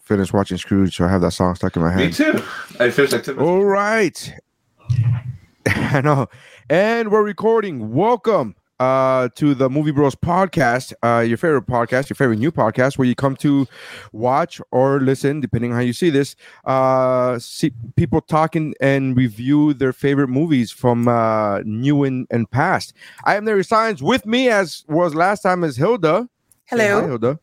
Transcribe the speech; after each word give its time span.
finished 0.00 0.32
watching 0.32 0.58
Scrooge, 0.58 0.96
so 0.96 1.04
I 1.04 1.08
have 1.08 1.20
that 1.22 1.32
song 1.32 1.54
stuck 1.54 1.76
in 1.76 1.82
my 1.82 1.92
head. 1.92 2.06
Me 2.06 2.12
too. 2.12 2.42
I 2.78 2.90
finished 2.90 3.12
like 3.12 3.24
10. 3.24 3.38
All 3.38 3.64
right. 3.64 4.34
I 5.66 6.00
know. 6.00 6.28
And 6.68 7.10
we're 7.10 7.22
recording. 7.22 7.92
Welcome 7.92 8.56
uh, 8.80 9.28
to 9.36 9.54
the 9.54 9.70
Movie 9.70 9.92
Bros 9.92 10.14
podcast, 10.14 10.92
uh, 11.02 11.20
your 11.20 11.36
favorite 11.36 11.66
podcast, 11.66 12.08
your 12.08 12.16
favorite 12.16 12.38
new 12.38 12.50
podcast, 12.50 12.98
where 12.98 13.06
you 13.06 13.14
come 13.14 13.36
to 13.36 13.66
watch 14.12 14.60
or 14.70 15.00
listen, 15.00 15.40
depending 15.40 15.70
on 15.70 15.76
how 15.76 15.82
you 15.82 15.92
see 15.92 16.10
this, 16.10 16.34
uh, 16.64 17.38
see 17.38 17.72
people 17.96 18.20
talking 18.20 18.74
and 18.80 19.16
review 19.16 19.74
their 19.74 19.92
favorite 19.92 20.28
movies 20.28 20.70
from 20.70 21.06
uh, 21.06 21.60
new 21.60 22.02
and, 22.04 22.26
and 22.30 22.50
past. 22.50 22.92
I 23.24 23.36
am 23.36 23.44
Larry 23.44 23.64
Signs. 23.64 24.02
With 24.02 24.26
me, 24.26 24.48
as 24.48 24.84
was 24.88 25.14
last 25.14 25.42
time, 25.42 25.62
is 25.64 25.76
Hilda. 25.76 26.28
Say 26.70 26.76
Hello. 26.76 27.00
Hi, 27.00 27.06
Hilda. 27.06 27.40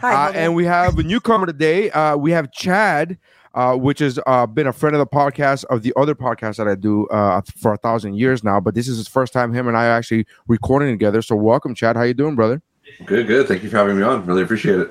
Hi. 0.00 0.28
Uh, 0.28 0.32
and 0.32 0.54
we 0.54 0.64
have 0.64 0.98
a 0.98 1.02
newcomer 1.02 1.44
today. 1.44 1.90
Uh, 1.90 2.16
we 2.16 2.30
have 2.30 2.50
Chad, 2.52 3.18
uh, 3.54 3.76
which 3.76 3.98
has 3.98 4.18
uh, 4.26 4.46
been 4.46 4.66
a 4.66 4.72
friend 4.72 4.96
of 4.96 4.98
the 4.98 5.06
podcast 5.06 5.64
of 5.66 5.82
the 5.82 5.92
other 5.94 6.14
podcast 6.14 6.56
that 6.56 6.66
I 6.66 6.74
do 6.74 7.06
uh, 7.08 7.42
for 7.58 7.74
a 7.74 7.76
thousand 7.76 8.14
years 8.14 8.42
now. 8.42 8.60
But 8.60 8.74
this 8.74 8.88
is 8.88 8.96
his 8.96 9.08
first 9.08 9.34
time 9.34 9.52
him 9.52 9.68
and 9.68 9.76
I 9.76 9.88
are 9.88 9.90
actually 9.90 10.26
recording 10.48 10.90
together. 10.90 11.20
So 11.20 11.36
welcome, 11.36 11.74
Chad. 11.74 11.96
How 11.96 12.04
you 12.04 12.14
doing, 12.14 12.34
brother? 12.34 12.62
Good, 13.04 13.26
good. 13.26 13.46
Thank 13.46 13.62
you 13.62 13.68
for 13.68 13.76
having 13.76 13.98
me 13.98 14.02
on. 14.02 14.24
Really 14.24 14.42
appreciate 14.42 14.78
it. 14.78 14.90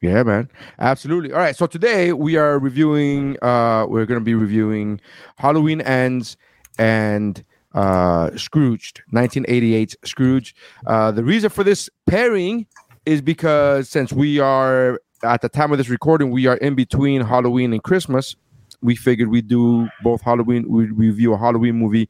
Yeah, 0.00 0.22
man. 0.22 0.48
Absolutely. 0.78 1.32
All 1.32 1.38
right. 1.38 1.54
So 1.54 1.66
today 1.66 2.14
we 2.14 2.36
are 2.36 2.58
reviewing. 2.58 3.36
Uh, 3.42 3.84
we're 3.86 4.06
going 4.06 4.18
to 4.18 4.24
be 4.24 4.32
reviewing 4.32 4.98
Halloween 5.36 5.82
Ends 5.82 6.38
and 6.78 7.44
uh, 7.74 8.30
Scrooged, 8.34 9.02
1988 9.10 9.96
Scrooge. 10.04 10.54
Uh, 10.86 11.10
the 11.10 11.22
reason 11.22 11.50
for 11.50 11.64
this 11.64 11.90
pairing 12.06 12.66
is 13.06 13.20
because 13.20 13.88
since 13.88 14.12
we 14.12 14.38
are 14.38 15.00
at 15.22 15.42
the 15.42 15.48
time 15.48 15.72
of 15.72 15.78
this 15.78 15.88
recording, 15.88 16.30
we 16.30 16.46
are 16.46 16.56
in 16.56 16.74
between 16.74 17.22
Halloween 17.22 17.72
and 17.72 17.82
Christmas. 17.82 18.36
We 18.82 18.96
figured 18.96 19.28
we'd 19.28 19.48
do 19.48 19.90
both 20.02 20.22
Halloween, 20.22 20.66
we 20.66 20.86
review 20.86 21.34
a 21.34 21.36
Halloween 21.36 21.74
movie 21.74 22.08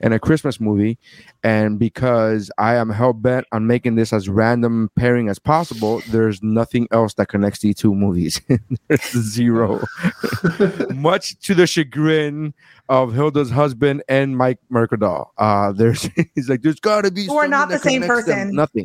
and 0.00 0.14
a 0.14 0.20
Christmas 0.20 0.60
movie. 0.60 0.96
And 1.42 1.80
because 1.80 2.48
I 2.58 2.76
am 2.76 2.90
hell 2.90 3.12
bent 3.12 3.46
on 3.50 3.66
making 3.66 3.96
this 3.96 4.12
as 4.12 4.28
random 4.28 4.88
pairing 4.94 5.28
as 5.28 5.40
possible, 5.40 6.00
there's 6.10 6.40
nothing 6.40 6.86
else 6.92 7.14
that 7.14 7.26
connects 7.26 7.60
these 7.60 7.74
two 7.74 7.92
movies. 7.92 8.40
there's 8.88 9.10
zero. 9.10 9.82
Much 10.90 11.36
to 11.40 11.56
the 11.56 11.66
chagrin 11.66 12.54
of 12.88 13.12
Hilda's 13.12 13.50
husband 13.50 14.04
and 14.08 14.38
Mike 14.38 14.58
Mercadal. 14.70 15.26
Uh, 15.38 15.72
there's 15.72 16.08
he's 16.36 16.48
like, 16.48 16.62
there's 16.62 16.78
gotta 16.78 17.10
be 17.10 17.26
We're 17.28 17.48
not 17.48 17.70
something 17.70 17.78
the 17.78 17.82
same 17.82 18.00
that 18.02 18.06
connects 18.06 18.26
them." 18.28 18.36
person. 18.36 18.54
Nothing. 18.54 18.84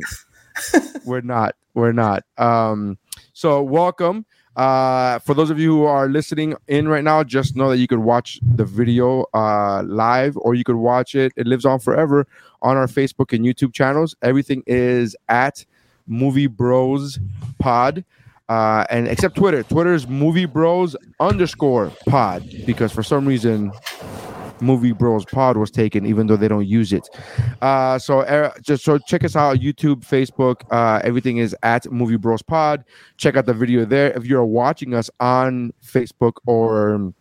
We're 1.04 1.20
not. 1.20 1.54
We're 1.74 1.92
not. 1.92 2.24
Um, 2.36 2.98
so 3.32 3.62
welcome. 3.62 4.26
Uh, 4.56 5.20
for 5.20 5.34
those 5.34 5.50
of 5.50 5.60
you 5.60 5.70
who 5.70 5.84
are 5.84 6.08
listening 6.08 6.52
in 6.66 6.88
right 6.88 7.04
now, 7.04 7.22
just 7.22 7.54
know 7.54 7.70
that 7.70 7.78
you 7.78 7.86
could 7.86 8.00
watch 8.00 8.40
the 8.42 8.64
video 8.64 9.24
uh, 9.32 9.84
live 9.84 10.36
or 10.38 10.56
you 10.56 10.64
could 10.64 10.76
watch 10.76 11.14
it. 11.14 11.32
It 11.36 11.46
lives 11.46 11.64
on 11.64 11.78
forever 11.78 12.26
on 12.62 12.76
our 12.76 12.88
Facebook 12.88 13.32
and 13.32 13.44
YouTube 13.44 13.72
channels. 13.72 14.16
Everything 14.20 14.64
is 14.66 15.14
at 15.28 15.64
Movie 16.08 16.48
Bros 16.48 17.20
Pod. 17.60 18.04
Uh, 18.48 18.84
and 18.90 19.06
except 19.06 19.36
Twitter, 19.36 19.62
Twitter's 19.62 20.08
Movie 20.08 20.46
Bros 20.46 20.96
underscore 21.20 21.92
Pod 22.08 22.42
because 22.66 22.90
for 22.90 23.02
some 23.02 23.26
reason 23.26 23.70
Movie 24.60 24.92
Bros 24.92 25.24
Pod 25.24 25.56
was 25.56 25.70
taken, 25.70 26.06
even 26.06 26.26
though 26.26 26.36
they 26.36 26.48
don't 26.48 26.66
use 26.66 26.92
it. 26.92 27.08
Uh, 27.62 27.98
so 27.98 28.20
uh, 28.20 28.52
just 28.62 28.84
so 28.84 28.98
check 28.98 29.24
us 29.24 29.36
out 29.36 29.58
YouTube, 29.58 30.06
Facebook. 30.06 30.62
Uh, 30.70 31.00
everything 31.04 31.38
is 31.38 31.54
at 31.62 31.90
Movie 31.90 32.16
Bros 32.16 32.42
Pod. 32.42 32.84
Check 33.16 33.36
out 33.36 33.46
the 33.46 33.54
video 33.54 33.84
there. 33.84 34.12
If 34.12 34.26
you're 34.26 34.44
watching 34.44 34.94
us 34.94 35.10
on 35.20 35.72
Facebook 35.84 36.34
or 36.46 37.12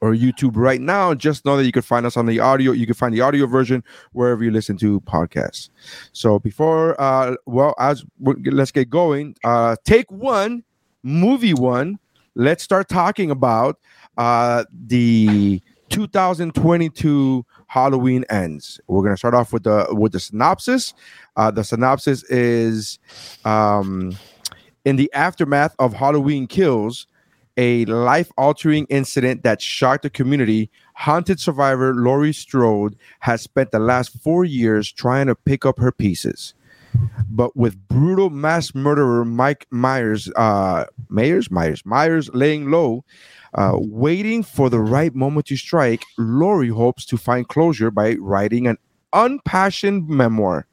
or 0.00 0.12
YouTube 0.12 0.52
right 0.54 0.80
now, 0.80 1.14
just 1.14 1.44
know 1.44 1.56
that 1.56 1.64
you 1.64 1.72
can 1.72 1.82
find 1.82 2.06
us 2.06 2.16
on 2.16 2.26
the 2.26 2.38
audio. 2.38 2.72
You 2.72 2.86
can 2.86 2.94
find 2.94 3.12
the 3.12 3.20
audio 3.20 3.46
version 3.46 3.82
wherever 4.12 4.44
you 4.44 4.50
listen 4.50 4.76
to 4.78 5.00
podcasts. 5.00 5.70
So 6.12 6.38
before, 6.38 7.00
uh, 7.00 7.34
well, 7.46 7.74
as 7.78 8.04
let's 8.20 8.70
get 8.70 8.90
going. 8.90 9.34
Uh, 9.42 9.76
take 9.84 10.10
one, 10.10 10.62
movie 11.02 11.54
one. 11.54 11.98
Let's 12.34 12.62
start 12.62 12.88
talking 12.88 13.30
about 13.30 13.78
uh, 14.16 14.64
the 14.86 15.60
2022 15.88 17.44
Halloween 17.66 18.24
ends. 18.30 18.80
We're 18.86 19.02
gonna 19.02 19.16
start 19.16 19.34
off 19.34 19.52
with 19.52 19.64
the 19.64 19.86
with 19.90 20.12
the 20.12 20.20
synopsis. 20.20 20.94
Uh, 21.36 21.50
the 21.50 21.64
synopsis 21.64 22.24
is 22.24 22.98
um, 23.44 24.16
in 24.84 24.96
the 24.96 25.12
aftermath 25.12 25.74
of 25.78 25.92
Halloween 25.92 26.46
Kills, 26.46 27.06
a 27.56 27.84
life-altering 27.86 28.86
incident 28.88 29.42
that 29.42 29.60
shocked 29.60 30.02
the 30.02 30.10
community. 30.10 30.70
Haunted 30.94 31.38
survivor 31.38 31.94
Laurie 31.94 32.32
Strode 32.32 32.96
has 33.20 33.42
spent 33.42 33.70
the 33.70 33.78
last 33.78 34.20
four 34.22 34.44
years 34.44 34.90
trying 34.90 35.26
to 35.26 35.34
pick 35.34 35.64
up 35.64 35.78
her 35.78 35.92
pieces. 35.92 36.54
But 37.28 37.56
with 37.56 37.76
brutal 37.88 38.30
mass 38.30 38.74
murderer 38.74 39.24
Mike 39.24 39.66
Myers, 39.70 40.30
uh, 40.36 40.86
Myers, 41.08 41.50
Myers, 41.50 41.84
Myers 41.84 42.30
laying 42.32 42.70
low, 42.70 43.04
uh, 43.54 43.72
waiting 43.74 44.42
for 44.42 44.70
the 44.70 44.80
right 44.80 45.14
moment 45.14 45.46
to 45.46 45.56
strike, 45.56 46.02
Laurie 46.18 46.68
hopes 46.68 47.04
to 47.06 47.16
find 47.16 47.48
closure 47.48 47.90
by 47.90 48.14
writing 48.14 48.66
an 48.66 48.78
unpassioned 49.12 50.08
memoir. 50.08 50.66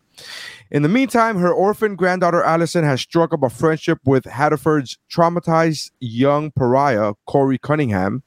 In 0.72 0.81
the 0.81 0.90
meantime, 0.90 1.38
her 1.38 1.53
orphan 1.53 1.96
granddaughter 1.96 2.44
Allison 2.44 2.84
has 2.84 3.02
struck 3.02 3.34
up 3.34 3.44
a 3.44 3.50
friendship 3.50 4.00
with 4.06 4.25
Haddonfield's 4.25 4.97
traumatized 5.12 5.91
young 6.00 6.52
pariah, 6.52 7.13
Corey 7.25 7.58
Cunningham. 7.58 8.24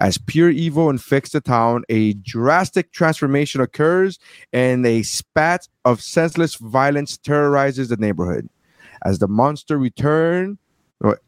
As 0.00 0.16
pure 0.16 0.50
evil 0.50 0.90
infects 0.90 1.30
the 1.30 1.40
town, 1.40 1.82
a 1.88 2.12
drastic 2.14 2.92
transformation 2.92 3.60
occurs 3.60 4.18
and 4.52 4.86
a 4.86 5.02
spat 5.02 5.68
of 5.84 6.00
senseless 6.00 6.54
violence 6.54 7.18
terrorizes 7.18 7.88
the 7.88 7.96
neighborhood. 7.96 8.48
As 9.04 9.18
the 9.18 9.28
monster 9.28 9.76
return, 9.76 10.58
oh, 10.58 10.67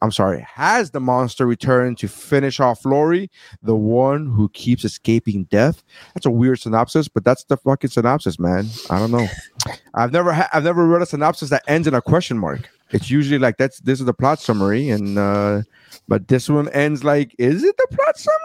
I'm 0.03 0.11
sorry, 0.11 0.45
has 0.55 0.91
the 0.91 1.01
monster 1.01 1.47
returned 1.47 1.99
to 1.99 2.09
finish 2.09 2.59
off 2.59 2.85
Laurie, 2.85 3.31
the 3.63 3.77
one 3.77 4.27
who 4.27 4.49
keeps 4.49 4.85
escaping 4.85 5.45
death? 5.45 5.85
That's 6.15 6.27
a 6.27 6.31
weird 6.31 6.59
synopsis, 6.59 7.07
but 7.07 7.23
that's 7.25 7.45
the 7.45 7.57
fucking 7.57 7.91
synopsis, 7.91 8.41
man. 8.41 8.67
I 8.91 8.99
don't 8.99 9.13
know. 9.13 9.29
I've 9.95 10.13
never 10.13 10.33
ha- 10.33 10.49
I've 10.53 10.65
never 10.65 10.87
read 10.87 11.03
a 11.03 11.07
synopsis 11.07 11.51
that 11.51 11.63
ends 11.69 11.87
in 11.87 11.95
a 11.95 12.03
question 12.03 12.37
mark. 12.37 12.69
It's 12.91 13.11
usually 13.11 13.39
like 13.39 13.59
that's 13.59 13.79
this 13.81 14.01
is 14.01 14.07
the 14.07 14.15
plot 14.15 14.41
summary, 14.41 14.89
and 14.89 15.17
uh, 15.17 15.63
but 16.09 16.27
this 16.27 16.49
one 16.49 16.69
ends 16.71 17.05
like, 17.05 17.33
is 17.39 17.63
it 17.63 17.77
the 17.77 17.87
plot 17.97 18.19
summary? 18.19 18.39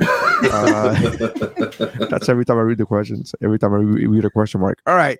uh, 2.00 2.06
that's 2.08 2.30
every 2.30 2.46
time 2.46 2.56
I 2.56 2.62
read 2.62 2.78
the 2.78 2.86
questions. 2.86 3.34
Every 3.42 3.58
time 3.58 3.74
I 3.74 3.78
re- 3.78 4.06
read 4.06 4.24
a 4.24 4.30
question 4.30 4.62
mark. 4.62 4.78
All 4.86 4.96
right. 4.96 5.18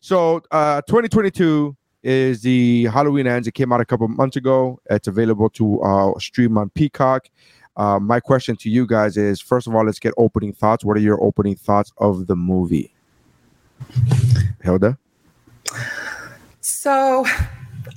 So 0.00 0.40
uh 0.50 0.80
2022 0.82 1.76
is 2.02 2.42
the 2.42 2.84
Halloween 2.86 3.26
ends. 3.26 3.46
It 3.46 3.52
came 3.52 3.72
out 3.72 3.80
a 3.80 3.84
couple 3.84 4.08
months 4.08 4.36
ago. 4.36 4.80
It's 4.90 5.08
available 5.08 5.50
to 5.50 5.80
uh 5.82 6.18
stream 6.18 6.58
on 6.58 6.70
Peacock. 6.70 7.28
Uh, 7.76 7.98
my 7.98 8.20
question 8.20 8.54
to 8.56 8.68
you 8.68 8.86
guys 8.86 9.16
is 9.16 9.40
first 9.40 9.66
of 9.66 9.74
all, 9.74 9.84
let's 9.84 9.98
get 9.98 10.12
opening 10.16 10.52
thoughts. 10.52 10.84
What 10.84 10.96
are 10.96 11.00
your 11.00 11.22
opening 11.22 11.56
thoughts 11.56 11.92
of 11.98 12.26
the 12.26 12.36
movie? 12.36 12.92
Hilda? 14.62 14.98
So 16.60 17.26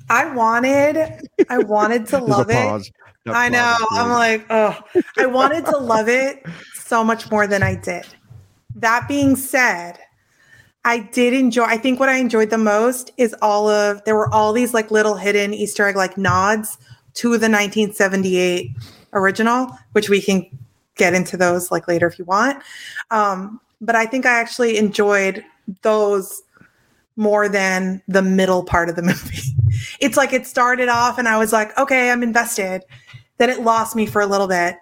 I 0.10 0.34
wanted, 0.34 1.28
I 1.50 1.58
wanted 1.60 2.06
to 2.08 2.18
love 2.24 2.50
it. 2.50 2.92
I 3.28 3.50
know. 3.50 3.76
I'm 3.92 4.10
like, 4.10 4.46
oh, 4.50 4.80
I 5.18 5.26
wanted 5.26 5.66
to 5.66 5.78
love 5.78 6.08
it 6.08 6.46
so 6.76 7.04
much 7.04 7.30
more 7.32 7.48
than 7.48 7.64
I 7.64 7.76
did. 7.76 8.06
That 8.76 9.08
being 9.08 9.36
said, 9.36 10.00
I 10.86 11.00
did 11.00 11.34
enjoy. 11.34 11.64
I 11.64 11.78
think 11.78 12.00
what 12.00 12.10
I 12.10 12.18
enjoyed 12.18 12.52
the 12.52 12.60
most 12.60 13.12
is 13.18 13.36
all 13.42 13.68
of 13.68 14.04
there 14.06 14.16
were 14.16 14.32
all 14.32 14.54
these 14.54 14.72
like 14.72 14.92
little 14.92 15.16
hidden 15.16 15.52
Easter 15.52 15.88
egg 15.88 15.96
like 15.96 16.16
nods 16.16 16.78
to 17.16 17.30
the 17.30 17.50
1978 17.50 18.70
original, 19.14 19.76
which 19.94 20.10
we 20.10 20.22
can 20.22 20.46
get 20.96 21.16
into 21.16 21.38
those 21.38 21.72
like 21.72 21.88
later 21.88 22.06
if 22.06 22.20
you 22.20 22.26
want. 22.26 22.62
Um, 23.10 23.60
but 23.82 23.96
I 23.96 24.06
think 24.06 24.28
I 24.28 24.40
actually 24.40 24.78
enjoyed 24.78 25.44
those 25.82 26.44
more 27.16 27.50
than 27.50 28.04
the 28.08 28.22
middle 28.22 28.64
part 28.64 28.88
of 28.88 28.96
the 28.96 29.02
movie. 29.02 29.42
it's 30.00 30.18
like 30.18 30.34
it 30.34 30.46
started 30.46 30.88
off 30.88 31.18
and 31.18 31.28
I 31.28 31.40
was 31.40 31.52
like, 31.52 31.76
okay, 31.80 32.12
I'm 32.12 32.22
invested. 32.22 32.84
Then 33.40 33.50
it 33.50 33.62
lost 33.62 33.96
me 33.96 34.06
for 34.06 34.22
a 34.22 34.28
little 34.28 34.48
bit. 34.48 34.78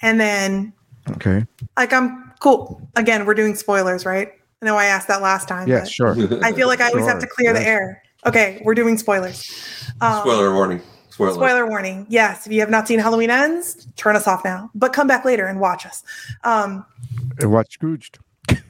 And 0.00 0.18
then 0.18 0.72
okay. 1.10 1.44
like 1.76 1.92
I'm 1.92 2.32
cool. 2.40 2.80
Again, 2.96 3.26
we're 3.26 3.34
doing 3.34 3.54
spoilers, 3.54 4.06
right? 4.06 4.32
I 4.64 4.66
know 4.66 4.76
I 4.78 4.86
asked 4.86 5.08
that 5.08 5.20
last 5.20 5.46
time. 5.46 5.68
Yeah, 5.68 5.84
sure. 5.84 6.16
I 6.42 6.52
feel 6.52 6.68
like 6.68 6.80
I 6.80 6.88
always 6.88 7.04
have 7.04 7.18
to 7.18 7.26
Sure, 7.26 7.34
clear 7.36 7.52
the 7.52 7.60
air. 7.60 8.02
Okay, 8.24 8.62
we're 8.64 8.74
doing 8.74 8.96
spoilers. 8.96 9.46
Um, 10.00 10.20
Spoiler 10.22 10.54
warning. 10.54 10.80
Spoiler. 11.10 11.34
Spoiler 11.34 11.66
warning. 11.66 12.06
Yes, 12.08 12.46
if 12.46 12.52
you 12.52 12.60
have 12.60 12.70
not 12.70 12.88
seen 12.88 12.98
Halloween 12.98 13.28
Ends, 13.28 13.86
turn 13.96 14.16
us 14.16 14.26
off 14.26 14.42
now. 14.42 14.70
But 14.74 14.94
come 14.94 15.06
back 15.06 15.26
later 15.26 15.44
and 15.46 15.60
watch 15.60 15.84
us. 15.84 16.02
Um, 16.44 16.86
And 17.40 17.52
watch 17.52 17.74
Scrooged. 17.74 18.18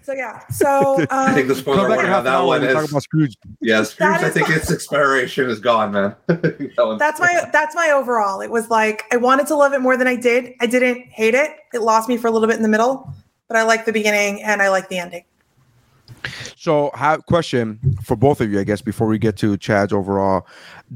So 0.02 0.12
yeah. 0.14 0.40
So 0.48 0.96
I 1.10 1.26
think 1.34 1.42
um, 1.44 1.48
the 1.48 1.54
spoiler 1.54 1.76
Come 1.82 1.90
back 1.90 1.98
in 2.04 2.10
warning 2.10 2.12
on 2.12 2.24
that 2.24 2.38
one 2.40 2.60
when 2.62 2.74
talk 2.74 2.84
is 2.84 2.90
about 2.90 3.02
Scrooge. 3.04 3.34
yeah, 3.60 3.84
Scrooge. 3.84 4.18
That 4.18 4.24
I 4.24 4.30
think 4.30 4.48
my- 4.48 4.56
its 4.56 4.72
expiration 4.72 5.48
is 5.48 5.60
gone, 5.60 5.92
man. 5.92 6.16
that 6.26 6.96
that's 6.98 7.20
my 7.20 7.48
that's 7.52 7.76
my 7.76 7.90
overall. 7.94 8.40
It 8.40 8.50
was 8.50 8.68
like 8.68 9.04
I 9.12 9.16
wanted 9.16 9.46
to 9.46 9.54
love 9.54 9.72
it 9.72 9.80
more 9.80 9.96
than 9.96 10.08
I 10.08 10.16
did. 10.16 10.54
I 10.60 10.66
didn't 10.66 11.02
hate 11.06 11.34
it. 11.34 11.52
It 11.72 11.82
lost 11.82 12.08
me 12.08 12.16
for 12.16 12.26
a 12.26 12.32
little 12.32 12.48
bit 12.48 12.56
in 12.56 12.62
the 12.64 12.68
middle, 12.68 13.14
but 13.46 13.56
I 13.56 13.62
like 13.62 13.84
the 13.84 13.92
beginning 13.92 14.42
and 14.42 14.60
I 14.60 14.70
like 14.70 14.88
the 14.88 14.98
ending. 14.98 15.22
So, 16.56 16.90
have 16.94 17.24
question 17.26 17.78
for 18.02 18.16
both 18.16 18.40
of 18.40 18.50
you, 18.50 18.60
I 18.60 18.64
guess, 18.64 18.80
before 18.82 19.06
we 19.06 19.18
get 19.18 19.36
to 19.38 19.56
Chad's 19.56 19.92
overall. 19.92 20.46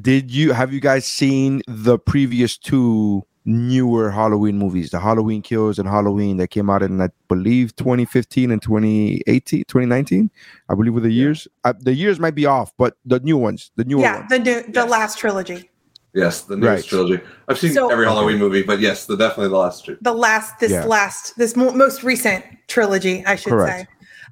Did 0.01 0.31
you 0.31 0.53
have 0.53 0.73
you 0.73 0.81
guys 0.81 1.05
seen 1.07 1.63
the 1.69 1.99
previous 1.99 2.57
two 2.57 3.23
newer 3.45 4.11
Halloween 4.11 4.59
movies, 4.59 4.91
the 4.91 5.01
Halloween 5.01 5.41
Kills 5.43 5.79
and 5.79 5.89
Halloween 5.89 6.37
that 6.37 6.49
came 6.49 6.69
out 6.69 6.83
in, 6.83 7.01
I 7.01 7.09
believe, 7.29 7.75
2015 7.77 8.51
and 8.51 8.61
2018, 8.61 9.65
2019? 9.65 10.31
I 10.69 10.75
believe 10.75 10.93
were 10.95 11.01
the 11.01 11.11
years. 11.11 11.49
Uh, 11.65 11.73
the 11.79 11.95
years 11.95 12.21
might 12.21 12.35
be 12.35 12.47
off, 12.47 12.73
but 12.77 12.97
the 13.07 13.21
new 13.21 13.37
ones, 13.39 13.71
the 13.77 13.85
newer 13.85 14.03
yeah, 14.03 14.19
ones. 14.19 14.31
the 14.31 14.39
new 14.39 14.63
the 14.63 14.71
Yes. 14.81 14.91
last 14.91 15.19
trilogy. 15.19 15.71
yes, 16.15 16.41
the 16.43 16.57
newest 16.57 16.85
Right. 16.85 16.89
trilogy. 16.89 17.23
I've 17.49 17.59
seen 17.59 17.73
So- 17.73 17.91
every 17.91 18.07
Halloween 18.07 18.39
movie, 18.39 18.63
but 18.63 18.81
yes, 18.81 19.07
the 19.07 19.17
definitely 19.17 19.49
the 19.49 19.57
last 19.59 19.85
two. 19.85 19.97
the 20.01 20.13
last 20.15 20.59
this 20.59 20.73
Yeah. 20.73 20.85
last 20.85 21.37
this 21.39 21.55
mo- 21.57 21.73
most 21.73 22.03
recent 22.03 22.45
trilogy 22.67 23.25
i 23.25 23.35
should 23.37 23.53
Correct. 23.53 23.81
say 23.81 23.87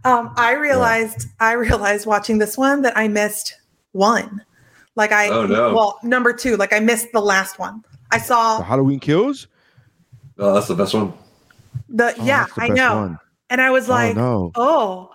um 0.06 0.32
i 0.36 0.52
realized 0.52 1.26
i 1.40 1.52
realized 1.52 2.06
watching 2.06 2.38
this 2.38 2.56
one 2.56 2.82
that 2.82 2.96
i 2.96 3.06
missed 3.08 3.56
one 3.92 4.40
like 4.94 5.12
i 5.12 5.28
Oh, 5.28 5.46
no. 5.46 5.74
well 5.74 5.98
number 6.02 6.32
two 6.32 6.56
like 6.56 6.72
i 6.72 6.80
missed 6.80 7.08
the 7.12 7.20
last 7.20 7.58
one 7.58 7.82
i 8.10 8.18
saw 8.18 8.58
the 8.58 8.64
saw 8.64 8.64
Halloween 8.64 9.00
Kills. 9.00 9.48
Oh, 10.38 10.54
that's 10.54 10.68
the 10.68 10.74
best 10.74 10.94
one. 10.94 11.12
the 11.88 12.14
Oh, 12.18 12.24
yeah 12.24 12.46
the 12.56 12.62
i 12.62 12.68
know 12.68 12.94
one. 12.96 13.18
and 13.50 13.60
i 13.60 13.70
was 13.70 13.88
like 13.88 14.16
oh 14.16 14.52
oh, 14.54 15.10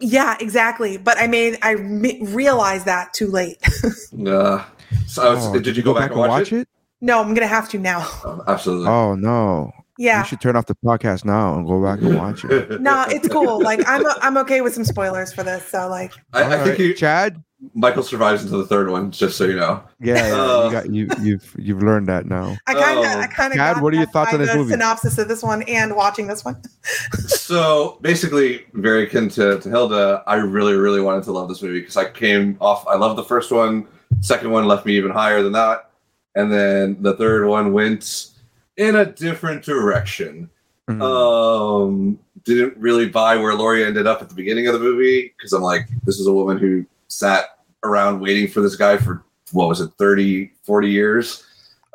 yeah 0.00 0.36
exactly 0.40 0.96
but 0.96 1.18
i 1.18 1.26
made 1.26 1.58
i 1.62 1.74
me- 1.74 2.20
realized 2.22 2.86
that 2.86 3.12
too 3.12 3.26
late 3.28 3.58
Uh, 4.26 4.62
so 5.06 5.22
Oh, 5.36 5.58
did, 5.58 5.74
you 5.76 5.82
go 5.82 5.94
back, 5.94 6.10
and 6.10 6.20
watch, 6.20 6.52
it? 6.52 6.68
no 7.00 7.20
i'm 7.20 7.32
gonna 7.34 7.46
have 7.46 7.68
to 7.70 7.78
now 7.78 8.00
Oh, 8.24 8.42
absolutely. 8.46 8.88
Oh 8.88 9.14
no. 9.14 9.72
Yeah 10.02 10.20
You 10.20 10.26
should 10.28 10.40
turn 10.40 10.56
off 10.56 10.66
the 10.66 10.74
podcast 10.84 11.24
now 11.24 11.54
and 11.54 11.66
go 11.66 11.82
back 11.82 12.00
and 12.02 12.16
watch 12.18 12.44
it. 12.44 12.80
no 12.88 13.04
it's 13.08 13.28
cool 13.28 13.62
like 13.62 13.80
i'm 13.86 14.02
i'm 14.20 14.36
okay 14.38 14.60
with 14.60 14.74
some 14.74 14.84
spoilers 14.84 15.32
for 15.32 15.42
this 15.44 15.64
so 15.66 15.88
like 15.88 16.12
I, 16.32 16.40
I 16.40 16.44
All 16.44 16.50
think 16.64 16.66
right. 16.66 16.78
you, 16.80 16.94
Chad. 16.94 17.42
Michael 17.74 18.02
survives 18.02 18.42
into 18.42 18.56
the 18.56 18.66
third 18.66 18.90
one, 18.90 19.12
just 19.12 19.36
so 19.38 19.44
you 19.44 19.54
know. 19.54 19.80
Yeah, 20.00 20.26
yeah, 20.26 20.34
Uh. 20.34 20.64
you 20.64 20.70
got 20.72 20.90
you 20.90 21.08
you've 21.22 21.54
you've 21.56 21.80
learned 21.80 22.08
that 22.08 22.26
now. 22.26 22.56
I 22.66 22.74
kind 22.74 22.98
of, 22.98 23.04
Oh. 23.04 23.20
I 23.20 23.26
kind 23.28 23.52
of. 23.52 23.56
Chad, 23.56 23.80
what 23.80 23.94
are 23.94 23.96
your 23.98 24.06
thoughts 24.06 24.34
on 24.34 24.40
this 24.40 24.52
movie? 24.52 24.72
Synopsis 24.72 25.16
of 25.18 25.28
this 25.28 25.44
one 25.44 25.62
and 25.68 25.94
watching 25.94 26.26
this 26.26 26.44
one. 26.44 26.60
so 27.28 27.98
basically, 28.00 28.66
very 28.72 29.04
akin 29.04 29.28
to, 29.30 29.60
to 29.60 29.68
Hilda, 29.68 30.24
I 30.26 30.36
really, 30.36 30.74
really 30.74 31.00
wanted 31.00 31.22
to 31.22 31.32
love 31.32 31.48
this 31.48 31.62
movie 31.62 31.78
because 31.78 31.96
I 31.96 32.10
came 32.10 32.56
off. 32.60 32.84
I 32.88 32.96
loved 32.96 33.16
the 33.16 33.22
first 33.24 33.52
one. 33.52 33.86
Second 34.22 34.50
one 34.50 34.66
left 34.66 34.84
me 34.84 34.96
even 34.96 35.12
higher 35.12 35.40
than 35.42 35.52
that, 35.52 35.88
and 36.34 36.52
then 36.52 36.96
the 37.00 37.14
third 37.16 37.46
one 37.46 37.72
went 37.72 38.30
in 38.76 38.96
a 38.96 39.04
different 39.06 39.62
direction. 39.64 40.48
Mhm. 40.88 41.00
Um, 41.02 42.18
didn't 42.44 42.76
really 42.76 43.08
buy 43.08 43.36
where 43.36 43.54
Laurie 43.54 43.84
ended 43.84 44.06
up 44.06 44.20
at 44.20 44.28
the 44.28 44.34
beginning 44.34 44.66
of 44.66 44.72
the 44.74 44.80
movie 44.80 45.32
because 45.36 45.52
I'm 45.52 45.62
like, 45.62 45.88
this 46.04 46.18
is 46.18 46.26
a 46.26 46.32
woman 46.32 46.58
who 46.58 46.84
sat 47.08 47.58
around 47.84 48.20
waiting 48.20 48.48
for 48.48 48.60
this 48.60 48.74
guy 48.76 48.96
for 48.96 49.22
what 49.52 49.68
was 49.68 49.80
it, 49.80 49.90
30, 49.98 50.52
40 50.64 50.88
years. 50.88 51.44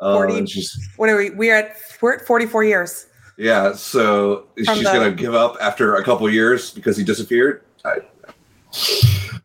Um, 0.00 0.14
40. 0.14 0.38
and 0.38 0.48
she's 0.48 0.88
What 0.96 1.10
are 1.10 1.16
we? 1.16 1.30
We're 1.30 1.56
at 1.56 1.76
we're 2.00 2.14
at 2.14 2.24
44 2.26 2.64
years. 2.64 3.06
yeah, 3.36 3.72
so 3.72 4.46
From 4.64 4.76
she's 4.76 4.84
the- 4.84 4.92
gonna 4.92 5.10
give 5.10 5.34
up 5.34 5.56
after 5.60 5.96
a 5.96 6.04
couple 6.04 6.28
years 6.30 6.70
because 6.70 6.96
he 6.96 7.02
disappeared. 7.04 7.62
I, 7.84 7.96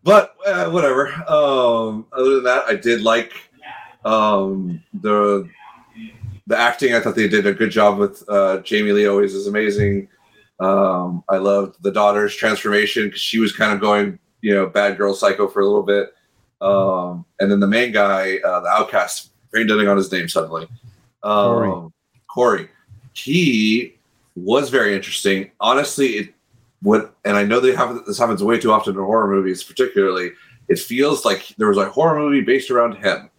but 0.03 0.35
uh, 0.45 0.69
whatever. 0.69 1.07
Um, 1.27 2.05
other 2.13 2.35
than 2.35 2.43
that, 2.43 2.65
I 2.67 2.75
did 2.75 3.01
like 3.01 3.33
um, 4.05 4.83
the 4.93 5.49
the 6.47 6.57
acting. 6.57 6.93
I 6.93 6.99
thought 6.99 7.15
they 7.15 7.27
did 7.27 7.47
a 7.47 7.53
good 7.53 7.71
job 7.71 7.97
with 7.97 8.23
uh, 8.27 8.59
Jamie 8.59 8.91
Lee. 8.91 9.07
Always 9.07 9.33
is 9.33 9.47
amazing. 9.47 10.09
Um, 10.59 11.23
I 11.29 11.37
loved 11.37 11.81
the 11.81 11.91
daughter's 11.91 12.35
transformation 12.35 13.05
because 13.05 13.21
she 13.21 13.39
was 13.39 13.53
kind 13.53 13.73
of 13.73 13.79
going, 13.79 14.19
you 14.41 14.53
know, 14.53 14.67
bad 14.67 14.97
girl 14.97 15.13
psycho 15.13 15.47
for 15.47 15.61
a 15.61 15.65
little 15.65 15.83
bit. 15.83 16.13
Um, 16.61 17.25
and 17.39 17.51
then 17.51 17.59
the 17.59 17.67
main 17.67 17.91
guy, 17.91 18.37
uh, 18.45 18.61
the 18.61 18.69
outcast, 18.69 19.31
brain 19.51 19.67
deading 19.67 19.87
on 19.87 19.97
his 19.97 20.11
name 20.11 20.29
suddenly. 20.29 20.67
Um, 21.21 21.45
Corey. 21.53 21.91
Corey. 22.27 22.69
He 23.13 23.95
was 24.35 24.69
very 24.69 24.95
interesting. 24.95 25.51
Honestly, 25.59 26.07
it 26.07 26.33
would, 26.81 27.09
and 27.25 27.37
I 27.37 27.43
know 27.43 27.59
they 27.59 27.75
have 27.75 28.05
this 28.05 28.17
happens 28.17 28.43
way 28.43 28.59
too 28.59 28.71
often 28.71 28.95
in 28.95 29.01
horror 29.01 29.27
movies, 29.27 29.63
particularly. 29.63 30.31
It 30.69 30.79
feels 30.79 31.25
like 31.25 31.53
there 31.57 31.67
was 31.67 31.77
a 31.77 31.89
horror 31.89 32.17
movie 32.17 32.41
based 32.41 32.71
around 32.71 32.95
him, 32.95 33.29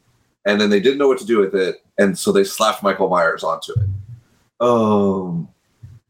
and 0.46 0.61
then 0.61 0.70
they 0.70 0.81
didn't 0.81 0.99
know 0.99 1.08
what 1.08 1.19
to 1.19 1.26
do 1.26 1.38
with 1.38 1.55
it, 1.55 1.82
and 1.99 2.19
so 2.19 2.32
they 2.32 2.44
slapped 2.44 2.82
Michael 2.82 3.08
Myers 3.08 3.44
onto 3.44 3.73
it. 3.73 3.88
Um, 4.61 5.49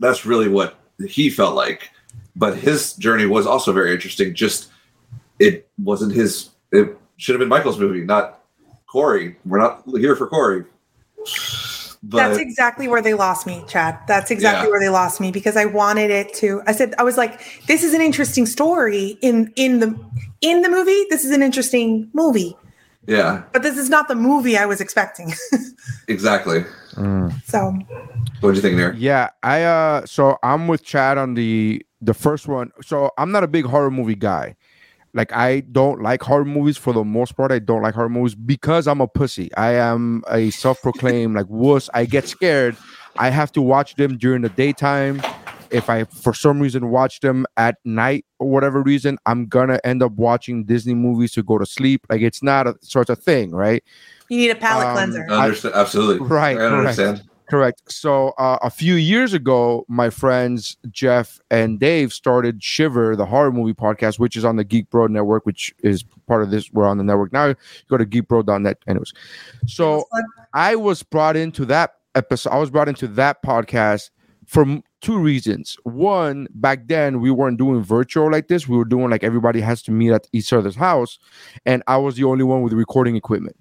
that's 0.00 0.26
really 0.26 0.48
what 0.48 0.78
he 1.06 1.30
felt 1.30 1.54
like. 1.54 1.90
But 2.36 2.56
his 2.56 2.94
journey 2.94 3.26
was 3.26 3.46
also 3.46 3.72
very 3.72 3.92
interesting. 3.92 4.34
Just 4.34 4.70
it 5.38 5.68
wasn't 5.78 6.12
his. 6.12 6.50
It 6.72 6.96
should 7.16 7.34
have 7.34 7.40
been 7.40 7.48
Michael's 7.48 7.78
movie, 7.78 8.04
not 8.04 8.40
Corey. 8.86 9.36
We're 9.44 9.58
not 9.58 9.82
here 9.96 10.16
for 10.16 10.26
Corey. 10.26 10.64
But 12.06 12.28
That's 12.28 12.38
exactly 12.38 12.86
where 12.86 13.00
they 13.00 13.14
lost 13.14 13.46
me, 13.46 13.64
Chad. 13.66 13.98
That's 14.06 14.30
exactly 14.30 14.66
Yeah. 14.66 14.70
where 14.70 14.80
they 14.80 14.90
lost 14.90 15.20
me 15.22 15.30
because 15.30 15.56
I 15.56 15.64
wanted 15.64 16.10
it 16.10 16.34
to. 16.34 16.60
I 16.66 16.72
said 16.72 16.94
I 16.98 17.02
was 17.02 17.16
like, 17.16 17.40
this 17.66 17.82
is 17.82 17.94
an 17.94 18.02
interesting 18.02 18.44
story 18.44 19.16
in 19.22 19.50
in 19.56 19.80
the 19.80 19.98
in 20.42 20.60
the 20.60 20.68
movie. 20.68 21.06
This 21.08 21.24
is 21.24 21.30
an 21.30 21.42
interesting 21.42 22.10
movie, 22.12 22.54
yeah, 23.06 23.42
but 23.52 23.62
this 23.62 23.76
is 23.76 23.90
not 23.90 24.08
the 24.08 24.14
movie 24.14 24.56
I 24.56 24.66
was 24.66 24.80
expecting. 24.80 25.32
exactly. 26.08 26.64
Mm. 26.94 27.32
so 27.44 27.72
What 28.40 28.50
do 28.50 28.56
you 28.56 28.62
think, 28.62 28.76
there? 28.76 28.94
Yeah, 28.94 29.30
I 29.42 29.62
uh 29.62 30.06
so 30.06 30.38
I'm 30.42 30.68
with 30.68 30.84
Chad 30.84 31.18
on 31.18 31.34
the 31.34 31.84
the 32.00 32.14
first 32.14 32.46
one. 32.48 32.72
So 32.82 33.10
I'm 33.18 33.32
not 33.32 33.44
a 33.44 33.48
big 33.48 33.64
horror 33.66 33.90
movie 33.90 34.14
guy. 34.14 34.56
Like 35.12 35.32
I 35.32 35.60
don't 35.60 36.02
like 36.02 36.22
horror 36.22 36.44
movies 36.44 36.76
for 36.76 36.92
the 36.92 37.04
most 37.04 37.36
part. 37.36 37.52
I 37.52 37.60
don't 37.60 37.82
like 37.82 37.94
horror 37.94 38.08
movies 38.08 38.34
because 38.34 38.88
I'm 38.88 39.00
a 39.00 39.06
pussy. 39.06 39.54
I 39.54 39.74
am 39.74 40.24
a 40.28 40.50
self-proclaimed 40.50 41.36
like 41.36 41.46
wuss. 41.48 41.88
I 41.94 42.04
get 42.04 42.26
scared. 42.26 42.76
I 43.16 43.30
have 43.30 43.52
to 43.52 43.62
watch 43.62 43.94
them 43.94 44.18
during 44.18 44.42
the 44.42 44.48
daytime. 44.48 45.22
If 45.74 45.90
I 45.90 46.04
for 46.04 46.32
some 46.32 46.60
reason 46.60 46.88
watch 46.90 47.20
them 47.20 47.44
at 47.56 47.76
night 47.84 48.24
or 48.38 48.48
whatever 48.48 48.80
reason, 48.82 49.18
I'm 49.26 49.46
gonna 49.46 49.80
end 49.84 50.02
up 50.02 50.12
watching 50.12 50.64
Disney 50.64 50.94
movies 50.94 51.32
to 51.32 51.42
go 51.42 51.58
to 51.58 51.66
sleep. 51.66 52.06
Like 52.08 52.22
it's 52.22 52.42
not 52.42 52.66
a 52.66 52.74
sort 52.80 53.10
of 53.10 53.18
thing, 53.22 53.50
right? 53.50 53.82
you 54.30 54.38
need 54.38 54.50
a 54.50 54.54
palate 54.54 54.86
Um, 54.86 54.94
cleanser. 54.96 55.26
I 55.30 55.44
understand. 55.44 55.74
Absolutely. 55.74 56.26
Right, 56.26 56.56
I 56.56 56.60
correct. 56.60 56.72
understand. 56.98 57.22
Correct. 57.50 57.82
So 57.92 58.28
uh, 58.38 58.56
a 58.62 58.70
few 58.70 58.94
years 58.94 59.34
ago, 59.34 59.84
my 59.86 60.08
friends 60.08 60.78
Jeff 60.90 61.38
and 61.50 61.78
Dave 61.78 62.10
started 62.10 62.62
Shiver, 62.62 63.16
the 63.16 63.26
horror 63.26 63.52
movie 63.52 63.74
podcast, 63.74 64.18
which 64.18 64.34
is 64.34 64.44
on 64.46 64.56
the 64.56 64.64
Geek 64.64 64.88
Bro 64.88 65.08
Network, 65.08 65.44
which 65.44 65.74
is 65.82 66.04
part 66.26 66.42
of 66.42 66.50
this. 66.50 66.72
We're 66.72 66.86
on 66.86 66.96
the 66.96 67.04
network 67.04 67.34
now. 67.34 67.54
Go 67.90 67.98
to 67.98 68.06
geekbro.net. 68.06 68.78
Anyways, 68.88 69.12
so 69.66 70.04
I 70.54 70.74
was 70.74 71.02
brought 71.02 71.36
into 71.36 71.66
that 71.66 71.96
episode. 72.14 72.48
I 72.50 72.56
was 72.58 72.70
brought 72.70 72.88
into 72.88 73.06
that 73.08 73.42
podcast 73.42 74.08
for 74.46 74.80
two 75.00 75.18
reasons. 75.18 75.76
One, 75.84 76.48
back 76.54 76.86
then 76.86 77.20
we 77.20 77.30
weren't 77.30 77.58
doing 77.58 77.82
virtual 77.82 78.30
like 78.30 78.48
this. 78.48 78.68
We 78.68 78.76
were 78.76 78.84
doing 78.84 79.10
like 79.10 79.24
everybody 79.24 79.60
has 79.60 79.82
to 79.84 79.92
meet 79.92 80.12
at 80.12 80.26
each 80.32 80.52
other's 80.52 80.76
house, 80.76 81.18
and 81.66 81.82
I 81.86 81.96
was 81.96 82.16
the 82.16 82.24
only 82.24 82.44
one 82.44 82.62
with 82.62 82.72
recording 82.72 83.16
equipment. 83.16 83.56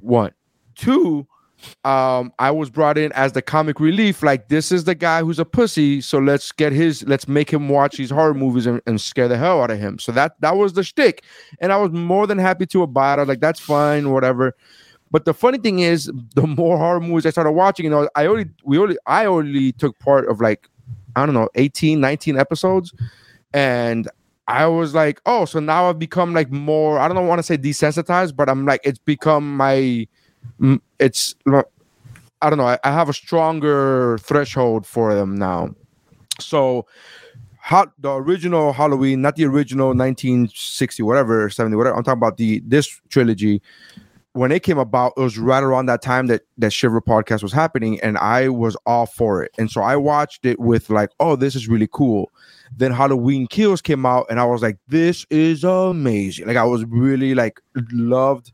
One, 0.00 0.32
two. 0.74 1.26
Um, 1.84 2.32
I 2.40 2.50
was 2.50 2.70
brought 2.70 2.98
in 2.98 3.12
as 3.12 3.32
the 3.32 3.42
comic 3.42 3.78
relief. 3.78 4.22
Like 4.22 4.48
this 4.48 4.72
is 4.72 4.82
the 4.82 4.96
guy 4.96 5.22
who's 5.22 5.38
a 5.38 5.44
pussy, 5.44 6.00
so 6.00 6.18
let's 6.18 6.50
get 6.50 6.72
his, 6.72 7.04
let's 7.04 7.28
make 7.28 7.52
him 7.52 7.68
watch 7.68 7.96
these 7.96 8.10
horror 8.10 8.34
movies 8.34 8.66
and, 8.66 8.80
and 8.86 9.00
scare 9.00 9.28
the 9.28 9.38
hell 9.38 9.62
out 9.62 9.70
of 9.70 9.78
him. 9.78 10.00
So 10.00 10.10
that 10.12 10.40
that 10.40 10.56
was 10.56 10.72
the 10.72 10.82
shtick, 10.82 11.22
and 11.60 11.72
I 11.72 11.76
was 11.76 11.92
more 11.92 12.26
than 12.26 12.38
happy 12.38 12.66
to 12.66 12.82
abide. 12.82 13.20
I 13.20 13.22
was 13.22 13.28
like, 13.28 13.40
that's 13.40 13.60
fine, 13.60 14.10
whatever. 14.10 14.56
But 15.12 15.26
the 15.26 15.34
funny 15.34 15.58
thing 15.58 15.80
is, 15.80 16.10
the 16.34 16.46
more 16.46 16.78
horror 16.78 16.98
movies 17.00 17.26
I 17.26 17.30
started 17.30 17.52
watching, 17.52 17.84
you 17.84 17.90
know, 17.90 18.08
I 18.16 18.26
only 18.26 18.46
we 18.64 18.78
only 18.78 18.96
I 19.06 19.26
only 19.26 19.72
took 19.72 19.96
part 19.98 20.28
of 20.28 20.40
like 20.40 20.66
I 21.14 21.26
don't 21.26 21.34
know 21.34 21.50
18, 21.54 22.00
19 22.00 22.38
episodes, 22.38 22.94
and 23.52 24.08
I 24.48 24.66
was 24.66 24.94
like, 24.94 25.20
oh, 25.26 25.44
so 25.44 25.60
now 25.60 25.88
I've 25.88 25.98
become 25.98 26.32
like 26.32 26.50
more. 26.50 26.98
I 26.98 27.08
don't 27.08 27.28
want 27.28 27.38
to 27.38 27.42
say 27.42 27.58
desensitized, 27.58 28.34
but 28.34 28.48
I'm 28.48 28.64
like 28.64 28.80
it's 28.84 28.98
become 28.98 29.56
my. 29.56 30.08
It's 30.98 31.34
I 31.46 32.50
don't 32.50 32.58
know. 32.58 32.66
I, 32.66 32.78
I 32.82 32.90
have 32.90 33.08
a 33.08 33.12
stronger 33.12 34.18
threshold 34.18 34.86
for 34.86 35.14
them 35.14 35.36
now. 35.36 35.74
So, 36.40 36.86
hot 37.60 37.92
the 37.98 38.14
original 38.14 38.72
Halloween, 38.72 39.20
not 39.20 39.36
the 39.36 39.44
original 39.44 39.88
1960 39.88 41.02
whatever 41.02 41.50
70 41.50 41.76
whatever. 41.76 41.96
I'm 41.96 42.02
talking 42.02 42.18
about 42.18 42.38
the 42.38 42.62
this 42.66 43.00
trilogy 43.10 43.62
when 44.34 44.50
it 44.50 44.62
came 44.62 44.78
about, 44.78 45.12
it 45.16 45.20
was 45.20 45.38
right 45.38 45.62
around 45.62 45.86
that 45.86 46.00
time 46.00 46.26
that 46.28 46.42
that 46.58 46.72
Shiver 46.72 47.00
podcast 47.00 47.42
was 47.42 47.52
happening, 47.52 48.00
and 48.00 48.16
I 48.18 48.48
was 48.48 48.76
all 48.86 49.06
for 49.06 49.42
it. 49.42 49.52
And 49.58 49.70
so 49.70 49.82
I 49.82 49.96
watched 49.96 50.46
it 50.46 50.58
with 50.58 50.88
like, 50.88 51.10
oh, 51.20 51.36
this 51.36 51.54
is 51.54 51.68
really 51.68 51.88
cool. 51.90 52.30
Then 52.74 52.92
Halloween 52.92 53.46
Kills 53.46 53.82
came 53.82 54.06
out, 54.06 54.26
and 54.30 54.40
I 54.40 54.44
was 54.44 54.62
like, 54.62 54.78
this 54.88 55.26
is 55.30 55.64
amazing. 55.64 56.46
Like 56.46 56.56
I 56.56 56.64
was 56.64 56.84
really 56.84 57.34
like 57.34 57.60
loved 57.92 58.52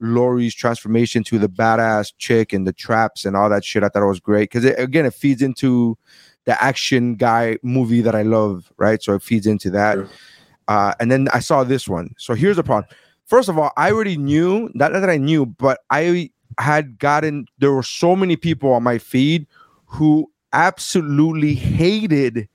Laurie's 0.00 0.54
transformation 0.54 1.24
to 1.24 1.38
the 1.38 1.48
badass 1.48 2.12
chick 2.18 2.52
and 2.52 2.66
the 2.66 2.72
traps 2.72 3.24
and 3.24 3.36
all 3.36 3.50
that 3.50 3.64
shit. 3.64 3.82
I 3.82 3.88
thought 3.88 4.04
it 4.04 4.06
was 4.06 4.20
great 4.20 4.50
because 4.50 4.64
it, 4.64 4.78
again, 4.78 5.04
it 5.04 5.14
feeds 5.14 5.42
into 5.42 5.98
the 6.44 6.62
action 6.62 7.16
guy 7.16 7.58
movie 7.62 8.00
that 8.02 8.14
I 8.14 8.22
love, 8.22 8.72
right? 8.76 9.02
So 9.02 9.14
it 9.14 9.22
feeds 9.22 9.46
into 9.46 9.70
that. 9.70 9.94
Sure. 9.94 10.08
Uh, 10.68 10.94
and 11.00 11.10
then 11.10 11.28
I 11.32 11.40
saw 11.40 11.64
this 11.64 11.88
one. 11.88 12.14
So 12.18 12.34
here's 12.34 12.56
the 12.56 12.62
problem. 12.62 12.88
First 13.28 13.50
of 13.50 13.58
all, 13.58 13.70
I 13.76 13.92
already 13.92 14.16
knew 14.16 14.70
not 14.74 14.92
that 14.92 15.08
I 15.10 15.18
knew, 15.18 15.44
but 15.44 15.80
I 15.90 16.30
had 16.58 16.98
gotten 16.98 17.46
there 17.58 17.72
were 17.72 17.82
so 17.82 18.16
many 18.16 18.36
people 18.36 18.72
on 18.72 18.82
my 18.82 18.96
feed 18.96 19.46
who 19.84 20.30
absolutely 20.54 21.54
hated 21.54 22.48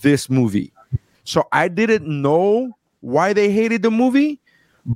this 0.00 0.30
movie. 0.30 0.72
So 1.24 1.44
I 1.50 1.66
didn't 1.66 2.06
know 2.06 2.70
why 3.00 3.32
they 3.32 3.50
hated 3.50 3.82
the 3.82 3.90
movie, 3.90 4.40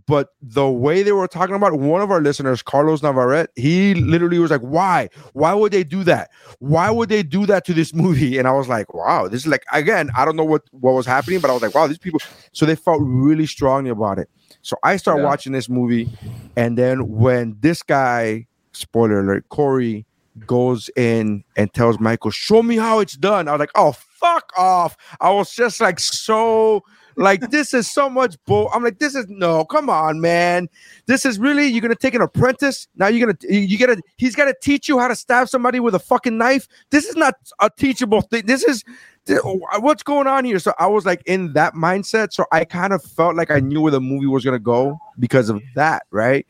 but 0.07 0.29
the 0.41 0.69
way 0.69 1.03
they 1.03 1.11
were 1.11 1.27
talking 1.27 1.57
about 1.57 1.73
it, 1.73 1.81
one 1.81 2.01
of 2.03 2.11
our 2.13 2.21
listeners, 2.21 2.63
Carlos 2.63 3.03
Navarrete, 3.03 3.51
he 3.57 3.95
literally 3.95 4.39
was 4.39 4.53
like, 4.53 4.61
"Why? 4.61 5.09
Why 5.33 5.55
would 5.55 5.73
they 5.73 5.83
do 5.83 6.05
that? 6.05 6.31
Why 6.61 6.89
would 6.89 7.09
they 7.09 7.25
do 7.25 7.47
that 7.47 7.65
to 7.67 7.75
this 7.75 7.93
movie?" 7.93 8.39
And 8.39 8.47
I 8.47 8.53
was 8.53 8.69
like, 8.69 8.95
"Wow, 8.95 9.27
this 9.27 9.41
is 9.41 9.49
like 9.49 9.65
again, 9.73 10.09
I 10.17 10.25
don't 10.25 10.37
know 10.37 10.45
what 10.45 10.63
what 10.71 10.93
was 10.95 11.07
happening, 11.07 11.41
but 11.41 11.51
I 11.51 11.53
was 11.53 11.63
like, 11.63 11.75
wow, 11.75 11.89
these 11.89 11.99
people." 11.99 12.21
So 12.53 12.65
they 12.65 12.77
felt 12.77 13.01
really 13.03 13.47
strongly 13.47 13.91
about 13.91 14.21
it. 14.21 14.29
So 14.67 14.77
I 14.83 14.97
start 14.97 15.19
Yeah. 15.19 15.25
watching 15.27 15.53
this 15.53 15.69
movie, 15.69 16.09
and 16.57 16.77
then 16.77 17.07
when 17.09 17.57
this 17.61 17.85
guy, 17.85 18.47
spoiler 18.75 19.21
alert, 19.21 19.45
Corey 19.49 20.07
goes 20.45 20.91
in 20.97 21.45
and 21.55 21.73
tells 21.73 22.01
Michael, 22.01 22.33
"Show 22.33 22.63
me 22.65 22.77
how 22.77 22.99
it's 22.99 23.17
done." 23.17 23.47
I 23.47 23.53
was 23.53 23.61
like, 23.61 23.71
"Oh, 23.77 23.93
fuck 23.93 24.53
off!" 24.57 24.97
I 25.21 25.31
was 25.31 25.53
just 25.55 25.81
like 25.81 26.01
so 26.01 26.83
like 27.17 27.51
this 27.51 27.73
is 27.73 27.91
so 27.91 28.11
much 28.11 28.37
bull. 28.45 28.71
I'm 28.73 28.85
like, 28.85 28.99
this 28.99 29.15
is 29.15 29.27
no, 29.29 29.65
come 29.65 29.89
on, 29.89 30.21
man. 30.21 30.69
This 31.07 31.25
is 31.25 31.39
really 31.39 31.67
you're 31.67 31.81
gonna 31.81 31.95
take 31.95 32.15
an 32.15 32.23
apprentice. 32.23 32.89
Now 32.97 33.09
you're 33.09 33.27
gonna 33.27 33.39
you 33.49 33.79
gotta 33.79 34.01
he's 34.17 34.37
gotta 34.37 34.55
teach 34.61 34.89
you 34.89 34.99
how 34.99 35.09
to 35.09 35.17
stab 35.17 35.49
somebody 35.49 35.81
with 35.81 35.95
a 35.95 35.99
fucking 35.99 36.37
knife. 36.37 36.69
This 36.91 37.07
is 37.07 37.17
not 37.17 37.35
a 37.61 37.71
teachable 37.71 38.21
thing. 38.21 38.45
This 38.47 38.63
is 38.63 38.85
what's 39.81 40.03
going 40.03 40.27
on 40.27 40.45
here. 40.45 40.59
So 40.59 40.75
I 40.79 40.87
was 40.87 41.07
like 41.07 41.23
in 41.27 41.53
that 41.55 41.75
mindset. 41.75 42.33
So 42.33 42.45
I 42.53 42.65
kind 42.65 42.93
of 42.93 43.03
felt 43.03 43.35
like 43.35 43.51
I 43.51 43.61
knew 43.61 43.81
where 43.81 43.93
the 43.93 44.01
movie 44.01 44.27
was 44.27 44.45
gonna 44.45 44.59
go 44.59 44.99
because 45.19 45.49
of 45.49 45.63
that, 45.75 46.05
right? 46.11 46.47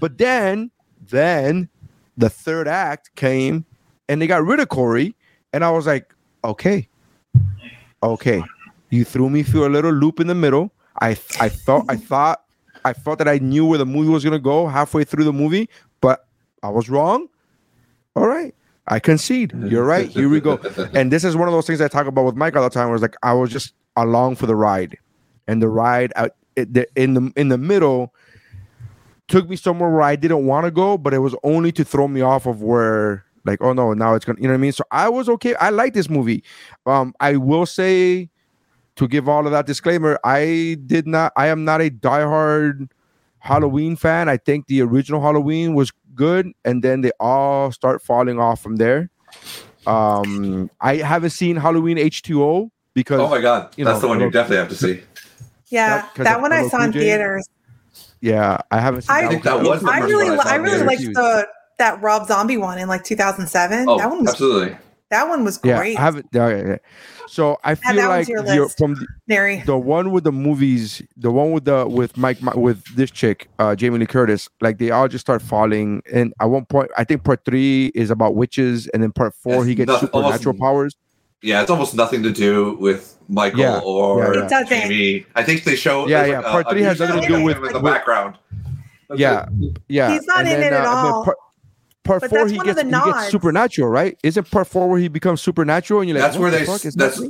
But 0.00 0.18
then, 0.18 0.70
then 1.08 1.68
the 2.16 2.30
third 2.30 2.68
act 2.68 3.14
came 3.16 3.64
and 4.08 4.20
they 4.22 4.26
got 4.26 4.44
rid 4.44 4.60
of 4.60 4.68
Corey, 4.68 5.14
and 5.52 5.64
I 5.64 5.70
was 5.70 5.86
like, 5.86 6.14
okay, 6.44 6.88
okay, 8.02 8.42
you 8.90 9.04
threw 9.04 9.30
me 9.30 9.42
through 9.42 9.66
a 9.66 9.70
little 9.70 9.92
loop 9.92 10.20
in 10.20 10.26
the 10.26 10.34
middle. 10.34 10.72
I 11.00 11.10
I 11.40 11.48
thought 11.48 11.84
I 11.88 11.96
thought 11.96 12.42
I 12.84 12.92
thought 12.92 13.18
that 13.18 13.28
I 13.28 13.38
knew 13.38 13.66
where 13.66 13.78
the 13.78 13.86
movie 13.86 14.08
was 14.08 14.24
gonna 14.24 14.38
go 14.38 14.66
halfway 14.66 15.04
through 15.04 15.24
the 15.24 15.32
movie, 15.32 15.68
but 16.00 16.26
I 16.62 16.68
was 16.68 16.88
wrong. 16.88 17.28
All 18.14 18.26
right. 18.26 18.54
I 18.88 19.00
concede. 19.00 19.52
You're 19.66 19.84
right. 19.84 20.08
Here 20.08 20.28
we 20.28 20.40
go. 20.40 20.60
And 20.94 21.12
this 21.12 21.24
is 21.24 21.36
one 21.36 21.48
of 21.48 21.52
those 21.52 21.66
things 21.66 21.80
I 21.80 21.88
talk 21.88 22.06
about 22.06 22.24
with 22.24 22.36
Mike 22.36 22.54
all 22.56 22.62
the 22.62 22.70
time. 22.70 22.90
Was 22.90 23.02
like 23.02 23.16
I 23.22 23.32
was 23.32 23.50
just 23.50 23.74
along 23.96 24.36
for 24.36 24.46
the 24.46 24.54
ride, 24.54 24.96
and 25.48 25.60
the 25.60 25.68
ride 25.68 26.12
out 26.16 26.32
it, 26.54 26.72
the, 26.72 26.86
in 26.94 27.14
the 27.14 27.32
in 27.36 27.48
the 27.48 27.58
middle 27.58 28.14
took 29.28 29.48
me 29.48 29.56
somewhere 29.56 29.90
where 29.90 30.02
I 30.02 30.14
didn't 30.14 30.46
want 30.46 30.66
to 30.66 30.70
go, 30.70 30.96
but 30.96 31.12
it 31.12 31.18
was 31.18 31.34
only 31.42 31.72
to 31.72 31.84
throw 31.84 32.06
me 32.06 32.20
off 32.20 32.46
of 32.46 32.62
where 32.62 33.24
like 33.44 33.60
oh 33.60 33.72
no 33.72 33.92
now 33.92 34.14
it's 34.14 34.24
gonna 34.24 34.38
you 34.40 34.46
know 34.46 34.54
what 34.54 34.58
I 34.58 34.62
mean. 34.62 34.72
So 34.72 34.84
I 34.90 35.08
was 35.08 35.28
okay. 35.28 35.54
I 35.56 35.70
like 35.70 35.92
this 35.92 36.08
movie. 36.08 36.44
Um, 36.86 37.14
I 37.20 37.36
will 37.36 37.66
say 37.66 38.30
to 38.96 39.06
give 39.08 39.28
all 39.28 39.46
of 39.46 39.52
that 39.52 39.66
disclaimer, 39.66 40.18
I 40.24 40.76
did 40.86 41.06
not. 41.06 41.32
I 41.36 41.46
am 41.48 41.64
not 41.64 41.80
a 41.80 41.90
diehard 41.90 42.88
Halloween 43.38 43.96
fan. 43.96 44.28
I 44.28 44.36
think 44.36 44.66
the 44.66 44.82
original 44.82 45.20
Halloween 45.20 45.74
was 45.74 45.92
good, 46.14 46.50
and 46.64 46.82
then 46.82 47.02
they 47.02 47.12
all 47.20 47.70
start 47.72 48.02
falling 48.02 48.38
off 48.40 48.60
from 48.60 48.76
there. 48.76 49.10
Um, 49.86 50.70
I 50.80 50.96
haven't 50.96 51.30
seen 51.30 51.56
Halloween 51.56 51.98
H 51.98 52.22
two 52.22 52.42
O 52.42 52.70
because 52.94 53.20
Oh 53.20 53.28
my 53.28 53.40
god, 53.40 53.72
you 53.76 53.84
that's 53.84 53.96
know, 53.96 54.00
the 54.00 54.08
one 54.08 54.20
you 54.20 54.30
definitely 54.30 54.56
have 54.56 54.68
to 54.70 54.74
see. 54.76 55.02
Yeah, 55.68 56.08
That- 56.16 56.24
that 56.24 56.40
one 56.40 56.52
I 56.52 56.66
saw 56.68 56.82
in 56.84 56.92
theaters. 56.92 57.46
yeah, 58.20 58.58
I 58.70 58.80
haven't 58.80 59.02
seen. 59.02 59.14
I 59.16 59.22
that 59.22 59.28
think 59.30 59.44
one. 59.44 59.62
that 59.62 59.70
was 59.70 59.82
the 59.82 59.90
I 59.90 59.98
really, 60.00 60.28
I 60.28 60.42
I 60.42 60.54
really 60.56 60.78
theaters. 60.78 60.86
liked 60.86 61.14
the 61.14 61.48
that 61.78 62.00
Rob 62.02 62.26
Zombie 62.26 62.56
one 62.56 62.78
in 62.78 62.88
like 62.88 63.04
2007. 63.04 63.86
Oh, 63.88 63.98
that 63.98 64.08
one 64.08 64.20
was 64.20 64.30
absolutely. 64.30 64.76
That 65.10 65.28
one 65.28 65.44
was 65.44 65.60
Yeah, 65.62 65.78
great. 65.78 65.96
I 65.98 66.00
haven't. 66.00 66.26
yeah, 66.32 66.48
yeah, 66.48 66.66
yeah. 66.66 66.76
So 67.28 67.58
I 67.64 67.74
feel 67.74 67.94
that 67.96 68.08
like 68.08 68.28
your 68.28 68.42
the, 68.42 68.68
from 68.76 68.94
the, 68.94 69.06
Nary. 69.28 69.62
the 69.66 69.76
one 69.78 70.10
with 70.12 70.24
the 70.24 70.32
movies, 70.32 71.02
the 71.16 71.30
one 71.30 71.52
with 71.52 71.64
the 71.64 71.86
with 71.86 72.16
Mike 72.16 72.42
Mi- 72.42 72.52
with 72.54 72.84
this 72.96 73.10
chick, 73.10 73.48
uh, 73.58 73.74
Jamie 73.76 73.98
Lee 73.98 74.06
Curtis, 74.06 74.48
like 74.60 74.78
they 74.78 74.90
all 74.90 75.08
just 75.08 75.22
start 75.24 75.42
falling. 75.42 76.02
And 76.12 76.32
at 76.40 76.46
one 76.46 76.64
point, 76.66 76.90
I 76.96 77.04
think 77.04 77.24
part 77.24 77.44
three 77.44 77.86
is 77.94 78.10
about 78.10 78.34
witches, 78.36 78.86
and 78.88 79.02
then 79.02 79.12
part 79.12 79.34
four 79.34 79.56
It's 79.58 79.66
he 79.66 79.74
gets 79.74 79.88
nothing- 79.88 80.08
almost- 80.12 80.38
supernatural 80.42 80.58
powers. 80.58 80.96
Yeah, 81.42 81.60
it's 81.60 81.70
almost 81.70 81.94
nothing 81.94 82.22
to 82.22 82.32
do 82.32 82.76
with 82.80 83.14
Michael 83.28 83.60
Yeah, 83.60 83.80
or 83.84 84.34
yeah, 84.34 84.48
yeah. 84.50 84.64
Jamie. 84.64 85.26
I 85.34 85.42
think 85.42 85.64
they 85.64 85.76
show. 85.76 86.08
Yeah, 86.08 86.24
yeah, 86.24 86.38
like 86.40 86.46
part 86.46 86.66
a 86.66 86.70
three 86.70 86.82
has 86.82 86.98
dude 86.98 87.08
nothing 87.10 87.22
to 87.22 87.28
do 87.28 87.44
with 87.44 87.58
with- 87.60 87.68
in 87.70 87.72
the 87.74 87.80
with- 87.80 87.92
background. 87.92 88.38
That's 89.08 89.20
Yeah, 89.20 89.46
it. 89.60 89.78
yeah. 89.88 90.12
He's 90.12 90.26
not 90.26 90.40
and 90.40 90.48
in 90.48 90.60
then, 90.60 90.72
it 90.72 90.76
at 90.76 90.84
uh, 90.86 90.88
and 90.88 91.06
then 91.06 91.12
all. 91.12 91.24
Part, 91.24 91.36
part 92.06 92.22
But 92.22 92.30
four, 92.30 92.38
that's 92.40 92.52
he 92.52 92.58
gets 92.58 92.80
he 92.82 92.90
gets 92.90 93.30
supernatural, 93.30 93.88
right? 93.88 94.18
Isn't 94.22 94.50
part 94.50 94.66
four 94.68 94.88
where 94.88 94.98
he 94.98 95.08
becomes 95.08 95.42
supernatural, 95.42 96.00
and 96.00 96.08
you're 96.08 96.18
like, 96.18 96.26
That's 96.26 96.38
where 96.38 96.50
the 96.50 96.58
they 96.58 96.64
fuck 96.64 96.84
is 96.84 96.94
that's 96.94 97.20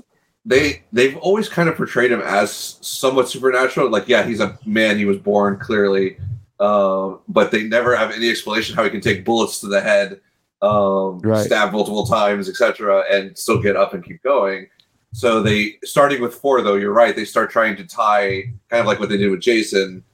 they 0.45 0.85
they've 0.93 1.17
always 1.17 1.49
kind 1.49 1.69
of 1.69 1.77
portrayed 1.77 2.13
him 2.13 2.21
as 2.21 2.77
somewhat 2.81 3.29
supernatural. 3.29 3.91
Like, 3.91 4.09
yeah, 4.09 4.25
he's 4.25 4.41
a 4.41 4.59
man. 4.65 4.97
He 4.97 5.05
was 5.05 5.19
born 5.19 5.59
clearly, 5.59 6.19
um, 6.61 7.21
but 7.29 7.51
they 7.51 7.65
never 7.65 7.97
have 7.97 8.13
any 8.13 8.31
explanation 8.31 8.77
how 8.77 8.85
he 8.85 8.91
can 8.91 9.01
take 9.01 9.25
bullets 9.25 9.61
to 9.61 9.67
the 9.67 9.81
head, 9.81 10.21
um, 10.63 11.19
Right. 11.21 11.45
stab 11.45 11.73
multiple 11.73 12.07
times, 12.07 12.49
etc., 12.49 13.05
and 13.11 13.37
still 13.37 13.61
get 13.61 13.77
up 13.77 13.93
and 13.93 14.05
keep 14.05 14.23
going. 14.23 14.69
So 15.13 15.43
they, 15.43 15.79
starting 15.83 16.21
with 16.21 16.35
four, 16.35 16.61
though, 16.63 16.75
you're 16.75 16.93
right. 16.93 17.17
They 17.17 17.25
start 17.25 17.51
trying 17.51 17.75
to 17.77 17.85
tie, 17.85 18.53
kind 18.69 18.81
of 18.81 18.87
like 18.87 19.01
what 19.01 19.09
they 19.09 19.17
did 19.17 19.31
with 19.31 19.41
Jason, 19.41 20.05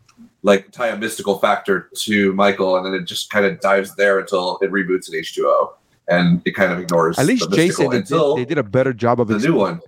like 0.43 0.71
tie 0.73 0.89
a 0.89 0.97
mystical 0.97 1.39
factor 1.39 1.89
to 1.95 2.33
Michael, 2.33 2.77
and 2.77 2.85
then 2.87 2.95
it 2.95 3.05
just 3.05 3.31
kind 3.31 3.47
of 3.47 3.61
dives 3.61 3.95
there 3.97 4.19
until 4.19 4.59
it 4.63 4.71
reboots 4.71 5.13
in 5.13 5.19
H2O, 5.21 5.73
and 6.09 6.43
it 6.45 6.53
kind 6.57 6.73
of 6.73 6.79
ignores 6.81 7.19
At 7.19 7.27
least 7.27 7.49
the 7.51 7.57
Jason, 7.57 7.91
they 7.91 7.99
until 7.99 8.37
did, 8.37 8.43
they 8.49 8.49
did 8.55 8.59
a 8.59 8.63
better 8.65 8.93
job 8.93 9.21
of 9.21 9.29
the 9.29 9.37
ex- 9.37 9.45
new 9.45 9.55
one. 9.55 9.81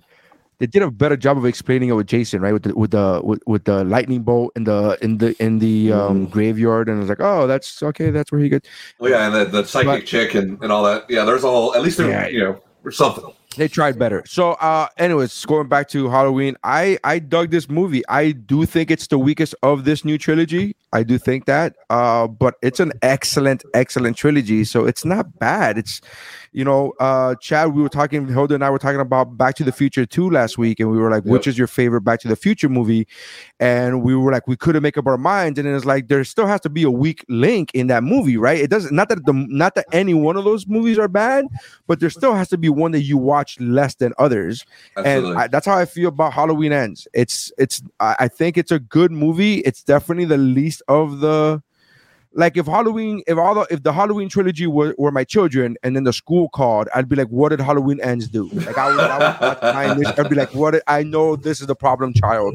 they 0.59 0.65
did 0.67 0.81
a 0.81 0.89
better 0.89 1.17
job 1.17 1.37
of 1.37 1.45
explaining 1.45 1.89
it 1.89 1.93
with 1.93 2.07
Jason, 2.07 2.41
right? 2.41 2.53
With 2.53 2.63
the 2.63 2.73
with 2.73 2.91
the 2.91 3.19
with, 3.23 3.41
with 3.45 3.65
the 3.65 3.83
lightning 3.83 4.21
bolt 4.23 4.53
in 4.55 4.63
the 4.63 4.97
in 5.01 5.17
the 5.17 5.35
in 5.43 5.59
the 5.59 5.91
um, 5.91 6.27
Mm. 6.27 6.31
graveyard, 6.31 6.87
and 6.87 6.97
I 6.97 6.99
was 7.01 7.09
like, 7.09 7.19
oh, 7.19 7.47
that's 7.47 7.83
okay. 7.83 8.09
That's 8.09 8.31
where 8.31 8.39
he 8.39 8.47
gets. 8.47 8.69
Well, 8.99 9.11
yeah, 9.11 9.25
and 9.27 9.35
the, 9.35 9.45
the 9.61 9.67
psychic 9.67 9.87
But- 10.03 10.05
chick 10.07 10.35
and, 10.35 10.61
and 10.63 10.71
all 10.71 10.83
that. 10.83 11.05
Yeah, 11.09 11.25
there's 11.25 11.43
a 11.43 11.49
whole. 11.49 11.75
At 11.75 11.81
least 11.81 11.97
there, 11.97 12.09
Yeah. 12.09 12.27
you 12.27 12.39
know, 12.39 12.61
or 12.85 12.91
something. 12.91 13.25
They 13.57 13.67
tried 13.67 13.97
better. 13.97 14.23
So, 14.27 14.51
uh, 14.53 14.87
anyways, 14.97 15.45
going 15.45 15.67
back 15.67 15.87
to 15.89 16.09
Halloween, 16.09 16.57
I 16.63 16.97
I 17.03 17.19
dug 17.19 17.51
this 17.51 17.69
movie. 17.69 18.03
I 18.09 18.31
do 18.31 18.65
think 18.65 18.91
it's 18.91 19.07
the 19.07 19.17
weakest 19.17 19.55
of 19.63 19.85
this 19.85 20.03
new 20.03 20.17
trilogy. 20.17 20.75
I 20.95 21.03
do 21.03 21.17
think 21.17 21.45
that, 21.45 21.75
uh, 21.89 22.27
but 22.27 22.55
it's 22.61 22.79
an 22.79 22.93
excellent, 23.01 23.63
excellent 23.73 24.17
trilogy. 24.17 24.63
So 24.63 24.85
it's 24.85 25.03
not 25.05 25.37
bad. 25.39 25.77
It's, 25.77 26.01
you 26.53 26.63
know, 26.63 26.93
uh, 27.01 27.35
Chad, 27.35 27.73
we 27.75 27.81
were 27.81 27.89
talking, 27.89 28.27
Hilda 28.27 28.55
and 28.55 28.63
I 28.63 28.69
were 28.69 28.79
talking 28.79 29.01
about 29.01 29.37
Back 29.37 29.55
to 29.55 29.63
the 29.65 29.73
Future 29.73 30.05
2 30.05 30.29
last 30.29 30.57
week, 30.57 30.79
and 30.79 30.89
we 30.89 30.97
were 30.97 31.11
like, 31.11 31.25
Yep. 31.25 31.31
which 31.31 31.47
is 31.47 31.57
your 31.57 31.67
favorite 31.67 32.01
Back 32.01 32.21
to 32.21 32.27
the 32.29 32.35
Future 32.37 32.69
movie? 32.69 33.07
And 33.59 34.03
we 34.03 34.15
were 34.15 34.31
like, 34.31 34.47
we 34.47 34.55
couldn't 34.55 34.83
make 34.83 34.97
up 34.97 35.05
our 35.07 35.17
minds. 35.17 35.59
And 35.59 35.67
it's 35.67 35.83
like 35.85 36.07
there 36.07 36.23
still 36.23 36.47
has 36.47 36.61
to 36.61 36.69
be 36.69 36.83
a 36.83 36.91
weak 36.91 37.25
link 37.27 37.71
in 37.73 37.87
that 37.87 38.03
movie, 38.03 38.37
right? 38.37 38.59
It 38.59 38.69
doesn't 38.69 38.95
not 38.95 39.09
that 39.09 39.25
the 39.25 39.33
not 39.33 39.75
that 39.75 39.85
any 39.91 40.13
one 40.13 40.37
of 40.37 40.43
those 40.45 40.65
movies 40.67 40.97
are 40.97 41.07
bad, 41.07 41.45
but 41.87 41.99
there 41.99 42.09
still 42.09 42.33
has 42.33 42.47
to 42.49 42.57
be 42.57 42.69
one 42.69 42.91
that 42.91 43.01
you 43.01 43.17
watch 43.17 43.59
less 43.59 43.95
than 43.95 44.13
others 44.17 44.65
Absolutely. 44.97 45.31
and 45.31 45.39
I, 45.39 45.47
that's 45.47 45.65
how 45.65 45.77
I 45.77 45.85
feel 45.85 46.09
about 46.09 46.33
Halloween 46.33 46.71
Ends. 46.71 47.07
It's 47.13 47.51
it's 47.57 47.81
I, 47.99 48.15
I 48.19 48.27
think 48.27 48.57
it's 48.57 48.71
a 48.71 48.79
good 48.79 49.11
movie. 49.11 49.59
It's 49.59 49.83
definitely 49.83 50.25
the 50.25 50.37
least 50.37 50.81
of 50.87 51.19
the 51.19 51.61
like 52.33 52.57
if 52.57 52.65
Halloween 52.65 53.23
if 53.27 53.37
all 53.37 53.55
the 53.55 53.67
if 53.69 53.83
the 53.83 53.93
Halloween 53.93 54.29
trilogy 54.29 54.67
were, 54.67 54.93
were 54.97 55.11
my 55.11 55.23
children 55.23 55.77
and 55.83 55.95
then 55.95 56.03
the 56.03 56.13
school 56.13 56.49
called, 56.49 56.89
I'd 56.93 57.07
be 57.07 57.15
like, 57.15 57.27
what 57.27 57.49
did 57.49 57.61
Halloween 57.61 57.99
Ends 58.01 58.27
do? 58.27 58.49
Like 58.49 58.77
I 58.77 58.89
would, 58.89 58.99
I 58.99 59.95
would 59.95 60.07
I'd 60.19 60.29
be 60.29 60.35
like, 60.35 60.53
what 60.53 60.71
did, 60.71 60.83
I 60.87 61.03
know 61.03 61.35
this 61.35 61.61
is 61.61 61.67
the 61.67 61.75
problem 61.75 62.13
child. 62.13 62.53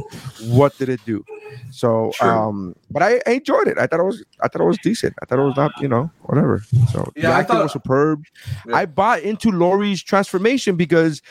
What 0.48 0.76
did 0.78 0.88
it 0.90 1.00
do? 1.06 1.24
So 1.70 2.12
um 2.20 2.76
but 2.90 3.02
I, 3.02 3.20
I 3.26 3.32
enjoyed 3.32 3.68
it. 3.68 3.78
I 3.78 3.86
thought 3.86 4.00
it 4.00 4.04
was 4.04 4.24
I 4.40 4.48
thought 4.48 4.62
it 4.62 4.66
was 4.66 4.78
decent. 4.82 5.14
I 5.22 5.24
thought 5.26 5.38
it 5.38 5.42
was 5.44 5.56
not, 5.56 5.72
you 5.80 5.88
know, 5.88 6.10
whatever. 6.22 6.62
So 6.92 7.10
the 7.14 7.22
Yeah, 7.22 7.30
I 7.30 7.40
acting 7.40 7.56
thought- 7.56 7.62
was 7.64 7.72
superb. 7.72 8.24
Yeah. 8.66 8.76
I 8.76 8.86
bought 8.86 9.20
into 9.20 9.50
Laurie's 9.50 10.02
transformation 10.02 10.76
because 10.76 11.22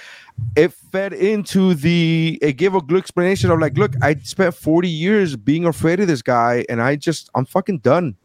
it 0.55 0.71
fed 0.73 1.11
into 1.13 1.73
the 1.73 2.39
it 2.41 2.53
gave 2.53 2.73
a 2.75 2.81
good 2.81 2.97
explanation 2.97 3.51
of 3.51 3.59
like, 3.59 3.77
look, 3.77 3.93
I 4.01 4.15
spent 4.15 4.55
40 4.55 4.87
years 4.87 5.35
being 5.35 5.65
afraid 5.65 5.99
of 5.99 6.07
this 6.07 6.21
guy, 6.21 6.65
and 6.69 6.81
I 6.81 6.95
just 6.95 7.29
I'm 7.35 7.45
fucking 7.45 7.79
done. 7.79 8.15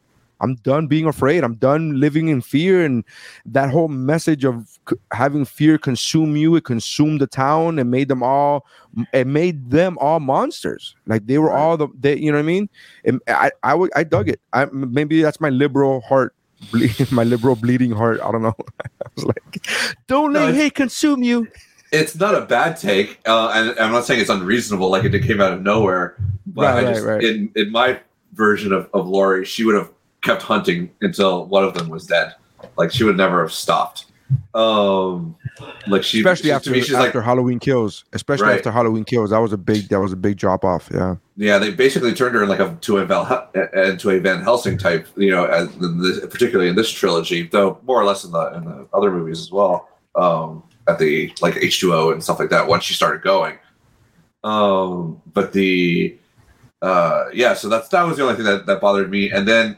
I'm 0.45 0.57
done 0.57 0.87
being 0.87 1.07
afraid. 1.07 1.43
I'm 1.43 1.55
done 1.55 1.99
living 1.99 2.29
in 2.29 2.43
fear. 2.43 2.85
And 2.85 3.03
that 3.47 3.71
whole 3.71 3.89
message 3.89 4.45
of 4.45 4.79
c- 4.89 4.97
having 5.13 5.45
fear 5.47 5.79
consume 5.79 6.37
you, 6.37 6.55
it 6.57 6.65
consumed 6.65 7.21
the 7.23 7.27
town 7.27 7.79
and 7.79 7.91
made 7.91 8.09
them 8.09 8.23
all, 8.23 8.67
it 9.13 9.27
made 9.27 9.71
them 9.71 9.97
all 10.01 10.21
monsters. 10.21 10.95
Like 11.07 11.27
they 11.27 11.39
were 11.39 11.49
Right. 11.49 11.59
all 11.61 11.77
the, 11.79 11.89
they, 11.99 12.17
you 12.19 12.31
know 12.31 12.37
what 12.39 12.45
I 12.45 12.47
mean? 12.47 12.69
And 13.05 13.21
I, 13.27 13.51
I, 13.63 13.75
I 13.97 14.05
dug 14.05 14.29
it. 14.29 14.41
I 14.53 14.67
maybe 14.73 15.23
that's 15.23 15.41
my 15.41 15.49
liberal 15.51 16.03
heart, 16.03 16.35
ble- 16.71 16.89
my 17.11 17.25
liberal 17.25 17.57
bleeding 17.57 17.93
heart. 17.93 18.21
I 18.23 18.31
don't 18.31 18.43
know. 18.43 18.55
I 18.85 19.09
was 19.17 19.25
like, 19.25 19.67
don't 20.07 20.33
let 20.35 20.51
it's- 20.51 20.61
hate 20.63 20.75
consume 20.75 21.23
you. 21.23 21.49
it's 21.93 22.15
not 22.17 22.35
a 22.35 22.43
bad 22.45 22.77
take, 22.77 23.21
uh, 23.27 23.51
and 23.55 23.79
I'm 23.79 23.93
not 23.93 24.05
saying 24.05 24.21
it's 24.21 24.31
unreasonable, 24.31 24.91
like 24.91 25.05
it 25.05 25.23
came 25.23 25.41
out 25.41 25.53
of 25.55 25.63
nowhere. 25.63 26.17
But 26.47 26.63
Right, 26.75 26.87
I 26.87 26.93
just, 26.93 27.05
right. 27.07 27.23
in 27.25 27.51
in 27.57 27.73
my 27.73 28.01
version 28.35 28.73
of, 28.73 28.91
of 28.93 29.07
Laurie, 29.07 29.45
she 29.45 29.65
would 29.65 29.77
have 29.77 29.91
kept 30.25 30.43
hunting 30.43 30.91
until 31.01 31.47
one 31.47 31.63
of 31.65 31.75
them 31.75 31.89
was 31.89 32.07
dead. 32.07 32.35
Like 32.77 32.91
she 32.91 33.05
would 33.05 33.17
never 33.17 33.43
have 33.43 33.53
stopped. 33.53 34.07
Um, 34.55 35.37
like 35.87 36.03
she, 36.03 36.21
especially 36.21 36.49
she- 36.49 36.53
after, 36.53 36.71
me, 36.71 36.81
she's 36.81 36.95
after 36.95 37.19
like, 37.19 37.27
Halloween 37.27 37.59
kills. 37.59 38.05
Especially 38.13 38.47
Right. 38.47 38.57
after 38.57 38.73
Halloween 38.73 39.05
kills, 39.05 39.31
that 39.31 39.39
was 39.39 39.53
a 39.53 39.59
big 39.59 39.89
that 39.91 40.01
was 40.01 40.13
a 40.13 40.17
big 40.17 40.37
drop 40.39 40.65
off. 40.65 40.89
Yeah, 40.93 41.17
yeah, 41.37 41.59
they 41.59 41.71
basically 41.71 42.15
turned 42.15 42.35
her 42.35 42.47
like 42.47 42.59
a 42.59 42.77
to 42.81 42.99
a 42.99 43.05
Val, 43.05 43.51
into 43.75 44.11
a 44.11 44.19
Van 44.19 44.41
Helsing 44.43 44.79
type, 44.79 45.07
you 45.17 45.31
know, 45.31 45.45
as 45.45 45.69
in 45.77 46.01
this, 46.01 46.21
particularly 46.21 46.71
in 46.71 46.75
this 46.75 46.91
trilogy, 46.91 47.47
though 47.47 47.79
more 47.85 48.01
or 48.01 48.05
less 48.05 48.25
in 48.25 48.33
the 48.33 48.55
in 48.55 48.65
the 48.65 48.89
other 48.95 49.11
movies 49.13 49.41
as 49.41 49.53
well. 49.53 49.89
Um, 50.17 50.63
at 50.89 50.99
the 50.99 51.33
like 51.43 51.57
H 51.57 51.81
two 51.81 51.93
O 51.95 52.11
and 52.11 52.23
stuff 52.23 52.39
like 52.39 52.51
that. 52.51 52.67
Once 52.67 52.85
she 52.85 52.95
started 52.95 53.23
going, 53.23 53.57
um, 54.43 55.21
but 55.33 55.53
the 55.53 56.17
uh, 56.83 57.27
yeah, 57.33 57.55
so 57.55 57.69
that's 57.69 57.89
that 57.89 58.03
was 58.05 58.17
the 58.17 58.23
only 58.23 58.37
thing 58.37 58.45
that, 58.45 58.67
that 58.67 58.81
bothered 58.81 59.11
me. 59.11 59.31
And 59.31 59.47
then 59.47 59.77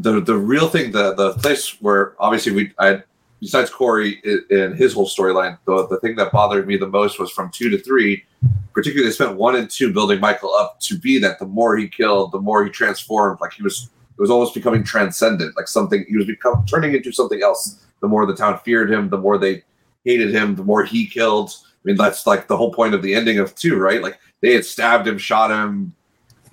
the 0.00 0.20
the 0.20 0.36
real 0.36 0.68
thing, 0.68 0.90
the 0.90 1.14
the 1.14 1.34
place 1.34 1.80
where 1.80 2.14
obviously 2.18 2.52
we 2.52 2.72
I 2.78 3.02
besides 3.40 3.70
Corey 3.70 4.20
and 4.50 4.74
his 4.74 4.94
whole 4.94 5.06
storyline, 5.08 5.58
the 5.66 5.86
the 5.88 5.98
thing 6.00 6.16
that 6.16 6.32
bothered 6.32 6.66
me 6.66 6.76
the 6.76 6.88
most 6.88 7.18
was 7.18 7.30
from 7.30 7.50
two 7.50 7.70
to 7.70 7.78
three. 7.78 8.24
Particularly, 8.72 9.08
they 9.08 9.12
spent 9.12 9.36
one 9.36 9.56
and 9.56 9.68
two 9.68 9.92
building 9.92 10.20
Michael 10.20 10.54
up 10.54 10.80
to 10.80 10.98
be 10.98 11.18
that. 11.18 11.38
The 11.38 11.46
more 11.46 11.76
he 11.76 11.88
killed, 11.88 12.32
the 12.32 12.40
more 12.40 12.64
he 12.64 12.70
transformed. 12.70 13.40
Like 13.40 13.52
he 13.52 13.62
was, 13.62 13.90
it 14.16 14.20
was 14.20 14.30
almost 14.30 14.54
becoming 14.54 14.84
transcendent. 14.84 15.56
Like 15.56 15.66
something 15.66 16.04
he 16.08 16.16
was 16.16 16.26
become 16.26 16.64
turning 16.66 16.94
into 16.94 17.12
something 17.12 17.42
else. 17.42 17.84
The 18.00 18.08
more 18.08 18.24
the 18.26 18.36
town 18.36 18.58
feared 18.64 18.90
him, 18.90 19.10
the 19.10 19.18
more 19.18 19.38
they 19.38 19.62
hated 20.04 20.32
him, 20.32 20.54
the 20.54 20.64
more 20.64 20.84
he 20.84 21.06
killed. 21.06 21.50
I 21.64 21.82
mean, 21.84 21.96
that's 21.96 22.26
like 22.26 22.46
the 22.46 22.56
whole 22.56 22.72
point 22.72 22.94
of 22.94 23.02
the 23.02 23.14
ending 23.14 23.38
of 23.38 23.54
two, 23.54 23.76
right? 23.76 24.02
Like 24.02 24.18
they 24.40 24.54
had 24.54 24.64
stabbed 24.64 25.06
him, 25.06 25.18
shot 25.18 25.50
him, 25.50 25.92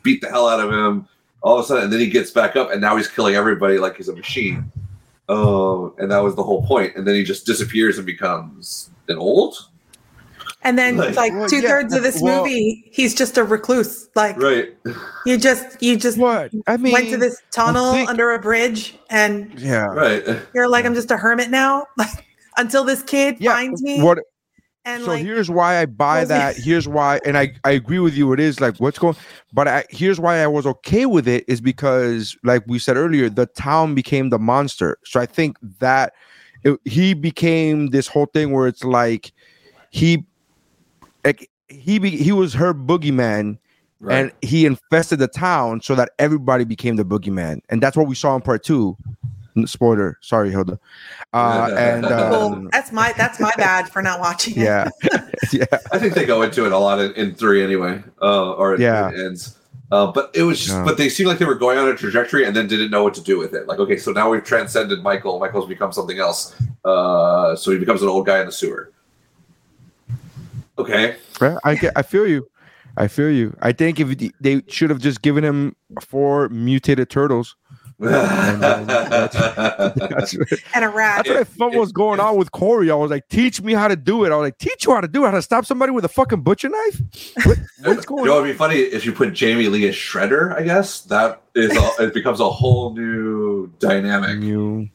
beat 0.02 0.22
the 0.22 0.30
hell 0.30 0.48
out 0.48 0.60
of 0.60 0.72
him. 0.72 1.08
All 1.44 1.58
of 1.60 1.66
a 1.66 1.68
sudden, 1.68 1.84
and 1.86 1.94
then 1.94 2.00
he 2.00 2.08
gets 2.10 2.32
back 2.32 2.56
up, 2.56 2.72
and 2.72 2.82
now 2.82 2.96
he's 2.98 3.08
killing 3.08 3.36
everybody 3.36 3.78
like 3.78 3.96
he's 3.98 4.10
a 4.10 4.16
machine. 4.16 4.72
Oh, 5.30 5.94
and 5.98 6.10
that 6.12 6.20
was 6.20 6.36
the 6.36 6.44
whole 6.44 6.66
point. 6.66 6.96
And 6.96 7.06
then 7.06 7.14
he 7.16 7.24
just 7.24 7.46
disappears 7.46 7.98
and 7.98 8.06
becomes 8.06 8.90
an 9.10 9.18
old, 9.18 9.56
And 10.64 10.78
then 10.78 10.98
Like- 10.98 11.16
like 11.16 11.34
Well, 11.34 11.48
two 11.48 11.58
yeah, 11.62 11.70
thirds 11.70 11.94
of 11.94 12.02
this 12.04 12.20
well- 12.22 12.44
movie, 12.44 12.90
he's 12.92 13.14
just 13.14 13.38
a 13.38 13.44
recluse. 13.44 14.10
Like 14.16 14.42
right? 14.42 14.76
you 15.26 15.38
just 15.38 15.82
you 15.82 15.96
just 15.98 16.18
what 16.18 16.52
I 16.66 16.78
mean, 16.78 16.92
went 16.94 17.10
to 17.10 17.18
this 17.18 17.38
tunnel 17.52 17.94
think- 17.94 18.10
under 18.10 18.32
a 18.32 18.40
bridge 18.40 18.98
and 19.10 19.52
yeah, 19.60 19.86
Right. 19.86 20.24
you're 20.54 20.68
like, 20.68 20.86
I'm 20.86 20.96
just 20.96 21.12
a 21.12 21.18
hermit 21.18 21.52
now. 21.52 21.86
Like 21.98 22.26
until 22.58 22.84
this 22.84 23.04
kid 23.04 23.38
yeah. 23.40 23.54
finds 23.54 23.82
me 23.84 24.02
What 24.02 24.18
and 24.88 25.04
so 25.04 25.12
like 25.12 25.24
here's 25.26 25.50
why 25.52 25.78
I 25.82 25.86
buy 25.86 26.22
was 26.22 26.30
it- 26.30 26.34
that. 26.34 26.56
Here's 26.58 26.88
why, 26.88 27.20
and 27.26 27.38
I 27.38 27.54
I 27.64 27.72
agree 27.72 28.00
with 28.00 28.16
you. 28.16 28.32
It 28.34 28.40
is 28.40 28.60
like 28.62 28.78
what's 28.78 28.98
going, 28.98 29.16
but 29.54 29.68
I, 29.68 29.86
here's 29.90 30.20
why 30.20 30.38
I 30.42 30.48
was 30.48 30.66
okay 30.66 31.06
with 31.06 31.28
it 31.28 31.44
is 31.48 31.62
because 31.62 32.36
like 32.44 32.64
we 32.68 32.80
said 32.80 32.98
earlier, 32.98 33.30
the 33.30 33.46
town 33.46 33.94
became 33.96 34.30
the 34.30 34.40
monster. 34.40 34.98
So 35.06 35.20
I 35.20 35.26
think 35.26 35.58
that 35.80 36.14
it, 36.64 36.80
he 36.86 37.14
became 37.14 37.88
this 37.88 38.08
whole 38.08 38.26
thing 38.28 38.52
where 38.52 38.68
it's 38.68 38.84
like 38.84 39.32
he 39.92 40.26
like 41.26 41.50
he 41.68 42.00
be, 42.00 42.10
he 42.12 42.32
was 42.32 42.54
her 42.54 42.74
boogeyman 42.74 43.58
Right. 44.00 44.16
and 44.20 44.32
he 44.44 44.68
infested 44.68 45.18
the 45.18 45.28
town 45.28 45.82
so 45.82 45.96
that 45.96 46.12
everybody 46.20 46.64
became 46.66 46.98
the 46.98 47.04
boogeyman 47.04 47.62
and 47.70 47.82
that's 47.82 47.98
what 47.98 48.08
we 48.08 48.14
saw 48.14 48.36
in 48.36 48.42
part 48.44 48.64
two 48.64 48.96
N- 49.08 49.18
spoiler 49.66 50.18
sorry 50.22 50.52
hilda 50.52 50.78
uh 51.34 51.74
and 51.78 52.04
well, 52.04 52.54
um, 52.54 52.70
that's 52.72 52.92
my 52.92 53.14
that's 53.18 53.40
my 53.40 53.52
bad 53.58 53.90
for 53.90 54.02
not 54.02 54.20
watching 54.20 54.54
it. 54.56 54.64
yeah 54.64 54.90
yeah 55.52 55.66
I 55.92 55.98
think 55.98 56.14
they 56.14 56.26
go 56.26 56.42
into 56.42 56.66
it 56.66 56.72
a 56.72 56.78
lot 56.78 57.00
in, 57.00 57.14
in 57.14 57.34
three 57.34 57.64
anyway, 57.64 58.04
uh, 58.22 58.52
or 58.54 58.74
it, 58.76 58.80
Yeah. 58.82 59.10
it 59.10 59.20
ends. 59.20 59.56
Uh, 59.90 60.12
but 60.12 60.30
it 60.34 60.44
was 60.44 60.60
just, 60.60 60.72
Yeah. 60.76 60.84
but 60.84 60.98
they 60.98 61.08
seemed 61.08 61.30
like 61.30 61.38
they 61.38 61.46
were 61.46 61.56
going 61.56 61.78
on 61.78 61.88
a 61.88 61.96
trajectory 61.96 62.44
and 62.46 62.54
then 62.54 62.68
didn't 62.68 62.92
know 62.92 63.04
what 63.04 63.14
to 63.14 63.22
do 63.22 63.38
with 63.40 63.54
it. 63.54 63.68
Like, 63.68 63.80
okay, 63.80 63.96
so 63.98 64.12
now 64.12 64.30
we've 64.30 64.44
transcended 64.44 65.02
Michael. 65.02 65.40
Michael's 65.40 65.66
become 65.68 65.94
something 65.94 66.20
else. 66.20 66.54
Uh, 66.84 67.56
so 67.56 67.72
he 67.72 67.78
becomes 67.78 68.02
an 68.02 68.10
old 68.10 68.26
guy 68.26 68.42
in 68.42 68.46
the 68.48 68.52
sewer. 68.52 68.92
Okay. 70.78 71.16
Yeah, 71.42 71.58
I 71.64 71.76
get, 71.76 71.94
I 71.96 72.02
feel 72.02 72.28
you. 72.28 72.50
I 72.98 73.08
feel 73.08 73.32
you. 73.32 73.56
I 73.62 73.72
think 73.72 74.00
if 74.00 74.32
they 74.42 74.62
should 74.68 74.90
have 74.90 75.00
just 75.00 75.22
given 75.22 75.44
him 75.44 75.76
four 76.02 76.50
mutated 76.50 77.10
turtles. 77.10 77.56
And, 78.00 78.62
That's, 78.62 80.36
And 80.76 80.86
a 80.86 80.90
rat. 80.90 81.18
that's 81.26 81.30
what 81.30 81.38
I 81.38 81.44
thought 81.44 81.74
was 81.74 81.92
going 81.92 82.20
on 82.20 82.38
with 82.38 82.52
Corey. 82.52 82.92
I 82.92 82.96
was 82.96 83.10
like, 83.12 83.28
teach 83.30 83.62
me 83.62 83.74
how 83.74 83.88
to 83.88 83.96
do 83.96 84.24
it. 84.24 84.32
I 84.32 84.36
was 84.36 84.46
like, 84.48 84.58
teach 84.58 84.86
you 84.86 84.94
how 84.94 85.02
to 85.02 85.08
do 85.08 85.26
it, 85.26 85.30
how 85.30 85.36
to 85.36 85.42
stop 85.42 85.66
somebody 85.66 85.92
with 85.92 86.06
a 86.06 86.10
fucking 86.10 86.42
butcher 86.42 86.70
knife. 86.70 87.02
What, 87.44 87.58
what's 87.84 88.06
You 88.10 88.16
know, 88.26 88.38
on? 88.38 88.44
it'd 88.44 88.54
be 88.54 88.58
funny 88.58 88.76
if 88.76 89.06
you 89.06 89.12
put 89.14 89.34
Jamie 89.34 89.68
Lee 89.68 89.88
as 89.88 89.96
Shredder. 89.96 90.56
I 90.56 90.64
guess 90.64 91.02
that 91.02 91.42
is 91.56 91.76
a, 91.76 92.04
it 92.06 92.14
becomes 92.14 92.40
a 92.40 92.50
whole 92.50 92.94
new 92.94 93.68
dynamic. 93.80 94.42
You, 94.44 94.90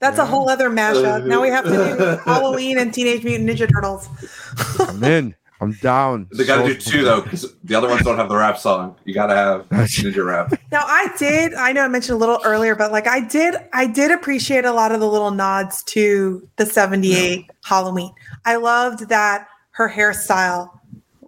That's 0.00 0.18
a 0.18 0.26
whole 0.26 0.48
other 0.48 0.70
mashup. 0.70 1.26
Now 1.26 1.40
we 1.42 1.48
have 1.48 1.64
to 1.64 1.70
do 1.70 2.20
Halloween 2.30 2.78
and 2.78 2.92
Teenage 2.92 3.22
Mutant 3.24 3.48
Ninja 3.48 3.70
Turtles. 3.72 4.08
I'm 4.80 5.02
in. 5.04 5.34
I'm 5.60 5.72
down. 5.82 6.26
They 6.36 6.44
got 6.44 6.56
to 6.56 6.62
So- 6.62 6.68
do 6.68 6.74
two 6.80 7.04
though, 7.04 7.20
because 7.20 7.54
the 7.64 7.74
other 7.74 7.88
ones 7.88 8.02
don't 8.02 8.16
have 8.16 8.28
the 8.28 8.36
rap 8.36 8.56
song. 8.58 8.96
You 9.04 9.12
got 9.14 9.26
to 9.26 9.34
have 9.34 9.68
Ninja 9.68 10.24
Rap. 10.24 10.52
Now 10.72 10.84
I 10.86 11.08
did, 11.18 11.52
I 11.54 11.72
know 11.72 11.82
I 11.82 11.88
mentioned 11.88 12.14
a 12.14 12.18
little 12.18 12.40
earlier, 12.44 12.76
but 12.76 12.92
like 12.92 13.08
I 13.08 13.20
did, 13.20 13.56
I 13.72 13.86
did 13.88 14.12
appreciate 14.12 14.64
a 14.64 14.72
lot 14.72 14.92
of 14.92 15.00
the 15.00 15.08
little 15.08 15.32
nods 15.32 15.82
to 15.84 16.48
the 16.56 16.64
78 16.64 17.50
Halloween. 17.64 18.12
I 18.44 18.54
loved 18.56 19.08
that 19.08 19.48
her 19.72 19.88
hairstyle 19.90 20.70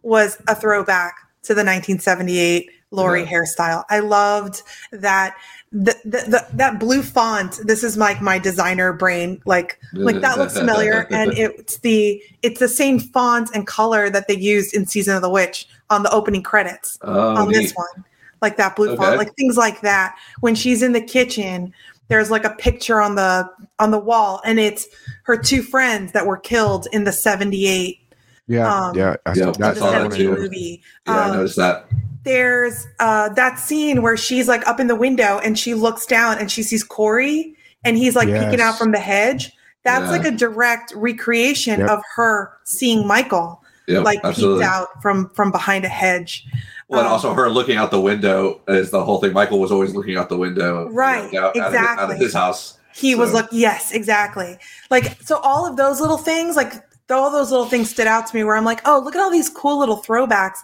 was 0.02 0.38
a 0.46 0.54
throwback 0.54 1.14
to 1.42 1.54
the 1.54 1.60
1978 1.64 2.70
Laurie 2.92 3.22
Yeah. 3.22 3.31
hairstyle. 3.33 3.85
I 3.90 3.98
loved 3.98 4.62
that 4.92 5.37
the, 5.72 5.96
the, 6.05 6.18
the 6.28 6.46
that 6.52 6.78
blue 6.78 7.02
font. 7.02 7.59
This 7.64 7.83
is 7.83 7.96
like 7.96 8.20
my 8.20 8.38
designer 8.38 8.92
brain. 8.92 9.40
Like 9.46 9.78
like 9.94 10.20
that 10.20 10.38
looks 10.38 10.57
familiar, 10.57 11.07
and 11.11 11.33
it's 11.33 11.78
the 11.78 12.22
it's 12.42 12.61
the 12.61 12.68
same 12.68 13.00
font 13.00 13.50
and 13.55 13.66
color 13.66 14.11
that 14.11 14.28
they 14.28 14.37
used 14.37 14.74
in 14.74 14.87
Season 14.87 15.16
of 15.16 15.22
the 15.22 15.31
Witch 15.31 15.66
on 15.90 16.02
the 16.02 16.11
opening 16.12 16.42
credits 16.42 16.98
Oh, 17.02 17.37
on 17.37 17.48
neat. 17.48 17.55
this 17.55 17.72
one, 17.72 18.05
like 18.42 18.57
that 18.59 18.76
blue 18.76 18.88
Okay. 18.90 18.96
font, 18.96 19.16
like 19.16 19.35
things 19.37 19.57
like 19.57 19.81
that. 19.81 20.16
When 20.40 20.55
she's 20.55 20.83
in 20.83 20.92
the 20.92 21.00
kitchen, 21.00 21.72
there's 22.09 22.31
like 22.31 22.44
a 22.44 22.50
picture 22.57 23.00
on 23.00 23.14
the 23.14 23.48
on 23.78 23.90
the 23.90 23.98
wall, 23.98 24.42
and 24.44 24.61
it's 24.61 24.87
her 25.24 25.38
two 25.38 25.62
friends 25.62 26.12
that 26.12 26.26
were 26.26 26.37
killed 26.37 26.87
in 26.92 27.05
the 27.05 27.12
'78 27.12 27.98
Yeah, 28.46 28.66
Um, 28.68 28.94
yeah. 28.96 29.16
I 29.24 29.31
Yeah, 29.31 29.44
saw 29.46 29.52
the 29.52 29.59
that. 29.61 29.76
saw 29.78 29.90
that 29.92 30.12
78 30.12 30.38
movie. 30.38 30.83
Yeah, 31.07 31.12
I 31.20 31.26
Um, 31.28 31.33
noticed 31.37 31.57
that. 31.57 31.87
There's 32.24 32.87
uh, 33.00 33.28
that 33.30 33.58
scene 33.58 34.02
where 34.02 34.16
she's 34.16 34.48
like 34.48 34.66
up 34.66 34.78
in 34.80 34.87
the 34.87 34.94
window 34.96 35.38
and 35.42 35.58
she 35.58 35.74
looks 35.74 36.06
down 36.06 36.38
and 36.38 36.50
she 36.50 36.62
sees 36.62 36.85
Corey 36.85 37.54
and 37.85 37.96
he's 37.96 38.14
like 38.14 38.28
peeking 38.28 38.61
out 38.61 38.78
from 38.78 38.92
the 38.92 38.98
hedge. 39.00 39.52
That's 39.85 40.04
Yeah. 40.04 40.11
like 40.11 40.24
a 40.24 40.30
direct 40.30 40.92
recreation 40.94 41.80
Yep. 41.80 41.88
of 41.90 42.02
her 42.14 42.52
seeing 42.64 43.06
Michael 43.06 43.62
Yeah, 43.88 43.98
like 44.00 44.20
absolutely. 44.22 44.61
peeked 44.62 44.72
out 44.72 45.02
from 45.02 45.30
from 45.30 45.50
behind 45.50 45.85
a 45.85 45.88
hedge. 45.88 46.46
Well, 46.88 47.00
and 47.00 47.06
Um, 47.08 47.12
also 47.14 47.35
her 47.35 47.48
looking 47.50 47.76
out 47.76 47.90
the 47.90 48.00
window 48.00 48.61
is 48.68 48.90
the 48.90 49.02
whole 49.04 49.18
thing. 49.20 49.32
Michael 49.32 49.58
was 49.58 49.72
always 49.72 49.94
looking 49.94 50.16
out 50.16 50.28
the 50.28 50.37
window, 50.37 50.88
Right, 50.90 51.35
out, 51.35 51.56
out 51.56 51.56
of, 51.56 51.56
his- 51.56 51.62
out 51.64 51.68
exactly. 51.92 52.14
of 52.14 52.20
his 52.20 52.35
house. 52.35 52.78
he 52.94 53.14
was 53.14 53.30
So- 53.30 53.37
like 53.37 53.48
yes 53.50 53.90
exactly 53.90 54.58
like 54.90 55.16
so 55.24 55.38
all 55.38 55.64
of 55.66 55.76
those 55.78 55.98
little 55.98 56.18
things 56.18 56.56
like 56.56 56.74
all 57.10 57.30
those 57.30 57.50
little 57.50 57.66
things 57.66 57.90
stood 57.90 58.06
out 58.06 58.26
to 58.26 58.34
me 58.34 58.44
where 58.44 58.56
i'm 58.56 58.64
like 58.64 58.80
oh 58.86 59.00
look 59.04 59.14
at 59.14 59.20
all 59.20 59.30
these 59.30 59.50
cool 59.50 59.78
little 59.78 60.02
throwbacks. 60.02 60.58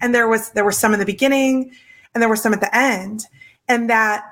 And 0.00 0.14
there 0.14 0.28
was 0.28 0.50
there 0.50 0.64
were 0.64 0.72
some 0.72 0.92
in 0.92 1.00
the 1.00 1.06
beginning 1.06 1.72
and 2.14 2.22
there 2.22 2.28
were 2.28 2.36
some 2.36 2.52
at 2.52 2.60
the 2.60 2.76
end. 2.76 3.26
And 3.68 3.88
that 3.90 4.24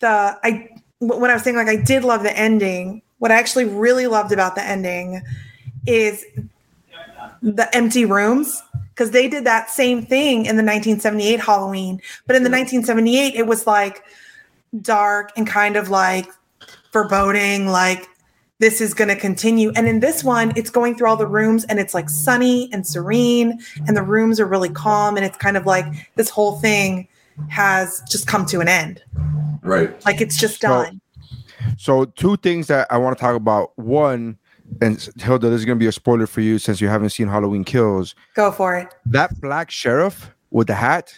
the 0.00 0.38
i 0.42 0.68
when 0.98 1.30
i 1.30 1.34
was 1.34 1.42
saying 1.42 1.56
like 1.56 1.68
i 1.68 1.76
did 1.76 2.04
love 2.04 2.22
the 2.22 2.36
ending 2.36 3.02
what 3.18 3.30
i 3.30 3.36
actually 3.36 3.64
really 3.64 4.06
loved 4.06 4.32
about 4.32 4.54
the 4.54 4.64
ending 4.64 5.22
is 5.86 6.24
the 7.42 7.68
empty 7.74 8.04
rooms 8.04 8.62
because 8.90 9.10
they 9.10 9.28
did 9.28 9.44
that 9.44 9.70
same 9.70 10.04
thing 10.04 10.46
in 10.46 10.56
the 10.56 10.62
1978 10.62 11.40
halloween. 11.40 12.00
But 12.26 12.36
in 12.36 12.42
the 12.42 12.50
1978 12.50 13.34
it 13.34 13.46
was 13.46 13.66
like 13.66 14.02
dark 14.80 15.32
and 15.36 15.46
kind 15.46 15.76
of 15.76 15.90
like 15.90 16.28
foreboding 16.90 17.68
like 17.68 18.08
this 18.60 18.80
is 18.80 18.94
going 18.94 19.08
to 19.08 19.16
continue 19.16 19.72
and 19.74 19.88
in 19.88 20.00
this 20.00 20.22
one 20.22 20.52
it's 20.56 20.70
going 20.70 20.96
through 20.96 21.08
all 21.08 21.16
the 21.16 21.26
rooms 21.26 21.64
and 21.64 21.78
it's 21.80 21.92
like 21.92 22.08
sunny 22.08 22.68
and 22.72 22.86
serene 22.86 23.58
and 23.86 23.96
the 23.96 24.02
rooms 24.02 24.38
are 24.38 24.46
really 24.46 24.68
calm 24.68 25.16
and 25.16 25.26
it's 25.26 25.36
kind 25.36 25.56
of 25.56 25.66
like 25.66 25.84
this 26.14 26.30
whole 26.30 26.58
thing 26.60 27.08
has 27.48 28.00
just 28.08 28.26
come 28.26 28.46
to 28.46 28.60
an 28.60 28.68
end 28.68 29.02
Right. 29.62 30.04
Like 30.04 30.20
it's 30.20 30.36
just 30.36 30.60
So- 30.60 30.68
done. 30.68 31.00
So 31.78 32.04
two 32.04 32.36
things 32.36 32.66
that 32.66 32.86
I 32.90 32.98
want 32.98 33.16
to 33.16 33.20
talk 33.20 33.34
about. 33.34 33.72
One, 33.78 34.36
and 34.82 35.00
Hilda, 35.18 35.48
this 35.48 35.60
is 35.60 35.64
gonna 35.64 35.76
be 35.76 35.86
a 35.86 35.92
spoiler 35.92 36.26
for 36.26 36.42
you 36.42 36.58
since 36.58 36.80
you 36.82 36.88
haven't 36.88 37.10
seen 37.10 37.28
Halloween 37.28 37.64
Kills. 37.64 38.14
Go 38.34 38.52
for 38.52 38.76
it. 38.76 38.94
That 39.06 39.40
black 39.40 39.70
sheriff 39.70 40.30
with 40.50 40.66
the 40.66 40.74
hat, 40.74 41.14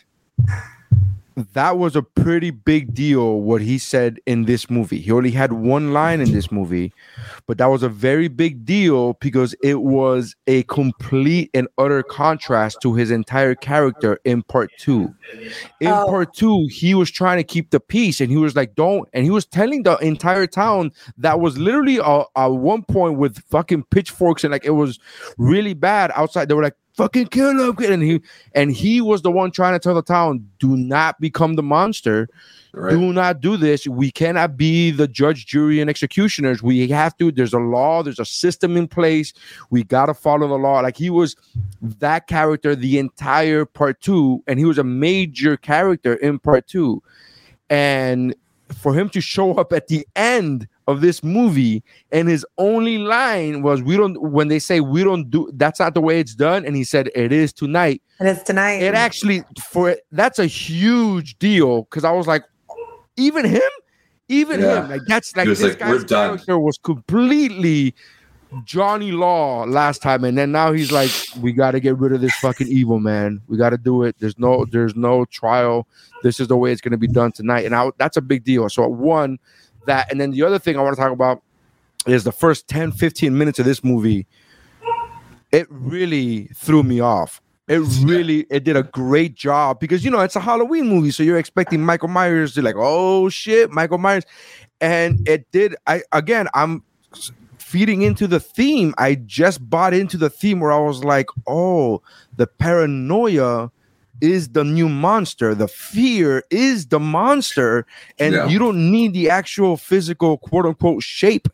that 1.53 1.77
was 1.77 1.96
a 1.96 2.03
pretty 2.03 2.51
big 2.51 2.94
deal. 2.94 3.40
What 3.40 3.61
he 3.61 3.79
said 3.79 4.20
in 4.27 4.44
this 4.44 4.70
movie. 4.70 5.01
He 5.01 5.11
only 5.11 5.33
had 5.33 5.53
one 5.53 5.92
line 5.92 6.20
in 6.20 6.31
this 6.33 6.51
movie, 6.53 6.92
but 7.47 7.59
that 7.59 7.67
was 7.67 7.83
a 7.83 7.89
very 7.89 8.29
big 8.29 8.65
deal 8.65 9.15
because 9.21 9.55
it 9.62 9.81
was 9.83 10.35
a 10.47 10.62
complete 10.65 11.51
and 11.55 11.69
utter 11.79 12.03
contrast 12.03 12.79
to 12.83 12.95
his 12.95 13.11
entire 13.11 13.55
character 13.55 14.19
in 14.25 14.43
part 14.43 14.71
two. 14.79 15.15
In 15.81 15.89
Oh. 15.89 16.07
part 16.07 16.35
two, 16.35 16.67
he 16.71 16.95
was 16.95 17.11
trying 17.11 17.39
to 17.39 17.45
keep 17.45 17.71
the 17.71 17.81
peace 17.81 18.21
and 18.21 18.31
he 18.31 18.37
was 18.37 18.55
like, 18.57 18.75
don't. 18.75 19.09
And 19.12 19.25
he 19.25 19.31
was 19.31 19.47
telling 19.47 19.83
the 19.83 19.97
entire 19.99 20.47
town 20.47 20.93
that 21.19 21.41
was 21.41 21.59
literally 21.59 22.01
uh, 22.01 22.25
at 22.37 22.47
one 22.47 22.83
point 22.83 23.19
with 23.19 23.39
fucking 23.49 23.85
pitchforks 23.85 24.45
and 24.45 24.53
like 24.53 24.65
it 24.65 24.71
was 24.71 24.99
really 25.39 25.75
bad 25.75 26.11
outside. 26.15 26.49
They 26.49 26.55
were 26.55 26.62
like, 26.62 26.77
fucking 26.95 27.27
kill 27.27 27.51
him. 27.51 27.77
And 27.93 28.03
he, 28.03 28.21
and 28.55 28.73
he 28.73 29.01
was 29.01 29.23
the 29.23 29.31
one 29.31 29.51
trying 29.51 29.75
to 29.75 29.79
tell 29.79 29.95
the 29.95 30.03
town, 30.03 30.49
do 30.59 30.77
not 30.77 31.21
become 31.21 31.55
the 31.55 31.62
monster. 31.62 32.29
Right. 32.77 32.91
Do 32.91 33.11
not 33.11 33.41
do 33.41 33.57
this. 33.57 33.87
We 33.87 34.11
cannot 34.11 34.59
be 34.59 34.91
the 34.91 35.09
judge, 35.09 35.47
jury, 35.47 35.81
and 35.81 35.89
executioners. 35.89 36.62
We 36.62 36.87
have 36.89 37.17
to. 37.17 37.33
There's 37.33 37.55
a 37.55 37.59
law. 37.59 38.03
There's 38.03 38.19
a 38.19 38.25
system 38.27 38.77
in 38.77 38.87
place. 38.87 39.33
We 39.71 39.83
got 39.83 40.07
to 40.07 40.15
follow 40.15 40.47
the 40.47 40.59
law. 40.59 40.81
Like 40.81 40.99
he 40.99 41.09
was 41.09 41.37
that 41.81 42.27
character 42.27 42.77
the 42.77 42.99
entire 42.99 43.65
part 43.65 44.03
two, 44.03 44.45
and 44.47 44.59
he 44.59 44.67
was 44.67 44.77
a 44.77 44.85
major 44.85 45.57
character 45.57 46.17
in 46.17 46.39
part 46.39 46.67
two. 46.67 47.03
And 47.71 48.35
for 48.75 48.93
him 48.93 49.09
to 49.11 49.23
show 49.23 49.55
up 49.55 49.73
at 49.73 49.89
the 49.89 50.07
end 50.15 50.69
of 50.87 51.01
this 51.01 51.25
movie, 51.25 51.83
and 52.12 52.29
his 52.29 52.45
only 52.59 52.99
line 52.99 53.62
was, 53.62 53.83
"We 53.83 53.97
don't." 53.97 54.21
When 54.21 54.49
they 54.49 54.59
say 54.59 54.81
we 54.81 55.03
don't 55.03 55.31
do, 55.31 55.51
that's 55.55 55.81
not 55.81 55.95
the 55.95 56.03
way 56.03 56.21
it's 56.21 56.35
done. 56.35 56.67
And 56.67 56.77
he 56.77 56.85
said, 56.85 57.11
"It 57.15 57.33
is 57.33 57.55
tonight." 57.55 58.03
And 58.21 58.29
it's 58.29 58.43
tonight. 58.43 58.83
it 58.83 58.95
actually 58.95 59.45
for 59.65 59.97
that's 60.12 60.39
a 60.39 60.47
huge 60.47 61.39
deal 61.39 61.85
because 61.85 62.05
I 62.05 62.11
was 62.11 62.27
like, 62.27 62.45
even 63.16 63.44
him, 63.44 63.61
even 64.29 64.61
Yeah. 64.61 64.83
him, 64.85 64.90
like 64.90 65.02
that's 65.07 65.35
like 65.37 65.46
this 65.46 65.61
like, 65.62 65.81
"We're 65.81 65.98
guy's 65.98 66.05
done." 66.05 66.29
character 66.29 66.59
was 66.59 66.79
completely 66.79 67.94
Johnny 68.64 69.11
Law 69.12 69.64
last 69.64 70.02
time, 70.02 70.24
and 70.24 70.38
then 70.38 70.52
now 70.52 70.72
he's 70.72 70.92
like, 70.92 71.11
we 71.40 71.52
got 71.52 71.72
to 71.72 71.81
get 71.81 71.98
rid 71.98 72.12
of 72.12 72.20
this 72.20 72.35
fucking 72.37 72.68
evil 72.68 73.00
man. 73.00 73.40
We 73.48 73.57
got 73.57 73.70
to 73.70 73.79
do 73.79 74.05
it. 74.05 74.16
There's 74.18 74.38
no, 74.38 74.64
there's 74.70 74.94
no 74.94 75.24
trial. 75.26 75.87
This 76.22 76.38
is 76.40 76.48
the 76.48 76.57
way 76.57 76.70
it's 76.72 76.81
going 76.81 76.92
to 76.92 76.98
be 76.98 77.09
done 77.09 77.33
tonight, 77.33 77.64
and 77.66 77.74
I, 77.74 77.90
that's 77.98 78.16
a 78.16 78.22
big 78.22 78.44
deal. 78.44 78.68
So 78.68 78.87
one, 78.87 79.38
that, 79.87 80.11
and 80.11 80.20
then 80.20 80.31
the 80.31 80.42
other 80.42 80.59
thing 80.59 80.79
I 80.79 80.83
want 80.83 80.94
to 80.94 81.00
talk 81.02 81.12
about 81.12 81.42
is 82.07 82.22
the 82.24 82.33
first 82.33 82.68
10, 82.68 82.92
15 82.92 83.37
minutes 83.37 83.59
of 83.59 83.64
this 83.64 83.83
movie. 83.83 84.26
It 85.52 85.66
really 85.70 86.48
threw 86.55 86.83
me 86.83 87.00
off. 87.00 87.40
It 87.68 87.81
really 88.05 88.46
it 88.48 88.62
did 88.62 88.76
a 88.76 88.85
great 88.85 89.35
job 89.35 89.81
because 89.81 90.05
you 90.05 90.11
know 90.11 90.20
it's 90.20 90.37
a 90.37 90.40
Halloween 90.40 90.87
movie, 90.88 91.11
so 91.11 91.22
you're 91.24 91.38
expecting 91.38 91.85
Michael 91.85 92.09
Myers 92.09 92.55
to 92.55 92.62
like, 92.62 92.76
oh 92.79 93.29
shit, 93.29 93.70
Michael 93.72 93.98
Myers, 93.98 94.24
and 94.81 95.29
it 95.29 95.50
did. 95.50 95.74
I 95.87 96.02
again, 96.12 96.46
I'm 96.55 96.85
feeding 97.59 98.02
into 98.02 98.29
the 98.29 98.38
theme. 98.38 98.94
I 98.98 99.16
just 99.16 99.68
bought 99.68 99.94
into 99.94 100.16
the 100.16 100.31
theme 100.31 100.61
where 100.61 100.70
I 100.70 100.79
was 100.79 101.02
like, 101.02 101.26
oh, 101.48 102.02
the 102.37 102.46
paranoia 102.46 103.72
is 104.20 104.50
the 104.50 104.62
new 104.62 104.88
monster. 104.88 105.52
The 105.52 105.66
fear 105.68 106.44
is 106.50 106.87
the 106.87 107.00
monster, 107.00 107.85
and 108.20 108.35
Yeah. 108.35 108.46
you 108.46 108.61
don't 108.61 108.92
need 108.92 109.12
the 109.12 109.29
actual 109.29 109.76
physical 109.76 110.38
quote 110.38 110.66
unquote 110.66 111.02
shape 111.02 111.48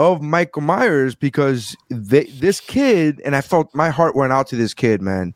of 0.00 0.22
Michael 0.22 0.62
Myers 0.62 1.14
because 1.14 1.76
they, 1.90 2.24
this 2.24 2.58
kid, 2.58 3.20
and 3.22 3.36
I 3.36 3.42
felt 3.42 3.72
my 3.74 3.90
heart 3.90 4.16
went 4.16 4.32
out 4.32 4.46
to 4.46 4.56
this 4.56 4.72
kid, 4.72 5.02
man. 5.02 5.34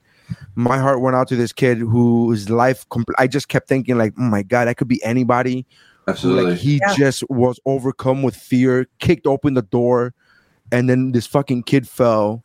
My 0.55 0.79
heart 0.79 1.03
went 1.03 1.15
out 1.15 1.29
to 1.29 1.37
this 1.37 1.53
kid 1.53 1.77
whose 1.77 2.49
life, 2.49 2.89
compl- 2.89 3.13
I 3.19 3.27
just 3.27 3.49
kept 3.49 3.69
thinking, 3.69 3.99
like, 3.99 4.15
oh 4.19 4.23
my 4.23 4.43
God, 4.43 4.65
that 4.65 4.79
could 4.79 4.89
be 4.89 5.05
anybody. 5.05 5.67
Absolutely. 6.09 6.53
Like, 6.53 6.59
he 6.59 6.79
Yeah. 6.79 6.95
just 6.95 7.25
was 7.29 7.61
overcome 7.67 8.23
with 8.23 8.35
fear, 8.35 8.89
kicked 9.01 9.27
open 9.27 9.53
the 9.53 9.61
door, 9.63 10.15
and 10.73 10.89
then 10.89 11.13
this 11.13 11.27
fucking 11.27 11.65
kid 11.65 11.87
fell 11.87 12.43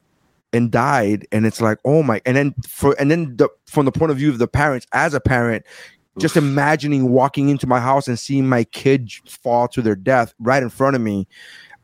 and 0.52 0.70
died. 0.70 1.26
And 1.32 1.46
it's 1.46 1.62
like, 1.62 1.78
oh 1.86 2.04
my, 2.04 2.22
and 2.26 2.36
then 2.36 2.54
for, 2.68 2.98
and 3.00 3.10
then 3.10 3.38
the, 3.38 3.48
from 3.66 3.86
the 3.86 3.94
point 3.94 4.12
of 4.12 4.18
view 4.18 4.30
of 4.30 4.40
the 4.40 4.48
parents, 4.48 4.86
as 4.92 5.14
a 5.14 5.22
parent, 5.22 5.66
just 6.20 6.36
imagining 6.36 7.12
walking 7.12 7.48
into 7.48 7.66
my 7.66 7.80
house 7.80 8.10
and 8.10 8.20
seeing 8.20 8.50
my 8.50 8.66
kid 8.66 9.10
fall 9.26 9.70
to 9.70 9.82
their 9.82 9.96
death 9.96 10.34
right 10.40 10.62
in 10.62 10.70
front 10.70 10.98
of 10.98 11.02
me. 11.02 11.26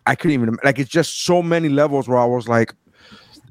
I 0.08 0.15
couldn't 0.15 0.34
even 0.34 0.58
like 0.63 0.80
it's 0.80 0.89
just 0.89 1.26
so 1.26 1.41
many 1.41 1.70
levels 1.70 2.08
where 2.08 2.18
I 2.18 2.26
was 2.26 2.48
like, 2.48 2.74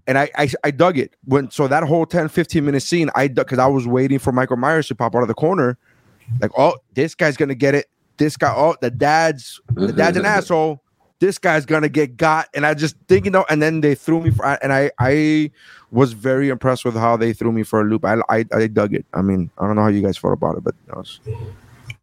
and 0.07 0.19
I 0.19 0.31
I, 0.37 0.49
I 0.64 0.71
dug 0.71 0.99
it 0.99 1.14
when 1.25 1.51
so 1.51 1.69
that 1.69 1.83
whole 1.83 2.07
10 2.07 2.29
15 2.29 2.64
minute 2.64 2.83
scene 2.83 3.11
I 3.14 3.29
dug 3.29 3.47
because 3.47 3.59
I 3.59 3.67
was 3.67 3.87
waiting 3.87 4.19
for 4.19 4.33
Michael 4.33 4.57
Myers 4.57 4.88
to 4.88 4.95
pop 4.95 5.14
out 5.14 5.23
of 5.23 5.29
the 5.29 5.35
corner, 5.35 5.79
like 6.40 6.53
oh 6.57 6.77
this 6.95 7.14
guy's 7.14 7.37
gonna 7.37 7.55
get 7.55 7.75
it. 7.75 7.87
This 8.17 8.37
guy 8.37 8.53
oh 8.57 8.77
the 8.81 8.90
dad's 8.90 9.61
the 9.75 9.93
dad's 9.93 10.17
an 10.17 10.25
mm-hmm. 10.25 10.38
asshole. 10.38 10.81
This 11.21 11.38
guy's 11.38 11.64
gonna 11.64 11.88
get 11.88 12.17
got, 12.17 12.49
and 12.55 12.67
I 12.67 12.75
just 12.75 12.97
thinking 13.09 13.33
though, 13.33 13.47
and 13.49 13.62
then 13.62 13.81
they 13.81 13.95
threw 13.95 14.21
me 14.21 14.31
for, 14.31 14.45
and 14.62 14.73
I 14.73 14.90
I 14.99 15.51
was 15.90 16.12
very 16.12 16.49
impressed 16.49 16.85
with 16.85 16.95
how 16.95 17.17
they 17.17 17.33
threw 17.33 17.53
me 17.53 17.62
for 17.62 17.81
a 17.81 17.85
loop. 17.85 18.05
I 18.05 18.21
I, 18.29 18.45
I 18.53 18.67
dug 18.67 18.95
it. 18.95 19.07
I 19.14 19.23
mean 19.23 19.51
I 19.59 19.67
don't 19.67 19.77
know 19.77 19.83
how 19.83 19.88
you 19.88 20.03
guys 20.03 20.17
felt 20.17 20.35
about 20.35 20.57
it, 20.59 20.64
but 20.64 20.75
that 20.87 20.97
was 20.97 21.21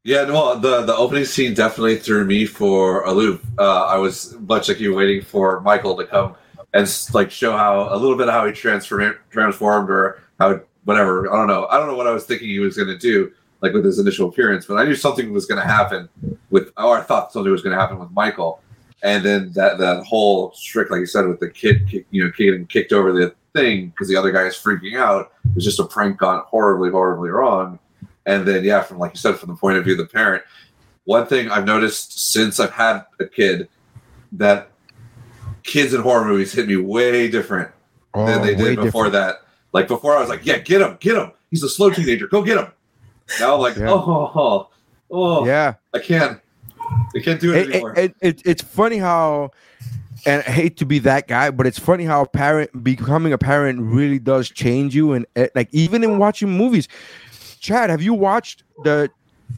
Yeah, 0.04 0.26
no, 0.26 0.58
the 0.58 0.82
the 0.82 0.96
opening 0.96 1.26
scene 1.26 1.54
definitely 1.54 1.98
threw 1.98 2.26
me 2.26 2.46
for 2.46 3.04
a 3.04 3.12
loop. 3.12 3.44
Uh, 3.60 3.86
I 3.86 3.98
was 3.98 4.36
much 4.40 4.68
like 4.68 4.80
you, 4.80 4.96
waiting 4.96 5.22
for 5.22 5.62
Michael 5.62 5.96
to 5.96 6.06
come 6.06 6.36
and 6.74 7.08
like 7.14 7.30
show 7.30 7.56
how 7.56 7.94
a 7.94 7.98
little 7.98 8.18
bit 8.18 8.28
of 8.28 8.34
how 8.34 8.46
he 8.46 8.52
transformed 8.52 9.16
transformed 9.30 9.90
or 9.92 10.24
how 10.40 10.60
whatever. 10.86 11.32
I 11.32 11.38
don't 11.38 11.48
know. 11.48 11.68
I 11.68 11.78
don't 11.78 11.88
know 11.88 11.96
what 11.96 12.08
I 12.08 12.12
was 12.12 12.26
thinking 12.26 12.48
he 12.48 12.60
was 12.60 12.78
going 12.78 12.88
to 12.88 12.98
do 12.98 13.32
like 13.62 13.74
with 13.74 13.86
his 13.86 14.00
initial 14.00 14.30
appearance, 14.30 14.66
but 14.66 14.76
I 14.76 14.86
knew 14.86 14.96
something 14.96 15.32
was 15.32 15.46
going 15.46 15.62
to 15.62 15.68
happen 15.68 16.10
with, 16.50 16.72
or 16.78 16.98
I 16.98 17.02
thought 17.04 17.32
something 17.32 17.52
was 17.52 17.62
going 17.62 17.76
to 17.76 17.80
happen 17.80 18.00
with 18.00 18.10
Michael, 18.10 18.60
and 19.04 19.24
then 19.24 19.52
that 19.54 19.78
that 19.78 20.04
whole 20.04 20.52
trick, 20.64 20.90
like 20.90 21.02
you 21.02 21.06
said, 21.06 21.28
with 21.28 21.40
the 21.40 21.50
kid, 21.50 21.88
kick, 21.88 22.08
you 22.10 22.24
know, 22.24 22.32
getting 22.36 22.66
kicked 22.66 22.92
over 22.92 23.12
the 23.12 23.36
thing 23.54 23.90
because 23.90 24.08
the 24.08 24.16
other 24.16 24.32
guy 24.32 24.48
is 24.48 24.56
freaking 24.56 24.98
out 24.98 25.34
was 25.54 25.64
just 25.64 25.80
a 25.80 25.86
prank 25.86 26.18
gone 26.18 26.44
horribly, 26.48 26.90
horribly 26.90 27.30
wrong. 27.30 27.78
And 28.26 28.48
then, 28.48 28.64
yeah, 28.64 28.82
from 28.82 29.00
like 29.00 29.14
you 29.14 29.20
said, 29.20 29.38
from 29.38 29.50
the 29.50 29.56
point 29.56 29.78
of 29.78 29.84
view 29.84 29.94
of 29.94 30.00
the 30.00 30.06
parent, 30.06 30.44
one 31.06 31.26
thing 31.26 31.50
I've 31.50 31.66
noticed 31.66 32.32
since 32.32 32.60
I've 32.60 32.72
had 32.72 33.04
a 33.20 33.26
kid 33.26 33.68
that 34.34 34.70
kids 35.64 35.94
in 35.94 36.02
horror 36.02 36.26
movies 36.26 36.54
hit 36.54 36.68
me 36.68 36.78
way 36.78 37.28
different 37.28 37.72
oh, 38.14 38.26
than 38.26 38.42
they 38.42 38.56
did 38.56 38.78
before 38.78 39.06
different. 39.06 39.14
that. 39.14 39.36
Like 39.74 39.88
before, 39.88 40.16
I 40.16 40.20
was 40.20 40.30
like, 40.30 40.46
yeah, 40.46 40.60
get 40.60 40.82
him, 40.82 40.98
get 41.00 41.18
him. 41.18 41.32
He's 41.50 41.64
a 41.64 41.70
slow 41.70 41.90
teenager. 41.90 42.28
Go 42.28 42.44
get 42.44 42.58
him. 42.58 42.68
Now 43.40 43.56
I'm 43.56 43.62
like, 43.62 43.78
Yeah. 43.78 43.92
oh, 43.92 44.32
oh, 44.36 44.70
oh, 45.10 45.46
Yeah. 45.46 45.76
I 45.94 46.00
can't. 46.00 46.40
I 47.16 47.20
can't 47.20 47.40
do 47.40 47.54
it, 47.54 47.70
it, 47.70 47.70
anymore. 47.70 47.94
it, 47.98 48.16
it, 48.22 48.42
it's 48.46 48.62
funny 48.62 48.98
how 48.98 49.52
and 50.26 50.44
I 50.46 50.52
hate 50.52 50.78
to 50.78 50.86
be 50.86 51.00
that 51.00 51.28
guy, 51.28 51.50
but 51.50 51.66
it's 51.66 51.80
funny 51.80 52.04
how 52.04 52.22
a 52.22 52.28
parent 52.28 52.84
becoming 52.84 53.34
a 53.34 53.38
parent 53.38 53.80
really 53.82 54.20
does 54.20 54.50
change 54.50 54.96
you. 54.96 55.14
And 55.14 55.26
eh, 55.36 55.48
like 55.56 55.70
even 55.72 56.04
in 56.04 56.18
watching 56.18 56.50
movies, 56.50 56.88
Chad, 57.62 57.92
have 57.92 58.02
you 58.02 58.14
watched 58.14 58.64
the 58.84 59.10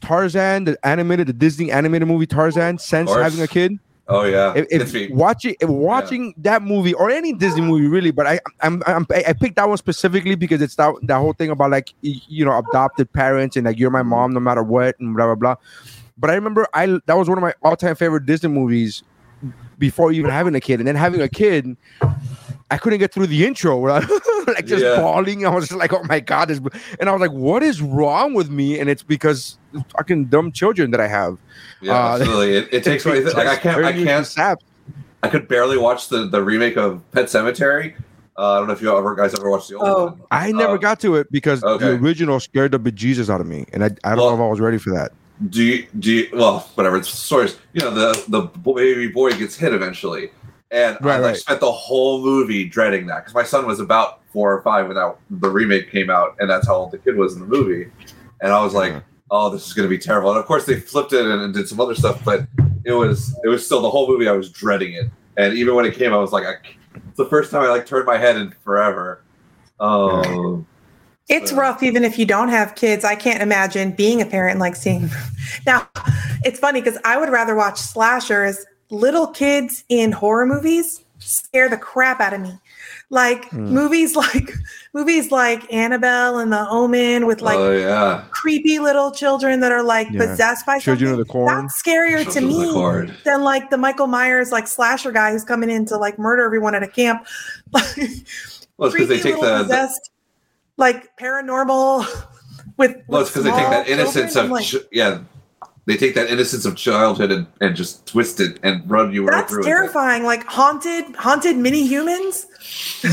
Tarzan, 0.02 0.64
the 0.64 0.78
animated, 0.86 1.26
the 1.26 1.32
Disney 1.32 1.72
animated 1.72 2.06
movie 2.06 2.26
Tarzan 2.26 2.78
since 2.78 3.10
having 3.10 3.40
a 3.40 3.48
kid? 3.48 3.78
oh 4.06 4.24
yeah, 4.24 4.52
If, 4.54 4.94
if 4.94 5.10
watching 5.10 5.56
if 5.60 5.68
watching 5.68 6.34
that 6.36 6.62
movie 6.62 6.92
or 6.92 7.10
any 7.10 7.32
Disney 7.32 7.62
movie 7.62 7.88
really, 7.88 8.10
but 8.10 8.26
I 8.26 8.38
I'm, 8.60 8.82
I'm 8.86 9.06
I 9.10 9.32
picked 9.32 9.56
that 9.56 9.66
one 9.66 9.78
specifically 9.78 10.34
because 10.34 10.60
it's 10.60 10.74
that 10.76 10.94
that 11.04 11.16
whole 11.16 11.32
thing 11.32 11.48
about 11.48 11.70
like 11.70 11.94
you 12.02 12.44
know 12.44 12.58
adopted 12.58 13.10
parents 13.14 13.56
and 13.56 13.64
like 13.64 13.78
you're 13.78 13.90
my 13.90 14.02
mom 14.02 14.34
no 14.34 14.40
matter 14.40 14.62
what 14.62 15.00
and 15.00 15.16
blah 15.16 15.24
blah 15.24 15.34
blah. 15.34 15.56
But 16.18 16.28
I 16.30 16.34
remember 16.34 16.66
I 16.74 16.86
that 17.06 17.16
was 17.16 17.30
one 17.30 17.38
of 17.38 17.42
my 17.42 17.54
all 17.62 17.76
time 17.76 17.96
favorite 17.96 18.26
Disney 18.26 18.50
movies 18.50 19.02
before 19.78 20.12
even 20.12 20.30
having 20.30 20.54
a 20.54 20.60
kid, 20.60 20.78
and 20.80 20.86
then 20.86 20.96
having 20.96 21.22
a 21.22 21.28
kid. 21.28 21.74
I 22.70 22.78
couldn't 22.78 22.98
get 22.98 23.12
through 23.12 23.26
the 23.28 23.44
intro, 23.46 23.76
where 23.82 23.92
I, 23.92 23.98
like 24.46 24.66
just 24.66 24.82
Yeah. 24.84 24.96
bawling. 24.96 25.46
I 25.46 25.50
was 25.50 25.68
just 25.68 25.78
like, 25.78 25.92
"Oh 25.92 26.02
my 26.04 26.20
god!" 26.20 26.48
This, 26.48 26.60
and 26.98 27.08
I 27.08 27.12
was 27.12 27.20
like, 27.20 27.30
"What 27.32 27.62
is 27.62 27.80
wrong 27.82 28.34
with 28.34 28.50
me?" 28.50 28.78
And 28.80 28.88
it's 28.90 29.02
because 29.02 29.58
fucking 29.96 30.26
dumb 30.26 30.50
children 30.52 30.90
that 30.92 31.00
I 31.00 31.06
have. 31.08 31.38
yeah, 31.80 31.92
uh, 31.92 32.16
absolutely. 32.18 32.56
It, 32.56 32.68
it 32.72 32.84
takes 32.84 33.04
me. 33.06 33.20
Like 33.20 33.46
I 33.46 33.56
can't. 33.56 33.78
I 33.78 33.82
Turn 33.92 33.98
you 33.98 34.04
to 34.04 34.10
can't. 34.10 34.26
sap. 34.26 34.58
I 35.22 35.28
could 35.28 35.46
barely 35.48 35.78
watch 35.78 36.08
the 36.08 36.26
the 36.28 36.42
remake 36.42 36.76
of 36.76 37.02
Pet 37.12 37.26
Sematary. 37.26 37.94
Uh, 38.36 38.54
I 38.54 38.58
don't 38.58 38.66
know 38.66 38.72
if 38.72 38.82
you 38.82 38.96
ever 38.96 39.14
guys 39.14 39.32
ever 39.34 39.48
watched 39.48 39.68
the 39.68 39.76
old 39.76 39.88
Oh. 39.88 40.04
one. 40.06 40.20
I 40.32 40.50
never 40.50 40.72
Uh, 40.74 40.76
got 40.78 40.98
to 41.00 41.14
it 41.16 41.30
because 41.30 41.62
okay. 41.62 41.84
the 41.86 41.92
original 41.92 42.40
scared 42.40 42.72
the 42.72 42.80
bejesus 42.80 43.30
out 43.30 43.40
of 43.40 43.46
me, 43.46 43.64
and 43.72 43.84
I, 43.84 43.90
I 44.02 44.10
don't 44.10 44.18
Well- 44.18 44.30
know 44.30 44.34
if 44.34 44.40
I 44.40 44.50
was 44.50 44.60
ready 44.60 44.78
for 44.78 44.90
that. 44.90 45.12
Do 45.50 45.62
you, 45.62 45.86
do 45.98 46.12
you, 46.12 46.28
well, 46.32 46.68
whatever. 46.76 46.96
It's 46.96 47.08
stories. 47.10 47.56
You 47.72 47.82
know, 47.82 47.90
the 47.90 48.24
the 48.28 48.40
baby 48.72 49.08
boy 49.08 49.32
gets 49.32 49.56
hit 49.56 49.72
eventually, 49.74 50.30
and 50.74 50.98
Right, 51.00 51.14
I 51.14 51.18
like, 51.18 51.24
right. 51.24 51.36
spent 51.36 51.60
the 51.60 51.72
whole 51.72 52.20
movie 52.22 52.64
dreading 52.68 53.06
that 53.06 53.20
because 53.20 53.34
my 53.34 53.44
son 53.44 53.66
was 53.66 53.80
about 53.80 54.20
four 54.32 54.52
or 54.52 54.60
five 54.62 54.86
when 54.88 54.96
that, 54.96 55.16
the 55.30 55.48
remake 55.48 55.90
came 55.90 56.10
out, 56.10 56.36
and 56.40 56.50
that's 56.50 56.66
how 56.66 56.74
old 56.74 56.90
the 56.90 56.98
kid 56.98 57.16
was 57.16 57.34
in 57.34 57.40
the 57.40 57.46
movie. 57.46 57.90
And 58.42 58.52
I 58.52 58.62
was 58.62 58.74
like, 58.74 58.92
Yeah. 58.92 58.98
I 58.98 59.02
"Oh, 59.30 59.48
this 59.50 59.66
is 59.66 59.72
going 59.72 59.88
to 59.88 59.90
be 59.90 59.98
terrible." 59.98 60.30
And 60.30 60.38
of 60.38 60.44
course, 60.46 60.66
they 60.66 60.78
flipped 60.78 61.12
it 61.12 61.24
and, 61.24 61.40
and 61.40 61.54
did 61.54 61.68
some 61.68 61.80
other 61.80 61.94
stuff, 61.94 62.22
but 62.24 62.46
it 62.84 62.92
was 62.92 63.34
it 63.44 63.48
was 63.48 63.64
still 63.64 63.80
the 63.80 63.88
whole 63.90 64.06
movie. 64.08 64.28
I 64.28 64.32
was 64.32 64.50
dreading 64.50 64.92
it, 64.94 65.06
and 65.38 65.54
even 65.54 65.74
when 65.74 65.86
it 65.86 65.94
came, 65.94 66.12
I 66.12 66.16
was 66.18 66.32
like, 66.32 66.44
I, 66.44 66.54
"It's 67.08 67.16
the 67.16 67.26
first 67.26 67.50
time 67.50 67.62
I 67.62 67.68
like 67.68 67.86
turned 67.86 68.04
my 68.06 68.18
head 68.18 68.36
in 68.36 68.52
forever." 68.64 69.22
Um, 69.80 70.66
It's 71.28 71.50
So- 71.52 71.56
rough 71.56 71.82
even 71.82 72.04
if 72.04 72.18
you 72.18 72.26
don't 72.26 72.48
have 72.50 72.74
kids. 72.74 73.02
I 73.04 73.14
can't 73.14 73.40
imagine 73.42 73.92
being 73.92 74.20
a 74.20 74.26
parent 74.26 74.58
like 74.60 74.76
seeing. 74.76 75.08
Now, 75.66 75.88
it's 76.44 76.58
funny 76.58 76.80
because 76.82 76.98
I 77.04 77.16
would 77.16 77.28
rather 77.30 77.54
watch 77.54 77.78
slashers. 77.78 78.66
Little 78.90 79.26
kids 79.28 79.84
in 79.88 80.12
horror 80.12 80.46
movies 80.46 81.00
scare 81.18 81.68
the 81.70 81.76
crap 81.76 82.20
out 82.20 82.34
of 82.34 82.40
me. 82.40 82.58
Like 83.10 83.48
Hmm. 83.50 83.72
movies 83.72 84.14
like 84.16 84.52
movies 84.92 85.30
like 85.30 85.72
Annabelle 85.72 86.38
and 86.38 86.52
The 86.52 86.68
Omen 86.68 87.26
with 87.26 87.40
like 87.40 87.58
oh 87.58 87.72
yeah, 87.72 88.24
creepy 88.30 88.78
little 88.78 89.10
children 89.10 89.60
that 89.60 89.72
are 89.72 89.82
like 89.82 90.08
Yeah. 90.10 90.26
possessed 90.26 90.66
by 90.66 90.78
Children 90.78 91.12
of 91.12 91.16
something. 91.16 91.26
the 91.26 91.32
Corn. 91.32 91.62
That's 91.62 91.82
scarier 91.82 92.18
to 92.18 92.24
Children 92.40 92.44
of 92.44 92.50
the 93.06 93.06
me 93.06 93.14
than 93.24 93.42
like 93.42 93.70
the 93.70 93.78
Michael 93.78 94.06
Myers 94.06 94.52
like 94.52 94.66
slasher 94.66 95.12
guy 95.12 95.32
who's 95.32 95.44
coming 95.44 95.70
in 95.70 95.84
to 95.86 95.96
like 95.96 96.18
murder 96.18 96.44
everyone 96.44 96.74
at 96.74 96.82
a 96.82 96.88
camp. 96.88 97.26
Well, 98.76 98.90
because 98.90 99.06
they 99.08 99.20
take 99.20 99.36
the, 99.40 99.58
the 99.58 99.62
possessed, 99.62 100.10
like 100.78 101.16
paranormal 101.16 102.04
with. 102.76 102.96
well, 103.06 103.20
it's 103.20 103.30
because 103.30 103.44
they 103.44 103.50
take 103.52 103.70
that 103.70 103.88
innocence 103.88 104.34
of 104.34 104.50
like, 104.50 104.66
yeah, 104.90 105.20
they 105.86 105.96
take 105.96 106.14
that 106.14 106.30
innocence 106.30 106.64
of 106.64 106.76
childhood 106.76 107.30
and, 107.30 107.46
and 107.60 107.76
just 107.76 108.06
twist 108.06 108.40
it 108.40 108.58
and 108.62 108.88
run 108.90 109.12
you 109.12 109.24
right 109.26 109.36
that's 109.40 109.52
through 109.52 109.62
terrifying. 109.64 110.24
Like 110.24 110.44
haunted, 110.46 111.14
haunted 111.16 111.56
mini 111.56 111.86
humans. 111.86 112.46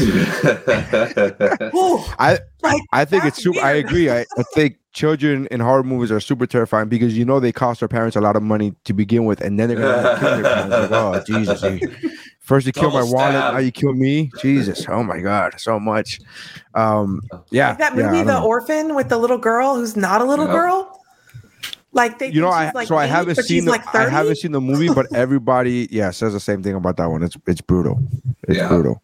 I 2.19 2.39
like 2.63 2.81
I 2.91 3.05
think 3.05 3.25
it's 3.25 3.41
super. 3.41 3.60
I 3.60 3.71
agree. 3.73 4.10
I, 4.10 4.21
I 4.38 4.43
think 4.53 4.77
children 4.93 5.47
in 5.51 5.60
horror 5.60 5.84
movies 5.84 6.12
are 6.12 6.19
super 6.19 6.45
terrifying 6.45 6.89
because 6.89 7.17
you 7.17 7.25
know 7.25 7.39
they 7.39 7.51
cost 7.51 7.79
their 7.81 7.89
parents 7.89 8.15
a 8.15 8.21
lot 8.21 8.36
of 8.36 8.43
money 8.43 8.73
to 8.86 8.93
begin 8.93 9.25
with, 9.25 9.41
and 9.41 9.60
then 9.60 9.69
they're 9.69 9.77
gonna 9.77 10.19
kill 10.19 10.29
their 10.41 10.43
parents. 10.43 10.91
Like, 10.91 10.91
oh 10.91 11.23
Jesus! 11.27 11.62
you- 11.63 12.12
First 12.41 12.65
you 12.65 12.73
kill 12.73 12.89
my 12.91 12.99
Double 13.01 13.13
wallet, 13.13 13.34
stab. 13.36 13.53
now 13.53 13.60
you 13.60 13.71
kill 13.71 13.93
me. 13.93 14.31
Jesus! 14.41 14.86
Oh 14.89 15.03
my 15.03 15.19
God! 15.19 15.53
So 15.60 15.79
much. 15.79 16.19
Um, 16.73 17.21
yeah. 17.51 17.69
like 17.69 17.77
that 17.77 17.95
movie, 17.95 18.07
I 18.07 18.12
don't 18.12 18.25
The 18.27 18.39
know. 18.39 18.45
Orphan, 18.45 18.95
with 18.95 19.10
the 19.10 19.17
little 19.17 19.38
girl 19.38 19.75
who's 19.75 19.95
not 19.95 20.21
a 20.21 20.25
little 20.25 20.47
Yeah. 20.47 20.51
girl. 20.53 21.01
Like 21.93 22.19
they, 22.19 22.32
you 22.32 22.39
know, 22.41 22.49
I 22.49 22.71
like 22.73 22.88
so 22.88 22.95
I 22.95 23.06
haven't 23.06 23.36
seen 23.36 23.65
the, 23.65 23.71
like 23.71 23.95
I 23.95 24.08
haven't 24.10 24.38
seen 24.38 24.54
the 24.54 24.62
movie, 24.62 24.88
but 24.88 25.13
everybody 25.13 25.88
yeah 25.91 26.12
says 26.12 26.32
the 26.34 26.39
same 26.39 26.63
thing 26.63 26.75
about 26.75 26.95
that 26.97 27.08
one. 27.10 27.21
It's 27.23 27.36
it's 27.47 27.62
brutal. 27.62 28.01
It's 28.47 28.58
Yeah. 28.58 28.69
brutal. 28.69 29.01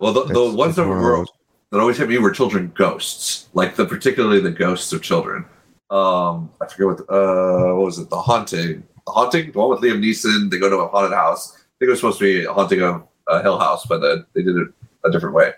well, 0.00 0.12
the, 0.12 0.24
the 0.24 0.30
It's- 0.30 0.54
ones 0.54 0.70
it's 0.70 0.76
that 0.76 0.88
were 0.88 1.26
that 1.70 1.78
always 1.80 1.96
hit 1.98 2.08
me 2.08 2.18
were 2.18 2.30
children 2.30 2.72
ghosts, 2.74 3.48
like 3.54 3.76
the 3.76 3.84
particularly 3.86 4.40
the 4.40 4.50
ghosts 4.50 4.92
of 4.92 5.02
children. 5.02 5.44
Um, 5.90 6.50
I 6.60 6.66
forget 6.66 6.86
what 6.86 7.00
uh 7.14 7.74
what 7.74 7.84
was 7.84 7.98
it? 7.98 8.08
The 8.08 8.20
haunting, 8.20 8.82
the 9.06 9.12
haunting, 9.12 9.52
the 9.52 9.58
one 9.58 9.68
with 9.70 9.80
Liam 9.80 10.00
Neeson. 10.02 10.50
They 10.50 10.58
go 10.58 10.70
to 10.70 10.76
a 10.76 10.88
haunted 10.88 11.12
house. 11.12 11.52
I 11.54 11.58
think 11.78 11.88
it 11.88 11.90
was 11.90 11.98
supposed 12.00 12.18
to 12.20 12.24
be 12.24 12.44
a 12.44 12.52
haunting 12.52 12.80
of 12.80 13.06
a 13.28 13.42
Hill 13.42 13.58
House, 13.58 13.84
but 13.86 13.98
then 14.00 14.24
they 14.34 14.42
did 14.42 14.56
it 14.56 14.68
a 15.04 15.10
different 15.10 15.34
way. 15.34 15.52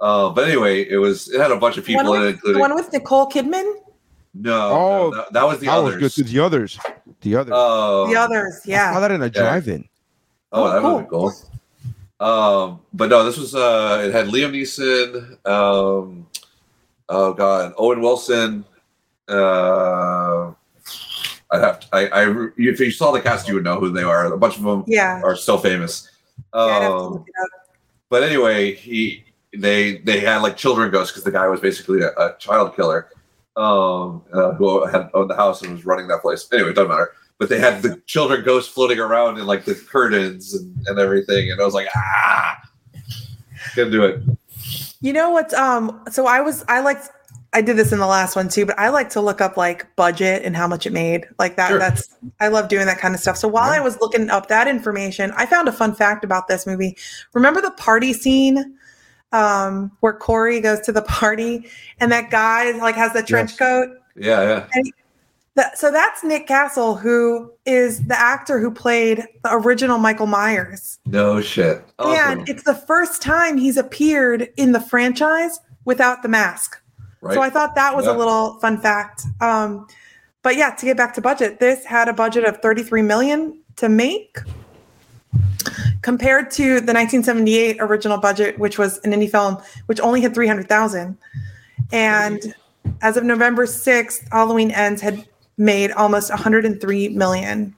Uh, 0.00 0.28
but 0.30 0.44
anyway, 0.48 0.82
it 0.88 0.96
was 0.98 1.30
it 1.30 1.40
had 1.40 1.50
a 1.50 1.56
bunch 1.56 1.78
of 1.78 1.86
The 1.86 1.94
one 1.94 2.04
people 2.04 2.14
in 2.14 2.22
it, 2.22 2.24
with- 2.26 2.34
the 2.34 2.36
including 2.50 2.60
one 2.60 2.74
with 2.74 2.92
Nicole 2.92 3.26
Kidman. 3.30 3.74
No, 4.34 4.52
Oh, 4.70 5.10
no, 5.10 5.16
that, 5.16 5.32
that 5.32 5.42
was 5.44 5.58
the 5.58 5.66
that 5.66 5.76
was 5.78 5.94
others. 5.94 6.16
good. 6.16 6.26
too. 6.26 6.30
The 6.32 6.40
others. 6.40 6.78
The 7.22 7.36
others. 7.36 7.52
Um, 7.52 8.10
the 8.12 8.16
others, 8.20 8.60
Yeah. 8.64 8.90
I 8.90 8.92
saw 8.92 8.94
yeah. 8.94 9.00
that 9.00 9.10
in 9.12 9.22
a 9.22 9.30
drive-in. 9.30 9.88
Oh, 10.52 10.70
that 10.70 10.82
Oh, 10.84 10.96
would 10.96 11.04
be 11.04 11.10
cool. 11.10 11.32
Um, 12.20 12.80
but 12.92 13.08
no, 13.08 13.24
this 13.24 13.38
was 13.38 13.54
uh, 13.54 14.02
it 14.04 14.12
had 14.12 14.26
Liam 14.26 14.52
Neeson. 14.52 15.46
Um, 15.48 16.26
oh 17.08 17.32
God, 17.32 17.72
Owen 17.78 18.00
Wilson. 18.02 18.64
Uh, 19.28 20.52
I 21.52 21.58
have 21.58 21.80
to, 21.80 21.86
I, 21.92 22.06
I 22.06 22.46
if 22.56 22.78
you 22.80 22.90
saw 22.90 23.10
the 23.12 23.20
cast, 23.20 23.48
you 23.48 23.54
would 23.54 23.64
know 23.64 23.80
who 23.80 23.90
they 23.90 24.02
are. 24.02 24.32
A 24.32 24.36
bunch 24.36 24.56
of 24.56 24.62
them 24.62 24.84
Yeah. 24.86 25.20
are 25.24 25.34
still 25.36 25.58
famous. 25.58 26.08
yeah 26.54 26.60
I'd 26.60 26.82
have 26.82 26.90
to 26.92 26.96
Um, 26.96 27.12
look 27.14 27.28
it 27.28 27.34
up. 27.42 27.76
but 28.08 28.22
anyway, 28.22 28.74
he 28.74 29.24
they 29.56 29.98
they 29.98 30.20
had 30.20 30.42
like 30.42 30.56
children 30.56 30.90
ghosts 30.90 31.12
because 31.12 31.24
the 31.24 31.32
guy 31.32 31.46
was 31.48 31.60
basically 31.60 32.02
a, 32.02 32.10
a 32.10 32.36
child 32.38 32.76
killer 32.76 33.08
um, 33.56 34.22
uh, 34.32 34.52
who 34.52 34.86
had 34.86 35.10
owned 35.14 35.30
the 35.30 35.36
house 35.36 35.62
and 35.62 35.72
was 35.72 35.84
running 35.84 36.08
that 36.08 36.22
place. 36.22 36.48
Anyway, 36.52 36.70
it 36.70 36.74
doesn't 36.74 36.90
matter. 36.90 37.12
But 37.38 37.48
they 37.48 37.58
had 37.58 37.82
the 37.82 38.00
children 38.06 38.44
ghosts 38.44 38.72
floating 38.72 38.98
around 38.98 39.38
in 39.38 39.46
like 39.46 39.64
the 39.64 39.74
curtains 39.74 40.54
and, 40.54 40.76
and 40.86 40.98
everything, 40.98 41.50
and 41.50 41.60
I 41.60 41.64
was 41.64 41.74
like, 41.74 41.88
ah, 41.96 42.58
gonna 43.74 43.90
do 43.90 44.04
it. 44.04 44.22
You 45.00 45.12
know 45.12 45.30
what? 45.30 45.52
Um, 45.54 46.02
so 46.10 46.26
I 46.26 46.40
was 46.40 46.64
I 46.68 46.80
liked 46.80 47.08
I 47.52 47.62
did 47.62 47.76
this 47.76 47.92
in 47.92 47.98
the 47.98 48.06
last 48.06 48.36
one 48.36 48.48
too, 48.48 48.64
but 48.64 48.78
I 48.78 48.90
like 48.90 49.10
to 49.10 49.20
look 49.20 49.40
up 49.40 49.56
like 49.56 49.94
budget 49.96 50.44
and 50.44 50.54
how 50.56 50.68
much 50.68 50.86
it 50.86 50.92
made. 50.92 51.26
Like 51.38 51.56
that 51.56 51.68
Sure. 51.68 51.78
that's 51.78 52.14
I 52.38 52.48
love 52.48 52.68
doing 52.68 52.86
that 52.86 52.98
kind 52.98 53.14
of 53.14 53.20
stuff. 53.20 53.36
So 53.36 53.48
while 53.48 53.72
Yeah. 53.72 53.78
I 53.78 53.80
was 53.80 53.98
looking 54.00 54.30
up 54.30 54.48
that 54.48 54.68
information, 54.68 55.32
I 55.36 55.46
found 55.46 55.66
a 55.66 55.72
fun 55.72 55.94
fact 55.94 56.22
about 56.22 56.46
this 56.46 56.66
movie. 56.66 56.96
Remember 57.32 57.60
the 57.60 57.72
party 57.72 58.12
scene 58.12 58.76
um 59.32 59.90
where 60.00 60.12
Corey 60.12 60.60
goes 60.60 60.80
to 60.80 60.92
the 60.92 61.02
party 61.02 61.66
and 62.00 62.10
that 62.12 62.30
guy 62.30 62.72
like 62.78 62.94
has 62.96 63.12
the 63.12 63.22
trench 63.22 63.50
Yes. 63.52 63.58
coat? 63.58 63.88
Yeah, 64.16 64.66
yeah. 64.74 64.82
That, 65.56 65.76
so 65.78 65.90
that's 65.90 66.22
Nick 66.22 66.46
Castle, 66.46 66.94
who 66.94 67.52
is 67.66 68.06
the 68.06 68.18
actor 68.18 68.60
who 68.60 68.70
played 68.70 69.18
the 69.42 69.52
original 69.52 69.98
Michael 69.98 70.26
Myers. 70.28 70.98
No 71.06 71.40
shit. 71.40 71.84
Awesome. 71.98 72.38
And 72.40 72.48
it's 72.48 72.62
the 72.62 72.74
first 72.74 73.20
time 73.20 73.56
he's 73.56 73.76
appeared 73.76 74.48
in 74.56 74.70
the 74.72 74.80
franchise 74.80 75.58
without 75.84 76.22
the 76.22 76.28
mask. 76.28 76.76
right? 77.20 77.34
So 77.34 77.42
I 77.42 77.50
thought 77.50 77.74
that 77.74 77.94
was 77.96 78.06
Yeah. 78.06 78.12
a 78.12 78.16
little 78.16 78.58
fun 78.60 78.80
fact. 78.80 79.24
Um, 79.40 79.86
but 80.42 80.56
yeah, 80.56 80.70
to 80.70 80.86
get 80.86 80.96
back 80.96 81.14
to 81.14 81.20
budget, 81.20 81.58
this 81.60 81.84
had 81.84 82.08
a 82.08 82.12
budget 82.12 82.44
of 82.44 82.58
33 82.62 83.02
million 83.02 83.60
to 83.76 83.88
make 83.88 84.38
compared 86.02 86.50
to 86.52 86.64
the 86.80 86.92
1978 86.92 87.76
original 87.80 88.18
budget, 88.18 88.58
which 88.58 88.78
was 88.78 88.98
an 88.98 89.12
indie 89.12 89.30
film, 89.30 89.58
which 89.86 90.00
only 90.00 90.20
had 90.20 90.34
300,000. 90.34 91.16
And 91.92 92.54
as 93.02 93.16
of 93.16 93.24
November 93.24 93.66
6th, 93.66 94.28
Halloween 94.30 94.70
Ends 94.70 95.00
had 95.02 95.26
made 95.58 95.90
almost 95.92 96.30
103 96.30 97.08
million. 97.10 97.74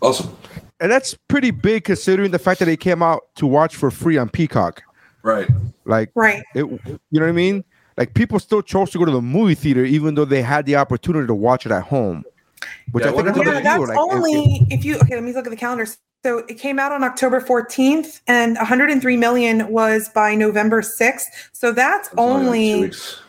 awesome. 0.00 0.36
And 0.80 0.90
that's 0.90 1.14
pretty 1.28 1.50
big 1.50 1.84
considering 1.84 2.30
the 2.30 2.38
fact 2.38 2.58
that 2.58 2.66
they 2.66 2.76
came 2.76 3.02
out 3.02 3.22
to 3.36 3.46
watch 3.46 3.76
for 3.76 3.90
free 3.90 4.16
on 4.18 4.28
Peacock. 4.28 4.82
Right. 5.22 5.48
Like 5.84 6.10
Right. 6.14 6.42
it, 6.54 6.64
you 6.64 6.78
know 7.12 7.20
what 7.20 7.28
I 7.28 7.32
mean? 7.32 7.64
Like 7.96 8.14
people 8.14 8.38
still 8.40 8.60
chose 8.60 8.90
to 8.90 8.98
go 8.98 9.04
to 9.04 9.12
the 9.12 9.22
movie 9.22 9.54
theater 9.54 9.84
even 9.84 10.14
though 10.14 10.24
they 10.24 10.42
had 10.42 10.66
the 10.66 10.76
opportunity 10.76 11.26
to 11.26 11.34
watch 11.34 11.64
it 11.64 11.72
at 11.72 11.84
home. 11.84 12.24
Which 12.92 13.04
Yeah, 13.04 13.10
I 13.10 13.22
think 13.32 13.36
Yeah, 13.46 13.60
that's. 13.60 13.88
Like, 13.88 13.98
only 13.98 14.66
if 14.70 14.84
you 14.84 14.96
okay. 14.98 15.14
Let 15.14 15.24
me 15.24 15.32
look 15.32 15.46
at 15.46 15.50
the 15.50 15.56
calendar. 15.56 15.86
So 16.24 16.38
it 16.48 16.54
came 16.58 16.78
out 16.78 16.90
on 16.90 17.04
October 17.04 17.40
14th, 17.40 18.20
and 18.28 18.56
103 18.56 19.16
million 19.16 19.68
was 19.68 20.08
by 20.08 20.34
November 20.34 20.80
6th. 20.80 21.24
So 21.52 21.70
that's 21.70 22.08
It's 22.08 22.16
only 22.16 22.34
like 22.36 22.44
two 22.44 22.74
only 22.76 22.80
weeks. 22.80 23.20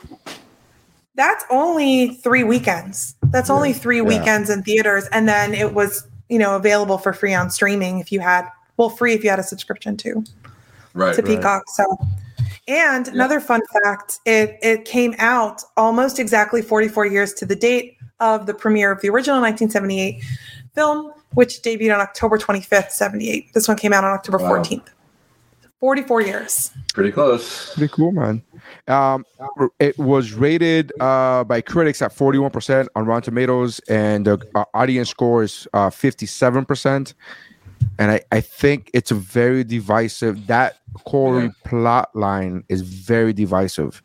that's 1.16 1.44
only 1.50 2.08
three 2.16 2.44
weekends. 2.44 3.16
That's 3.32 3.50
only 3.50 3.74
three 3.74 3.98
Yeah. 3.98 4.04
weekends 4.04 4.50
in 4.50 4.64
theaters, 4.64 5.06
and 5.12 5.28
then 5.28 5.54
it 5.54 5.74
was 5.74 6.08
you 6.30 6.40
know 6.40 6.56
available 6.56 6.98
for 6.98 7.14
free 7.14 7.34
on 7.34 7.50
streaming 7.50 8.00
if 8.00 8.12
you 8.12 8.20
had 8.20 8.48
well 8.78 8.90
free 8.90 9.14
if 9.14 9.24
you 9.24 9.30
had 9.30 9.40
a 9.40 9.44
subscription 9.44 9.96
too 9.98 10.24
Right. 10.94 11.14
to 11.16 11.22
right. 11.22 11.38
Peacock. 11.38 11.64
So, 11.68 11.98
and 12.68 13.08
another 13.10 13.40
fun 13.42 13.62
fact: 13.84 14.20
it 14.26 14.58
it 14.62 14.86
came 14.86 15.16
out 15.20 15.62
almost 15.76 16.18
exactly 16.18 16.62
44 16.62 17.06
years 17.08 17.34
to 17.34 17.46
the 17.46 17.56
date 17.56 17.95
of 18.20 18.46
the 18.46 18.54
premiere 18.54 18.92
of 18.92 19.02
the 19.02 19.10
original 19.10 19.42
1978 19.42 20.24
film, 20.74 21.12
which 21.34 21.62
debuted 21.62 21.94
on 21.94 22.02
October 22.02 22.38
25th, 22.38 22.92
78. 22.92 23.54
This 23.54 23.68
one 23.68 23.78
came 23.78 23.94
out 23.94 24.04
on 24.04 24.12
October 24.14 24.38
Wow. 24.38 24.62
14th. 24.64 24.88
44 25.82 26.22
years. 26.22 26.72
Pretty 26.94 27.12
close. 27.12 27.74
Pretty 27.76 27.94
cool, 27.94 28.12
man. 28.12 28.42
Um, 28.88 29.26
it 29.80 29.98
was 30.00 30.34
rated 30.34 30.92
uh, 31.00 31.44
by 31.44 31.62
critics 31.62 32.02
at 32.02 32.16
41% 32.16 32.88
on 32.96 33.06
Rotten 33.06 33.24
Tomatoes, 33.24 33.80
and 33.90 34.26
the 34.26 34.40
uh, 34.56 34.64
audience 34.74 35.10
score 35.10 35.44
is 35.44 35.68
uh, 35.74 35.90
57%. 35.90 37.14
And 38.00 38.12
I, 38.12 38.22
I 38.32 38.42
think 38.42 38.90
it's 38.94 39.12
a 39.12 39.16
very 39.16 39.64
divisive. 39.64 40.48
That 40.48 40.78
Corey 41.04 41.46
Yeah. 41.46 41.50
plot 41.66 42.16
line 42.16 42.64
is 42.70 42.82
very 42.82 43.34
divisive. 43.34 44.02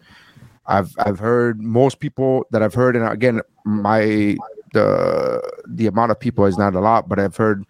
I've 0.70 0.94
I've 0.98 1.18
heard 1.18 1.60
most 1.62 2.00
people 2.00 2.46
that 2.50 2.62
I've 2.62 2.74
heard, 2.74 2.96
and 2.96 3.06
again, 3.06 3.40
my 3.64 4.36
the 4.72 5.42
the 5.66 5.86
amount 5.86 6.12
of 6.12 6.20
people 6.20 6.44
is 6.46 6.56
not 6.56 6.74
a 6.74 6.80
lot, 6.80 7.08
but 7.08 7.18
I've 7.18 7.36
heard 7.36 7.64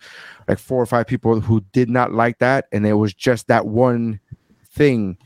like 0.48 0.58
four 0.58 0.82
or 0.82 0.86
five 0.86 1.06
people 1.06 1.40
who 1.40 1.62
did 1.72 1.88
not 1.88 2.12
like 2.12 2.38
that, 2.38 2.66
and 2.72 2.86
it 2.86 2.92
was 2.94 3.14
just 3.14 3.48
that 3.48 3.66
one 3.66 4.20
thing. 4.72 5.16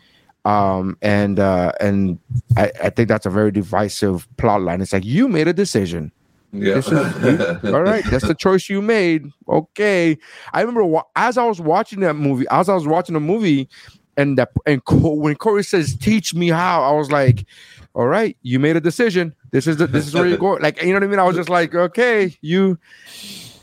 Um 0.46 0.98
and 1.00 1.38
uh 1.38 1.72
and 1.80 2.18
I, 2.56 2.70
I 2.82 2.90
think 2.90 3.08
that's 3.08 3.24
a 3.24 3.30
very 3.30 3.50
divisive 3.50 4.28
plot 4.36 4.60
line. 4.60 4.82
It's 4.82 4.92
like 4.92 5.04
you 5.04 5.26
made 5.26 5.48
a 5.48 5.54
decision. 5.54 6.12
Yeah. 6.52 6.74
This 6.74 6.86
is- 6.92 7.72
all 7.74 7.82
right 7.82 8.04
that's 8.10 8.26
the 8.28 8.34
choice 8.34 8.68
you 8.68 8.82
made. 8.82 9.24
Okay. 9.48 10.18
I 10.52 10.60
remember 10.60 10.84
wa- 10.84 11.04
as 11.16 11.38
i 11.38 11.44
was 11.46 11.60
watching 11.62 12.00
that 12.00 12.14
movie 12.14 12.44
as 12.50 12.68
i 12.68 12.74
was 12.74 12.86
watching 12.86 13.14
the 13.14 13.20
movie 13.20 13.68
and 14.16 14.38
that 14.38 14.50
and 14.66 14.84
Co- 14.84 15.14
when 15.24 15.34
corey 15.36 15.62
says 15.64 15.96
teach 15.96 16.34
me 16.34 16.48
how 16.48 16.82
i 16.82 16.92
was 16.92 17.10
like 17.10 17.46
all 17.94 18.06
right 18.06 18.36
you 18.42 18.58
made 18.58 18.76
a 18.76 18.80
decision 18.80 19.34
This 19.52 19.66
is 19.68 19.76
the, 19.76 19.86
this 19.86 20.06
is 20.08 20.14
where 20.14 20.26
you're 20.26 20.36
going. 20.36 20.60
Like 20.62 20.82
you 20.82 20.88
know 20.88 20.94
what 20.94 21.04
I 21.04 21.06
mean? 21.06 21.20
I 21.20 21.22
was 21.22 21.36
just 21.36 21.48
like, 21.48 21.74
okay, 21.76 22.36
you. 22.40 22.76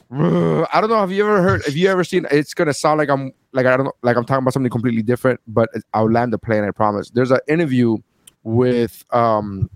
I 0.13 0.79
don't 0.79 0.89
know. 0.89 0.99
Have 0.99 1.11
you 1.11 1.23
ever 1.25 1.41
heard? 1.41 1.63
Have 1.65 1.75
you 1.75 1.89
ever 1.89 2.03
seen? 2.05 2.25
It's 2.31 2.53
gonna 2.53 2.73
sound 2.73 2.97
like 2.99 3.09
I'm 3.09 3.33
like 3.51 3.65
I 3.65 3.75
don't 3.75 3.85
know, 3.85 3.93
like 4.01 4.15
I'm 4.15 4.23
talking 4.25 4.43
about 4.43 4.53
something 4.53 4.69
completely 4.69 5.01
different, 5.01 5.39
but 5.47 5.69
I'll 5.93 6.09
land 6.09 6.31
the 6.31 6.37
plane. 6.37 6.63
I 6.63 6.71
promise. 6.71 7.09
There's 7.09 7.31
an 7.31 7.39
interview 7.47 7.97
with 8.43 9.03
um 9.11 9.69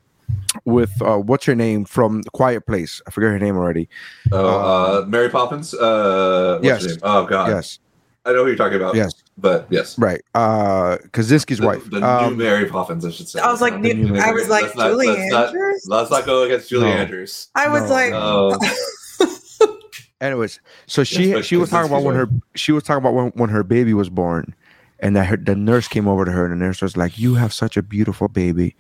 with 0.64 1.02
uh 1.02 1.18
what's 1.18 1.46
her 1.46 1.56
name 1.56 1.86
from 1.86 2.24
Quiet 2.34 2.66
Place. 2.66 3.02
I 3.08 3.12
forget 3.12 3.32
her 3.32 3.40
name 3.40 3.58
already. 3.58 3.90
Oh, 4.32 4.48
uh, 4.48 5.06
Mary 5.06 5.30
Poppins. 5.30 5.74
Uh, 5.74 6.60
Yes. 6.64 6.98
Oh 7.04 7.26
God, 7.26 7.50
Yes, 7.50 7.80
I 8.26 8.32
know 8.34 8.42
who 8.44 8.48
you're 8.48 8.56
talking 8.56 8.78
about. 8.78 8.96
yes, 8.96 9.14
but 9.38 9.68
yes, 9.70 9.98
right. 10.00 10.22
Uh, 10.34 10.98
Krasinski's 11.14 11.60
the, 11.60 11.68
wife. 11.68 11.90
the 11.90 12.00
new 12.00 12.06
Um, 12.06 12.38
Mary 12.38 12.66
Poppins, 12.68 13.06
I 13.06 13.12
should 13.12 13.28
say. 13.30 13.40
I 13.40 13.52
was 13.52 13.62
like, 13.62 13.74
Not 13.74 13.84
the 13.84 13.94
new- 13.94 14.10
new 14.14 14.20
I 14.20 14.32
was 14.32 14.50
like, 14.50 14.64
Let's 14.64 14.76
not- 14.76 14.90
Julie 14.90 15.08
let's 15.08 15.32
not- 15.32 15.48
Andrews. 15.50 15.86
Let's 15.88 16.10
not 16.12 16.26
go 16.26 16.44
against 16.44 16.70
Julie 16.70 16.88
No. 16.88 16.94
Andrews. 16.94 17.50
I 17.56 17.70
was 17.70 17.84
No. 17.84 17.90
like, 17.90 18.12
Oh, 18.14 18.58
Anyways, 20.22 20.60
so 20.88 21.04
she 21.04 21.34
but 21.34 21.46
she 21.46 21.58
was 21.58 21.70
talking 21.70 21.92
about 21.92 22.04
when 22.04 22.16
her 22.16 22.30
she 22.56 22.72
was 22.72 22.84
talking 22.84 23.00
about 23.04 23.14
when, 23.14 23.28
when 23.36 23.50
her 23.50 23.64
baby 23.64 23.94
was 23.94 24.10
born, 24.10 24.56
and 25.02 25.14
that 25.16 25.26
her, 25.28 25.36
the 25.38 25.56
nurse 25.56 25.90
came 25.90 26.08
over 26.08 26.24
to 26.24 26.32
her, 26.32 26.46
and 26.46 26.54
the 26.54 26.66
nurse 26.66 26.82
was 26.82 26.96
like, 26.96 27.20
"You 27.20 27.36
have 27.36 27.54
such 27.54 27.76
a 27.76 27.84
beautiful 27.84 28.30
baby," 28.30 28.76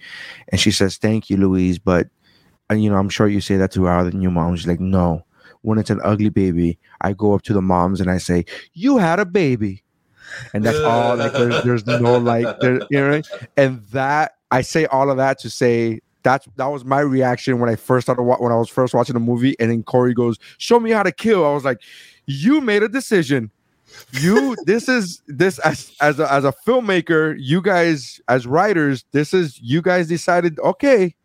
and 0.48 0.62
she 0.62 0.72
says, 0.72 0.96
"Thank 0.96 1.30
you, 1.30 1.36
Louise, 1.36 1.78
but 1.78 2.08
and 2.70 2.82
you 2.82 2.90
know 2.90 2.96
I'm 2.96 3.10
sure 3.10 3.28
you 3.28 3.42
say 3.42 3.58
that 3.58 3.72
to 3.74 3.86
our 3.88 4.10
new 4.12 4.32
mom." 4.32 4.56
She's 4.56 4.66
like, 4.66 4.80
"No, 4.80 5.25
when 5.66 5.80
it's 5.80 5.90
an 5.90 6.00
ugly 6.04 6.30
baby, 6.30 6.78
I 7.02 7.14
go 7.14 7.34
up 7.34 7.42
to 7.44 7.54
the 7.54 7.62
moms 7.62 8.00
and 8.00 8.10
I 8.10 8.18
say, 8.18 8.46
"You 8.74 8.98
had 8.98 9.20
a 9.20 9.26
baby," 9.26 9.84
and 10.54 10.64
that's 10.64 10.80
all. 10.80 11.16
Like 11.16 11.34
there's, 11.34 11.64
there's 11.64 11.86
no 11.88 12.18
like 12.18 12.60
there, 12.60 12.82
you 12.90 13.00
know, 13.00 13.22
and 13.58 13.84
that 13.88 14.36
I 14.52 14.62
say 14.62 14.86
all 14.86 15.10
of 15.10 15.18
that 15.18 15.40
to 15.40 15.50
say. 15.50 16.00
That's 16.24 16.48
that 16.56 16.66
was 16.66 16.84
my 16.84 17.02
reaction 17.02 17.60
when 17.60 17.70
I 17.70 17.76
first 17.76 18.08
started 18.08 18.24
when 18.24 18.52
I 18.52 18.56
was 18.56 18.68
first 18.68 18.96
watching 18.96 19.14
the 19.14 19.20
movie, 19.20 19.56
and 19.60 19.70
then 19.70 19.84
Corey 19.84 20.14
goes, 20.14 20.40
"Show 20.58 20.80
me 20.80 20.90
how 20.90 21.04
to 21.04 21.12
kill." 21.12 21.46
I 21.46 21.54
was 21.54 21.64
like, 21.64 21.82
"You 22.26 22.62
made 22.62 22.82
a 22.82 22.90
decision. 22.90 23.52
You 24.12 24.56
this 24.66 24.90
is 24.90 25.22
this 25.28 25.60
as 25.60 25.96
as 26.02 26.20
a, 26.20 26.32
as 26.32 26.44
a 26.44 26.54
filmmaker. 26.66 27.36
You 27.38 27.62
guys 27.62 28.20
as 28.28 28.48
writers, 28.48 29.06
this 29.12 29.36
is 29.36 29.60
you 29.62 29.84
guys 29.84 30.08
decided. 30.08 30.58
Okay, 30.60 31.16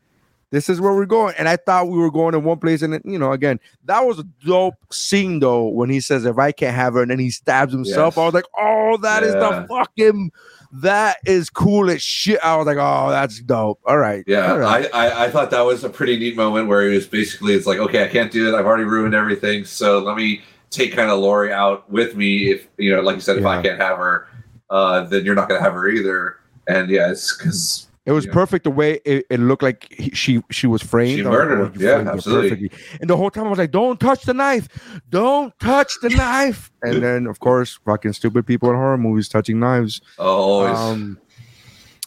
this 0.50 0.68
is 0.68 0.80
where 0.80 0.94
we're 0.94 1.06
going." 1.06 1.34
And 1.38 1.48
I 1.48 1.56
thought 1.56 1.88
we 1.88 1.98
were 1.98 2.10
going 2.10 2.34
in 2.34 2.44
one 2.44 2.58
place, 2.58 2.82
and 2.82 3.00
you 3.04 3.18
know, 3.18 3.32
again, 3.32 3.58
that 3.84 4.00
was 4.06 4.18
a 4.18 4.24
dope 4.44 4.74
scene 4.92 5.40
though 5.40 5.68
when 5.68 5.90
he 5.90 6.00
says, 6.00 6.24
"If 6.24 6.38
I 6.38 6.52
can't 6.52 6.74
have 6.74 6.94
her," 6.94 7.02
and 7.02 7.10
then 7.10 7.18
he 7.18 7.30
stabs 7.30 7.72
himself. 7.72 8.14
Yes. 8.16 8.18
I 8.22 8.24
was 8.26 8.34
like, 8.34 8.44
"Oh, 8.58 8.96
that 9.02 9.22
is 9.22 9.34
Yeah. 9.34 9.40
the 9.40 9.66
fucking." 9.68 10.32
That 10.72 11.16
is 11.26 11.50
cool 11.50 11.90
as 11.90 12.00
shit. 12.00 12.38
I 12.44 12.54
was 12.56 12.64
like, 12.64 12.76
oh, 12.78 13.10
that's 13.10 13.40
dope. 13.40 13.80
All 13.86 13.98
right. 13.98 14.22
yeah. 14.28 14.52
All 14.52 14.58
right. 14.60 14.88
I, 14.94 15.08
I 15.08 15.24
I 15.24 15.28
thought 15.30 15.50
that 15.50 15.62
was 15.62 15.82
a 15.82 15.90
pretty 15.90 16.16
neat 16.16 16.36
moment 16.36 16.68
where 16.68 16.88
he 16.88 16.94
was 16.94 17.08
basically, 17.08 17.54
it's 17.54 17.66
like, 17.66 17.80
okay, 17.80 18.04
I 18.04 18.06
can't 18.06 18.30
do 18.30 18.46
it. 18.46 18.56
I've 18.56 18.66
already 18.66 18.84
ruined 18.84 19.12
everything. 19.12 19.64
So 19.64 19.98
let 19.98 20.16
me 20.16 20.42
take 20.70 20.94
kind 20.94 21.10
of 21.10 21.18
Laurie 21.18 21.52
out 21.52 21.90
with 21.90 22.14
me. 22.14 22.52
If 22.52 22.68
you 22.78 22.94
know, 22.94 23.00
like 23.00 23.16
you 23.16 23.20
said, 23.20 23.38
if 23.38 23.44
I 23.44 23.60
can't 23.60 23.80
have 23.80 23.98
her, 23.98 24.28
uh, 24.70 25.00
then 25.06 25.24
you're 25.24 25.34
not 25.34 25.48
gonna 25.48 25.60
have 25.60 25.72
her 25.72 25.88
either. 25.88 26.36
And 26.68 26.88
yeah, 26.88 27.10
it's 27.10 27.36
because 27.36 27.88
It 28.10 28.14
was 28.14 28.26
Yeah. 28.26 28.32
perfect 28.32 28.64
the 28.64 28.70
way 28.72 29.00
it, 29.04 29.24
it 29.30 29.40
looked 29.40 29.62
like 29.62 29.86
he, 29.90 30.10
she 30.10 30.42
she 30.50 30.66
was 30.66 30.82
framed. 30.82 31.18
She 31.18 31.24
I 31.24 31.28
was 31.28 31.38
like, 31.38 31.48
murdered 31.48 31.74
him. 31.76 31.80
Yeah, 31.80 32.10
absolutely. 32.12 32.50
perfectly. 32.50 32.70
And 33.00 33.08
the 33.08 33.16
whole 33.16 33.30
time 33.30 33.46
I 33.46 33.50
was 33.50 33.58
like, 33.58 33.70
"Don't 33.70 33.98
touch 34.00 34.22
the 34.24 34.34
knife! 34.34 34.68
Don't 35.08 35.56
touch 35.60 35.92
the 36.02 36.10
knife!" 36.10 36.70
And 36.82 37.02
then, 37.02 37.26
of 37.26 37.38
course, 37.40 37.78
fucking 37.86 38.12
stupid 38.14 38.46
people 38.46 38.68
in 38.70 38.76
horror 38.76 38.98
movies 38.98 39.28
touching 39.28 39.60
knives. 39.60 40.00
Oh 40.18 40.26
always. 40.26 40.76
Um, 40.78 41.18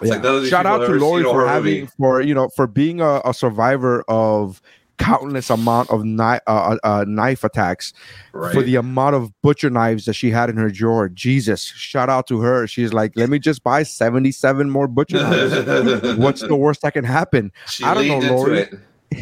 yeah. 0.02 0.16
like 0.18 0.50
Shout 0.50 0.66
out 0.66 0.80
to 0.80 0.92
Laurie 0.94 1.24
for 1.24 1.48
having 1.48 1.82
movie. 1.82 1.92
for 1.98 2.22
you 2.22 2.34
know 2.34 2.50
for 2.50 2.68
being 2.68 3.00
a, 3.00 3.22
a 3.24 3.34
survivor 3.34 4.04
of 4.10 4.62
countless 4.98 5.50
amount 5.50 5.90
of 5.90 6.04
knife 6.06 6.42
uh, 6.48 6.78
uh, 6.84 7.04
knife 7.08 7.44
attacks 7.44 7.94
right? 8.32 8.54
for 8.54 8.62
the 8.62 8.76
amount 8.76 9.16
of 9.16 9.32
butcher 9.42 9.70
knives 9.70 10.06
that 10.06 10.14
she 10.14 10.30
had 10.30 10.50
in 10.50 10.58
her 10.58 10.70
drawer. 10.70 11.10
Jesus, 11.10 11.64
shout 11.64 12.10
out 12.10 12.28
to 12.28 12.42
her. 12.42 12.68
She's 12.68 12.94
like, 12.94 13.12
let 13.16 13.30
me 13.30 13.40
just 13.40 13.64
buy 13.64 13.84
seventy 13.84 14.32
seven 14.32 14.70
more 14.70 14.88
butcher 14.88 15.18
knives. 15.18 16.18
What's 16.18 16.42
the 16.42 16.56
worst 16.56 16.82
that 16.84 16.94
can 16.94 17.04
happen? 17.04 17.52
She 17.68 17.84
I 17.84 17.94
don't 17.94 18.08
know, 18.08 18.18
leaned 18.20 18.36
Laurie. 18.36 18.68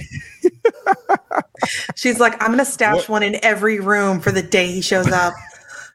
she's 1.95 2.19
like, 2.19 2.33
I'm 2.41 2.51
gonna 2.51 2.65
stash 2.65 2.95
What- 2.95 3.09
one 3.09 3.23
in 3.23 3.43
every 3.43 3.79
room 3.79 4.19
for 4.19 4.31
the 4.31 4.41
day 4.43 4.67
he 4.71 4.81
shows 4.81 5.07
up. 5.11 5.33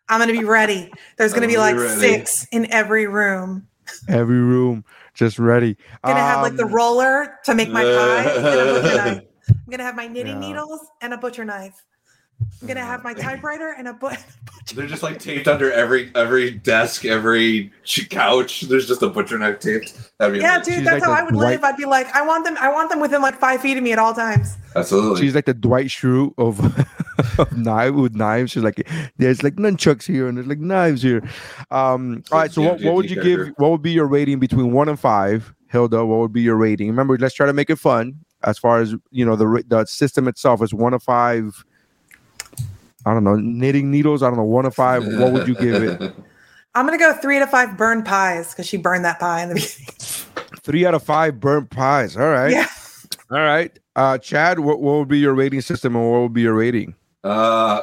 I'm 0.09 0.21
gonna 0.21 0.33
be 0.33 0.45
ready. 0.45 0.91
There's 1.17 1.33
gonna 1.33 1.47
I'm 1.47 1.51
be 1.53 1.59
like 1.59 1.77
ready. 1.77 2.01
six 2.01 2.47
in 2.53 2.71
every 2.73 3.07
room. 3.07 3.67
Every 4.09 4.39
room 4.41 4.85
just 5.15 5.39
ready. 5.39 5.77
I'm 6.05 6.13
gonna 6.13 6.21
have 6.25 6.43
like 6.43 6.57
the 6.57 6.65
Um, 6.65 6.73
roller 6.73 7.39
to 7.45 7.55
make 7.55 7.71
my 7.71 7.83
pie 7.83 9.23
and 9.69 9.73
a 9.73 9.75
butcher 9.75 9.75
knife. 9.75 9.75
I'm 9.75 9.77
gonna 9.77 9.83
have 9.85 9.97
my 9.97 10.07
knitting 10.09 10.43
Yeah. 10.43 10.49
needles 10.49 10.81
and 11.01 11.13
a 11.15 11.17
butcher 11.17 11.45
knife. 11.45 11.83
I'm 12.61 12.69
gonna 12.69 12.81
have 12.85 13.03
my 13.03 13.15
typewriter 13.27 13.75
and 13.79 13.89
a 13.89 13.93
but. 14.01 14.23
They're 14.75 14.87
just 14.87 15.03
like 15.03 15.19
taped 15.21 15.47
under 15.49 15.73
every 15.73 16.11
every 16.15 16.51
desk, 16.51 17.05
every 17.05 17.73
couch. 18.11 18.63
There's 18.63 18.87
just 18.89 19.01
a 19.03 19.09
butcher 19.09 19.39
knife 19.39 19.61
taped. 19.61 19.97
That'd 20.19 20.35
be 20.35 20.41
Yeah, 20.41 20.57
amazing. 20.57 20.73
dude, 20.75 20.81
She's 20.83 20.85
that's 20.85 21.01
like 21.07 21.17
how 21.17 21.21
I 21.21 21.23
would 21.25 21.35
Dwight- 21.35 21.51
live. 21.53 21.65
I'd 21.65 21.77
be 21.77 21.85
like, 21.87 22.15
I 22.15 22.23
want 22.27 22.45
them. 22.45 22.57
I 22.61 22.69
want 22.73 22.91
them 22.91 23.01
within 23.01 23.23
like 23.23 23.39
five 23.39 23.61
feet 23.63 23.77
of 23.77 23.83
me 23.85 23.93
at 23.93 23.99
all 23.99 24.13
times. 24.13 24.57
absolutely. 24.75 25.21
She's 25.23 25.35
like 25.35 25.47
the 25.47 25.55
Dwight 25.55 25.87
Schrute 25.87 26.35
of, 26.37 26.59
of 27.39 27.57
knife 27.57 27.95
with 27.95 28.15
knives. 28.17 28.51
She's 28.53 28.63
like, 28.65 28.87
there's 29.17 29.43
like 29.45 29.55
nunchucks 29.57 30.05
here 30.05 30.27
and 30.29 30.37
there's 30.37 30.49
like 30.49 30.59
knives 30.59 31.01
here. 31.03 31.23
Um, 31.71 32.23
all 32.33 32.41
right. 32.41 32.51
So 32.51 32.61
what, 32.63 32.81
what 32.83 32.95
would 32.97 33.11
you 33.11 33.23
give? 33.23 33.49
What 33.57 33.71
would 33.71 33.83
be 33.83 33.93
your 33.93 34.07
rating 34.07 34.41
between 34.41 34.73
one 34.73 34.89
and 34.89 34.99
five, 34.99 35.55
Hilda? 35.71 36.05
What 36.05 36.19
would 36.19 36.33
be 36.33 36.43
your 36.43 36.57
rating? 36.57 36.89
Remember, 36.89 37.17
let's 37.17 37.35
try 37.35 37.47
to 37.47 37.53
make 37.55 37.71
it 37.71 37.77
fun. 37.79 38.17
As 38.47 38.59
far 38.59 38.81
as 38.81 38.95
you 39.11 39.25
know, 39.27 39.37
the 39.37 39.65
the 39.67 39.85
system 39.85 40.29
itself 40.29 40.63
is 40.63 40.73
one 40.73 40.95
of 40.95 41.03
five. 41.03 41.65
I 43.05 43.13
don't 43.13 43.25
know 43.25 43.37
knitting 43.37 43.91
needles. 43.91 44.23
I 44.23 44.29
don't 44.29 44.37
know 44.37 44.45
one 44.45 44.65
of 44.67 44.75
five. 44.75 45.05
What 45.07 45.33
would 45.33 45.47
you 45.49 45.55
give 45.55 45.83
it? 45.83 46.01
I'm 46.75 46.85
gonna 46.85 46.99
go 46.99 47.15
three 47.15 47.39
to 47.39 47.47
five 47.47 47.77
burned 47.77 48.05
pies 48.05 48.51
because 48.53 48.67
she 48.67 48.77
burned 48.77 49.05
that 49.05 49.19
pie 49.19 49.43
in 49.43 49.49
the 49.49 49.55
beginning. 49.55 50.53
Three 50.63 50.85
out 50.85 50.95
of 50.95 51.03
five 51.03 51.39
burnt 51.39 51.71
pies. 51.71 52.17
All 52.17 52.29
right. 52.29 52.51
Yeah. 52.51 52.67
All 53.31 53.39
right. 53.39 53.77
Uh, 53.95 54.19
Chad, 54.19 54.59
what, 54.59 54.81
what 54.81 54.99
would 54.99 55.09
be 55.09 55.19
your 55.19 55.33
rating 55.33 55.61
system 55.61 55.95
and 55.97 56.11
what 56.11 56.21
would 56.23 56.33
be 56.33 56.43
your 56.43 56.55
rating? 56.55 56.95
uh, 57.25 57.83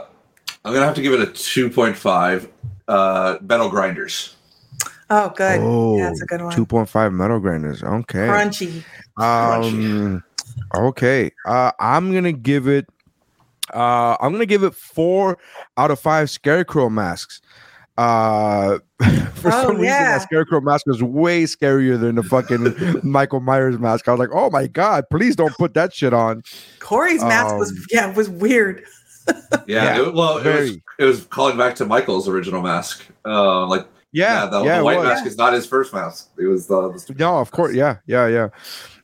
I'm 0.65 0.73
gonna 0.73 0.85
have 0.85 0.95
to 0.95 1.01
give 1.01 1.13
it 1.13 1.21
a 1.21 1.31
2.5. 1.31 2.49
Uh, 2.87 3.37
metal 3.41 3.69
grinders. 3.69 4.35
Oh, 5.09 5.29
good. 5.35 5.59
Oh, 5.61 5.97
yeah, 5.97 6.09
that's 6.09 6.21
a 6.21 6.25
good 6.25 6.41
one. 6.41 6.55
Two 6.55 6.65
point 6.65 6.89
five 6.89 7.13
metal 7.13 7.39
grinders. 7.39 7.81
Okay. 7.83 8.27
Crunchy. 8.27 8.83
Um. 9.17 10.23
Okay. 10.75 11.31
Uh, 11.45 11.71
I'm 11.79 12.13
gonna 12.13 12.31
give 12.31 12.67
it. 12.67 12.87
Uh, 13.73 14.15
I'm 14.19 14.31
gonna 14.31 14.45
give 14.45 14.63
it 14.63 14.75
four 14.75 15.37
out 15.77 15.91
of 15.91 15.99
five 15.99 16.29
scarecrow 16.29 16.89
masks. 16.89 17.41
Uh, 17.97 18.79
for 19.35 19.49
Oh, 19.49 19.67
some 19.67 19.71
reason, 19.77 19.85
that 19.85 20.21
scarecrow 20.23 20.61
mask 20.61 20.87
was 20.87 21.03
way 21.03 21.43
scarier 21.43 21.99
than 21.99 22.15
the 22.15 22.23
fucking 22.23 22.99
Michael 23.03 23.39
Myers 23.39 23.77
mask. 23.77 24.07
I 24.07 24.11
was 24.11 24.19
like, 24.19 24.29
oh 24.33 24.49
my 24.49 24.65
god, 24.67 25.05
please 25.11 25.35
don't 25.35 25.53
put 25.57 25.75
that 25.75 25.93
shit 25.93 26.13
on. 26.13 26.41
Corey's 26.79 27.21
mask 27.23 27.55
was 27.55 27.69
Um, 27.71 27.77
yeah 27.91 28.13
was 28.13 28.29
weird. 28.29 28.83
Yeah. 29.27 29.33
Yeah, 29.67 30.01
it- 30.01 30.13
well, 30.13 30.37
it 30.39 30.45
was 30.59 30.77
it 30.99 31.05
was 31.05 31.25
calling 31.27 31.55
back 31.57 31.75
to 31.75 31.85
Michael's 31.85 32.27
original 32.27 32.61
mask. 32.61 33.05
Uh, 33.25 33.65
like 33.67 33.87
Yeah, 34.11 34.47
the, 34.47 34.63
yeah, 34.63 34.79
the 34.79 34.83
white 34.83 34.97
was. 34.97 35.05
mask 35.07 35.25
is 35.27 35.37
not 35.37 35.53
his 35.53 35.65
first 35.65 35.93
mask. 35.93 36.29
It 36.37 36.45
was 36.47 36.67
the, 36.67 36.89
the 37.07 37.13
No, 37.17 37.37
of 37.37 37.51
course, 37.51 37.73
yeah, 37.73 37.97
yeah, 38.05 38.27
yeah. 38.27 38.49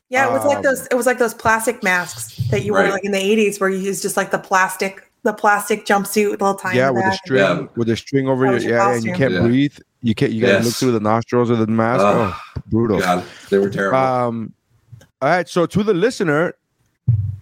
Yeah, 0.09 0.27
it 0.27 0.31
was 0.31 0.43
like 0.45 0.57
Um, 0.57 0.63
those. 0.63 0.87
It 0.87 0.95
was 0.95 1.05
like 1.05 1.19
those 1.19 1.33
plastic 1.33 1.83
masks 1.83 2.35
that 2.49 2.63
you 2.63 2.73
wore 2.73 2.87
like 2.89 3.03
in 3.05 3.11
the 3.11 3.19
'80s, 3.19 3.59
where 3.59 3.69
you 3.69 3.77
use 3.77 4.01
just 4.01 4.17
like 4.17 4.31
the 4.31 4.39
plastic, 4.39 5.03
the 5.23 5.33
plastic 5.33 5.85
jumpsuit, 5.85 6.31
with 6.31 6.41
little 6.41 6.55
tiny. 6.55 6.77
yeah, 6.77 6.89
with 6.89 7.03
the 7.03 7.09
back. 7.11 7.19
string, 7.25 7.39
Yeah. 7.41 7.65
with 7.75 7.87
the 7.87 7.95
string 7.95 8.27
over 8.27 8.45
your 8.45 8.57
your 8.57 8.71
yeah, 8.77 8.93
and 8.95 9.03
you 9.03 9.13
can't 9.13 9.33
Yeah. 9.33 9.41
breathe. 9.41 9.77
You 10.01 10.15
can't. 10.15 10.31
You 10.31 10.41
gotta 10.41 10.63
look 10.63 10.73
through 10.73 10.93
the 10.93 10.99
nostrils 10.99 11.49
of 11.51 11.59
the 11.59 11.67
mask. 11.67 12.01
Ugh. 12.03 12.33
oh, 12.33 12.61
brutal. 12.67 12.99
God, 12.99 13.23
they 13.51 13.57
were 13.59 13.69
terrible. 13.69 13.97
Um, 13.99 14.53
all 15.21 15.29
right. 15.29 15.47
So 15.47 15.65
to 15.67 15.83
the 15.83 15.93
listener, 15.93 16.55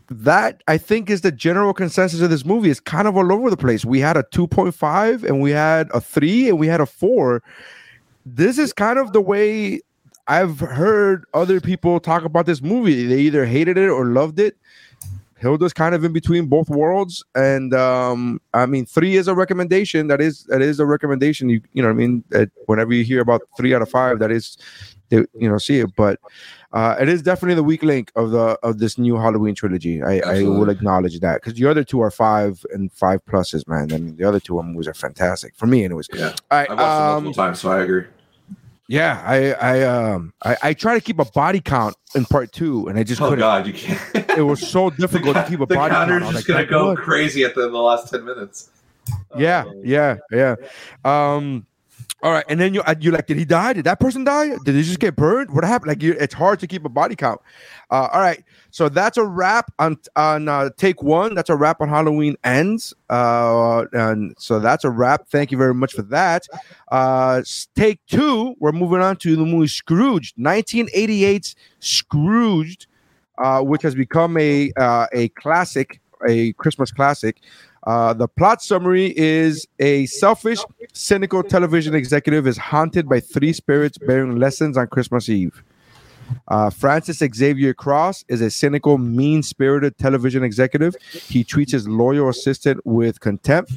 that 0.09 0.63
I 0.67 0.77
think 0.77 1.09
is 1.09 1.21
the 1.21 1.31
general 1.31 1.73
consensus 1.73 2.19
of 2.21 2.29
this 2.29 2.43
movie. 2.45 2.69
It's 2.69 2.79
kind 2.79 3.07
of 3.07 3.15
all 3.17 3.31
over 3.31 3.49
the 3.49 3.57
place. 3.57 3.83
We 3.85 3.99
had 3.99 4.15
a 4.17 4.23
2.5 4.23 5.23
and 5.23 5.41
we 5.41 5.51
had 5.51 5.89
a 5.93 5.99
three 6.01 6.47
and 6.49 6.57
we 6.57 6.67
had 6.67 6.79
a 6.81 6.85
four. 6.85 7.43
This 8.25 8.57
is 8.57 8.71
kind 8.73 8.97
of 8.99 9.11
the 9.13 9.19
way 9.21 9.81
I've 10.27 10.59
heard 10.59 11.25
other 11.33 11.61
people 11.61 11.99
talk 11.99 12.25
about 12.25 12.45
this 12.45 12.61
movie. 12.61 13.05
They 13.05 13.21
either 13.21 13.45
hated 13.45 13.77
it 13.77 13.89
or 13.89 14.05
loved 14.05 14.39
it. 14.39 14.57
Hilda's 15.39 15.73
kind 15.73 15.93
of 15.93 16.03
in 16.03 16.13
between 16.13 16.47
both 16.47 16.67
worlds, 16.67 17.23
and 17.35 17.73
um, 17.73 18.41
I 18.53 18.65
mean, 18.65 18.85
three 18.85 19.17
is 19.17 19.27
a 19.27 19.35
recommendation. 19.35 20.07
That 20.07 20.19
is 20.19 20.45
that 20.45 20.61
is 20.61 20.79
a 20.79 20.85
recommendation. 20.85 21.47
You 21.47 21.61
you 21.73 21.83
know, 21.83 21.89
what 21.89 21.93
I 21.93 21.97
mean, 21.97 22.23
that 22.29 22.49
whenever 22.65 22.93
you 22.93 23.03
hear 23.03 23.21
about 23.21 23.41
three 23.55 23.73
out 23.75 23.83
of 23.83 23.89
five, 23.89 24.17
that 24.17 24.31
is, 24.31 24.57
they, 25.09 25.17
you 25.17 25.47
know, 25.47 25.59
see 25.59 25.79
it. 25.79 25.95
But 25.95 26.19
uh, 26.73 26.95
it 26.99 27.07
is 27.07 27.21
definitely 27.21 27.53
the 27.53 27.63
weak 27.63 27.83
link 27.83 28.11
of 28.15 28.31
the 28.31 28.57
of 28.63 28.79
this 28.79 28.97
new 28.97 29.15
Halloween 29.15 29.53
trilogy. 29.53 30.01
I, 30.01 30.19
I 30.21 30.43
will 30.43 30.69
acknowledge 30.69 31.19
that 31.19 31.41
because 31.41 31.53
the 31.53 31.67
other 31.67 31.83
two 31.83 32.01
are 32.01 32.11
five 32.11 32.65
and 32.73 32.91
five 32.91 33.23
pluses, 33.25 33.67
man. 33.67 33.93
I 33.93 33.99
mean, 33.99 34.15
the 34.15 34.23
other 34.23 34.39
two 34.39 34.61
movies 34.63 34.87
are 34.87 34.95
fantastic 34.95 35.55
for 35.55 35.67
me, 35.67 35.85
anyways. 35.85 36.09
yeah, 36.15 36.33
All 36.49 36.57
right, 36.57 36.69
I've 36.71 36.77
watched 36.79 36.79
them 36.79 37.07
um, 37.17 37.23
multiple 37.25 37.43
times, 37.43 37.59
so 37.59 37.69
I 37.69 37.83
agree. 37.83 38.05
Yeah, 38.89 39.21
I 39.25 39.51
I 39.53 39.83
um 39.83 40.33
I, 40.43 40.57
I 40.63 40.73
try 40.73 40.93
to 40.95 41.01
keep 41.01 41.19
a 41.19 41.25
body 41.25 41.59
count 41.59 41.95
in 42.15 42.23
part 42.25 42.51
two, 42.53 42.87
and 42.87 42.97
I 42.97 43.03
just 43.03 43.21
Oh 43.21 43.25
couldn't. 43.29 43.39
God, 43.39 43.67
you 43.67 43.73
can't. 43.73 44.29
It 44.37 44.41
was 44.43 44.65
so 44.65 44.89
difficult 45.03 45.35
to 45.35 45.43
keep 45.47 45.59
a 45.59 45.65
body 45.67 45.93
count. 45.93 46.09
counter's 46.09 46.23
I 46.23 46.27
was 46.27 46.35
just 46.37 46.49
like, 46.49 46.69
gonna 46.69 46.79
go 46.79 46.95
God." 46.95 47.03
crazy 47.03 47.43
at 47.43 47.53
the, 47.53 47.69
the 47.69 47.77
last 47.77 48.09
ten 48.09 48.23
minutes. 48.23 48.69
Yeah, 49.37 49.65
Oh. 49.67 49.81
yeah, 49.83 50.17
yeah. 50.31 50.55
Um, 51.03 51.65
all 52.23 52.31
right, 52.31 52.45
and 52.49 52.59
then 52.59 52.73
you 52.73 52.81
you 52.99 53.11
like, 53.11 53.27
did 53.27 53.37
he 53.37 53.45
die? 53.45 53.73
Did 53.73 53.85
that 53.85 53.99
person 53.99 54.23
die? 54.23 54.55
Did 54.65 54.73
he 54.73 54.81
just 54.81 54.99
get 54.99 55.15
burned? 55.15 55.51
What 55.51 55.63
happened? 55.63 55.89
Like, 55.89 56.01
you, 56.01 56.13
it's 56.13 56.33
hard 56.33 56.59
to 56.61 56.67
keep 56.67 56.83
a 56.83 56.89
body 56.89 57.15
count. 57.15 57.39
Uh, 57.91 58.09
all 58.11 58.19
right, 58.19 58.43
so 58.71 58.89
that's 58.89 59.17
a 59.17 59.23
wrap 59.23 59.71
on 59.77 59.99
on 60.15 60.47
uh, 60.47 60.71
take 60.77 61.03
one. 61.03 61.35
That's 61.35 61.51
a 61.51 61.55
wrap 61.55 61.79
on 61.79 61.89
Halloween 61.89 62.35
ends. 62.43 62.91
Uh, 63.07 63.85
and 63.93 64.33
so 64.39 64.59
that's 64.59 64.83
a 64.83 64.89
wrap. 64.89 65.29
Thank 65.29 65.51
you 65.51 65.59
very 65.59 65.75
much 65.75 65.93
for 65.93 66.01
that. 66.03 66.47
Uh, 66.91 67.43
take 67.75 68.03
two. 68.07 68.55
We're 68.59 68.71
moving 68.71 68.99
on 69.01 69.17
to 69.17 69.35
the 69.35 69.45
movie 69.45 69.67
Scrooge, 69.67 70.33
1988's 70.37 71.55
Scrooged, 71.81 72.87
uh, 73.37 73.61
which 73.61 73.83
has 73.83 73.93
become 73.93 74.37
a 74.37 74.71
uh, 74.75 75.05
a 75.13 75.29
classic, 75.29 76.01
a 76.27 76.53
Christmas 76.53 76.89
classic. 76.89 77.41
Uh, 77.87 78.13
the 78.13 78.27
plot 78.27 78.61
summary 78.61 79.17
is 79.17 79.65
a 79.79 80.05
selfish, 80.07 80.59
cynical 80.91 81.41
television 81.41 81.95
executive 81.95 82.45
is 82.45 82.57
haunted 82.57 83.07
by 83.07 83.21
three 83.21 83.53
spirits 83.53 83.97
bearing 83.97 84.35
lessons 84.35 84.77
on 84.77 84.85
Christmas 84.87 85.29
Eve. 85.29 85.63
Uh, 86.49 86.69
Francis 86.69 87.23
Xavier 87.33 87.73
Cross 87.73 88.25
is 88.27 88.41
a 88.41 88.51
cynical, 88.51 88.97
mean 88.97 89.41
spirited 89.41 89.97
television 89.97 90.43
executive. 90.43 90.97
He 91.13 91.45
treats 91.45 91.71
his 91.71 91.87
loyal 91.87 92.27
assistant 92.27 92.85
with 92.85 93.21
contempt. 93.21 93.71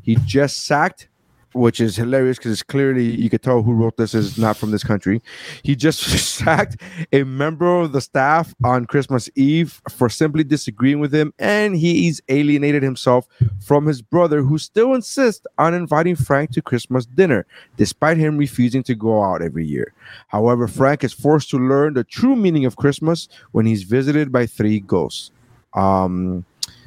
He 0.00 0.14
just 0.24 0.64
sacked, 0.64 1.08
which 1.56 1.80
is 1.80 1.96
hilarious 1.96 2.36
because 2.38 2.52
it's 2.52 2.62
clearly 2.62 3.04
you 3.04 3.30
could 3.30 3.42
tell 3.42 3.62
who 3.62 3.72
wrote 3.72 3.96
this 3.96 4.14
is 4.14 4.38
not 4.38 4.56
from 4.56 4.70
this 4.70 4.84
country. 4.84 5.22
He 5.62 5.74
just 5.74 6.00
sacked 6.36 6.80
a 7.12 7.24
member 7.24 7.80
of 7.80 7.92
the 7.92 8.00
staff 8.00 8.54
on 8.62 8.86
Christmas 8.86 9.28
Eve 9.34 9.80
for 9.90 10.08
simply 10.08 10.44
disagreeing 10.44 11.00
with 11.00 11.14
him, 11.14 11.32
and 11.38 11.76
he's 11.76 12.20
alienated 12.28 12.82
himself 12.82 13.26
from 13.60 13.86
his 13.86 14.02
brother, 14.02 14.42
who 14.42 14.58
still 14.58 14.94
insists 14.94 15.46
on 15.58 15.74
inviting 15.74 16.16
Frank 16.16 16.50
to 16.52 16.62
Christmas 16.62 17.06
dinner, 17.06 17.46
despite 17.76 18.18
him 18.18 18.36
refusing 18.36 18.82
to 18.84 18.94
go 18.94 19.22
out 19.22 19.42
every 19.42 19.66
year. 19.66 19.92
However, 20.28 20.68
Frank 20.68 21.04
is 21.04 21.12
forced 21.12 21.50
to 21.50 21.58
learn 21.58 21.94
the 21.94 22.04
true 22.04 22.36
meaning 22.36 22.64
of 22.66 22.76
Christmas 22.76 23.28
when 23.52 23.66
he's 23.66 23.82
visited 23.82 24.30
by 24.30 24.46
three 24.46 24.80
ghosts. 24.80 25.30
Um, 25.74 26.44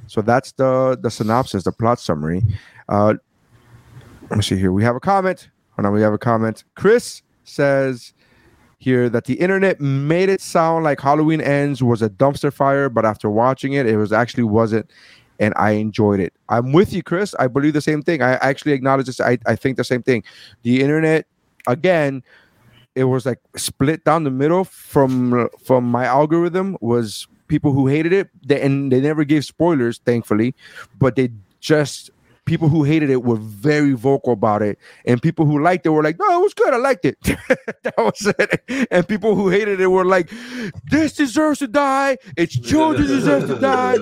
so 0.07 0.21
that's 0.21 0.51
the 0.53 0.97
the 0.99 1.11
synopsis, 1.11 1.63
the 1.63 1.71
plot 1.71 1.99
summary. 1.99 2.43
Uh, 2.89 3.15
let 4.29 4.37
me 4.37 4.43
see 4.43 4.57
here. 4.57 4.71
We 4.71 4.83
have 4.83 4.95
a 4.95 4.99
comment. 4.99 5.49
Oh 5.77 5.81
no, 5.81 5.91
we 5.91 6.01
have 6.01 6.13
a 6.13 6.17
comment. 6.17 6.63
Chris 6.75 7.21
says 7.43 8.13
here 8.77 9.09
that 9.09 9.25
the 9.25 9.33
internet 9.35 9.79
made 9.81 10.29
it 10.29 10.41
sound 10.41 10.83
like 10.83 10.99
Halloween 10.99 11.41
Ends 11.41 11.83
was 11.83 12.01
a 12.01 12.09
dumpster 12.09 12.51
fire, 12.51 12.89
but 12.89 13.05
after 13.05 13.29
watching 13.29 13.73
it, 13.73 13.85
it 13.85 13.97
was 13.97 14.13
actually 14.13 14.43
wasn't, 14.43 14.89
and 15.39 15.53
I 15.57 15.71
enjoyed 15.71 16.19
it. 16.19 16.33
I'm 16.47 16.71
with 16.71 16.93
you, 16.93 17.03
Chris. 17.03 17.35
I 17.39 17.47
believe 17.47 17.73
the 17.73 17.81
same 17.81 18.01
thing. 18.01 18.21
I 18.21 18.33
actually 18.35 18.73
acknowledge 18.73 19.07
this. 19.07 19.19
I, 19.19 19.37
I 19.45 19.55
think 19.55 19.77
the 19.77 19.83
same 19.83 20.03
thing. 20.03 20.23
The 20.63 20.81
internet, 20.81 21.25
again, 21.67 22.23
it 22.95 23.05
was 23.05 23.25
like 23.25 23.39
split 23.55 24.03
down 24.05 24.23
the 24.23 24.31
middle 24.31 24.63
from 24.63 25.49
from 25.63 25.89
my 25.89 26.05
algorithm 26.05 26.77
was 26.81 27.27
people 27.47 27.73
who 27.73 27.87
hated 27.87 28.13
it, 28.13 28.29
they, 28.45 28.61
and 28.61 28.91
they 28.91 29.01
never 29.01 29.23
gave 29.23 29.43
spoilers, 29.43 29.99
thankfully, 29.99 30.55
but 30.97 31.15
they 31.15 31.29
just 31.59 32.11
people 32.49 32.67
who 32.67 32.83
hated 32.83 33.11
it 33.11 33.23
were 33.23 33.35
very 33.35 33.93
vocal 33.93 34.33
about 34.33 34.63
it, 34.63 34.79
and 35.05 35.21
people 35.21 35.45
who 35.45 35.61
liked 35.61 35.85
it 35.85 35.89
were 35.89 36.01
like, 36.01 36.17
"No, 36.19 36.39
it 36.39 36.41
was 36.41 36.55
good. 36.55 36.73
I 36.73 36.77
liked 36.77 37.05
it." 37.05 37.17
that 37.83 37.97
was 37.97 38.25
it. 38.25 38.87
And 38.89 39.07
people 39.07 39.35
who 39.35 39.49
hated 39.49 39.79
it 39.79 39.87
were 39.87 40.03
like, 40.03 40.31
"This 40.89 41.13
deserves 41.13 41.59
to 41.59 41.67
die. 41.67 42.17
Its 42.35 42.59
children 42.69 43.07
deserve 43.07 43.47
to 43.47 43.59
die. 43.59 43.97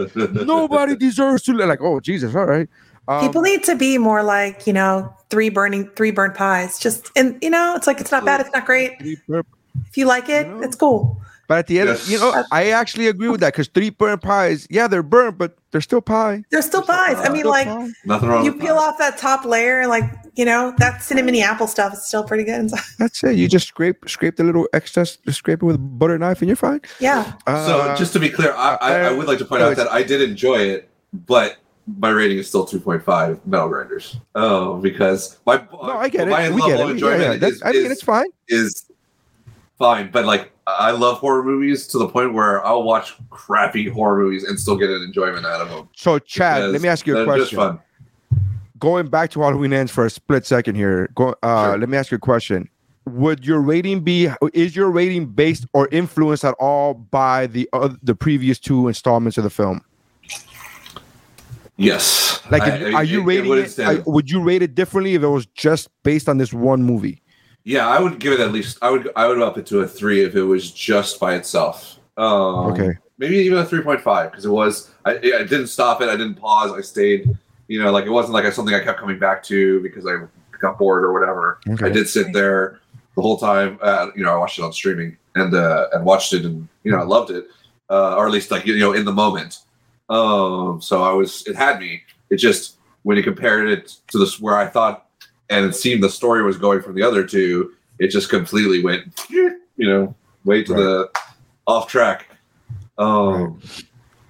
Nobody 0.45 0.95
deserves 1.07 1.43
to." 1.43 1.53
live." 1.53 1.67
Like, 1.67 1.81
oh 1.81 1.99
Jesus, 1.99 2.33
all 2.33 2.45
right. 2.45 2.69
Um, 3.09 3.21
People 3.25 3.41
need 3.41 3.63
to 3.65 3.75
be 3.75 3.97
more 3.97 4.23
like, 4.23 4.65
you 4.67 4.73
know, 4.73 5.13
three 5.29 5.49
burning, 5.49 5.89
three 5.95 6.11
burnt 6.11 6.35
pies. 6.35 6.79
Just, 6.79 7.11
and 7.15 7.37
you 7.41 7.49
know, 7.49 7.73
it's 7.75 7.87
like, 7.87 8.01
it's 8.01 8.11
not 8.11 8.25
bad. 8.25 8.41
It's 8.41 8.51
not 8.53 8.65
great. 8.65 8.93
If 8.99 9.95
you 9.95 10.05
like 10.05 10.27
it, 10.29 10.47
You 10.47 10.53
know? 10.55 10.61
it's 10.61 10.75
cool. 10.75 11.21
But 11.47 11.59
at 11.59 11.67
the 11.67 11.79
end, 11.79 11.89
Yes. 11.89 12.09
you 12.09 12.19
know, 12.19 12.43
I 12.51 12.71
actually 12.71 13.07
agree 13.07 13.29
with 13.29 13.39
that 13.39 13.53
because 13.53 13.69
three 13.69 13.89
burnt 13.89 14.21
pies, 14.21 14.67
yeah, 14.69 14.87
they're 14.87 15.01
burnt, 15.01 15.37
but 15.37 15.57
they're 15.71 15.79
still 15.81 16.01
pie. 16.01 16.43
They're 16.51 16.61
still 16.61 16.81
pies. 16.81 17.15
I 17.19 17.29
mean, 17.29 17.39
Still 17.41 17.51
like. 17.51 17.67
Nothing 18.05 18.29
wrong. 18.29 18.43
you 18.45 18.51
peel 18.53 18.75
that. 18.75 18.81
off 18.81 18.97
that 18.97 19.17
top 19.17 19.45
layer, 19.45 19.87
like, 19.87 20.03
you 20.35 20.43
know, 20.43 20.73
that 20.77 20.99
cinnamony 20.99 21.41
apple 21.41 21.65
stuff 21.67 21.93
is 21.93 22.05
still 22.05 22.23
pretty 22.25 22.43
good. 22.43 22.59
inside. 22.59 22.81
That's 22.99 23.23
it. 23.23 23.37
You 23.37 23.47
just 23.47 23.67
scrape 23.67 24.09
scrape 24.09 24.35
the 24.35 24.43
little 24.43 24.67
excess, 24.73 25.15
just 25.17 25.37
scrape 25.37 25.63
it 25.63 25.65
with 25.65 25.77
a 25.77 25.79
butter 25.79 26.17
knife, 26.17 26.41
and 26.41 26.49
you're 26.49 26.57
fine. 26.57 26.81
Yeah. 26.99 27.23
So 27.47 27.79
Uh, 27.81 27.95
just 27.95 28.11
to 28.13 28.19
be 28.19 28.29
clear, 28.29 28.51
I, 28.53 28.75
I, 28.81 28.93
I 29.07 29.11
would 29.13 29.27
like 29.27 29.37
to 29.39 29.45
point 29.45 29.61
out 29.61 29.75
that 29.77 29.89
I 29.91 30.03
did 30.03 30.21
enjoy 30.21 30.57
it, 30.57 30.89
but 31.13 31.57
my 31.97 32.09
rating 32.09 32.37
is 32.39 32.49
still 32.49 32.65
2.5 32.67 33.39
Metal 33.45 33.69
Grinders. 33.69 34.17
Oh, 34.35 34.75
because 34.81 35.37
my 35.45 35.63
no, 35.71 35.79
I 35.97 36.09
get 36.09 36.27
my 36.27 36.47
it. 36.47 36.53
We 36.53 36.61
level 36.61 36.67
get 36.75 36.81
of 36.81 36.89
it. 36.89 36.91
enjoyment 36.91 37.21
Yeah, 37.21 37.31
yeah. 37.31 37.37
That- 37.37 37.51
is, 37.53 37.61
I 37.63 37.71
mean, 37.71 37.85
is- 37.85 37.91
it's 37.93 38.03
fine. 38.03 38.25
is 38.49 38.85
fine, 39.79 40.11
but 40.11 40.25
like 40.25 40.51
I 40.67 40.91
love 40.91 41.19
horror 41.19 41.43
movies 41.43 41.87
to 41.87 41.97
the 41.97 42.09
point 42.09 42.33
where 42.33 42.63
I'll 42.65 42.83
watch 42.83 43.13
crappy 43.29 43.87
horror 43.87 44.19
movies 44.21 44.43
and 44.43 44.59
still 44.59 44.75
get 44.75 44.89
an 44.89 45.01
enjoyment 45.01 45.45
out 45.45 45.61
of 45.61 45.69
them. 45.69 45.87
So, 45.95 46.19
Chad, 46.19 46.71
let 46.71 46.81
me 46.81 46.89
ask 46.89 47.07
you 47.07 47.17
a 47.17 47.23
question. 47.23 47.55
fun. 47.57 47.79
Going 48.77 49.07
back 49.07 49.31
to 49.31 49.39
Halloween 49.41 49.71
ends 49.73 49.91
for 49.91 50.05
a 50.05 50.09
split 50.09 50.45
second 50.45 50.75
here. 50.75 51.09
Go. 51.15 51.33
Uh, 51.41 51.69
Sure. 51.71 51.77
Let 51.79 51.89
me 51.89 51.97
ask 51.97 52.11
you 52.11 52.17
a 52.17 52.19
question. 52.19 52.69
Would 53.05 53.45
your 53.45 53.61
rating 53.61 54.01
be? 54.01 54.29
Is 54.53 54.75
your 54.75 54.91
rating 54.91 55.27
based 55.27 55.65
or 55.73 55.87
influenced 55.93 56.43
at 56.43 56.53
all 56.59 56.93
by 56.93 57.47
the 57.47 57.67
uh, 57.71 57.89
the 58.03 58.13
previous 58.13 58.59
two 58.59 58.89
installments 58.89 59.37
of 59.37 59.45
the 59.45 59.49
film? 59.49 59.81
Yes. 61.77 62.41
Like, 62.51 62.63
I- 62.63 62.91
are 62.93 63.03
you 63.03 63.19
it- 63.29 63.45
it 63.45 63.49
rating 63.49 63.53
it? 63.65 63.79
uh, 63.79 64.01
would 64.05 64.29
you 64.29 64.41
rate 64.41 64.61
it 64.61 64.75
differently 64.75 65.13
if 65.15 65.23
it 65.23 65.27
was 65.27 65.45
just 65.47 65.89
based 66.03 66.27
on 66.27 66.37
this 66.37 66.51
one 66.53 66.83
movie? 66.83 67.21
Yeah, 67.67 67.85
I 67.85 67.99
would 67.99 68.17
give 68.19 68.31
it 68.31 68.39
at 68.39 68.53
least. 68.53 68.77
I 68.81 68.89
would. 68.89 69.11
I 69.17 69.27
would 69.27 69.41
up 69.41 69.57
it 69.57 69.65
to 69.65 69.81
a 69.81 69.87
three 69.87 70.23
if 70.23 70.35
it 70.35 70.43
was 70.43 70.71
just 70.71 71.19
by 71.19 71.35
itself. 71.35 71.99
Um, 72.15 72.71
Okay. 72.71 72.97
Maybe 73.17 73.35
even 73.39 73.57
a 73.57 73.65
three 73.65 73.81
point 73.81 73.99
five 73.99 74.31
because 74.31 74.45
it 74.45 74.49
was. 74.49 74.91
I, 75.03 75.15
I 75.17 75.43
didn't 75.43 75.67
stop 75.67 76.01
it. 76.01 76.07
I 76.07 76.15
didn't 76.15 76.35
pause. 76.35 76.71
I 76.71 76.79
stayed. 76.79 77.27
You 77.67 77.83
know, 77.83 77.91
like 77.91 78.05
it 78.05 78.09
wasn't 78.09 78.35
like 78.35 78.49
something 78.53 78.73
I 78.73 78.79
kept 78.79 79.01
coming 79.01 79.19
back 79.19 79.43
to 79.43 79.81
because 79.81 80.07
I 80.07 80.27
got 80.61 80.79
bored 80.79 81.03
or 81.03 81.11
whatever. 81.11 81.59
Okay. 81.67 81.87
I 81.87 81.89
did 81.89 82.07
sit 82.07 82.31
there 82.31 82.79
the 83.15 83.21
whole 83.21 83.37
time. 83.37 83.79
Uh, 83.81 84.11
you 84.15 84.23
know, 84.23 84.31
I 84.31 84.37
watched 84.37 84.59
it 84.59 84.63
on 84.63 84.71
streaming 84.71 85.17
and 85.35 85.53
uh, 85.53 85.87
and 85.91 86.05
watched 86.05 86.31
it, 86.31 86.45
and 86.45 86.69
you 86.83 86.91
know, 86.93 86.99
I 86.99 87.03
loved 87.03 87.31
it, 87.31 87.47
uh, 87.89 88.15
or 88.15 88.27
at 88.27 88.31
least 88.31 88.49
like 88.49 88.65
you 88.65 88.79
know, 88.79 88.93
in 88.93 89.03
the 89.03 89.11
moment. 89.11 89.59
Um, 90.07 90.79
so 90.79 91.03
I 91.03 91.11
was. 91.11 91.45
It 91.47 91.57
had 91.57 91.81
me. 91.81 92.03
It 92.29 92.37
just 92.37 92.77
when 93.03 93.17
you 93.17 93.23
compared 93.23 93.67
it 93.67 93.97
to 94.11 94.19
this 94.19 94.39
where 94.39 94.55
I 94.55 94.67
thought 94.67 95.06
and 95.49 95.65
it 95.65 95.73
seemed 95.75 96.03
the 96.03 96.09
story 96.09 96.43
was 96.43 96.57
going 96.57 96.81
from 96.81 96.95
the 96.95 97.03
other 97.03 97.25
two, 97.25 97.73
it 97.99 98.09
just 98.09 98.29
completely 98.29 98.83
went, 98.83 99.03
you 99.29 99.57
know, 99.77 100.15
way 100.45 100.63
to 100.63 100.73
Right. 100.73 100.79
the 100.79 101.09
off 101.65 101.87
track. 101.87 102.27
Um, 102.97 103.61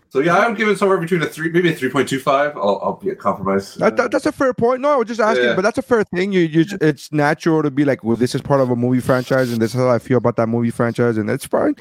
so 0.10 0.20
yeah, 0.20 0.36
I 0.38 0.48
would 0.48 0.58
give 0.58 0.68
it 0.68 0.78
somewhere 0.80 0.98
between 0.98 1.22
a 1.22 1.26
three, 1.28 1.50
maybe 1.52 1.70
a 1.70 1.76
three 1.76 1.90
point 1.90 2.08
two 2.10 2.20
five. 2.20 2.56
I'll, 2.58 2.80
I'll 2.82 2.94
be 2.94 3.10
a 3.10 3.16
compromise. 3.16 3.76
That, 3.76 3.98
that- 3.98 4.12
that's 4.12 4.26
a 4.26 4.32
fair 4.32 4.54
point. 4.54 4.82
No, 4.82 4.90
I 4.90 4.96
was 4.96 5.08
just 5.08 5.20
asking, 5.20 5.46
Yeah. 5.46 5.56
but 5.56 5.62
that's 5.62 5.78
a 5.78 5.82
fair 5.82 6.04
thing. 6.04 6.32
You, 6.32 6.42
you, 6.42 6.66
it's 6.82 7.12
natural 7.12 7.62
to 7.64 7.70
be 7.72 7.86
like, 7.86 8.04
well, 8.04 8.16
this 8.16 8.34
is 8.34 8.42
part 8.42 8.62
of 8.62 8.70
a 8.70 8.76
movie 8.76 9.02
franchise, 9.02 9.52
and 9.52 9.62
this 9.62 9.74
is 9.76 9.80
how 9.80 9.90
I 9.90 10.00
feel 10.00 10.18
about 10.18 10.36
that 10.38 10.48
movie 10.48 10.72
franchise, 10.72 11.18
and 11.18 11.28
that's 11.30 11.46
fine. 11.46 11.76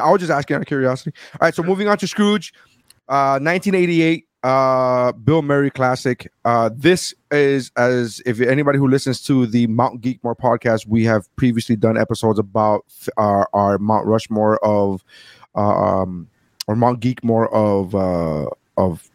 I 0.00 0.10
was 0.10 0.20
just 0.20 0.30
asking 0.32 0.56
out 0.56 0.62
of 0.62 0.68
curiosity. 0.68 1.12
All 1.34 1.38
right, 1.46 1.54
so 1.54 1.62
moving 1.62 1.88
on 1.88 1.98
to 1.98 2.06
Scrooge, 2.06 2.52
uh, 3.08 3.38
1988, 3.42 4.26
uh, 4.42 5.12
Bill 5.12 5.42
Murray 5.42 5.70
classic. 5.70 6.32
Uh, 6.44 6.70
this 6.74 7.14
is 7.30 7.70
as 7.76 8.20
if 8.26 8.40
anybody 8.40 8.78
who 8.78 8.88
listens 8.88 9.22
to 9.22 9.46
the 9.46 9.66
Mount 9.68 10.00
Geekmore 10.00 10.36
podcast, 10.36 10.86
we 10.86 11.04
have 11.04 11.34
previously 11.36 11.76
done 11.76 11.96
episodes 11.96 12.38
about 12.38 12.84
our, 13.16 13.48
our 13.52 13.78
Mount 13.78 14.06
Rushmore 14.06 14.58
of, 14.64 15.04
uh, 15.54 15.60
um, 15.60 16.28
or 16.66 16.76
Mount 16.76 17.00
Geekmore 17.00 17.52
of, 17.52 17.94
uh, 17.94 18.48
of 18.76 19.08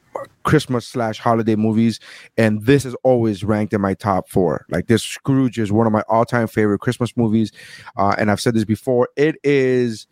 Christmas 0.43 0.87
slash 0.87 1.19
holiday 1.19 1.55
movies, 1.55 1.99
and 2.37 2.65
this 2.65 2.85
is 2.85 2.95
always 3.03 3.43
ranked 3.43 3.73
in 3.73 3.81
my 3.81 3.93
top 3.93 4.29
four. 4.29 4.65
Like 4.69 4.87
this, 4.87 5.03
Scrooge 5.03 5.59
is 5.59 5.71
one 5.71 5.85
of 5.85 5.93
my 5.93 6.03
all 6.07 6.25
time 6.25 6.47
favorite 6.47 6.79
Christmas 6.79 7.15
movies, 7.17 7.51
uh, 7.97 8.15
and 8.17 8.31
I've 8.31 8.39
said 8.39 8.53
this 8.53 8.63
before. 8.63 9.09
It 9.15 9.35
is 9.43 10.07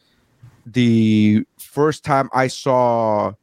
the 0.65 1.45
first 1.57 2.03
time 2.03 2.29
I 2.33 2.47
saw 2.47 3.33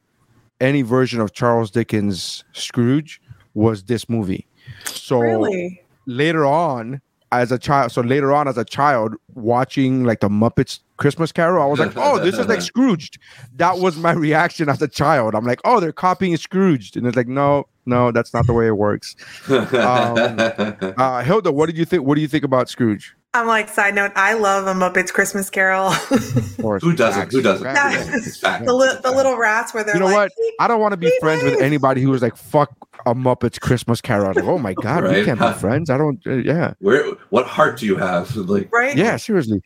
any 0.63 0.83
version 0.83 1.21
of 1.21 1.33
Charles 1.33 1.71
Dickens' 1.71 2.45
Scrooge 2.53 3.21
was 3.55 3.83
this 3.85 4.09
movie. 4.09 4.47
So 4.85 5.19
Really? 5.21 5.83
later 6.07 6.47
on, 6.47 7.01
as 7.33 7.51
a 7.51 7.59
child, 7.59 7.91
so 7.93 8.03
later 8.03 8.33
on 8.33 8.47
as 8.47 8.59
a 8.59 8.65
child 8.65 9.15
watching 9.35 10.05
like 10.05 10.21
the 10.21 10.29
Muppets 10.29 10.81
Christmas 10.99 11.33
Carol, 11.33 11.63
I 11.63 11.67
was 11.67 11.79
like, 11.81 11.93
"Oh, 11.97 12.19
this 12.19 12.39
is 12.39 12.47
like 12.47 12.61
Scrooged." 12.61 13.19
That 13.57 13.79
was 13.79 13.97
my 13.97 14.13
reaction 14.13 14.69
as 14.69 14.81
a 14.83 14.89
child. 14.89 15.35
I'm 15.35 15.45
like, 15.47 15.61
"Oh, 15.65 15.81
they're 15.81 15.93
copying 15.93 16.37
Scrooged," 16.37 16.97
and 16.97 17.07
it's 17.07 17.17
like, 17.17 17.29
"No, 17.29 17.65
no, 17.87 18.13
that's 18.13 18.35
not 18.35 18.47
the 18.47 18.53
way 18.53 18.67
it 18.67 18.77
works." 18.77 19.17
Uh, 19.49 21.23
Hilda, 21.25 21.53
what 21.53 21.67
did 21.67 21.77
you 21.79 21.85
think? 21.85 22.05
What 22.05 22.15
do 22.17 22.21
you 22.21 22.29
think 22.29 22.45
about 22.45 22.69
Scrooge? 22.69 23.15
I'm 23.35 23.47
like, 23.47 23.71
side 23.71 23.95
note, 23.95 24.13
I 24.15 24.35
love 24.35 24.67
a 24.67 24.75
Muppets 24.79 25.11
Christmas 25.11 25.49
Carol. 25.49 25.91
Who 26.81 26.95
doesn't? 26.95 27.33
Who 27.33 27.41
doesn't? 27.41 27.67
It's 28.15 28.37
fact. 28.41 28.67
the, 28.67 28.75
li- 28.75 28.99
the 29.03 29.11
little 29.11 29.39
rats 29.39 29.73
where 29.73 29.83
they're 29.83 29.95
You 29.95 30.01
know 30.01 30.07
like, 30.07 30.31
what? 30.37 30.55
I 30.61 30.69
don't 30.69 30.81
want 30.81 30.93
to 30.93 30.99
be 30.99 31.11
friends 31.19 31.43
with 31.43 31.59
anybody 31.63 32.03
who 32.03 32.11
was 32.11 32.21
like, 32.21 32.37
"Fuck 32.37 32.71
a 33.07 33.15
Muppets 33.15 33.59
Christmas 33.59 34.03
Carol." 34.03 34.35
Like, 34.35 34.45
oh 34.45 34.59
my 34.59 34.75
god, 34.75 35.05
we 35.05 35.25
can't 35.25 35.41
be 35.41 35.53
friends. 35.61 35.89
I 35.89 35.97
don't. 35.97 36.21
Uh, 36.27 36.35
yeah, 36.35 36.75
Where? 36.81 37.11
What 37.31 37.47
heart 37.47 37.79
do 37.79 37.87
you 37.87 37.97
have? 37.97 38.37
Like, 38.37 38.71
right? 38.71 38.95
yeah. 38.95 39.17
Seriously. 39.17 39.63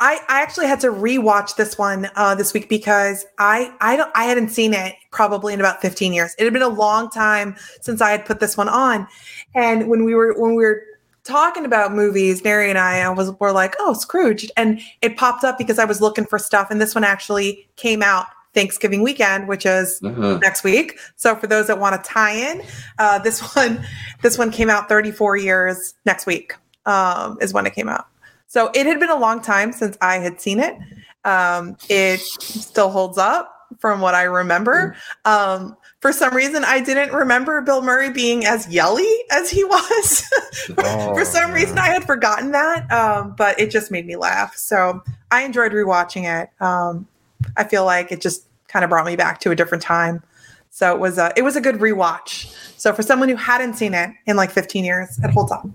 I, 0.00 0.20
I 0.28 0.42
actually 0.42 0.66
had 0.66 0.80
to 0.80 0.88
rewatch 0.88 1.56
this 1.56 1.78
one 1.78 2.10
uh, 2.14 2.34
this 2.34 2.52
week 2.52 2.68
because 2.68 3.24
I 3.38 3.74
I 3.80 3.96
don't 3.96 4.10
I 4.14 4.24
hadn't 4.24 4.50
seen 4.50 4.74
it 4.74 4.94
probably 5.12 5.54
in 5.54 5.60
about 5.60 5.80
15 5.80 6.12
years. 6.12 6.34
It 6.38 6.44
had 6.44 6.52
been 6.52 6.60
a 6.60 6.68
long 6.68 7.08
time 7.08 7.56
since 7.80 8.02
I 8.02 8.10
had 8.10 8.26
put 8.26 8.38
this 8.38 8.54
one 8.54 8.68
on, 8.68 9.08
and 9.54 9.88
when 9.88 10.04
we 10.04 10.14
were 10.14 10.34
when 10.38 10.54
we 10.54 10.62
were 10.62 10.82
talking 11.24 11.64
about 11.64 11.92
movies, 11.92 12.44
Nary 12.44 12.68
and 12.68 12.78
I, 12.78 13.00
I 13.00 13.08
was 13.10 13.30
were 13.38 13.52
like, 13.52 13.74
oh 13.78 13.94
Scrooge, 13.94 14.50
and 14.56 14.80
it 15.00 15.16
popped 15.16 15.44
up 15.44 15.58
because 15.58 15.78
I 15.78 15.84
was 15.84 16.00
looking 16.00 16.24
for 16.24 16.38
stuff, 16.38 16.70
and 16.70 16.80
this 16.80 16.94
one 16.94 17.04
actually 17.04 17.68
came 17.76 18.02
out 18.02 18.26
Thanksgiving 18.54 19.02
weekend, 19.02 19.48
which 19.48 19.64
is 19.64 20.00
uh-huh. 20.02 20.38
next 20.42 20.62
week. 20.64 20.98
So 21.16 21.34
for 21.36 21.46
those 21.46 21.66
that 21.68 21.78
want 21.78 22.02
to 22.02 22.10
tie 22.10 22.32
in, 22.32 22.62
uh, 22.98 23.18
this 23.18 23.40
one 23.56 23.84
this 24.22 24.38
one 24.38 24.50
came 24.50 24.70
out 24.70 24.88
34 24.88 25.36
years 25.36 25.94
next 26.04 26.26
week 26.26 26.54
um, 26.86 27.38
is 27.40 27.52
when 27.52 27.66
it 27.66 27.74
came 27.74 27.88
out. 27.88 28.06
So 28.46 28.70
it 28.74 28.86
had 28.86 29.00
been 29.00 29.10
a 29.10 29.18
long 29.18 29.40
time 29.40 29.72
since 29.72 29.96
I 30.00 30.18
had 30.18 30.40
seen 30.40 30.60
it. 30.60 30.76
Um, 31.24 31.76
it 31.88 32.20
still 32.20 32.90
holds 32.90 33.16
up 33.16 33.50
from 33.78 34.00
what 34.00 34.14
I 34.14 34.24
remember. 34.24 34.94
Um, 35.24 35.76
for 36.02 36.12
some 36.12 36.34
reason, 36.34 36.64
I 36.64 36.80
didn't 36.80 37.12
remember 37.12 37.60
Bill 37.60 37.80
Murray 37.80 38.10
being 38.10 38.44
as 38.44 38.68
yelly 38.68 39.08
as 39.30 39.48
he 39.48 39.64
was. 39.64 40.28
Oh, 40.78 41.14
for 41.14 41.24
some 41.24 41.50
reason, 41.52 41.78
I 41.78 41.86
had 41.88 42.04
forgotten 42.04 42.52
that, 42.52 42.90
um, 42.92 43.34
but 43.36 43.58
it 43.58 43.70
just 43.70 43.90
made 43.90 44.06
me 44.06 44.16
laugh. 44.16 44.54
So 44.54 45.02
I 45.30 45.42
enjoyed 45.42 45.72
rewatching 45.72 46.24
it. 46.24 46.50
Um, 46.62 47.08
I 47.56 47.64
feel 47.64 47.84
like 47.84 48.12
it 48.12 48.20
just 48.20 48.44
kind 48.68 48.84
of 48.84 48.90
brought 48.90 49.06
me 49.06 49.16
back 49.16 49.40
to 49.40 49.50
a 49.50 49.56
different 49.56 49.82
time. 49.82 50.22
So 50.70 50.92
it 50.94 51.00
was 51.00 51.18
a 51.18 51.32
it 51.36 51.42
was 51.42 51.56
a 51.56 51.60
good 51.60 51.76
rewatch. 51.76 52.54
So 52.78 52.92
for 52.92 53.02
someone 53.02 53.28
who 53.28 53.36
hadn't 53.36 53.74
seen 53.74 53.94
it 53.94 54.10
in 54.26 54.36
like 54.36 54.50
15 54.50 54.84
years, 54.84 55.18
it 55.22 55.30
holds 55.30 55.50
up. 55.52 55.66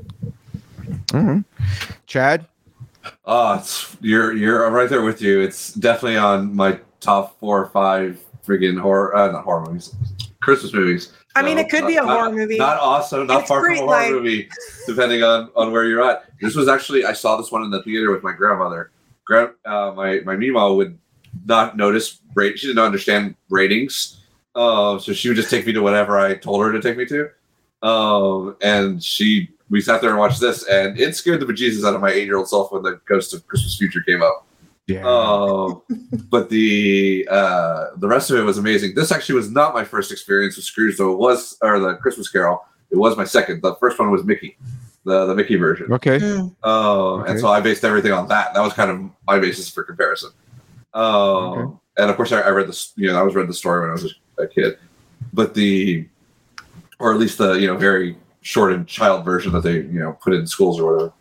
Mhm. 1.08 1.44
Chad. 2.06 2.46
Oh, 3.26 3.56
it's, 3.56 3.98
you're 4.00 4.34
you're 4.34 4.66
I'm 4.66 4.74
right 4.74 4.90
there 4.90 5.02
with 5.02 5.22
you. 5.22 5.42
It's 5.42 5.74
definitely 5.74 6.18
on 6.18 6.56
my 6.56 6.80
top 7.00 7.40
four 7.40 7.62
or 7.62 7.70
five 7.70 8.24
friggin' 8.48 8.80
horror, 8.80 9.16
uh, 9.16 9.32
not 9.32 9.44
horror 9.44 9.66
movies, 9.66 9.94
Christmas 10.48 10.72
movies. 10.74 11.12
I 11.36 11.42
mean, 11.42 11.58
So, 11.58 11.62
it 11.64 11.70
could 11.70 11.86
be 11.88 11.96
not- 11.96 12.06
a 12.06 12.08
horror 12.08 12.32
movie. 12.32 12.58
Not 12.58 12.78
awesome, 12.80 13.28
not 13.28 13.42
It's 13.42 13.50
far 13.50 13.62
from 13.66 13.74
a 13.74 13.78
horror 13.80 13.88
like- 13.90 14.12
movie, 14.12 14.50
depending 14.88 15.22
on 15.22 15.50
on 15.58 15.74
where 15.74 15.84
you're 15.84 16.02
at. 16.10 16.24
This 16.42 16.56
was 16.56 16.70
actually 16.70 17.04
I 17.04 17.12
saw 17.12 17.36
this 17.36 17.52
one 17.52 17.64
in 17.64 17.70
the 17.70 17.84
theater 17.84 18.12
with 18.14 18.24
my 18.24 18.32
grandmother. 18.32 18.92
Grand, 19.26 19.50
uh, 19.66 19.92
my 19.94 20.22
my 20.24 20.38
Mima 20.38 20.74
would 20.74 20.98
not 21.46 21.76
notice 21.76 22.22
rate. 22.34 22.58
She 22.58 22.68
didn't 22.68 22.82
understand 22.82 23.36
ratings, 23.50 24.22
uh, 24.56 24.98
so 25.00 25.12
she 25.12 25.28
would 25.28 25.36
just 25.36 25.50
take 25.50 25.68
me 25.68 25.74
to 25.74 25.82
whatever 25.82 26.18
I 26.18 26.36
told 26.36 26.64
her 26.64 26.72
to 26.72 26.82
take 26.82 26.98
me 26.98 27.06
to. 27.08 27.30
Um, 27.86 28.56
and 28.62 29.04
she 29.04 29.50
we 29.70 29.82
sat 29.82 30.00
there 30.00 30.12
and 30.12 30.20
watched 30.20 30.40
this, 30.40 30.64
and 30.70 30.98
it 30.98 31.14
scared 31.18 31.42
the 31.42 31.46
bejesus 31.46 31.84
out 31.86 31.94
of 31.94 32.00
my 32.00 32.10
eight 32.10 32.26
year 32.26 32.38
old 32.38 32.48
self 32.48 32.72
when 32.72 32.84
the 32.84 33.02
Ghost 33.06 33.34
of 33.34 33.46
Christmas 33.48 33.78
Future 33.78 34.00
came 34.08 34.24
out. 34.24 34.46
Yeah. 34.88 35.06
Um, 35.06 35.82
but 36.30 36.50
the 36.50 37.28
uh, 37.30 37.88
the 37.98 38.08
rest 38.08 38.32
of 38.32 38.38
it 38.38 38.44
was 38.44 38.58
amazing. 38.58 38.96
This 38.96 39.12
actually 39.12 39.36
was 39.36 39.52
not 39.52 39.74
my 39.74 39.84
first 39.84 40.12
experience 40.14 40.56
with 40.56 40.64
Scrooge, 40.66 40.98
though 40.98 41.12
it 41.12 41.18
was, 41.20 41.58
or 41.62 41.78
the 41.80 41.96
Christmas 41.96 42.30
Carol. 42.30 42.64
It 42.90 42.96
was 42.98 43.18
my 43.18 43.26
second. 43.26 43.62
The 43.62 43.76
first 43.76 44.00
one 44.00 44.12
was 44.12 44.24
Mickey, 44.24 44.58
the 45.04 45.26
the 45.26 45.36
Mickey 45.36 45.58
version. 45.58 45.92
okay. 45.92 46.20
Mm. 46.20 46.56
Um, 46.64 47.22
Okay. 47.22 47.32
and 47.32 47.40
so 47.40 47.50
I 47.50 47.60
based 47.60 47.84
everything 47.84 48.14
on 48.14 48.30
that. 48.30 48.54
That 48.54 48.62
was 48.62 48.72
kind 48.74 48.90
of 48.90 49.02
my 49.28 49.40
basis 49.40 49.70
for 49.70 49.84
comparison. 49.84 50.32
Um, 50.94 51.04
Okay. 51.04 51.74
and 51.98 52.10
of 52.10 52.16
course 52.16 52.32
I, 52.32 52.40
I 52.42 52.50
read 52.50 52.68
this. 52.70 52.94
You 52.96 53.08
know, 53.08 53.20
I 53.20 53.24
was 53.24 53.36
read 53.36 53.50
the 53.50 53.54
story 53.54 53.82
when 53.82 53.90
I 53.90 53.94
was 53.94 54.16
a, 54.38 54.44
a 54.44 54.48
kid, 54.48 54.78
but 55.34 55.54
the, 55.54 56.08
or 57.00 57.12
at 57.14 57.20
least 57.20 57.38
the 57.40 57.54
you 57.56 57.68
know 57.68 57.76
very 57.76 58.18
shortened 58.42 58.88
child 58.88 59.26
version 59.26 59.52
that 59.52 59.64
they 59.64 59.76
you 59.82 60.00
know 60.00 60.14
put 60.14 60.34
in 60.34 60.48
schools 60.48 60.80
or 60.80 60.94
whatever. 60.94 61.14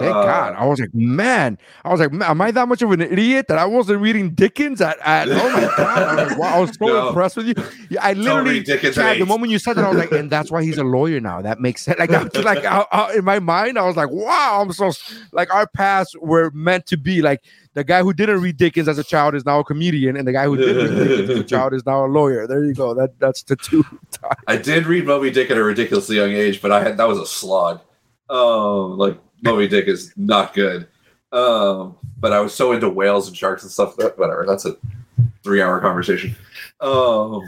Thank 0.00 0.16
Uh, 0.16 0.22
God. 0.24 0.54
I 0.56 0.64
was 0.66 0.80
like, 0.80 0.94
man. 0.94 1.58
I 1.84 1.90
was 1.90 2.00
like, 2.00 2.12
am 2.12 2.40
I 2.40 2.50
that 2.50 2.66
much 2.66 2.82
of 2.82 2.90
an 2.90 3.00
idiot 3.02 3.46
that 3.48 3.58
I 3.58 3.66
wasn't 3.66 4.00
reading 4.00 4.30
Dickens 4.30 4.80
at? 4.80 4.98
at 5.04 5.28
oh 5.28 5.34
my 5.34 5.60
God. 5.76 5.80
I 6.02 6.14
was, 6.24 6.30
like, 6.30 6.38
wow, 6.38 6.56
I 6.56 6.58
was 6.60 6.70
so 6.76 6.86
No. 6.86 7.08
impressed 7.08 7.36
with 7.36 7.46
you. 7.48 7.54
Yeah, 7.90 8.00
I 8.02 8.14
literally, 8.14 8.60
Dickens 8.60 8.96
at 8.98 9.02
Chad, 9.02 9.20
the 9.20 9.26
moment 9.26 9.52
you 9.52 9.58
said 9.58 9.74
that, 9.74 9.84
I 9.84 9.88
was 9.90 9.98
like, 9.98 10.10
and 10.12 10.30
that's 10.30 10.50
why 10.50 10.62
he's 10.64 10.78
a 10.78 10.84
lawyer 10.84 11.20
now. 11.20 11.42
That 11.42 11.60
makes 11.60 11.82
sense. 11.82 11.98
Like, 11.98 12.10
I'm 12.12 12.30
just 12.30 12.44
like, 12.44 12.64
I- 12.64 12.86
I- 12.90 13.14
in 13.14 13.24
my 13.24 13.38
mind, 13.38 13.78
I 13.78 13.84
was 13.84 13.96
like, 13.96 14.10
wow, 14.10 14.60
I'm 14.62 14.72
so, 14.72 14.90
like, 15.32 15.52
our 15.54 15.66
paths 15.66 16.16
were 16.20 16.50
meant 16.52 16.86
to 16.86 16.96
be. 16.96 17.20
Like, 17.22 17.42
the 17.74 17.84
guy 17.84 18.02
who 18.02 18.12
didn't 18.12 18.40
read 18.40 18.56
Dickens 18.56 18.88
as 18.88 18.98
a 18.98 19.04
child 19.04 19.34
is 19.36 19.44
now 19.44 19.60
a 19.60 19.64
comedian, 19.64 20.16
and 20.16 20.26
the 20.26 20.32
guy 20.32 20.44
who 20.46 20.56
didn't 20.56 20.76
read 20.98 21.06
Dickens 21.08 21.30
as 21.30 21.38
a 21.38 21.44
child 21.44 21.72
is 21.74 21.86
now 21.86 22.04
a 22.04 22.08
lawyer. 22.08 22.46
There 22.46 22.64
you 22.64 22.74
go. 22.74 22.94
That 22.94 23.18
That's 23.20 23.42
the 23.44 23.54
two. 23.56 23.84
I 24.48 24.56
did 24.56 24.86
read 24.86 25.06
Moby 25.06 25.30
Dick 25.30 25.50
at 25.50 25.56
a 25.58 25.62
ridiculously 25.62 26.16
young 26.16 26.30
age, 26.32 26.60
but 26.62 26.72
I 26.72 26.82
had 26.82 26.96
that 26.96 27.06
was 27.06 27.18
a 27.18 27.26
slog. 27.26 27.80
Um, 28.28 28.96
like 28.98 29.18
Moby 29.42 29.68
Dick 29.68 29.86
is 29.86 30.12
not 30.16 30.54
good. 30.54 30.86
Um, 31.32 31.96
but 32.18 32.32
I 32.32 32.40
was 32.40 32.54
so 32.54 32.72
into 32.72 32.88
whales 32.88 33.28
and 33.28 33.36
sharks 33.36 33.62
and 33.62 33.70
stuff 33.70 33.96
that 33.96 34.18
whatever. 34.18 34.44
That's 34.46 34.66
a 34.66 34.76
three-hour 35.44 35.80
conversation. 35.80 36.34
Um, 36.80 37.42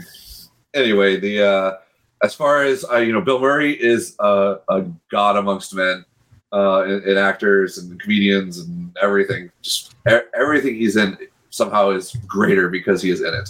anyway, 0.73 1.19
the 1.19 1.45
uh, 1.45 1.77
as 2.23 2.33
far 2.33 2.63
as 2.63 2.85
uh, 2.89 2.97
you 2.97 3.11
know, 3.11 3.21
Bill 3.21 3.39
Murray 3.39 3.73
is 3.73 4.15
a, 4.19 4.57
a 4.69 4.85
god 5.11 5.35
amongst 5.37 5.75
men, 5.75 6.05
uh, 6.53 6.83
in, 6.83 7.09
in 7.09 7.17
actors 7.17 7.77
and 7.77 7.99
comedians 7.99 8.59
and 8.59 8.95
everything. 9.01 9.51
Just 9.61 9.95
e- 10.09 10.29
everything 10.35 10.75
he's 10.75 10.95
in 10.95 11.17
somehow 11.49 11.89
is 11.89 12.15
greater 12.27 12.69
because 12.69 13.01
he 13.01 13.09
is 13.09 13.21
in 13.21 13.33
it. 13.33 13.49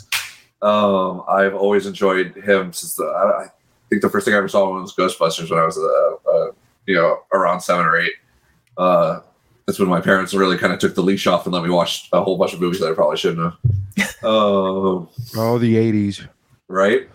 Um, 0.66 1.24
I've 1.28 1.54
always 1.54 1.86
enjoyed 1.86 2.36
him 2.36 2.72
since 2.74 2.96
the. 2.96 3.04
I, 3.04 3.44
I 3.44 3.48
think 3.90 4.02
the 4.02 4.10
first 4.10 4.26
thing 4.26 4.34
I 4.34 4.38
ever 4.38 4.48
saw 4.48 4.74
was 4.74 4.96
Ghostbusters 4.96 5.50
when 5.50 5.60
I 5.60 5.66
was, 5.66 5.78
uh, 5.78 6.32
uh, 6.32 6.52
you 6.88 6.96
know, 6.96 7.20
around 7.34 7.60
seven 7.62 7.86
or 7.86 7.98
eight. 7.98 8.14
Uh, 8.78 9.20
that's 9.66 9.80
when 9.80 9.88
my 9.88 10.02
parents 10.02 10.34
really 10.34 10.58
kind 10.58 10.74
of 10.74 10.80
took 10.80 10.96
the 10.96 11.02
leash 11.02 11.26
off 11.28 11.46
and 11.46 11.54
let 11.54 11.64
me 11.64 11.70
watch 11.70 12.10
a 12.12 12.22
whole 12.24 12.38
bunch 12.38 12.54
of 12.54 12.60
movies 12.62 12.80
that 12.82 12.92
I 12.92 12.94
probably 12.94 13.18
shouldn't 13.18 13.54
have. 13.98 14.24
um, 14.24 15.08
Oh, 15.38 15.58
the 15.60 15.76
80s. 15.76 16.28
right? 16.68 17.08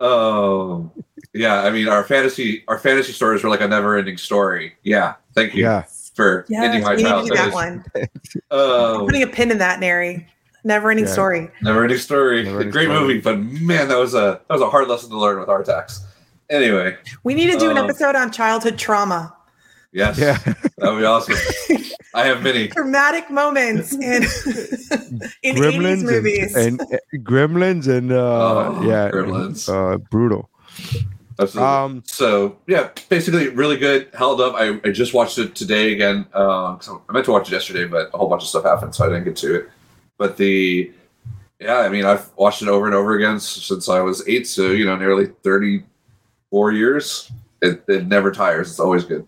um, 0.00 0.90
yeah, 1.32 1.62
I 1.62 1.70
mean, 1.70 1.88
our 1.88 2.04
fantasy, 2.04 2.64
our 2.68 2.78
fantasy 2.78 3.12
stories 3.12 3.42
were 3.42 3.50
like 3.50 3.60
a 3.60 3.68
never-ending 3.68 4.16
story. 4.18 4.74
Yeah, 4.82 5.14
thank 5.34 5.54
you 5.54 5.64
Yeah. 5.64 5.84
for 6.14 6.44
ending 6.52 6.80
Yes, 6.80 6.84
my 6.84 6.94
we 6.94 7.02
need 7.02 7.08
to 7.08 7.22
do 7.22 7.34
childhood. 7.34 7.36
that 7.38 7.52
one. 7.52 7.84
Um, 8.50 9.06
Putting 9.06 9.22
a 9.22 9.26
pin 9.26 9.50
in 9.50 9.58
that, 9.58 9.80
Nary. 9.80 10.26
Never 10.64 10.90
ending 10.90 11.06
Yeah. 11.06 11.12
story. 11.12 11.50
Never 11.62 11.82
ending 11.82 11.98
story. 11.98 12.44
Never 12.44 12.56
Ending 12.58 12.70
Great 12.70 12.84
Story. 12.86 13.00
movie, 13.00 13.20
but 13.20 13.38
man, 13.38 13.88
that 13.88 13.98
was 13.98 14.14
a 14.14 14.40
that 14.46 14.54
was 14.54 14.60
a 14.62 14.68
hard 14.70 14.88
lesson 14.88 15.10
to 15.10 15.18
learn 15.18 15.40
with 15.40 15.48
our 15.48 15.62
tax. 15.64 16.04
Anyway, 16.50 16.96
We 17.24 17.34
need 17.34 17.50
to 17.50 17.58
do 17.58 17.70
an 17.70 17.78
episode 17.78 18.14
on 18.14 18.30
childhood 18.30 18.78
trauma. 18.78 19.34
Yes, 19.92 20.18
Yeah. 20.18 20.38
that 20.78 20.92
would 20.92 20.98
be 21.00 21.04
awesome. 21.04 21.36
I 22.14 22.24
have 22.26 22.42
many. 22.42 22.68
Dramatic 22.80 23.30
moments 23.30 23.92
in 23.94 24.22
in 25.42 25.56
80s 25.56 25.56
Gremlins 25.56 26.02
movies. 26.04 26.54
and, 26.56 26.80
and 26.80 26.92
uh, 26.92 26.96
Gremlins 27.18 27.88
and 27.88 28.12
uh 28.12 28.16
Oh, 28.16 28.82
yeah, 28.82 29.10
Gremlins. 29.10 29.68
uh 29.68 29.98
brutal. 29.98 30.50
Absolutely. 31.38 31.62
Um 31.72 32.02
so 32.06 32.58
yeah, 32.66 32.90
basically 33.08 33.48
really 33.48 33.76
good. 33.78 34.08
Held 34.14 34.40
up. 34.40 34.54
I, 34.54 34.78
I 34.84 34.90
just 34.92 35.14
watched 35.14 35.38
it 35.38 35.54
today 35.54 35.92
again. 35.92 36.26
Um, 36.34 36.78
so 36.82 37.02
I 37.08 37.12
meant 37.12 37.24
to 37.26 37.32
watch 37.32 37.48
it 37.48 37.52
yesterday, 37.52 37.86
but 37.86 38.10
a 38.12 38.18
whole 38.18 38.28
bunch 38.28 38.42
of 38.42 38.48
stuff 38.48 38.64
happened, 38.64 38.94
so 38.94 39.04
I 39.04 39.08
didn't 39.08 39.24
get 39.24 39.36
to 39.36 39.54
it. 39.54 39.70
But 40.18 40.36
the 40.36 40.92
yeah, 41.58 41.78
I 41.78 41.88
mean, 41.88 42.04
I've 42.04 42.28
watched 42.36 42.60
it 42.60 42.68
over 42.68 42.86
and 42.86 42.94
over 42.94 43.14
again 43.14 43.40
since 43.40 43.88
I 43.88 44.00
was 44.00 44.26
eight. 44.28 44.46
So 44.46 44.72
you 44.72 44.84
know, 44.84 44.96
nearly 44.96 45.26
thirty-four 45.42 46.72
years. 46.72 47.32
It, 47.62 47.82
it 47.88 48.06
never 48.08 48.30
tires. 48.32 48.70
It's 48.70 48.80
always 48.80 49.04
good. 49.04 49.26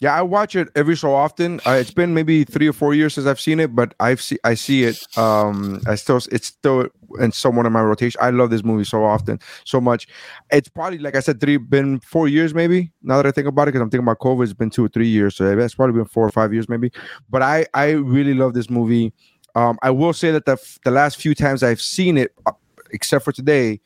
Yeah, 0.00 0.14
I 0.14 0.22
watch 0.22 0.54
it 0.54 0.68
every 0.76 0.96
so 0.96 1.12
often. 1.12 1.60
Uh, 1.66 1.72
it's 1.72 1.90
been 1.90 2.14
maybe 2.14 2.44
3 2.44 2.68
or 2.68 2.72
4 2.72 2.94
years 2.94 3.14
since 3.14 3.26
I've 3.26 3.40
seen 3.40 3.58
it, 3.58 3.74
but 3.74 3.94
I've 3.98 4.20
see 4.20 4.38
I 4.44 4.54
see 4.54 4.84
it 4.84 4.96
um 5.18 5.80
I 5.88 5.96
still 5.96 6.20
it's 6.30 6.46
still 6.46 6.86
in 7.18 7.32
someone 7.32 7.66
in 7.66 7.72
my 7.72 7.82
rotation. 7.82 8.18
I 8.22 8.30
love 8.30 8.50
this 8.50 8.62
movie 8.62 8.84
so 8.84 9.04
often, 9.04 9.40
so 9.64 9.80
much. 9.80 10.06
It's 10.52 10.68
probably 10.68 10.98
like 10.98 11.16
I 11.16 11.20
said 11.20 11.40
3 11.40 11.56
been 11.56 11.98
4 12.00 12.28
years 12.28 12.54
maybe. 12.54 12.92
Now 13.02 13.16
that 13.16 13.26
I 13.26 13.32
think 13.32 13.48
about 13.48 13.66
it 13.66 13.72
cuz 13.72 13.80
I'm 13.80 13.90
thinking 13.90 14.04
about 14.06 14.20
COVID, 14.20 14.44
it's 14.44 14.52
been 14.52 14.70
2 14.70 14.84
or 14.84 14.88
3 14.88 15.08
years. 15.08 15.34
So 15.36 15.58
it's 15.58 15.74
probably 15.74 15.96
been 15.96 16.04
4 16.04 16.26
or 16.26 16.30
5 16.30 16.52
years 16.52 16.68
maybe. 16.68 16.92
But 17.28 17.42
I 17.42 17.66
I 17.74 17.90
really 17.90 18.34
love 18.34 18.54
this 18.54 18.70
movie. 18.70 19.12
Um 19.56 19.78
I 19.82 19.90
will 19.90 20.12
say 20.12 20.30
that 20.30 20.44
the 20.44 20.58
the 20.84 20.92
last 20.92 21.20
few 21.20 21.34
times 21.34 21.64
I've 21.64 21.80
seen 21.80 22.18
it 22.18 22.32
uh, 22.46 22.52
except 22.92 23.24
for 23.24 23.32
today 23.32 23.80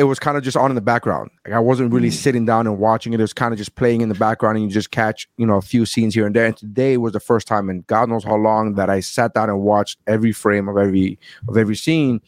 it 0.00 0.04
was 0.04 0.18
kind 0.18 0.38
of 0.38 0.42
just 0.42 0.56
on 0.56 0.70
in 0.70 0.74
the 0.74 0.80
background. 0.80 1.30
Like 1.44 1.52
I 1.52 1.58
wasn't 1.58 1.92
really 1.92 2.08
hmm. 2.08 2.14
sitting 2.14 2.46
down 2.46 2.66
and 2.66 2.78
watching 2.78 3.12
it. 3.12 3.20
It 3.20 3.22
was 3.22 3.34
kind 3.34 3.52
of 3.52 3.58
just 3.58 3.74
playing 3.74 4.00
in 4.00 4.08
the 4.08 4.14
background, 4.14 4.56
and 4.56 4.64
you 4.64 4.72
just 4.72 4.90
catch, 4.90 5.28
you 5.36 5.44
know, 5.44 5.56
a 5.56 5.60
few 5.60 5.84
scenes 5.84 6.14
here 6.14 6.24
and 6.24 6.34
there. 6.34 6.46
And 6.46 6.56
today 6.56 6.96
was 6.96 7.12
the 7.12 7.20
first 7.20 7.46
time 7.46 7.68
in 7.68 7.82
God 7.82 8.08
knows 8.08 8.24
how 8.24 8.36
long 8.36 8.76
that 8.76 8.88
I 8.88 9.00
sat 9.00 9.34
down 9.34 9.50
and 9.50 9.60
watched 9.60 9.98
every 10.06 10.32
frame 10.32 10.70
of 10.70 10.78
every 10.78 11.18
of 11.48 11.58
every 11.58 11.76
scene. 11.76 12.22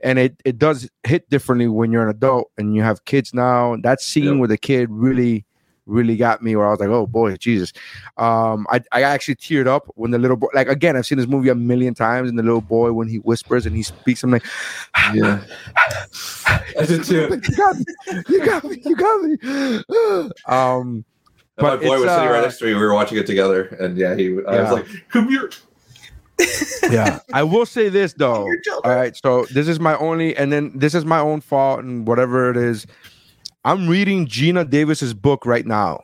And 0.00 0.18
it 0.18 0.42
it 0.44 0.58
does 0.58 0.90
hit 1.04 1.30
differently 1.30 1.68
when 1.68 1.92
you're 1.92 2.02
an 2.02 2.10
adult 2.10 2.50
and 2.58 2.74
you 2.74 2.82
have 2.82 3.04
kids 3.04 3.32
now. 3.32 3.76
That 3.82 4.00
scene 4.00 4.40
with 4.40 4.50
the 4.50 4.58
kid 4.58 4.88
really 4.90 5.44
really 5.86 6.16
got 6.16 6.42
me 6.42 6.54
where 6.56 6.66
I 6.66 6.70
was 6.70 6.80
like, 6.80 6.88
oh 6.88 7.06
boy, 7.06 7.36
Jesus. 7.36 7.72
Um, 8.16 8.66
I, 8.70 8.80
I 8.92 9.02
actually 9.02 9.36
teared 9.36 9.66
up 9.66 9.86
when 9.94 10.10
the 10.10 10.18
little 10.18 10.36
boy, 10.36 10.48
like 10.54 10.68
again, 10.68 10.96
I've 10.96 11.06
seen 11.06 11.18
this 11.18 11.26
movie 11.26 11.48
a 11.48 11.54
million 11.54 11.94
times, 11.94 12.28
and 12.30 12.38
the 12.38 12.42
little 12.42 12.60
boy 12.60 12.92
when 12.92 13.08
he 13.08 13.16
whispers 13.16 13.66
and 13.66 13.74
he 13.76 13.82
speaks, 13.82 14.22
I'm 14.22 14.30
like, 14.30 14.44
Yeah. 15.14 15.42
I 16.46 16.86
did 16.86 17.04
too. 17.04 17.28
you 17.30 17.56
got 17.56 17.76
me, 17.76 17.84
you 18.28 18.44
got 18.44 18.64
me, 18.64 18.82
you 18.84 18.96
got 18.96 19.22
me. 19.22 20.30
um, 20.46 21.04
And 21.56 21.66
my 21.66 21.70
But 21.76 21.80
boy 21.82 21.94
it's, 21.94 22.02
was 22.02 22.10
sitting 22.10 22.28
right 22.28 22.38
uh, 22.38 22.42
next 22.42 22.58
to 22.58 22.64
me. 22.64 22.74
We 22.74 22.80
were 22.80 22.94
watching 22.94 23.18
it 23.18 23.26
together, 23.26 23.64
and 23.80 23.96
yeah, 23.96 24.14
he. 24.14 24.28
I 24.48 24.54
Yeah. 24.54 24.62
was 24.62 24.72
like, 24.72 24.86
"Come 25.10 25.28
here." 25.28 25.50
yeah, 26.90 27.18
I 27.32 27.42
will 27.42 27.66
say 27.66 27.88
this 27.88 28.14
though. 28.14 28.48
All 28.84 28.94
right, 28.96 29.14
so 29.16 29.44
this 29.52 29.68
is 29.68 29.78
my 29.78 29.96
only, 29.98 30.36
and 30.36 30.50
then 30.52 30.72
this 30.74 30.94
is 30.94 31.04
my 31.04 31.18
own 31.18 31.40
fault, 31.40 31.80
and 31.80 32.06
whatever 32.06 32.50
it 32.50 32.56
is, 32.56 32.86
I'm 33.64 33.88
reading 33.88 34.26
Geena 34.26 34.68
Davis's 34.68 35.14
book 35.14 35.46
right 35.46 35.66
now, 35.66 36.02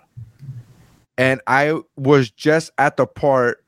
and 1.16 1.40
I 1.46 1.80
was 1.96 2.30
just 2.30 2.70
at 2.78 2.96
the 2.96 3.06
part. 3.06 3.64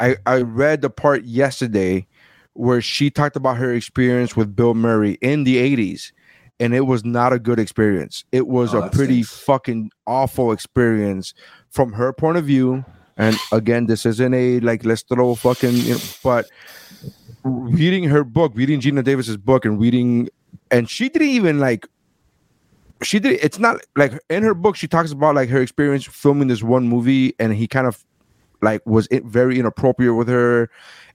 I 0.00 0.16
I 0.26 0.42
read 0.42 0.82
the 0.82 0.90
part 0.90 1.24
yesterday 1.24 2.06
where 2.54 2.80
she 2.80 3.10
talked 3.10 3.36
about 3.36 3.56
her 3.56 3.72
experience 3.72 4.36
with 4.36 4.56
Bill 4.56 4.74
Murray 4.74 5.18
in 5.20 5.44
the 5.44 5.56
'80s, 5.56 6.12
and 6.58 6.74
it 6.74 6.82
was 6.86 7.04
not 7.04 7.32
a 7.32 7.38
good 7.38 7.58
experience. 7.60 8.24
It 8.32 8.48
was 8.48 8.74
Oh, 8.74 8.82
a 8.82 8.90
pretty 8.90 9.22
stinks. 9.22 9.44
fucking 9.44 9.90
awful 10.06 10.50
experience 10.52 11.32
from 11.70 11.92
her 11.92 12.12
point 12.12 12.38
of 12.38 12.44
view. 12.44 12.84
And 13.16 13.36
again, 13.52 13.86
this 13.86 14.04
isn't 14.06 14.34
a 14.34 14.60
like 14.60 14.84
let's 14.84 15.02
throw 15.02 15.34
fucking, 15.36 15.74
you 15.74 15.94
know, 15.94 16.00
but 16.24 16.46
reading 17.44 18.04
her 18.04 18.24
book, 18.24 18.52
reading 18.54 18.80
Geena 18.80 19.02
Davis's 19.04 19.36
book, 19.36 19.64
and 19.64 19.80
reading, 19.80 20.28
and 20.72 20.90
she 20.90 21.08
didn't 21.08 21.28
even 21.28 21.60
like. 21.60 21.86
She 23.02 23.18
did. 23.18 23.38
It's 23.42 23.58
not 23.58 23.80
like 23.96 24.18
in 24.28 24.42
her 24.42 24.54
book. 24.54 24.76
She 24.76 24.88
talks 24.88 25.12
about 25.12 25.34
like 25.34 25.48
her 25.50 25.60
experience 25.60 26.04
filming 26.04 26.48
this 26.48 26.62
one 26.62 26.88
movie, 26.88 27.34
and 27.38 27.54
he 27.54 27.68
kind 27.68 27.86
of 27.86 28.04
like 28.60 28.84
was 28.86 29.08
very 29.12 29.58
inappropriate 29.58 30.16
with 30.16 30.28
her, 30.28 30.68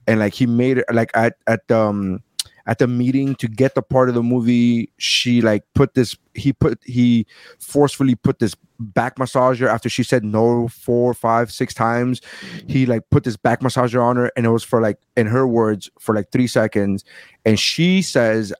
and 0.07 0.19
like 0.19 0.33
he 0.33 0.45
made 0.45 0.79
it 0.79 0.85
like 0.91 1.11
at 1.13 1.35
at 1.47 1.69
um 1.71 2.23
at 2.65 2.79
the 2.79 2.87
meeting 2.87 3.35
to 3.35 3.47
get 3.47 3.75
the 3.75 3.81
part 3.81 4.07
of 4.07 4.15
the 4.15 4.23
movie. 4.23 4.91
She 4.97 5.41
like 5.41 5.63
put 5.75 5.93
this. 5.93 6.15
He 6.33 6.53
put 6.53 6.79
he 6.85 7.27
forcefully 7.59 8.15
put 8.15 8.39
this 8.39 8.55
back 8.79 9.17
massager 9.17 9.67
after 9.67 9.89
she 9.89 10.03
said 10.03 10.23
no 10.23 10.67
four, 10.69 11.13
five, 11.13 11.51
six 11.51 11.73
times. 11.73 12.21
He 12.67 12.85
like 12.85 13.09
put 13.09 13.23
this 13.23 13.37
back 13.37 13.59
massager 13.59 14.01
on 14.01 14.15
her, 14.15 14.31
and 14.37 14.45
it 14.45 14.49
was 14.49 14.63
for 14.63 14.81
like 14.81 14.99
in 15.17 15.27
her 15.27 15.45
words 15.47 15.89
for 15.99 16.15
like 16.15 16.31
three 16.31 16.47
seconds. 16.47 17.03
And 17.45 17.59
she 17.59 18.01
says, 18.01 18.53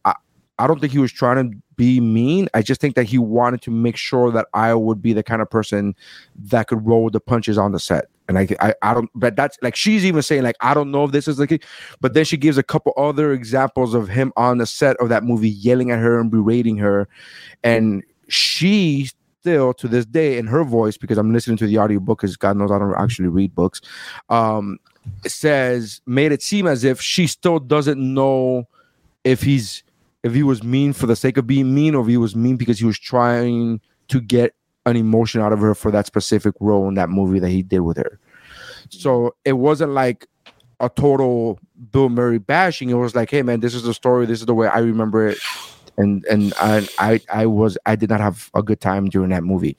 I, 0.60 0.68
don't 0.68 0.80
think 0.80 0.94
he 0.94 1.00
was 1.00 1.12
trying 1.12 1.52
to 1.52 1.58
be 1.76 2.00
mean. 2.00 2.50
I 2.54 2.62
just 2.62 2.82
think 2.82 2.96
that 2.96 3.06
he 3.06 3.18
wanted 3.18 3.62
to 3.64 3.72
make 3.72 3.98
sure 3.98 4.32
that 4.32 4.48
I 4.54 4.74
would 4.74 5.02
be 5.02 5.14
the 5.14 5.24
kind 5.24 5.42
of 5.42 5.50
person 5.50 5.96
that 6.36 6.68
could 6.68 6.86
roll 6.86 7.10
the 7.10 7.20
punches 7.20 7.58
on 7.58 7.72
the 7.72 7.80
set. 7.80 8.06
And 8.28 8.38
I, 8.38 8.48
I, 8.60 8.74
I 8.82 8.94
don't, 8.94 9.10
but 9.14 9.36
that's 9.36 9.58
like 9.62 9.76
she's 9.76 10.06
even 10.06 10.22
saying 10.22 10.44
like 10.44 10.56
I 10.62 10.74
don't 10.74 10.92
know 10.92 11.04
if 11.04 11.12
this 11.12 11.28
is 11.28 11.40
like, 11.40 11.64
but 12.00 12.14
then 12.14 12.24
she 12.24 12.38
gives 12.38 12.58
a 12.58 12.64
couple 12.64 12.94
other 12.96 13.34
examples 13.34 13.94
of 13.94 14.08
him 14.08 14.32
on 14.38 14.60
the 14.60 14.66
set 14.66 14.96
of 14.98 15.10
that 15.10 15.24
movie 15.24 15.50
yelling 15.50 15.92
at 15.92 16.00
her 16.00 16.20
and 16.20 16.32
berating 16.32 16.78
her, 16.78 17.10
and 17.64 18.02
she 18.30 19.10
still 19.42 19.74
to 19.74 19.90
this 19.90 20.06
day 20.06 20.38
in 20.38 20.48
her 20.48 20.64
voice 20.64 20.96
because 20.96 21.18
I'm 21.18 21.34
listening 21.34 21.58
to 21.58 21.68
the 21.68 21.78
audiobook 21.78 22.20
because 22.22 22.38
God 22.38 22.56
knows 22.56 22.72
I 22.72 22.80
don't 22.80 22.96
actually 22.96 23.28
read 23.28 23.54
books. 23.54 23.82
Um, 24.30 24.80
says 25.28 26.02
made 26.06 26.32
it 26.32 26.42
seem 26.42 26.66
as 26.66 26.86
if 26.86 27.02
she 27.02 27.28
still 27.28 27.60
doesn't 27.60 28.00
know 28.00 28.68
if 29.24 29.42
he's 29.42 29.84
if 30.24 30.34
he 30.34 30.44
was 30.44 30.64
mean 30.64 30.94
for 30.94 31.06
the 31.06 31.16
sake 31.16 31.38
of 31.38 31.46
being 31.46 31.74
mean 31.74 31.96
or 31.96 32.02
if 32.02 32.08
he 32.08 32.18
was 32.18 32.36
mean 32.36 32.56
because 32.56 32.80
he 32.80 32.86
was 32.86 32.98
trying 32.98 33.80
to 34.08 34.22
get 34.22 34.56
an 34.86 34.96
emotion 34.96 35.42
out 35.42 35.54
of 35.54 35.60
her 35.60 35.76
for 35.76 35.92
that 35.92 36.06
specific 36.06 36.54
role 36.60 36.88
in 36.88 36.96
that 36.96 37.10
movie 37.10 37.40
that 37.40 37.50
he 37.50 37.62
did 37.62 37.80
with 37.80 37.98
her. 37.98 38.20
So 38.90 39.36
it 39.46 39.54
wasn't 39.54 39.92
like 39.92 40.28
a 40.80 40.90
total 40.90 41.60
Bill 41.92 42.10
Murray 42.10 42.38
bashing. 42.38 42.90
It 42.90 42.96
was 42.96 43.16
like, 43.16 43.30
hey 43.30 43.42
man, 43.42 43.60
this 43.60 43.74
is 43.74 43.84
the 43.84 43.94
story. 43.94 44.26
This 44.26 44.40
is 44.40 44.46
the 44.46 44.54
way 44.54 44.68
I 44.68 44.80
remember 44.80 45.28
it. 45.28 45.38
And 45.98 46.26
and 46.26 46.54
I 46.58 46.88
I 46.98 47.22
I 47.30 47.46
was 47.46 47.78
I 47.86 47.96
did 47.96 48.10
not 48.10 48.20
have 48.20 48.50
a 48.54 48.64
good 48.64 48.82
time 48.82 49.10
during 49.10 49.30
that 49.30 49.44
movie. 49.44 49.78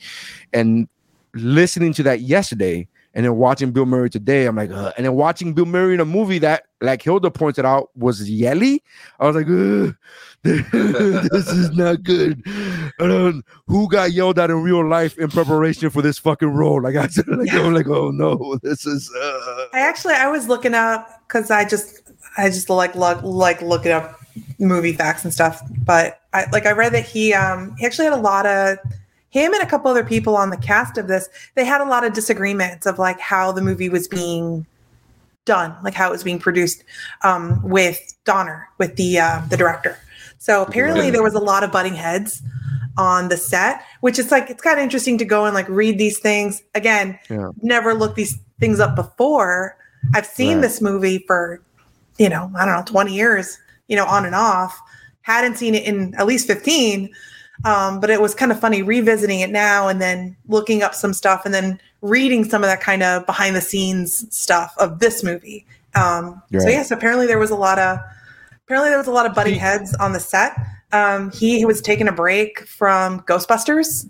And 0.53 0.88
listening 1.34 1.92
to 1.95 2.03
that 2.05 2.20
yesterday 2.20 2.88
and 3.15 3.25
then 3.25 3.37
watching 3.37 3.71
Bill 3.71 3.87
Murray 3.87 4.11
today, 4.11 4.47
I'm 4.47 4.57
like, 4.57 4.71
Ugh. 4.73 4.93
and 4.97 5.07
then 5.07 5.15
watching 5.15 5.55
Bill 5.55 5.67
Murray 5.67 5.95
in 5.95 6.01
a 6.01 6.05
movie 6.05 6.39
that, 6.41 6.65
like 6.81 7.01
Hilda 7.01 7.31
pointed 7.31 7.65
out, 7.65 7.91
was 7.97 8.29
yelly. 8.29 8.83
I 9.21 9.27
was 9.27 9.37
like, 9.37 9.47
this 10.43 11.49
is 11.49 11.71
not 11.71 12.03
good. 12.03 12.43
Who 13.69 13.89
got 13.89 14.12
yelled 14.12 14.39
at 14.39 14.51
in 14.51 14.62
real 14.62 14.87
life 14.87 15.17
in 15.17 15.29
preparation 15.29 15.91
for 15.91 16.03
this 16.03 16.19
fucking 16.19 16.49
role? 16.49 16.83
Like 16.83 16.97
I 16.97 17.07
said, 17.07 17.27
like, 17.29 17.53
I'm 17.55 17.73
like, 17.73 17.87
oh 17.87 18.11
no, 18.11 18.59
this 18.62 18.85
is. 18.85 19.11
Uh... 19.17 19.67
I 19.73 19.81
actually 19.81 20.15
I 20.15 20.29
was 20.29 20.49
looking 20.49 20.75
up 20.75 21.09
because 21.27 21.51
I 21.51 21.65
just 21.65 22.03
I 22.37 22.49
just 22.49 22.69
like 22.69 22.95
look 22.97 23.23
like 23.23 23.62
looking 23.62 23.93
up 23.93 24.21
movie 24.59 24.93
facts 24.93 25.25
and 25.25 25.33
stuff. 25.33 25.62
But 25.85 26.21
I 26.33 26.47
like 26.53 26.67
I 26.67 26.73
read 26.73 26.93
that 26.93 27.07
he 27.07 27.33
um 27.33 27.77
he 27.79 27.87
actually 27.87 28.07
had 28.07 28.15
a 28.15 28.21
lot 28.21 28.45
of 28.45 28.79
him 29.35 29.53
and 29.53 29.61
a 29.64 29.66
couple 29.66 29.91
other 29.91 30.05
people 30.05 30.37
on 30.37 30.51
the 30.51 30.57
cast 30.57 30.97
of 30.97 31.09
this. 31.09 31.28
They 31.57 31.64
had 31.64 31.80
a 31.80 31.85
lot 31.85 32.05
of 32.05 32.12
disagreements 32.12 32.87
of 32.87 33.01
like 33.01 33.18
how 33.18 33.51
the 33.51 33.61
movie 33.61 33.89
was 33.89 34.07
being 34.07 34.64
done, 35.45 35.74
like 35.82 35.93
how 35.93 36.07
it 36.07 36.12
was 36.12 36.22
being 36.22 36.39
produced 36.39 36.85
um, 37.22 37.61
with 37.68 38.14
Donner, 38.24 38.68
with 38.78 38.95
the 38.95 39.18
uh, 39.18 39.43
the 39.51 39.57
director. 39.57 39.99
So 40.39 40.62
apparently 40.62 41.11
there 41.11 41.22
was 41.24 41.35
a 41.35 41.41
lot 41.41 41.64
of 41.64 41.72
butting 41.72 41.95
heads 41.97 42.43
on 42.97 43.28
the 43.28 43.37
set, 43.37 43.82
which 44.03 44.20
is 44.20 44.30
like 44.30 44.51
it's 44.51 44.62
kind 44.62 44.78
of 44.78 44.85
interesting 44.85 45.18
to 45.18 45.24
go 45.24 45.47
and 45.47 45.53
like 45.55 45.68
read 45.68 45.99
these 45.99 46.20
things 46.20 46.62
again. 46.76 47.18
Yeah. 47.28 47.51
Never 47.61 47.93
looked 47.93 48.14
these 48.14 48.39
things 48.61 48.78
up 48.78 48.95
before. 48.95 49.76
I've 50.14 50.26
seen 50.26 50.59
Right. 50.59 50.62
this 50.62 50.80
movie 50.80 51.24
for 51.26 51.61
you 52.18 52.28
know 52.28 52.53
I 52.57 52.64
don't 52.64 52.76
know 52.76 52.85
twenty 52.87 53.14
years, 53.14 53.59
you 53.89 53.97
know 53.97 54.07
on 54.07 54.24
and 54.26 54.35
off. 54.37 54.78
Hadn't 55.22 55.57
seen 55.57 55.74
it 55.74 55.82
in 55.85 56.14
at 56.14 56.26
least 56.26 56.47
fifteen. 56.47 57.11
Um, 57.64 58.00
but 58.00 58.11
it 58.11 58.20
was 58.20 58.34
kind 58.34 58.50
of 58.50 58.59
funny 58.59 58.82
revisiting 58.82 59.40
it 59.40 59.50
now 59.50 59.88
and 59.88 60.00
then 60.02 60.36
looking 60.48 60.82
up 60.82 60.94
some 60.94 61.12
stuff 61.14 61.42
and 61.44 61.55
then 61.55 61.80
reading 62.02 62.44
some 62.44 62.62
of 62.64 62.68
that 62.68 62.80
kind 62.80 63.02
of 63.02 63.24
behind 63.26 63.55
the 63.55 63.61
scenes 63.61 64.26
stuff 64.36 64.74
of 64.78 64.98
this 64.98 65.22
movie. 65.22 65.64
Um, 65.94 66.42
So 66.61 66.68
yes, 66.68 66.90
apparently 66.90 67.26
there 67.26 67.38
was 67.38 67.50
a 67.50 67.57
lot 67.57 67.78
of 67.78 67.98
apparently 68.64 68.90
there 68.90 68.98
was 68.98 69.07
a 69.07 69.12
lot 69.12 69.26
of 69.26 69.34
butting 69.34 69.55
He- 69.55 69.61
heads 69.61 69.94
on 69.96 70.12
the 70.12 70.20
set. 70.20 70.57
Um, 70.92 71.30
he 71.32 71.64
was 71.64 71.80
taking 71.80 72.09
a 72.09 72.12
break 72.12 72.66
from 72.66 73.20
Ghostbusters 73.22 74.09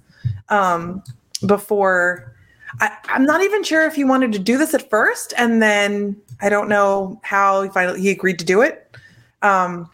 um, 0.49 1.03
before. 1.47 2.33
I, 2.81 2.91
I'm 3.05 3.25
not 3.25 3.43
even 3.43 3.63
sure 3.63 3.87
if 3.87 3.95
he 3.95 4.05
wanted 4.05 4.33
to 4.33 4.39
do 4.39 4.59
this 4.59 4.75
at 4.75 4.91
first, 4.91 5.33
and 5.39 5.63
then 5.63 6.17
I 6.41 6.49
don't 6.49 6.69
know 6.69 7.21
how 7.23 7.63
he 7.63 7.69
finally 7.71 8.01
he 8.01 8.11
agreed 8.11 8.39
to 8.41 8.45
do 8.45 8.63
it. 8.63 8.97
Um, 9.43 9.89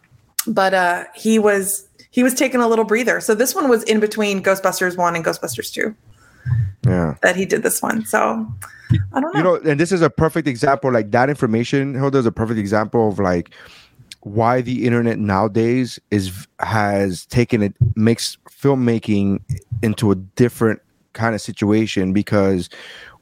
but 0.46 0.72
uh, 0.72 1.04
he 1.14 1.38
was 1.38 1.86
he 2.10 2.22
was 2.22 2.34
taking 2.34 2.60
a 2.60 2.68
little 2.68 2.84
breather. 2.84 3.20
So 3.20 3.34
this 3.34 3.54
one 3.54 3.68
was 3.68 3.82
in 3.84 4.00
between 4.00 4.42
Ghostbusters 4.42 4.96
one 4.96 5.14
and 5.16 5.24
Ghostbusters 5.24 5.72
two 5.72 5.94
Yeah. 6.84 7.14
that 7.22 7.36
he 7.36 7.44
did 7.46 7.62
this 7.62 7.80
one. 7.82 8.04
So 8.06 8.46
I 9.12 9.20
don't 9.20 9.32
know. 9.34 9.38
you 9.38 9.42
know 9.44 9.70
and 9.70 9.78
this 9.78 9.92
is 9.92 10.02
a 10.02 10.10
perfect 10.10 10.48
example 10.48 10.90
like 10.92 11.12
that 11.12 11.30
information 11.30 11.94
hilda 11.94 12.18
is 12.18 12.26
a 12.26 12.32
perfect 12.32 12.58
example 12.58 13.08
of 13.08 13.20
like 13.20 13.54
why 14.22 14.60
the 14.60 14.84
internet 14.84 15.18
nowadays 15.18 15.98
is 16.10 16.48
has 16.58 17.24
taken 17.26 17.62
it 17.62 17.74
makes 17.94 18.36
filmmaking 18.50 19.40
into 19.82 20.10
a 20.10 20.16
different 20.16 20.80
kind 21.12 21.34
of 21.34 21.40
situation 21.40 22.12
because 22.12 22.68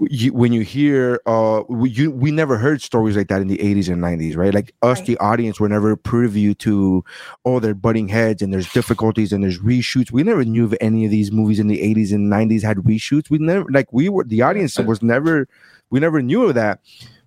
you, 0.01 0.33
when 0.33 0.53
you 0.53 0.61
hear 0.63 1.21
uh 1.27 1.63
we, 1.69 1.91
you, 1.91 2.11
we 2.11 2.31
never 2.31 2.57
heard 2.59 2.83
stories 2.83 3.17
like 3.17 3.29
that 3.29 3.41
in 3.41 3.49
the 3.49 3.59
80s 3.59 3.89
and 3.91 4.03
90s 4.03 4.37
right? 4.37 4.55
Like 4.55 4.75
us 4.83 4.99
Right. 4.99 5.07
the 5.07 5.19
audience 5.19 5.59
were 5.61 5.69
never 5.69 5.97
privy 5.97 6.55
to 6.57 7.05
oh 7.45 7.61
they're 7.61 7.75
butting 7.75 8.09
heads 8.09 8.43
and 8.43 8.53
there's 8.53 8.71
difficulties 8.73 9.33
and 9.33 9.43
there's 9.43 9.59
reshoots. 9.61 10.13
We 10.13 10.23
never 10.23 10.45
knew 10.45 10.67
if 10.67 10.75
any 10.81 11.05
of 11.05 11.11
these 11.11 11.33
movies 11.33 11.59
in 11.59 11.69
the 11.69 11.79
80s 11.79 12.13
and 12.13 12.31
90s 12.33 12.63
had 12.63 12.79
reshoots. 12.79 13.31
We 13.31 13.39
never 13.39 13.67
like 13.71 13.93
we 13.93 14.09
were 14.09 14.25
the 14.25 14.43
audience 14.43 14.79
was 14.79 15.03
never 15.03 15.49
we 15.91 16.01
never 16.01 16.21
knew 16.23 16.45
of 16.45 16.55
that 16.55 16.81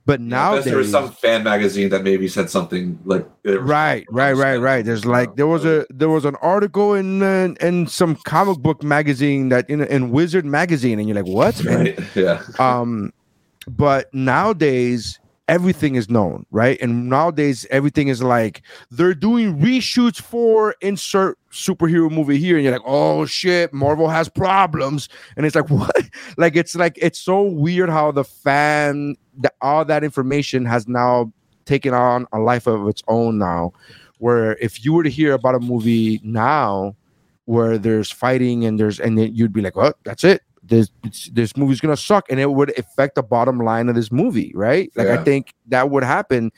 but 0.06 0.20
Unless 0.20 0.66
there 0.66 0.78
was 0.78 0.92
some 0.92 1.12
fan 1.12 1.44
magazine 1.44 1.90
that 1.90 2.04
maybe 2.04 2.28
said 2.28 2.50
something 2.50 3.00
like 3.06 3.28
right 3.46 4.04
right 4.10 4.34
right 4.34 4.58
right. 4.58 4.84
There's 4.84 5.06
like 5.06 5.36
there 5.36 5.48
was 5.48 5.64
a 5.64 5.86
there 5.90 6.10
was 6.10 6.26
an 6.26 6.36
article 6.42 6.96
in 6.96 7.22
uh, 7.22 7.54
in 7.62 7.86
some 7.88 8.16
comic 8.26 8.58
book 8.60 8.84
magazine 8.84 9.50
that 9.50 9.70
in 9.70 9.84
in 9.84 10.12
wizard 10.12 10.46
magazine 10.46 11.00
and 11.00 11.08
you're 11.08 11.16
like 11.16 11.32
what? 11.32 11.64
Right 11.72 12.00
yeah. 12.16 12.42
um 12.58 13.14
but 13.68 14.12
nowadays 14.14 15.20
everything 15.52 15.96
is 15.96 16.10
known 16.10 16.46
right? 16.50 16.80
And 16.82 17.10
nowadays 17.10 17.68
everything 17.70 18.08
is 18.08 18.24
like 18.24 18.62
they're 18.90 19.14
doing 19.14 19.60
reshoots 19.60 20.22
for 20.22 20.76
insert 20.80 21.38
superhero 21.52 22.10
movie 22.10 22.38
here. 22.38 22.56
And 22.56 22.64
you're 22.64 22.72
like 22.72 22.82
oh 22.86 23.26
shit 23.26 23.74
marvel 23.74 24.08
has 24.08 24.30
problems. 24.30 25.10
And 25.36 25.46
it's 25.46 25.56
like 25.56 25.70
what? 25.82 26.06
Like 26.38 26.56
it's 26.56 26.74
like 26.74 26.98
it's 27.02 27.20
so 27.20 27.44
weird 27.44 27.90
how 27.90 28.12
the 28.12 28.24
fan 28.24 29.18
that 29.40 29.56
all 29.62 29.84
that 29.84 30.06
information 30.06 30.64
has 30.66 30.88
now 30.88 31.32
taken 31.66 31.94
on 31.94 32.28
a 32.32 32.40
life 32.40 32.66
of 32.66 32.88
its 32.88 33.04
own 33.10 33.38
now 33.38 33.74
where 34.20 34.54
if 34.62 34.86
you 34.86 34.94
were 34.94 35.04
to 35.04 35.10
hear 35.10 35.34
about 35.34 35.56
a 35.56 35.60
movie 35.60 36.22
now 36.24 36.96
where 37.46 37.78
there's 37.78 38.10
fighting 38.10 38.64
and 38.64 38.80
there's 38.80 39.02
and 39.02 39.18
then 39.18 39.36
you'd 39.36 39.52
be 39.52 39.62
like, 39.62 39.76
well, 39.76 39.94
that's 40.06 40.24
it. 40.24 40.42
This 40.72 40.90
this 41.34 41.56
movie's 41.58 41.82
gonna 41.82 41.98
suck 41.98 42.26
and 42.32 42.40
it 42.40 42.50
would 42.50 42.72
affect 42.80 43.16
the 43.16 43.22
bottom 43.24 43.60
line 43.60 43.90
of 43.90 43.96
this 43.96 44.10
movie 44.12 44.52
right 44.56 44.90
like 44.96 45.08
Yeah. 45.08 45.20
i 45.20 45.24
think 45.24 45.54
that 45.68 45.90
would 45.90 46.04
happen 46.04 46.50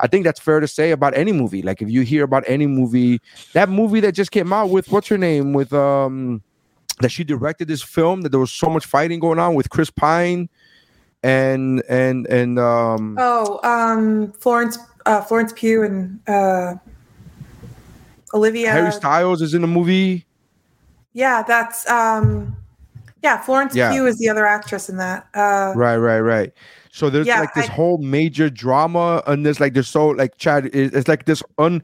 i 0.00 0.06
think 0.06 0.24
that's 0.24 0.38
fair 0.38 0.60
to 0.60 0.68
say 0.68 0.90
about 0.90 1.16
any 1.16 1.32
movie 1.32 1.62
like 1.62 1.80
if 1.80 1.88
you 1.90 2.02
hear 2.02 2.22
about 2.24 2.44
any 2.46 2.66
movie 2.66 3.18
that 3.54 3.68
movie 3.70 4.00
that 4.00 4.12
just 4.12 4.30
came 4.30 4.52
out 4.52 4.68
with 4.68 4.92
what's 4.92 5.08
her 5.08 5.16
name 5.18 5.54
with 5.54 5.72
um 5.72 6.42
that 7.00 7.08
she 7.08 7.24
directed 7.24 7.66
this 7.66 7.82
film 7.82 8.20
that 8.22 8.28
there 8.28 8.40
was 8.40 8.52
so 8.52 8.68
much 8.68 8.84
fighting 8.84 9.18
going 9.18 9.38
on 9.38 9.54
with 9.54 9.70
chris 9.70 9.90
pine 9.90 10.48
and 11.22 11.82
and 11.88 12.26
and 12.26 12.58
um 12.58 13.16
Oh, 13.18 13.58
um, 13.64 14.32
Florence, 14.32 14.76
uh, 15.06 15.22
Florence 15.22 15.52
Pugh 15.54 15.82
and 15.84 16.20
uh, 16.28 16.74
Olivia. 18.34 18.70
harry 18.70 18.92
styles 18.92 19.40
is 19.42 19.54
in 19.54 19.62
the 19.62 19.68
movie 19.68 20.26
Yeah, 21.14 21.42
that's 21.42 21.88
um, 21.90 22.56
yeah. 23.22 23.40
Florence 23.40 23.74
Yeah. 23.74 23.90
Pugh 23.92 24.06
is 24.06 24.18
the 24.18 24.28
other 24.28 24.46
actress 24.46 24.88
in 24.88 24.96
that. 24.98 25.26
Uh, 25.34 25.72
Right, 25.76 25.96
right, 25.96 26.20
right. 26.20 26.52
So 26.90 27.08
there's 27.08 27.26
Yeah, 27.26 27.40
like 27.40 27.54
this 27.54 27.68
I- 27.68 27.72
whole 27.72 27.98
major 27.98 28.50
drama, 28.50 29.22
and 29.26 29.46
there's 29.46 29.60
like 29.60 29.72
there's 29.74 29.88
so 29.88 30.08
like 30.08 30.36
Chad. 30.38 30.66
It's 30.74 31.08
like 31.08 31.24
this 31.24 31.42
un. 31.58 31.82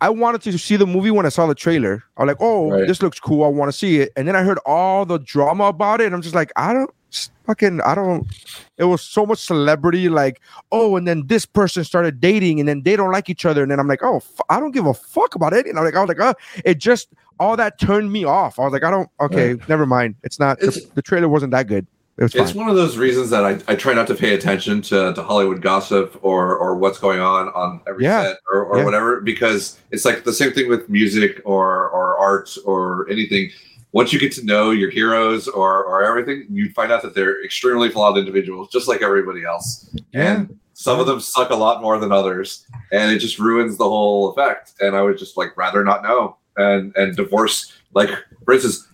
I 0.00 0.08
wanted 0.10 0.40
to 0.42 0.58
see 0.58 0.74
the 0.76 0.86
movie 0.86 1.12
when 1.12 1.26
I 1.26 1.28
saw 1.28 1.46
the 1.46 1.54
trailer. 1.54 2.02
I 2.16 2.22
was 2.24 2.28
like, 2.28 2.36
oh, 2.40 2.70
Right. 2.70 2.88
this 2.88 3.02
looks 3.02 3.20
cool. 3.20 3.44
I 3.44 3.48
want 3.48 3.70
to 3.70 3.76
see 3.78 4.00
it. 4.00 4.10
And 4.16 4.26
then 4.26 4.34
I 4.34 4.42
heard 4.42 4.58
all 4.66 5.04
the 5.06 5.18
drama 5.18 5.64
about 5.66 6.00
it, 6.00 6.06
and 6.06 6.14
I'm 6.14 6.22
just 6.22 6.34
like, 6.34 6.50
I 6.56 6.72
don't 6.72 6.90
s- 6.90 7.01
fucking, 7.46 7.80
I 7.82 7.94
don't. 7.94 8.26
It 8.78 8.84
was 8.84 9.02
so 9.02 9.24
much 9.26 9.38
celebrity, 9.38 10.08
like, 10.08 10.40
oh, 10.70 10.96
and 10.96 11.06
then 11.06 11.26
this 11.26 11.44
person 11.46 11.84
started 11.84 12.20
dating, 12.20 12.60
and 12.60 12.68
then 12.68 12.82
they 12.82 12.96
don't 12.96 13.10
like 13.12 13.28
each 13.30 13.44
other, 13.44 13.62
and 13.62 13.70
then 13.70 13.78
I'm 13.80 13.88
like, 13.88 14.02
oh, 14.02 14.16
f- 14.16 14.40
I 14.48 14.58
don't 14.60 14.72
give 14.72 14.86
a 14.86 14.94
fuck 14.94 15.34
about 15.34 15.52
it. 15.52 15.66
And 15.66 15.78
I'm 15.78 15.84
like, 15.84 15.94
I 15.96 16.00
was 16.00 16.08
like, 16.08 16.20
oh 16.20 16.34
it 16.64 16.78
just 16.78 17.08
all 17.40 17.56
that 17.56 17.78
turned 17.80 18.12
me 18.12 18.24
off. 18.24 18.58
I 18.58 18.64
was 18.64 18.72
like, 18.72 18.84
I 18.84 18.90
don't. 18.90 19.08
Okay, 19.20 19.56
never 19.68 19.86
mind. 19.86 20.14
It's 20.22 20.38
not. 20.38 20.58
the- 20.60 20.68
It's- 20.68 20.84
the, 20.94 21.02
trailer 21.02 21.28
wasn't 21.28 21.52
that 21.52 21.66
good. 21.66 21.86
It 22.18 22.24
was 22.24 22.32
fine. 22.34 22.42
It's 22.42 22.54
one 22.54 22.68
of 22.68 22.76
those 22.76 22.98
reasons 22.98 23.30
that 23.30 23.42
I, 23.42 23.58
I 23.68 23.74
try 23.74 23.94
not 23.94 24.06
to 24.08 24.14
pay 24.14 24.34
attention 24.34 24.82
to, 24.82 25.14
to 25.14 25.22
Hollywood 25.22 25.62
gossip 25.62 26.18
or 26.22 26.54
or 26.58 26.74
what's 26.76 26.98
going 26.98 27.20
on 27.20 27.48
on 27.54 27.80
every 27.88 28.04
Yeah. 28.04 28.22
set 28.24 28.36
or, 28.52 28.64
or 28.66 28.78
Yeah. 28.78 28.84
whatever 28.84 29.22
because 29.22 29.78
it's 29.90 30.04
like 30.04 30.22
the 30.24 30.32
same 30.32 30.52
thing 30.52 30.68
with 30.68 30.88
music 30.90 31.40
or 31.46 31.88
or 31.88 32.18
art 32.18 32.54
or 32.66 33.08
anything. 33.08 33.50
Once 33.92 34.12
you 34.12 34.18
get 34.18 34.32
to 34.32 34.44
know 34.44 34.70
your 34.70 34.90
heroes 34.90 35.48
or 35.48 35.84
or 35.84 36.02
everything, 36.02 36.46
you 36.50 36.70
find 36.72 36.90
out 36.90 37.02
that 37.02 37.14
they're 37.14 37.44
extremely 37.44 37.88
flawed 37.90 38.16
individuals, 38.16 38.68
just 38.70 38.88
like 38.88 39.02
everybody 39.02 39.44
else. 39.44 39.94
Yeah. 40.12 40.34
And 40.36 40.58
some 40.72 40.98
of 40.98 41.06
them 41.06 41.20
suck 41.20 41.50
a 41.50 41.54
lot 41.54 41.82
more 41.82 41.98
than 41.98 42.10
others, 42.10 42.66
and 42.90 43.12
it 43.12 43.18
just 43.18 43.38
ruins 43.38 43.76
the 43.76 43.84
whole 43.84 44.30
effect. 44.30 44.72
And 44.80 44.96
I 44.96 45.02
would 45.02 45.18
just 45.18 45.36
like 45.36 45.56
rather 45.56 45.84
not 45.84 46.02
know 46.02 46.36
and 46.56 46.94
and 46.96 47.14
divorce. 47.14 47.72
Like 47.94 48.08
for 48.46 48.54
instance, 48.54 48.88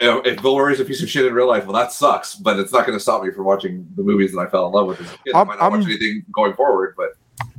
you 0.00 0.08
know, 0.08 0.18
if 0.22 0.42
Bill 0.42 0.56
Murray's 0.56 0.80
a 0.80 0.84
piece 0.84 1.02
of 1.02 1.08
shit 1.08 1.24
in 1.26 1.32
real 1.32 1.46
life, 1.46 1.64
well, 1.66 1.74
that 1.80 1.92
sucks. 1.92 2.34
But 2.34 2.58
it's 2.58 2.72
not 2.72 2.86
going 2.86 2.96
to 2.98 3.02
stop 3.02 3.22
me 3.22 3.30
from 3.30 3.44
watching 3.44 3.86
the 3.96 4.02
movies 4.02 4.32
that 4.32 4.40
I 4.40 4.46
fell 4.48 4.66
in 4.66 4.72
love 4.72 4.88
with 4.88 5.00
as 5.00 5.06
a 5.12 5.18
kid. 5.18 5.34
I 5.34 5.38
I'm- 5.38 5.46
might 5.46 5.58
not 5.60 5.70
watch 5.70 5.80
I'm- 5.82 5.88
anything 5.90 6.24
going 6.32 6.54
forward, 6.54 6.94
but 6.96 7.10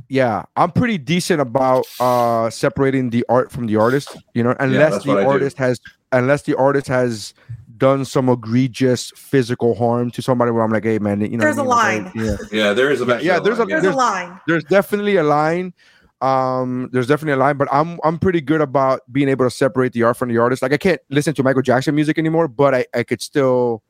yeah 0.08 0.44
i'm 0.56 0.70
pretty 0.70 0.98
decent 0.98 1.40
about 1.40 1.86
uh 1.98 2.50
separating 2.50 3.08
the 3.08 3.24
art 3.30 3.50
from 3.50 3.66
the 3.66 3.76
artist 3.76 4.14
you 4.34 4.42
know 4.42 4.54
unless 4.60 5.06
I 5.08 5.14
the 5.14 5.26
artist 5.26 5.56
has 5.56 5.80
unless 6.12 6.42
the 6.42 6.56
artist 6.56 6.86
has 6.88 7.34
done 7.78 8.04
some 8.04 8.28
egregious 8.28 9.10
physical 9.16 9.74
harm 9.74 10.10
to 10.10 10.22
somebody 10.22 10.50
where 10.50 10.62
i'm 10.62 10.70
like 10.70 10.84
hey 10.84 10.98
man 10.98 11.20
you 11.20 11.36
know 11.36 11.44
There's 11.44 11.56
what 11.56 11.66
a 11.66 11.70
I 11.86 11.94
mean? 11.94 12.04
line. 12.04 12.12
yeah 12.14 12.36
yeah, 12.52 12.72
there 12.72 12.90
is 12.90 13.00
a 13.00 13.06
Yeah, 13.22 13.40
there's 13.40 13.58
a- 13.58 13.64
There's 13.64 13.84
a 13.84 13.90
line. 13.92 14.38
there's 14.46 14.64
definitely 14.64 15.16
a 15.16 15.22
line 15.24 15.72
um 16.20 16.88
there's 16.92 17.08
definitely 17.08 17.32
a 17.32 17.36
line 17.44 17.56
but 17.56 17.66
i'm 17.72 17.98
i'm 18.04 18.16
pretty 18.18 18.40
good 18.40 18.60
about 18.60 19.00
being 19.10 19.28
able 19.28 19.44
to 19.44 19.50
separate 19.50 19.92
the 19.92 20.04
art 20.04 20.16
from 20.16 20.28
the 20.28 20.38
artist 20.38 20.62
like 20.62 20.72
i 20.72 20.76
can't 20.76 21.00
listen 21.10 21.34
to 21.34 21.42
michael 21.42 21.62
jackson 21.62 21.94
music 21.96 22.16
anymore 22.16 22.46
but 22.46 22.72
i 22.74 22.86
i 22.94 23.02
could 23.02 23.20
still 23.20 23.82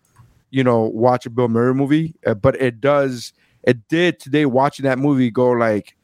you 0.50 0.64
know 0.64 0.80
watch 0.94 1.26
a 1.26 1.30
bill 1.30 1.48
murray 1.48 1.74
movie 1.74 2.14
uh, 2.26 2.32
but 2.32 2.58
it 2.58 2.80
does 2.80 3.34
it 3.64 3.86
did 3.88 4.18
today 4.18 4.46
watching 4.46 4.84
that 4.84 4.98
movie 4.98 5.30
go 5.30 5.50
like 5.50 5.94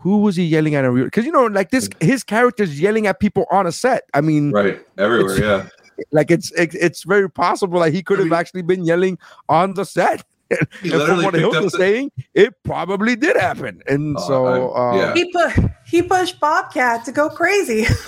who 0.00 0.18
was 0.18 0.36
he 0.36 0.44
yelling 0.44 0.74
at 0.74 0.90
because 0.92 1.24
you 1.26 1.32
know 1.32 1.46
like 1.46 1.70
this 1.70 1.88
his 2.00 2.24
character's 2.24 2.80
yelling 2.80 3.06
at 3.06 3.20
people 3.20 3.44
on 3.50 3.66
a 3.66 3.72
set 3.72 4.02
i 4.14 4.20
mean 4.20 4.50
right 4.50 4.80
everywhere. 4.98 5.38
Yeah, 5.38 5.68
like 6.12 6.30
it's 6.30 6.50
it, 6.52 6.74
it's 6.74 7.02
very 7.04 7.30
possible 7.30 7.78
like 7.80 7.92
he 7.92 8.02
could 8.02 8.18
I 8.18 8.22
have 8.22 8.30
mean- 8.30 8.40
actually 8.40 8.62
been 8.62 8.84
yelling 8.84 9.18
on 9.48 9.74
the 9.74 9.84
set 9.84 10.24
he 10.82 10.90
and 10.92 11.02
from 11.02 11.22
what 11.22 11.32
picked 11.34 11.36
Hilton 11.38 11.62
was 11.62 11.72
the, 11.72 11.78
saying, 11.78 12.10
it 12.34 12.52
probably 12.64 13.14
did 13.14 13.36
happen. 13.36 13.80
And 13.86 14.16
Oh, 14.18 14.26
so, 14.26 14.70
I- 14.72 14.80
uh, 14.80 14.96
yeah. 14.96 15.14
He 15.14 15.30
put 15.32 15.70
he 15.86 16.02
pushed 16.02 16.40
Bobcat 16.40 17.04
to 17.04 17.12
go 17.12 17.28
crazy. 17.28 17.84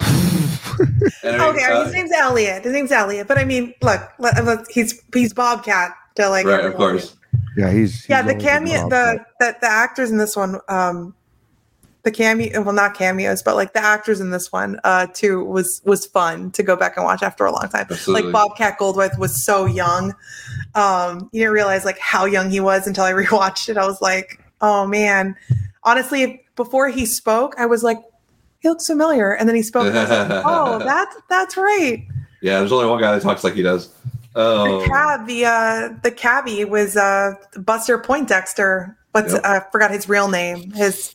and 0.00 1.36
I 1.36 1.52
mean, 1.52 1.56
okay, 1.56 1.64
uh, 1.64 1.84
his 1.84 1.92
name's 1.92 2.12
Elliot. 2.12 2.64
His 2.64 2.72
name's 2.72 2.90
Elliot. 2.90 3.28
But 3.28 3.36
I 3.36 3.44
mean, 3.44 3.74
look, 3.82 4.00
let- 4.18 4.42
let- 4.44 4.66
he's 4.70 4.98
he's 5.12 5.34
Bobcat 5.34 5.92
to 6.16 6.28
like 6.30 6.46
right, 6.46 6.60
of 6.60 6.72
everyone. 6.72 6.76
course. 6.98 7.16
Yeah, 7.56 7.70
he's, 7.70 8.00
he's 8.00 8.08
yeah 8.08 8.22
the 8.22 8.34
cameo 8.34 8.88
the, 8.88 8.88
for 8.88 9.26
the 9.40 9.56
the 9.60 9.68
actors 9.68 10.10
in 10.10 10.18
this 10.18 10.36
one 10.36 10.58
um 10.68 11.14
the 12.02 12.10
cameo 12.10 12.62
well 12.62 12.74
not 12.74 12.94
cameos 12.94 13.42
but 13.42 13.54
like 13.54 13.72
the 13.72 13.82
actors 13.82 14.20
in 14.20 14.30
this 14.30 14.50
one 14.50 14.80
uh 14.84 15.06
too 15.12 15.44
was 15.44 15.80
was 15.84 16.06
fun 16.06 16.50
to 16.50 16.62
go 16.62 16.74
back 16.74 16.96
and 16.96 17.04
watch 17.04 17.22
after 17.22 17.44
a 17.44 17.52
long 17.52 17.68
time. 17.68 17.86
Absolutely. 17.90 18.30
like 18.30 18.32
bobcat 18.32 18.78
goldthwait 18.78 19.16
was 19.18 19.44
so 19.44 19.66
young 19.66 20.14
um 20.74 21.28
you 21.32 21.40
didn't 21.40 21.54
realize 21.54 21.84
like 21.84 21.98
how 21.98 22.24
young 22.24 22.50
he 22.50 22.60
was 22.60 22.86
until 22.86 23.04
i 23.04 23.12
rewatched 23.12 23.68
it. 23.68 23.76
I 23.76 23.86
was 23.86 24.00
like 24.00 24.42
oh 24.60 24.86
man. 24.86 25.36
Honestly 25.84 26.44
before 26.54 26.88
he 26.88 27.06
spoke 27.06 27.54
i 27.58 27.66
was 27.66 27.82
like 27.82 27.98
he 28.62 28.68
looks 28.68 28.86
familiar. 28.86 29.32
And 29.32 29.48
then 29.48 29.56
he 29.56 29.62
spoke 29.62 29.86
and 29.88 29.98
I 29.98 30.02
was 30.02 30.10
like, 30.10 30.42
oh 30.46 30.78
that's 30.78 31.16
that's 31.28 31.56
right. 31.56 32.06
Yeah, 32.40 32.60
there's 32.60 32.72
only 32.72 32.86
one 32.86 33.00
guy 33.00 33.12
that 33.12 33.22
talks 33.22 33.44
like 33.44 33.54
he 33.54 33.62
does. 33.62 33.94
Oh, 34.34 34.80
the 34.80 34.86
cab, 34.86 35.26
the 35.26 35.44
uh, 35.44 35.88
the 36.02 36.10
cabbie 36.10 36.64
was 36.64 36.96
uh, 36.96 37.34
Buster 37.58 37.98
Poindexter. 37.98 38.96
What's 39.12 39.32
Yep. 39.34 39.44
I 39.44 39.60
forgot 39.70 39.90
his 39.90 40.08
real 40.08 40.28
name. 40.28 40.70
His 40.72 41.14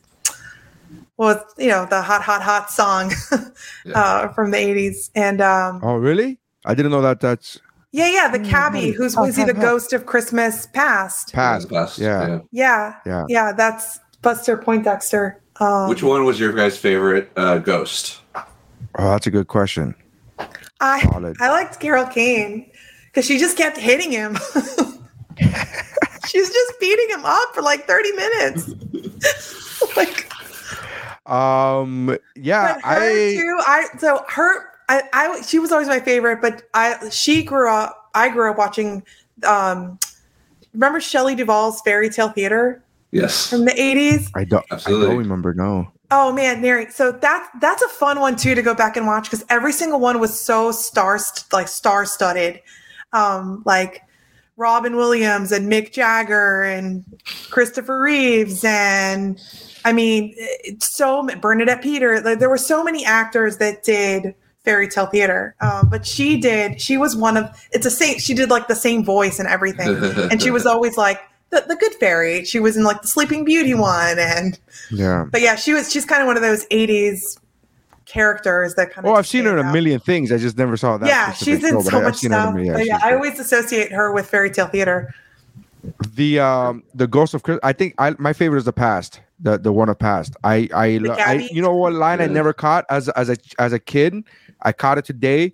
well, 1.18 1.44
you 1.58 1.70
know, 1.70 1.86
the 1.88 2.02
hot, 2.02 2.22
hot, 2.22 2.44
hot 2.44 2.70
song 2.70 3.12
Yeah. 3.86 4.00
uh, 4.00 4.28
from 4.34 4.52
the 4.52 4.58
'80s, 4.58 5.10
and 5.16 5.42
um, 5.42 5.80
Oh, 5.84 5.96
really? 5.96 6.38
I 6.66 6.76
didn't 6.76 6.92
know 6.92 7.02
that. 7.02 7.20
That's 7.20 7.60
yeah, 7.92 8.08
yeah, 8.10 8.28
the 8.30 8.40
cabbie. 8.40 8.92
Who's 8.92 9.16
was 9.18 9.36
he? 9.36 9.44
The 9.46 9.54
ghost 9.54 9.94
of 9.94 10.06
Christmas 10.06 10.68
past? 10.68 11.34
past. 11.34 11.70
Past, 11.70 11.98
Yeah. 11.98 12.40
Yeah, 12.52 12.96
Yeah. 13.06 13.26
yeah. 13.30 13.52
That's 13.54 14.00
Buster 14.22 14.58
Poindexter. 14.58 15.42
Um, 15.60 15.90
Which 15.90 16.04
one 16.04 16.24
was 16.26 16.40
your 16.40 16.54
guys' 16.54 16.78
favorite 16.78 17.32
uh, 17.36 17.58
ghost? 17.58 18.22
Oh, 18.36 18.44
that's 19.10 19.26
a 19.26 19.32
good 19.32 19.48
question. 19.48 19.96
I 20.80 21.02
Solid. 21.02 21.38
I 21.40 21.50
liked 21.50 21.80
Carol 21.80 22.06
Kane 22.06 22.70
because 23.18 23.26
she 23.26 23.40
just 23.40 23.58
kept 23.58 23.78
hitting 23.78 24.12
him. 24.12 24.38
She's 26.28 26.50
just 26.54 26.80
beating 26.80 27.10
him 27.10 27.26
up 27.26 27.56
for 27.56 27.64
like 27.64 27.88
30 27.88 28.12
minutes. 28.12 28.70
like 29.98 30.32
Um, 31.26 32.16
yeah, 32.36 32.76
her 32.76 32.82
I 32.84 33.36
too. 33.36 33.60
I 33.66 33.86
so 33.98 34.24
her. 34.30 34.70
I, 34.88 35.02
I 35.14 35.42
she 35.42 35.58
was 35.58 35.72
always 35.72 35.88
my 35.88 36.00
favorite, 36.00 36.42
but 36.44 36.62
I 36.76 37.10
she 37.10 37.42
grew 37.42 37.68
up. 37.72 38.12
I 38.14 38.30
grew 38.30 38.52
up 38.52 38.58
watching. 38.60 39.04
Um, 39.44 39.98
remember 40.74 41.00
Shelley 41.00 41.36
Duvall's 41.36 41.82
Fairy 41.82 42.12
Tale 42.12 42.30
Theater 42.30 42.84
Yes, 43.10 43.50
from 43.50 43.66
the 43.66 43.82
eighties? 43.82 44.30
I 44.36 44.44
don't. 44.44 44.64
I 44.72 44.78
don't 44.78 45.18
remember. 45.18 45.56
No. 45.56 45.92
Oh 46.12 46.32
man, 46.32 46.62
Neri. 46.62 46.92
So 46.92 47.12
that's 47.14 47.50
that's 47.60 47.82
a 47.82 47.90
fun 47.90 48.20
one 48.20 48.36
too 48.36 48.54
to 48.54 48.62
go 48.62 48.76
back 48.76 48.96
and 48.96 49.08
watch 49.08 49.24
because 49.24 49.44
every 49.50 49.74
single 49.74 50.00
one 50.00 50.20
was 50.20 50.40
so 50.40 50.72
star 50.72 51.20
like 51.52 51.68
star 51.68 52.06
studded. 52.06 52.62
Um, 53.18 53.64
like 53.66 54.02
Robin 54.58 54.96
Williams 54.96 55.52
and 55.52 55.72
Mick 55.72 55.92
Jagger 55.92 56.64
and 56.64 57.04
Christopher 57.50 58.02
Reeves 58.02 58.64
and 58.64 59.40
I 59.86 59.94
mean 59.94 60.36
so 60.80 61.28
Bernadette 61.42 61.82
Peter. 61.82 62.22
Like 62.22 62.40
there 62.40 62.50
were 62.50 62.58
so 62.58 62.84
many 62.84 63.06
actors 63.06 63.58
that 63.58 63.84
did 63.84 64.34
fairy 64.66 64.88
tale 64.90 65.06
theater. 65.06 65.56
Um, 65.62 65.88
but 65.90 66.06
she 66.06 66.40
did. 66.42 66.82
She 66.82 66.98
was 66.98 67.16
one 67.16 67.38
of. 67.38 67.50
It's 67.72 67.86
a 67.86 67.92
same. 67.92 68.20
She 68.20 68.34
did 68.34 68.50
like 68.50 68.68
the 68.68 68.76
same 68.76 69.04
voice 69.06 69.40
and 69.40 69.48
everything, 69.48 69.96
and 70.32 70.42
she 70.42 70.52
was 70.52 70.66
always 70.66 70.98
like 70.98 71.22
the, 71.52 71.64
the 71.68 71.76
good 71.78 71.94
fairy. 71.96 72.44
She 72.44 72.60
was 72.60 72.76
in 72.76 72.84
like 72.84 73.02
the 73.02 73.08
Sleeping 73.08 73.46
Beauty 73.46 73.74
one 73.74 74.20
and 74.20 74.60
Yeah. 74.92 75.26
but 75.32 75.42
yeah, 75.42 75.56
she 75.56 75.74
was. 75.74 75.92
She's 75.92 76.06
kind 76.06 76.22
of 76.22 76.28
one 76.28 76.36
of 76.36 76.44
those 76.44 76.66
'80s 76.68 77.38
characters 78.08 78.76
that 78.76 78.92
kind 78.92 79.06
of. 79.06 79.14
Oh, 79.14 79.16
I've 79.16 79.28
seen 79.28 79.46
her 79.46 79.58
in 79.58 79.66
a 79.66 79.72
million 79.72 80.00
things. 80.00 80.32
I 80.32 80.38
just 80.38 80.58
never 80.58 80.78
saw 80.78 80.98
that. 80.98 81.08
Yeah, 81.08 81.34
she's 81.34 81.64
in 81.64 81.72
show, 81.72 81.82
so 81.82 82.00
I- 82.00 82.04
much 82.04 82.16
seen 82.18 82.32
in 82.32 82.38
a 82.38 82.42
stuff. 82.42 82.56
million- 82.56 82.74
But 82.74 82.86
yeah, 82.86 83.00
I 83.04 83.14
always 83.14 83.40
associate 83.40 83.92
her 83.92 84.12
with 84.12 84.28
fairy 84.30 84.50
tale 84.52 84.68
theater. 84.68 85.14
the 86.16 86.40
um 86.40 86.84
the 86.96 87.08
ghost 87.08 87.34
of 87.34 87.44
Chris. 87.44 87.60
I 87.64 87.72
think 87.74 87.94
I 87.98 88.16
my 88.20 88.34
favorite 88.34 88.60
is 88.60 88.66
the 88.66 88.74
past. 88.74 89.22
The 89.40 89.58
the 89.58 89.72
one 89.72 89.88
of 89.90 90.00
past. 90.00 90.36
I 90.44 90.68
I, 90.74 91.00
I 91.20 91.48
you 91.52 91.62
know 91.62 91.76
what 91.76 91.94
line 91.94 92.20
I 92.22 92.26
never 92.26 92.54
caught 92.54 92.86
as 92.90 93.08
as 93.10 93.30
a 93.30 93.38
as 93.60 93.72
a 93.74 93.80
kid. 93.80 94.16
I 94.64 94.72
caught 94.74 94.98
it 94.98 95.06
today 95.06 95.54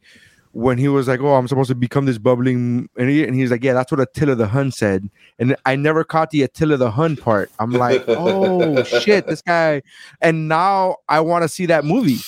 when 0.53 0.77
he 0.77 0.87
was 0.87 1.07
like, 1.07 1.19
"Oh, 1.19 1.33
I'm 1.35 1.47
supposed 1.47 1.67
to 1.69 1.75
become 1.75 2.05
this 2.05 2.17
bubbling," 2.17 2.87
and, 2.97 3.09
he, 3.09 3.25
and 3.25 3.35
he's 3.35 3.51
like, 3.51 3.63
"Yeah, 3.63 3.73
that's 3.73 3.91
what 3.91 3.99
Attila 3.99 4.35
the 4.35 4.47
Hun 4.47 4.71
said." 4.71 5.09
And 5.39 5.55
I 5.65 5.75
never 5.75 6.03
caught 6.05 6.29
the 6.29 6.43
Attila 6.43 6.77
the 6.77 6.91
Hun 6.91 7.17
part. 7.17 7.51
I'm 7.59 7.71
like, 7.71 8.03
"Oh 8.07 8.81
shit, 8.83 9.27
this 9.27 9.41
guy!" 9.41 9.81
And 10.21 10.47
now 10.47 10.97
I 11.09 11.19
want 11.19 11.41
to 11.43 11.49
see 11.49 11.65
that 11.65 11.83
movie. 11.83 12.19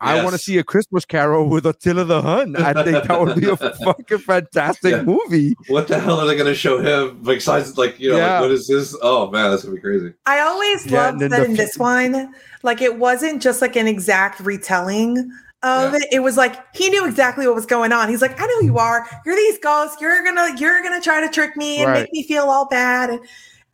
I 0.00 0.22
want 0.22 0.32
to 0.34 0.38
see 0.38 0.56
a 0.58 0.64
Christmas 0.64 1.04
Carol 1.04 1.48
with 1.48 1.66
Attila 1.66 2.04
the 2.04 2.22
Hun. 2.22 2.56
I 2.56 2.72
think 2.84 3.04
that 3.06 3.20
would 3.20 3.38
be 3.38 3.48
a 3.48 3.56
fucking 3.84 4.18
fantastic 4.18 4.92
Yeah. 4.92 5.02
movie. 5.02 5.54
What 5.68 5.88
the 5.88 5.98
hell 6.00 6.18
are 6.20 6.26
they 6.26 6.34
going 6.34 6.46
to 6.46 6.54
show 6.54 6.78
him? 6.80 7.22
Like, 7.22 7.40
size, 7.40 7.76
like 7.76 8.00
you 8.00 8.10
know, 8.10 8.16
Yeah. 8.16 8.32
like, 8.34 8.40
what 8.42 8.50
is 8.52 8.66
this? 8.66 8.96
Oh 9.02 9.30
man, 9.30 9.50
that's 9.50 9.62
gonna 9.64 9.74
be 9.76 9.80
crazy. 9.82 10.12
I 10.26 10.40
always 10.40 10.86
Yeah, 10.86 11.06
loved 11.10 11.20
that 11.20 11.30
the 11.30 11.44
in 11.44 11.50
fa- 11.50 11.56
this 11.56 11.76
one, 11.76 12.34
like 12.62 12.80
it 12.80 12.98
wasn't 12.98 13.42
just 13.42 13.60
like 13.60 13.76
an 13.76 13.86
exact 13.86 14.40
retelling 14.40 15.30
of 15.62 15.92
it. 15.94 16.06
It 16.10 16.20
was 16.20 16.38
like 16.38 16.56
he 16.74 16.88
knew 16.88 17.06
exactly 17.06 17.46
what 17.46 17.54
was 17.54 17.66
going 17.66 17.92
on. 17.92 18.08
He's 18.08 18.22
like, 18.22 18.40
I 18.40 18.46
know 18.46 18.60
who 18.60 18.64
you 18.66 18.78
are. 18.78 19.06
You're 19.26 19.36
these 19.36 19.58
ghosts. 19.58 20.00
You're 20.00 20.24
gonna 20.24 20.56
you're 20.58 20.82
gonna 20.82 21.02
try 21.02 21.20
to 21.20 21.28
trick 21.28 21.56
me 21.56 21.78
and 21.82 21.88
Right. 21.90 22.00
make 22.04 22.12
me 22.12 22.22
feel 22.22 22.44
all 22.44 22.66
bad. 22.66 23.10
And, 23.10 23.20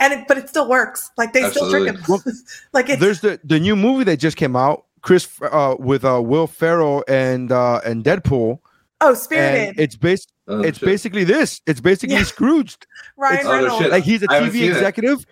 and 0.01 0.13
it, 0.13 0.29
but 0.29 0.37
it 0.39 0.49
still 0.49 0.69
works. 0.69 1.11
Like 1.17 1.33
they 1.33 1.49
still 1.51 1.71
trick 1.71 1.87
him. 1.95 2.03
Well, 2.09 2.23
like 2.73 2.91
it's 2.91 3.01
There's 3.01 3.21
the 3.21 3.39
the 3.45 3.61
new 3.61 3.77
movie 3.77 4.03
that 4.05 4.17
just 4.19 4.37
came 4.37 4.57
out, 4.57 4.85
Chris 5.07 5.29
uh, 5.41 5.77
with 5.79 6.05
uh, 6.05 6.21
Will 6.21 6.49
Ferrell 6.49 7.05
and 7.07 7.53
uh, 7.53 7.81
and 7.85 8.03
Deadpool, 8.05 8.59
oh 9.01 9.17
and 9.31 9.79
it's 9.79 9.95
based. 9.97 10.33
Oh, 10.49 10.61
It's 10.63 10.79
shit. 10.79 10.87
basically 10.87 11.23
this. 11.25 11.61
It's 11.67 11.81
basically 11.81 12.17
Yeah. 12.17 12.25
Scrooged. 12.25 12.87
Ryan 13.17 13.35
it's- 13.35 13.47
oh, 13.47 13.53
Reynolds. 13.53 13.83
shit. 13.83 13.91
Like 13.93 14.05
he's 14.05 14.23
a 14.23 14.27
TV 14.27 14.53
seen 14.53 14.71
executive. 14.73 15.25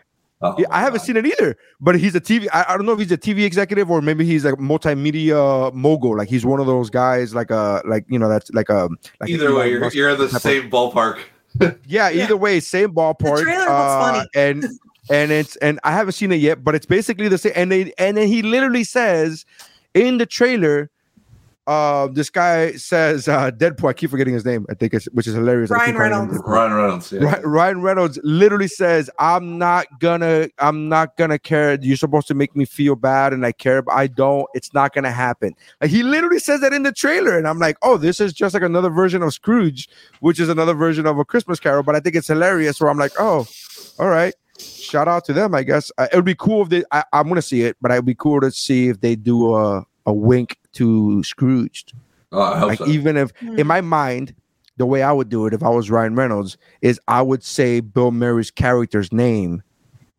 Oh, 0.42 0.54
Yeah, 0.58 0.66
I 0.70 0.80
haven't 0.80 0.98
God. 0.98 1.06
seen 1.06 1.16
it 1.16 1.26
either, 1.26 1.56
but 1.80 1.98
he's 1.98 2.14
a 2.14 2.20
TV. 2.20 2.46
I, 2.52 2.64
I 2.68 2.76
don't 2.76 2.84
know 2.86 2.92
if 2.92 2.98
he's 2.98 3.12
a 3.12 3.16
TV 3.18 3.44
executive 3.44 3.90
or 3.90 4.00
maybe 4.02 4.24
he's 4.24 4.44
like 4.44 4.54
multimedia 4.54 5.72
mogul. 5.72 6.16
Like 6.16 6.28
he's 6.28 6.44
one 6.44 6.60
of 6.60 6.66
those 6.66 6.90
guys, 6.90 7.34
like 7.34 7.50
a 7.50 7.82
like 7.86 8.04
you 8.08 8.18
know 8.18 8.28
that's 8.28 8.50
like 8.52 8.68
a 8.68 8.88
like 9.20 9.30
Either 9.30 9.46
Elon 9.46 9.58
way, 9.58 9.70
you're, 9.70 9.88
you're 9.92 10.10
in 10.10 10.18
the 10.18 10.26
type 10.26 10.34
of- 10.36 10.42
same 10.42 10.70
ballpark. 10.70 11.18
yeah, 11.60 12.08
Yeah. 12.10 12.24
either 12.24 12.36
way, 12.36 12.60
same 12.60 12.92
ballpark. 12.92 13.42
trailer 13.42 13.58
looks 13.60 13.70
uh, 13.70 14.12
funny. 14.12 14.28
and 14.34 14.64
and 15.10 15.30
it's 15.30 15.56
and 15.56 15.80
I 15.84 15.92
haven't 15.92 16.12
seen 16.12 16.32
it 16.32 16.36
yet, 16.36 16.64
but 16.64 16.74
it's 16.74 16.86
basically 16.86 17.28
the 17.28 17.38
same. 17.38 17.52
And 17.54 17.70
they 17.70 17.92
and 17.98 18.16
then 18.16 18.28
he 18.28 18.42
literally 18.42 18.84
says 18.84 19.44
in 19.94 20.18
the 20.18 20.26
trailer, 20.26 20.90
uh, 21.66 22.08
this 22.08 22.28
guy 22.28 22.72
says 22.72 23.26
uh, 23.26 23.50
Deadpool. 23.50 23.88
I 23.88 23.94
keep 23.94 24.10
forgetting 24.10 24.34
his 24.34 24.44
name. 24.44 24.66
I 24.68 24.74
think 24.74 24.92
it's 24.92 25.06
which 25.06 25.26
is 25.26 25.34
hilarious. 25.34 25.70
Ryan 25.70 25.86
keep 25.86 25.96
calling 25.96 26.12
him 26.12 26.20
Reynolds. 26.20 26.42
Ryan 26.46 26.72
Reynolds. 26.74 27.12
Yeah. 27.12 27.24
Ry- 27.24 27.40
Ryan 27.40 27.82
Reynolds 27.82 28.18
literally 28.22 28.68
says, 28.68 29.08
"I'm 29.18 29.56
not 29.56 29.86
gonna, 29.98 30.48
I'm 30.58 30.90
not 30.90 31.16
gonna 31.16 31.38
care. 31.38 31.78
You're 31.80 31.96
supposed 31.96 32.28
to 32.28 32.34
make 32.34 32.54
me 32.54 32.66
feel 32.66 32.96
bad, 32.96 33.32
and 33.32 33.46
I 33.46 33.52
care, 33.52 33.80
but 33.80 33.94
I 33.94 34.08
don't. 34.08 34.46
It's 34.52 34.74
not 34.74 34.92
gonna 34.92 35.10
happen." 35.12 35.54
Like 35.80 35.90
he 35.90 36.02
literally 36.02 36.38
says 36.38 36.60
that 36.60 36.74
in 36.74 36.82
the 36.82 36.92
trailer, 36.92 37.38
and 37.38 37.48
I'm 37.48 37.58
like, 37.58 37.78
"Oh, 37.80 37.96
this 37.96 38.20
is 38.20 38.34
just 38.34 38.52
like 38.52 38.62
another 38.62 38.90
version 38.90 39.22
of 39.22 39.32
Scrooge, 39.32 39.88
which 40.20 40.38
is 40.38 40.50
another 40.50 40.74
version 40.74 41.06
of 41.06 41.18
a 41.18 41.24
Christmas 41.24 41.60
Carol." 41.60 41.82
But 41.82 41.96
I 41.96 42.00
think 42.00 42.14
it's 42.14 42.28
hilarious. 42.28 42.78
Where 42.78 42.90
I'm 42.90 42.98
like, 42.98 43.12
"Oh, 43.18 43.46
all 43.98 44.08
right." 44.08 44.34
Shout 44.58 45.08
out 45.08 45.24
to 45.26 45.32
them, 45.32 45.54
I 45.54 45.62
guess. 45.62 45.90
Uh, 45.98 46.06
it 46.12 46.16
would 46.16 46.24
be 46.24 46.34
cool 46.34 46.62
if 46.62 46.68
they. 46.68 46.84
I, 46.92 47.04
I'm 47.12 47.28
gonna 47.28 47.42
see 47.42 47.62
it, 47.62 47.76
but 47.80 47.90
it'd 47.90 48.04
be 48.04 48.14
cool 48.14 48.40
to 48.40 48.50
see 48.50 48.88
if 48.88 49.00
they 49.00 49.16
do 49.16 49.54
a 49.54 49.84
a 50.06 50.12
wink 50.12 50.58
to 50.74 51.22
Scrooged. 51.24 51.92
Oh, 52.30 52.40
I 52.42 52.58
hope 52.58 52.68
Like 52.68 52.78
so. 52.78 52.86
even 52.86 53.16
if 53.16 53.32
Hmm. 53.40 53.58
in 53.58 53.66
my 53.66 53.80
mind, 53.80 54.34
the 54.76 54.86
way 54.86 55.02
I 55.02 55.12
would 55.12 55.28
do 55.28 55.46
it 55.46 55.54
if 55.54 55.62
I 55.62 55.68
was 55.70 55.90
Ryan 55.90 56.14
Reynolds 56.14 56.56
is 56.82 57.00
I 57.08 57.22
would 57.22 57.42
say 57.44 57.80
Bill 57.80 58.10
Murray's 58.10 58.50
character's 58.50 59.12
name 59.12 59.62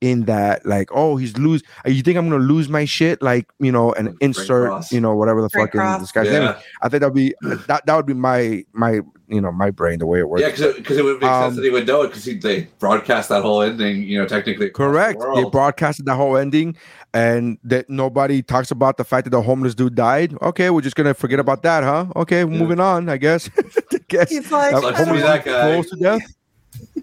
in 0.05 0.25
that, 0.25 0.65
like, 0.65 0.89
oh, 0.93 1.17
he's 1.17 1.37
lose. 1.37 1.63
uh, 1.85 1.89
You 1.89 2.01
think 2.03 2.17
I'm 2.17 2.29
gonna 2.29 2.43
lose 2.43 2.69
my 2.69 2.85
shit? 2.85 3.21
Like, 3.21 3.47
you 3.59 3.71
know, 3.71 3.91
and 3.93 4.07
Frank 4.09 4.17
insert, 4.21 4.69
Ross. 4.69 4.91
you 4.91 5.01
know, 5.01 5.15
whatever 5.15 5.41
the 5.41 5.49
Frank 5.49 5.69
fucking 5.69 5.79
Ross. 5.81 5.99
this 6.01 6.11
guy's 6.11 6.29
name. 6.31 6.53
I 6.81 6.89
think 6.89 7.01
that'd 7.01 7.13
be 7.13 7.33
that. 7.67 7.85
That 7.85 7.95
would 7.95 8.05
be 8.05 8.13
my 8.13 8.63
my 8.73 9.01
you 9.27 9.41
know 9.41 9.51
my 9.51 9.71
brain 9.71 9.97
the 9.99 10.05
way 10.05 10.19
it 10.19 10.29
works. 10.29 10.41
yeah, 10.41 10.49
because 10.49 10.61
it, 10.61 10.85
'cause 10.85 10.97
it 10.97 11.03
would 11.03 11.19
make 11.19 11.29
Um, 11.29 11.45
sense 11.45 11.55
that 11.55 11.63
he 11.63 11.71
would 11.71 11.87
know 11.87 12.03
it 12.03 12.09
because 12.09 12.25
they 12.25 12.67
broadcast 12.79 13.29
that 13.29 13.41
whole 13.41 13.61
ending. 13.63 14.03
You 14.03 14.19
know, 14.19 14.27
technically. 14.27 14.67
across 14.67 14.85
the 14.87 14.91
Correct. 14.93 15.19
They 15.19 15.25
world. 15.25 15.51
broadcasted 15.51 16.05
the 16.05 16.13
whole 16.15 16.37
ending, 16.37 16.75
and 17.13 17.57
that 17.63 17.89
nobody 17.89 18.43
talks 18.43 18.69
about 18.69 18.97
the 18.97 19.03
fact 19.03 19.23
that 19.25 19.31
the 19.31 19.41
homeless 19.41 19.73
dude 19.73 19.95
died. 19.95 20.35
Okay, 20.43 20.69
we're 20.69 20.81
just 20.81 20.95
gonna 20.95 21.15
forget 21.15 21.39
about 21.39 21.63
that, 21.63 21.83
huh? 21.83 22.05
Okay, 22.15 22.45
moving 22.45 22.79
on. 22.79 23.09
I 23.09 23.17
guess. 23.17 23.49
I 23.91 23.97
guess. 24.07 24.29
He's 24.29 24.51
like, 24.51 24.71
Sucks 24.71 24.99
I, 24.99 25.05
to 25.05 25.11
be 25.13 25.17
don't- 25.19 25.27
that 25.27 25.45
guy. 25.45 25.73
Close 25.73 25.89
to 25.89 25.95
death. 25.95 26.21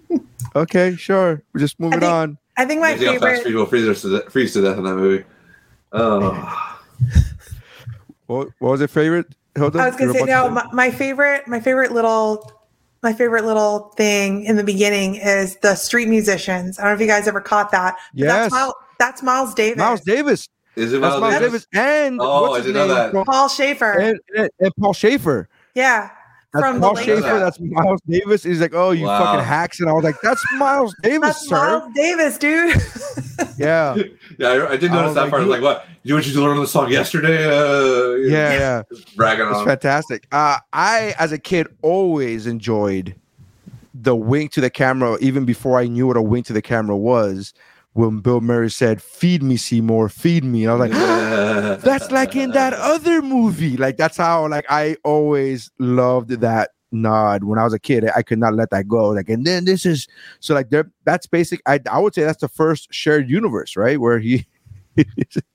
okay, 0.55 0.95
sure. 0.95 1.43
We're 1.53 1.59
just 1.59 1.79
moving 1.79 1.99
think- 1.99 2.11
on. 2.11 2.37
I 2.57 2.65
think 2.65 2.81
my 2.81 2.91
You 2.91 2.97
see 2.99 3.05
how 3.05 3.11
fast 3.13 3.23
favorite. 3.23 3.45
people 3.45 3.65
freeze 3.65 4.01
to, 4.01 4.09
de- 4.21 4.29
freeze 4.29 4.53
to 4.53 4.61
death 4.61 4.77
in 4.77 4.83
that 4.83 4.95
movie. 4.95 5.23
Oh, 5.91 6.79
What, 8.27 8.49
what 8.59 8.71
was 8.71 8.79
your 8.81 8.87
favorite? 8.87 9.27
Hilda? 9.55 9.79
I 9.79 9.87
was 9.87 9.95
gonna 9.95 10.13
You 10.13 10.19
say 10.19 10.25
no. 10.25 10.49
My, 10.49 10.67
my 10.71 10.89
favorite, 10.91 11.47
my 11.47 11.59
favorite 11.59 11.91
little, 11.91 12.51
my 13.03 13.13
favorite 13.13 13.45
little 13.45 13.89
thing 13.97 14.45
in 14.45 14.55
the 14.55 14.63
beginning 14.63 15.15
is 15.15 15.57
the 15.57 15.75
street 15.75 16.07
musicians. 16.07 16.79
I 16.79 16.83
don't 16.83 16.91
know 16.91 16.95
if 16.95 17.01
you 17.01 17.07
guys 17.07 17.27
ever 17.27 17.41
caught 17.41 17.71
that. 17.71 17.95
but 18.13 18.19
Yes. 18.19 18.29
that's 18.29 18.51
Miles, 18.53 18.73
that's 18.99 19.23
Miles 19.23 19.53
Davis. 19.53 19.77
Miles 19.77 20.01
Davis. 20.01 20.49
is 20.75 20.93
it 20.93 21.01
That's 21.01 21.11
Miles 21.19 21.21
Miles 21.21 21.33
Davis? 21.35 21.67
Davis. 21.71 21.87
And 22.07 22.19
Oh, 22.21 22.49
what's 22.49 22.63
I 22.63 22.67
didn't 22.67 22.87
know 22.87 22.87
that. 22.87 23.25
Paul 23.25 23.49
Shaffer. 23.49 23.99
And, 23.99 24.19
and, 24.35 24.49
and 24.59 24.71
Paul 24.79 24.93
Shaffer. 24.93 25.49
yeah, 25.75 26.09
That's 26.53 26.65
from 26.65 26.79
Paul 26.81 26.93
the 26.95 27.01
Shaffer. 27.01 27.15
Lakers. 27.21 27.39
That's 27.41 27.59
Miles 27.59 28.01
Davis. 28.07 28.43
He's 28.43 28.61
like, 28.61 28.73
oh, 28.75 28.91
you 28.91 29.05
Wow. 29.05 29.23
fucking 29.23 29.43
hacks, 29.45 29.79
and 29.79 29.89
I 29.89 29.93
was 29.93 30.03
like, 30.03 30.15
that's 30.21 30.43
Miles 30.57 30.95
Davis, 31.01 31.19
That's 31.21 31.47
sir. 31.49 31.79
Miles 31.79 31.93
Davis, 31.95 32.37
dude. 32.37 32.81
Yeah, 33.57 33.95
Yeah, 34.37 34.47
I, 34.47 34.71
I 34.71 34.77
did 34.77 34.91
I 34.91 34.95
notice 34.95 35.07
was 35.09 35.15
that 35.15 35.21
like, 35.21 35.29
part. 35.31 35.41
I 35.41 35.45
was 35.45 35.49
like, 35.51 35.61
what? 35.63 35.87
You 36.03 36.13
want 36.13 36.27
you 36.27 36.33
to 36.33 36.41
learn 36.41 36.55
on 36.57 36.61
the 36.61 36.67
song 36.67 36.91
yesterday? 36.91 37.45
Uh, 37.45 38.11
you 38.15 38.29
know, 38.29 38.37
yeah, 38.37 38.53
yeah. 38.53 38.81
bragging 39.15 39.47
It's 39.47 39.57
on. 39.57 39.65
fantastic. 39.65 40.27
Uh, 40.31 40.57
I, 40.71 41.15
as 41.17 41.31
a 41.31 41.37
kid, 41.39 41.67
always 41.81 42.45
enjoyed 42.47 43.15
the 43.95 44.15
wink 44.15 44.51
to 44.53 44.61
the 44.61 44.69
camera, 44.69 45.17
even 45.21 45.45
before 45.45 45.79
I 45.79 45.87
knew 45.87 46.07
what 46.07 46.17
a 46.17 46.21
wink 46.21 46.45
to 46.47 46.53
the 46.53 46.61
camera 46.61 46.95
was. 46.97 47.53
When 47.93 48.19
Bill 48.21 48.41
Murray 48.41 48.71
said, 48.71 49.01
"Feed 49.01 49.43
me, 49.43 49.55
Seymour, 49.55 50.09
feed 50.09 50.43
me," 50.43 50.65
and 50.65 50.71
I 50.71 50.75
was 50.75 50.89
like, 50.89 51.81
that's 51.81 52.09
like 52.11 52.35
in 52.35 52.51
that 52.51 52.73
other 52.73 53.21
movie. 53.21 53.77
Like 53.77 53.97
that's 53.97 54.17
how 54.17 54.47
like 54.47 54.65
I 54.69 54.97
always 55.03 55.69
loved 55.77 56.31
that 56.41 56.71
nod 56.91 57.43
when 57.43 57.59
I 57.59 57.63
was 57.63 57.73
a 57.73 57.79
kid. 57.79 58.09
I 58.15 58.23
could 58.23 58.39
not 58.39 58.55
let 58.55 58.71
that 58.71 58.87
go. 58.87 59.09
Like, 59.09 59.29
and 59.29 59.45
then 59.45 59.65
this 59.65 59.85
is 59.85 60.07
so 60.39 60.53
like 60.55 60.71
there. 60.71 60.89
That's 61.05 61.27
basic. 61.27 61.61
I 61.67 61.79
I 61.91 61.99
would 61.99 62.15
say 62.15 62.23
that's 62.23 62.41
the 62.41 62.47
first 62.47 62.91
shared 62.91 63.29
universe, 63.29 63.75
right? 63.75 63.99
Where 63.99 64.19
he. 64.19 64.47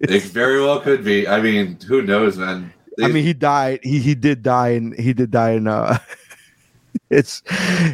It 0.01 0.23
very 0.25 0.61
well 0.61 0.81
could 0.81 1.05
be. 1.05 1.29
I 1.29 1.41
mean, 1.41 1.79
who 1.87 2.03
knows, 2.03 2.37
man? 2.37 2.73
I 3.01 3.07
mean, 3.07 3.25
he 3.25 3.33
died. 3.33 3.81
He 3.85 4.01
he 4.01 4.17
did 4.17 4.43
die, 4.43 4.71
and 4.71 4.99
he 4.99 5.13
did 5.13 5.31
die 5.31 5.53
in. 5.53 5.69
uh 5.69 5.99
It's 7.11 7.43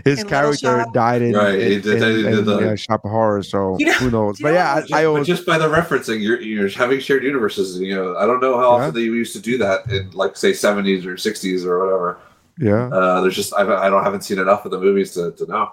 his 0.05 0.22
In 0.22 0.28
character 0.28 0.84
died 0.92 1.22
in, 1.22 1.34
Right, 1.34 1.55
he 1.61 1.74
in, 1.76 1.80
did- 1.82 2.03
he 2.03 2.09
in- 2.09 2.24
did 2.24 2.38
in, 2.40 2.45
the- 2.45 2.59
yeah, 2.61 2.74
Shop 2.74 3.05
of 3.05 3.12
Horror. 3.12 3.45
So 3.45 3.76
You 3.78 3.86
know- 3.86 3.92
who 3.95 4.11
knows? 4.11 4.40
But 4.40 4.49
know 4.49 4.55
yeah, 4.55 4.74
what- 4.74 4.92
I, 4.92 4.99
I 4.99 5.03
but 5.05 5.09
always 5.09 5.26
just 5.28 5.47
by 5.47 5.57
the 5.57 5.68
referencing, 5.68 6.20
you're 6.20 6.40
you're 6.40 6.68
having 6.68 6.99
shared 6.99 7.22
universes. 7.22 7.78
You 7.78 7.95
know, 7.95 8.16
I 8.16 8.26
don't 8.26 8.40
know 8.40 8.57
how 8.57 8.76
Yeah. 8.76 8.82
often 8.86 8.95
they 8.95 9.03
used 9.03 9.32
to 9.34 9.40
do 9.40 9.57
that 9.59 9.88
in 9.88 10.11
like 10.11 10.36
say 10.36 10.51
70s 10.51 11.07
or 11.07 11.14
60s 11.14 11.64
or 11.64 11.78
whatever. 11.84 12.18
yeah. 12.59 12.88
Uh, 12.88 13.20
there's 13.20 13.36
just 13.36 13.55
I, 13.55 13.61
I 13.62 13.88
don't 13.88 14.03
haven't 14.03 14.22
seen 14.22 14.40
enough 14.40 14.64
of 14.64 14.72
the 14.72 14.80
movies 14.80 15.12
to, 15.14 15.30
to 15.32 15.47
know. 15.47 15.72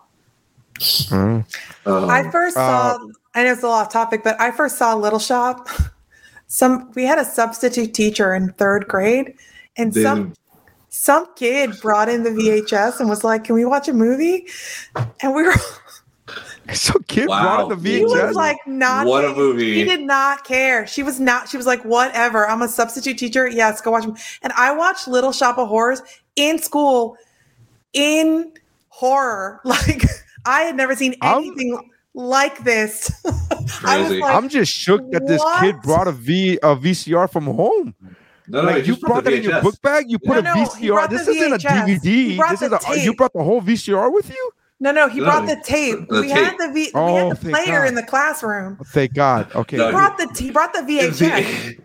Mm. 0.80 1.46
Um, 1.86 2.10
I 2.10 2.30
first 2.32 2.58
uh, 2.58 2.98
saw. 2.98 3.08
I 3.34 3.44
know 3.44 3.52
it's 3.54 3.62
a 3.64 3.66
little 3.66 3.72
off 3.72 3.90
topic, 3.90 4.24
but 4.24 4.40
I 4.40 4.52
first 4.52 4.78
saw 4.78 4.94
Little 4.96 5.20
Shop. 5.20 5.68
Some 6.48 6.92
we 6.96 7.06
had 7.06 7.18
a 7.18 7.26
substitute 7.26 7.94
teacher 7.94 8.34
in 8.36 8.52
third 8.54 8.88
grade, 8.88 9.36
and 9.78 9.94
they- 9.94 10.04
some 10.04 10.34
some 10.92 11.26
kid 11.36 11.72
brought 11.82 12.10
in 12.10 12.22
the 12.24 12.30
VHS 12.30 13.00
and 13.00 13.10
was 13.10 13.24
like, 13.24 13.46
"Can 13.46 13.56
we 13.56 13.66
watch 13.66 13.88
a 13.88 13.94
movie?" 13.94 14.46
And 15.22 15.34
we 15.34 15.44
were. 15.44 15.56
So 16.74 16.94
kid 17.08 17.28
Wow. 17.28 17.42
brought 17.68 17.72
in 17.74 17.84
the 17.84 17.90
VHS. 17.90 17.98
He 17.98 18.06
was 18.06 18.36
like, 18.36 18.56
"Not 18.66 19.06
What 19.08 19.26
a 19.26 19.34
movie. 19.34 19.74
He 19.74 19.84
did 19.84 20.02
not 20.02 20.46
care. 20.46 20.86
She 20.88 21.02
was 21.04 21.20
not. 21.20 21.50
She 21.50 21.58
was 21.58 21.66
like, 21.66 21.84
"Whatever. 21.84 22.48
I'm 22.48 22.62
a 22.62 22.68
substitute 22.70 23.18
teacher. 23.18 23.48
Yes, 23.50 23.82
go 23.82 23.92
watch." 23.92 24.06
'em." 24.06 24.16
And 24.44 24.54
I 24.54 24.72
watched 24.74 25.08
Little 25.08 25.34
Shop 25.34 25.58
of 25.58 25.68
Horrors 25.68 26.02
in 26.38 26.60
school, 26.60 27.18
in 27.94 28.54
horror. 28.90 29.60
Like 29.66 30.04
I 30.46 30.62
had 30.62 30.76
never 30.78 30.96
seen 30.96 31.16
I'm- 31.22 31.40
anything 31.40 31.78
like 32.14 32.64
this. 32.64 33.12
I 33.84 34.00
was 34.02 34.12
like, 34.12 34.24
I'm 34.24 34.48
just 34.48 34.72
shook 34.72 35.12
that 35.12 35.28
this 35.28 35.44
kid 35.60 35.82
brought 35.82 36.08
a 36.08 36.12
V 36.14 36.58
a 36.64 36.76
VCR 36.76 37.30
from 37.30 37.46
home. 37.46 37.96
No, 38.48 38.62
no, 38.62 38.68
like 38.68 38.78
you 38.88 38.94
just 38.94 39.02
brought 39.02 39.24
that 39.24 39.34
in 39.34 39.44
your 39.44 39.62
book 39.62 39.82
bag. 39.82 40.06
You 40.10 40.20
put 40.20 40.44
No, 40.44 40.52
a 40.52 40.56
no, 40.56 40.66
he 40.76 40.88
VCR. 40.88 40.94
brought 40.94 41.10
This 41.10 41.28
isn't 41.28 41.54
a 41.54 41.58
VHS. 41.58 41.88
He 41.88 41.96
DVD. 42.38 42.50
This 42.50 42.62
is 42.62 42.72
a. 42.72 43.00
You 43.04 43.14
brought 43.16 43.34
the 43.34 43.44
whole 43.44 43.62
VCR 43.62 44.12
with 44.14 44.30
you. 44.30 44.52
no, 44.80 44.92
no, 44.92 45.08
he 45.08 45.20
No, 45.20 45.26
brought 45.26 45.46
the 45.48 45.62
tape. 45.64 46.08
the 46.10 46.22
we 46.22 46.28
tape. 46.28 46.38
had 46.38 46.58
the 46.58 46.68
v- 46.74 46.74
we 46.74 46.92
Oh, 46.96 47.30
had 47.30 47.38
the 47.38 47.50
player 47.50 47.80
God. 47.82 47.88
in 47.88 47.96
the 47.96 48.04
classroom. 48.04 48.78
Thank 48.88 49.14
God. 49.14 49.54
Okay. 49.56 49.78
No, 49.78 49.86
He 49.88 49.92
brought 49.92 50.18
the 50.18 50.28
he 50.40 50.50
brought 50.52 50.74
the 50.74 50.80
VHS. 50.80 51.76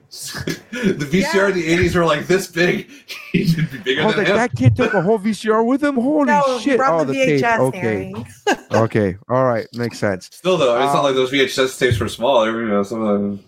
the 0.71 1.05
VCR 1.05 1.49
in 1.51 1.55
the 1.57 1.77
80s 1.77 1.95
were 1.95 2.07
like 2.07 2.27
this 2.27 2.47
big. 2.47 2.89
he 3.33 3.45
should 3.47 3.71
be 3.71 3.79
bigger 3.79 4.03
I 4.03 4.07
was 4.07 4.15
than 4.15 4.25
like, 4.25 4.31
him. 4.33 4.37
that 4.37 4.55
kid 4.57 4.75
took 4.77 4.95
a 4.95 5.03
whole 5.03 5.19
VCR 5.19 5.65
with 5.67 5.83
him. 5.85 5.97
Holy 5.97 6.25
no, 6.27 6.57
he 6.59 6.65
shit! 6.65 6.79
brought 6.79 7.01
Oh, 7.01 7.05
the, 7.05 7.13
the 7.13 7.27
tape. 7.27 7.43
VHS. 7.45 7.59
Okay. 7.59 8.15
Okay. 8.73 9.17
All 9.29 9.45
right. 9.45 9.67
Makes 9.75 9.99
sense. 9.99 10.29
Still 10.33 10.57
though, 10.59 10.77
it's 10.77 10.89
Um, 10.91 10.97
not 10.97 11.05
like 11.05 11.15
those 11.15 11.31
VHS 11.31 11.79
tapes 11.79 11.99
were 12.01 12.09
small. 12.09 12.45
They 12.45 12.51
were, 12.51 12.63
you 12.63 12.69
know, 12.69 12.83
some 12.83 13.03
of 13.03 13.21
them. 13.21 13.45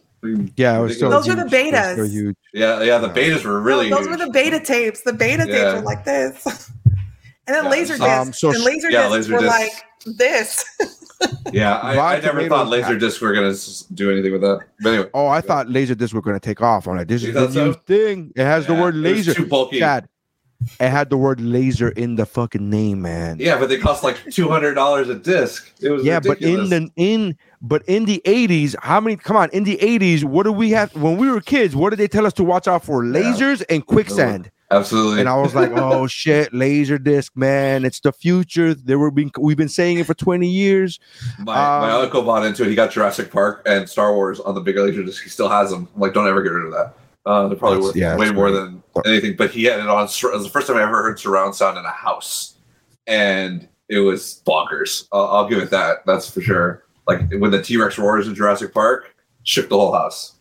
Yeah, 0.57 0.79
it 0.79 0.83
was 0.83 0.97
still 0.97 1.11
Those 1.11 1.29
were 1.29 1.35
the 1.37 1.43
huge. 1.49 1.73
It 1.73 1.99
was 1.99 2.11
betas. 2.11 2.13
huge. 2.13 2.37
Yeah, 2.53 2.83
yeah. 2.83 2.99
The 2.99 3.09
betas 3.09 3.45
were 3.45 3.61
really. 3.61 3.89
no, 3.89 3.97
those 3.99 4.07
huge. 4.09 4.19
were 4.19 4.27
the 4.27 4.33
beta 4.33 4.61
tapes. 4.61 5.03
The 5.03 5.13
beta 5.13 5.47
Yeah. 5.49 5.55
tapes 5.55 5.75
were 5.75 5.83
like 5.87 6.05
this. 6.05 6.71
And 7.47 7.57
then 7.57 7.65
Yeah, 7.65 7.71
laser 7.71 7.95
um, 8.05 8.27
discs. 8.27 8.41
so 8.43 8.51
and 8.51 8.63
laser 8.63 8.91
yeah, 8.91 9.09
discs 9.09 9.13
laser 9.13 9.33
were 9.33 9.41
discs. 9.41 9.59
like 10.07 10.17
this. 10.19 10.65
Yeah, 11.53 11.77
I, 11.79 12.17
I 12.17 12.21
never 12.21 12.47
thought 12.49 12.69
laser 12.69 12.97
discs 12.99 13.21
were 13.23 13.33
gonna 13.33 13.55
do 13.95 14.13
anything 14.13 14.33
with 14.33 14.43
that. 14.43 14.67
But 14.83 14.89
anyway, 14.93 15.11
Oh, 15.15 15.27
I 15.29 15.41
thought 15.41 15.69
laser 15.71 15.95
discs 15.95 16.13
were 16.15 16.21
going 16.21 16.37
to 16.39 16.41
take 16.41 16.61
off. 16.61 16.87
I'm 16.87 16.97
like, 16.99 17.09
this 17.09 17.23
You 17.23 17.29
is 17.31 17.35
the 17.35 17.41
thought 17.47 17.53
so? 17.55 17.65
new 17.65 17.73
thing. 17.87 18.33
It 18.37 18.45
has 18.45 18.67
the 18.67 18.75
Yeah, 18.75 18.83
word 18.83 18.95
it 18.97 18.99
was 19.03 19.05
laser. 19.27 19.35
too 19.35 19.47
bulky. 19.47 19.79
Chad, 19.81 20.09
it 20.79 20.91
had 20.91 21.09
the 21.11 21.17
word 21.17 21.41
laser 21.41 21.89
in 21.89 22.15
the 22.17 22.27
fucking 22.27 22.69
name, 22.71 23.01
man. 23.03 23.39
Yeah, 23.41 23.59
but 23.59 23.69
they 23.71 23.79
cost 23.79 24.05
like 24.05 24.19
two 24.31 24.49
hundred 24.49 24.75
dollars 24.75 25.09
a 25.09 25.15
disc. 25.15 25.73
It 25.81 25.91
was 25.91 26.05
Yeah, 26.05 26.21
but 26.21 26.41
in 26.43 26.69
the 26.69 26.89
in 26.97 27.37
but 27.61 27.83
in 27.87 28.05
the 28.05 28.23
80s, 28.25 28.77
how 28.83 29.01
many 29.01 29.17
come 29.17 29.37
on, 29.37 29.51
in 29.51 29.65
the 29.65 29.77
80s, 29.79 30.25
what 30.25 30.45
do 30.45 30.53
we 30.53 30.71
have 30.71 30.95
when 30.95 31.17
we 31.17 31.31
were 31.31 31.41
kids? 31.41 31.75
What 31.75 31.91
did 31.91 31.99
they 31.99 32.09
tell 32.09 32.27
us 32.27 32.33
to 32.35 32.45
watch 32.45 32.69
out 32.69 32.85
for? 32.85 33.03
Lasers 33.03 33.65
and 33.69 33.85
quicksand. 33.85 34.51
absolutely. 34.71 35.21
And 35.21 35.29
I 35.29 35.37
was 35.37 35.55
like, 35.55 35.71
oh 35.73 36.07
shit, 36.09 36.53
laser 36.55 36.99
disc, 36.99 37.37
man. 37.37 37.85
It's 37.85 38.01
the 38.01 38.13
future. 38.13 38.75
They 38.75 38.97
were 38.97 39.11
being 39.11 39.33
we've 39.39 39.57
been 39.57 39.69
saying 39.69 39.99
it 39.99 40.07
for 40.07 40.15
20 40.15 40.49
years. 40.49 41.01
my, 41.39 41.55
my 41.55 41.91
um, 41.91 42.03
uncle 42.03 42.23
bought 42.23 42.45
into 42.45 42.63
it. 42.63 42.69
He 42.69 42.75
got 42.75 42.93
Jurassic 42.93 43.31
Park 43.33 43.63
and 43.67 43.89
Star 43.89 44.15
Wars 44.15 44.41
on 44.41 44.55
the 44.55 44.61
big 44.61 44.77
laser 44.77 45.03
disc. 45.03 45.23
He 45.23 45.31
still 45.31 45.49
has 45.49 45.71
them. 45.71 45.89
I'm 45.95 46.01
like, 46.01 46.15
don't 46.15 46.29
ever 46.29 46.43
get 46.43 46.51
rid 46.51 46.67
of 46.67 46.73
that. 46.73 46.95
Uh, 47.27 47.49
they're 47.49 47.59
probably 47.59 47.81
worth 47.81 47.97
yeah, 47.97 48.17
way 48.17 48.31
more 48.31 48.51
great. 48.51 48.61
than 48.61 48.83
anything. 49.05 49.37
But 49.37 49.51
he 49.51 49.65
had 49.65 49.81
it 49.81 49.89
on. 49.89 50.05
It 50.05 50.23
was 50.23 50.45
the 50.45 50.51
first 50.51 50.67
time 50.67 50.77
I 50.77 50.83
ever 50.83 51.03
heard 51.03 51.21
surround 51.21 51.55
sound 51.55 51.77
in 51.77 51.85
a 51.85 51.91
house, 51.91 52.55
and 53.07 53.69
it 53.89 53.99
was 53.99 54.43
bonkers. 54.47 55.07
I'll, 55.13 55.27
I'll 55.27 55.49
give 55.49 55.59
it 55.59 55.71
that. 55.71 56.07
That's 56.07 56.31
for 56.31 56.41
sure. 56.41 56.85
Like 57.09 57.33
when 57.33 57.51
the 57.51 57.63
T 57.63 57.77
Rex 57.79 57.99
roars 57.99 58.29
in 58.29 58.35
Jurassic 58.35 58.73
Park, 58.73 59.17
shook 59.43 59.71
the 59.71 59.77
whole 59.77 59.93
house. 59.93 60.35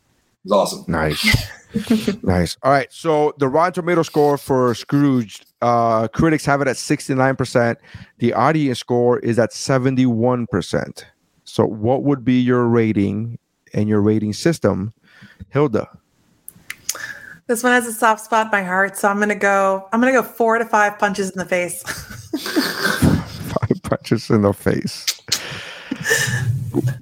It 0.44 0.50
was 0.50 0.52
awesome. 0.52 0.86
Nice. 0.88 1.48
nice. 2.24 2.58
All 2.62 2.72
right. 2.72 2.92
So 2.92 3.34
the 3.38 3.48
Rotten 3.48 3.74
Tomato 3.74 4.04
score 4.04 4.38
for 4.38 4.76
Scrooge, 4.76 5.42
uh, 5.62 6.10
critics 6.10 6.46
have 6.46 6.62
it 6.62 6.68
at 6.68 6.76
69%. 6.76 7.78
The 8.20 8.34
audience 8.34 8.80
score 8.80 9.20
is 9.20 9.40
at 9.40 9.52
71%. 9.52 11.04
So 11.46 11.66
what 11.66 12.04
would 12.04 12.26
be 12.26 12.40
your 12.40 12.66
rating 12.66 13.40
and 13.74 13.88
your 13.88 14.02
rating 14.02 14.34
system, 14.34 14.94
Hilda? 15.50 15.88
This 17.48 17.64
one 17.64 17.72
has 17.72 17.88
a 17.88 17.94
soft 17.94 18.26
spot 18.26 18.48
in 18.48 18.52
my 18.52 18.62
heart, 18.62 18.98
so 18.98 19.08
I'm 19.08 19.20
gonna 19.20 19.34
go. 19.34 19.88
I'm 19.94 20.02
gonna 20.02 20.12
go 20.12 20.22
four 20.22 20.58
to 20.58 20.66
five 20.66 21.00
punches 21.00 21.30
in 21.30 21.38
the 21.38 21.46
face. 21.46 21.82
Five 23.48 23.82
punches 23.84 24.30
in 24.30 24.42
the 24.42 24.52
face. 24.52 25.06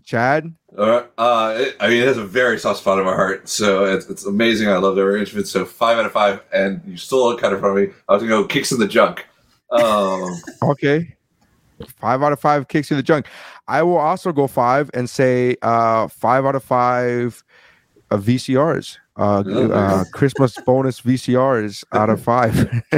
Chad? 0.03 0.53
Right. 0.71 1.05
Uh, 1.17 1.55
it, 1.57 1.75
I 1.79 1.87
mean, 1.87 2.01
it 2.01 2.07
has 2.07 2.17
a 2.17 2.25
very 2.25 2.59
soft 2.59 2.79
spot 2.79 2.99
in 2.99 3.05
my 3.05 3.13
heart. 3.13 3.47
So 3.47 3.85
it's, 3.85 4.09
it's 4.09 4.25
amazing. 4.25 4.67
I 4.67 4.77
love 4.77 4.95
of 5.33 5.37
it. 5.37 5.47
So 5.47 5.65
five 5.65 5.97
out 5.97 6.05
of 6.05 6.11
five. 6.11 6.41
And 6.53 6.81
you 6.85 6.97
stole 6.97 7.31
it 7.31 7.39
kind 7.39 7.53
of 7.53 7.59
from 7.59 7.75
me. 7.77 7.87
I 8.09 8.13
was 8.13 8.21
going 8.23 8.31
to 8.31 8.41
go 8.41 8.47
kicks 8.47 8.71
in 8.71 8.79
the 8.79 8.87
junk. 8.87 9.25
Um, 9.71 10.35
Okay. 10.63 11.15
Five 11.97 12.23
out 12.23 12.31
of 12.31 12.39
five 12.39 12.67
kicks 12.67 12.91
in 12.91 12.97
the 12.97 13.03
junk. 13.03 13.27
I 13.67 13.83
will 13.83 13.97
also 13.97 14.31
go 14.31 14.47
five 14.47 14.89
and 14.93 15.09
say 15.09 15.55
uh, 15.61 16.07
five 16.07 16.45
out 16.45 16.55
of 16.55 16.63
five 16.63 17.43
uh, 18.11 18.17
VCRs. 18.17 18.97
Uh, 19.17 19.43
Oh, 19.47 19.71
uh. 19.71 20.03
Christmas 20.13 20.57
bonus 20.65 21.01
VCRs 21.01 21.83
out 21.93 22.09
of 22.09 22.21
five. 22.21 22.53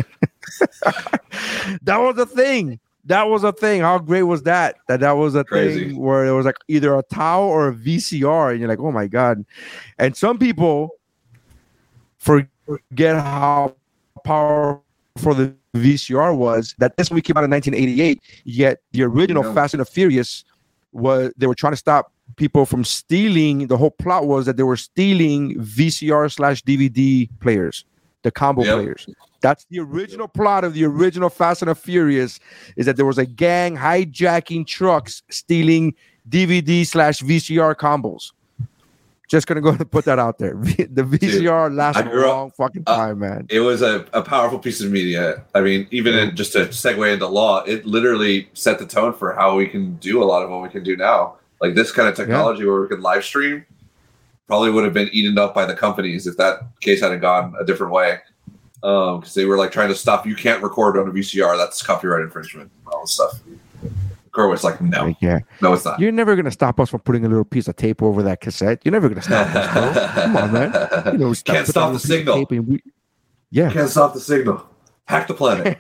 that 1.83 1.97
was 1.97 2.17
a 2.17 2.25
thing. 2.25 2.79
That 3.07 3.23
was 3.29 3.43
a 3.43 3.51
thing. 3.51 3.81
How 3.81 3.97
great 3.99 4.23
was 4.23 4.43
that? 4.43 4.75
That 4.87 4.99
that 4.99 5.13
was 5.13 5.33
a 5.35 5.43
Crazy. 5.43 5.89
thing 5.89 5.97
where 5.97 6.25
it 6.25 6.31
was 6.31 6.45
like 6.45 6.57
either 6.67 6.93
a 6.95 7.03
towel 7.03 7.47
or 7.49 7.69
a 7.69 7.73
VCR, 7.73 8.51
and 8.51 8.59
you're 8.59 8.69
like, 8.69 8.79
oh 8.79 8.91
my 8.91 9.07
god. 9.07 9.45
And 9.97 10.15
some 10.15 10.37
people 10.37 10.91
forget 12.17 13.15
how 13.15 13.75
powerful 14.23 14.83
for 15.17 15.33
the 15.33 15.53
VCR 15.75 16.35
was. 16.37 16.75
That 16.79 16.97
this 16.97 17.09
movie 17.11 17.21
came 17.21 17.37
out 17.37 17.43
in 17.43 17.51
1988. 17.51 18.21
Yet 18.43 18.79
the 18.91 19.03
original 19.03 19.43
Yeah. 19.43 19.53
Fast 19.53 19.73
and 19.73 19.81
the 19.81 19.85
Furious 19.85 20.43
was 20.91 21.31
they 21.37 21.47
were 21.47 21.55
trying 21.55 21.73
to 21.73 21.77
stop 21.77 22.11
people 22.35 22.65
from 22.65 22.83
stealing. 22.83 23.67
The 23.67 23.77
whole 23.77 23.91
plot 23.91 24.27
was 24.27 24.45
that 24.45 24.57
they 24.57 24.63
were 24.63 24.77
stealing 24.77 25.55
VCR 25.59 26.31
slash 26.31 26.61
DVD 26.63 27.29
players, 27.39 27.85
the 28.23 28.31
combo 28.31 28.63
Yep. 28.63 28.75
players. 28.75 29.07
That's 29.41 29.65
the 29.69 29.79
original 29.79 30.27
plot 30.27 30.63
of 30.63 30.73
the 30.73 30.83
original 30.85 31.29
Fast 31.29 31.61
and 31.61 31.69
the 31.69 31.75
Furious. 31.75 32.39
Is 32.75 32.85
that 32.87 32.95
there 32.97 33.05
was 33.05 33.17
a 33.17 33.25
gang 33.25 33.77
hijacking 33.77 34.65
trucks, 34.67 35.21
stealing 35.29 35.93
DVD 36.27 36.85
slash 36.85 37.19
VCR 37.19 37.75
combos. 37.75 38.31
Just 39.29 39.45
gonna 39.45 39.59
go 39.61 39.69
and 39.71 39.91
put 39.91 40.05
that 40.05 40.19
out 40.19 40.37
there. 40.39 40.55
The 40.77 41.03
VCR 41.03 41.75
lasted 41.75 42.07
a 42.07 42.09
grew 42.09 42.23
up- 42.23 42.29
long 42.35 42.51
fucking 42.51 42.83
uh, 42.87 42.95
time, 42.95 43.19
man. 43.19 43.45
it 43.49 43.59
was 43.59 43.81
a, 43.81 44.05
a 44.13 44.21
powerful 44.21 44.57
piece 44.57 44.81
of 44.81 44.89
media. 44.89 45.43
I 45.53 45.59
mean, 45.61 45.85
even 45.91 46.15
in, 46.15 46.35
just 46.35 46.53
to 46.53 46.59
segue 46.67 47.13
into 47.13 47.27
law, 47.27 47.63
it 47.63 47.85
literally 47.85 48.49
set 48.53 48.79
the 48.79 48.85
tone 48.87 49.13
for 49.13 49.33
how 49.33 49.55
we 49.55 49.67
can 49.67 49.95
do 49.97 50.23
a 50.23 50.25
lot 50.25 50.43
of 50.43 50.49
what 50.49 50.61
we 50.63 50.69
can 50.69 50.81
do 50.83 50.95
now. 50.95 51.35
Like 51.61 51.75
this 51.75 51.91
kind 51.91 52.07
of 52.07 52.15
technology 52.15 52.63
where 52.65 52.81
we 52.81 52.87
can 52.87 53.01
live 53.01 53.23
stream 53.25 53.65
probably 54.47 54.71
would 54.71 54.83
have 54.85 54.93
been 54.93 55.09
eaten 55.11 55.37
up 55.37 55.53
by 55.53 55.65
the 55.65 55.75
companies 55.75 56.25
if 56.27 56.37
that 56.37 56.59
case 56.81 57.01
hadn't 57.01 57.19
gone 57.19 57.53
a 57.59 57.65
different 57.65 57.93
way. 57.93 58.19
Because 58.81 59.33
they 59.33 59.45
were 59.45 59.57
like 59.57 59.71
trying 59.71 59.89
to 59.89 59.95
stop, 59.95 60.25
you 60.25 60.35
can't 60.35 60.61
record 60.63 60.97
on 60.97 61.07
a 61.07 61.11
VCR. 61.11 61.57
That's 61.57 61.81
copyright 61.81 62.21
infringement 62.21 62.71
and 62.85 62.93
all 62.93 63.01
this 63.01 63.11
stuff. 63.13 63.39
Corwin's 64.31 64.63
like, 64.63 64.79
no, 64.79 65.15
yeah, 65.19 65.39
no, 65.63 65.73
it's 65.73 65.83
not. 65.83 65.99
you're 65.99 66.11
never 66.11 66.35
gonna 66.35 66.51
stop 66.51 66.79
us 66.79 66.91
from 66.91 66.99
putting 66.99 67.25
a 67.25 67.27
little 67.27 67.43
piece 67.43 67.67
of 67.67 67.75
tape 67.75 68.03
over 68.03 68.21
that 68.21 68.39
cassette. 68.39 68.79
You're 68.85 68.91
never 68.91 69.09
gonna 69.09 69.21
stop 69.23 69.47
us, 69.55 69.73
bro. 69.73 70.23
Come 70.23 70.37
on, 70.37 70.53
man. 70.53 71.13
You 71.13 71.17
know, 71.17 71.33
Can't 71.43 71.65
stop 71.67 71.91
the 71.91 71.99
signal. 71.99 72.35
tape 72.35 72.51
and 72.51 72.67
we- 72.67 72.83
yeah. 73.49 73.71
Can't 73.71 73.89
stop 73.89 74.13
the 74.13 74.19
signal. 74.19 74.63
Hack 75.05 75.27
the 75.27 75.33
planet. 75.33 75.79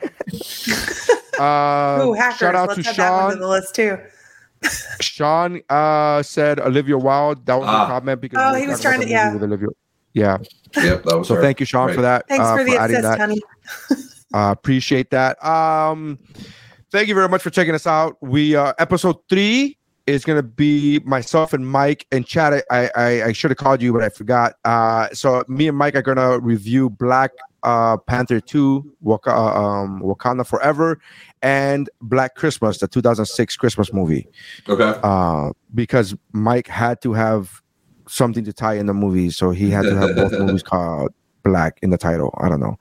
Uh, 1.39 2.01
Ooh, 2.07 2.13
hackers. 2.13 2.37
shout 2.39 2.55
out 2.55 2.69
Let's 2.69 2.81
to 2.83 2.89
add 2.89 2.95
that 2.95 3.11
one 3.11 3.25
to 3.29 3.31
Sean. 3.33 3.39
the 3.41 3.47
list 3.47 3.75
too. 3.75 3.97
Sean 5.01 5.61
uh, 5.69 6.21
said 6.23 6.59
Olivia 6.59 6.97
Wilde. 6.97 7.45
That 7.45 7.55
was 7.59 7.67
Ah. 7.69 7.85
a 7.85 7.87
comment 7.87 8.21
because 8.21 8.39
Oh, 8.41 8.55
he 8.59 8.67
was 8.67 8.81
trying 8.81 9.01
to- 9.01 9.05
the 9.07 9.13
movie 9.15 9.33
with 9.35 9.43
Olivia. 9.43 9.67
Yeah. 10.13 10.37
yep, 10.75 11.03
that 11.03 11.17
was 11.19 11.27
So 11.27 11.35
her. 11.35 11.41
thank 11.41 11.59
you, 11.59 11.65
Sean, 11.65 11.87
Right. 11.87 11.95
for 11.95 12.01
that. 12.01 12.25
Thanks 12.27 12.43
uh, 12.45 12.57
for 12.57 12.63
the 12.63 12.75
adding 12.77 12.97
assist, 12.97 13.17
that. 13.17 13.19
honey. 13.19 13.41
Uh, 14.33 14.51
appreciate 14.51 15.09
that. 15.09 15.41
Um, 15.43 16.19
thank 16.91 17.07
you 17.07 17.15
very 17.15 17.29
much 17.29 17.41
for 17.41 17.49
checking 17.49 17.73
us 17.73 17.87
out. 17.87 18.17
We 18.21 18.57
uh, 18.57 18.73
episode 18.77 19.15
three 19.29 19.77
is 20.05 20.25
gonna 20.25 20.43
be 20.43 20.99
myself 21.05 21.53
and 21.53 21.65
Mike 21.65 22.05
and 22.11 22.25
Chad. 22.25 22.61
I 22.69 22.89
I, 22.93 23.23
I 23.23 23.31
should 23.31 23.51
have 23.51 23.57
called 23.57 23.81
you, 23.81 23.93
but 23.93 24.03
I 24.03 24.09
forgot. 24.09 24.55
Uh, 24.65 25.07
so 25.13 25.45
me 25.47 25.69
and 25.69 25.77
Mike 25.77 25.95
are 25.95 26.01
gonna 26.01 26.39
review 26.39 26.89
Black 26.89 27.31
uh, 27.63 27.97
Panther 27.97 28.39
Two, 28.39 28.93
Waka, 29.01 29.31
uh, 29.31 29.53
um, 29.59 30.01
Wakanda 30.01 30.45
Forever, 30.45 30.99
and 31.41 31.89
Black 32.01 32.35
Christmas, 32.35 32.77
the 32.77 32.87
2006 32.87 33.55
Christmas 33.57 33.93
movie. 33.93 34.27
Okay. 34.67 34.99
Uh, 35.03 35.51
because 35.73 36.15
Mike 36.31 36.67
had 36.67 37.01
to 37.01 37.13
have 37.13 37.61
something 38.07 38.43
to 38.45 38.53
tie 38.53 38.75
in 38.75 38.85
the 38.85 38.93
movie, 38.93 39.29
so 39.29 39.51
he 39.51 39.69
had 39.69 39.83
to 39.83 39.95
have 39.95 40.15
both 40.15 40.31
movies 40.39 40.63
called 40.63 41.11
Black 41.43 41.79
in 41.81 41.89
the 41.89 41.97
title. 41.97 42.37
I 42.41 42.49
don't 42.49 42.59
know. 42.59 42.77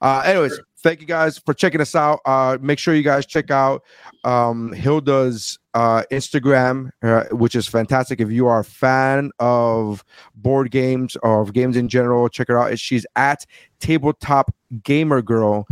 Uh, 0.00 0.22
anyways, 0.24 0.58
thank 0.82 1.00
you 1.00 1.06
guys 1.06 1.38
for 1.38 1.54
checking 1.54 1.80
us 1.80 1.94
out. 1.94 2.20
Uh, 2.24 2.58
make 2.60 2.78
sure 2.78 2.94
you 2.94 3.02
guys 3.02 3.26
check 3.26 3.50
out 3.50 3.82
um, 4.24 4.72
Hilda's 4.72 5.58
uh, 5.74 6.02
Instagram, 6.10 6.90
uh, 7.02 7.24
which 7.32 7.54
is 7.54 7.66
fantastic. 7.66 8.20
If 8.20 8.30
you 8.30 8.46
are 8.46 8.60
a 8.60 8.64
fan 8.64 9.30
of 9.38 10.04
board 10.34 10.70
games 10.70 11.16
or 11.22 11.42
of 11.42 11.52
games 11.52 11.76
in 11.76 11.88
general, 11.88 12.28
check 12.28 12.48
her 12.48 12.58
out. 12.58 12.78
She's 12.78 13.06
at 13.16 13.44
Tabletop 13.80 14.54
Gamer 14.82 15.22
Girl. 15.22 15.66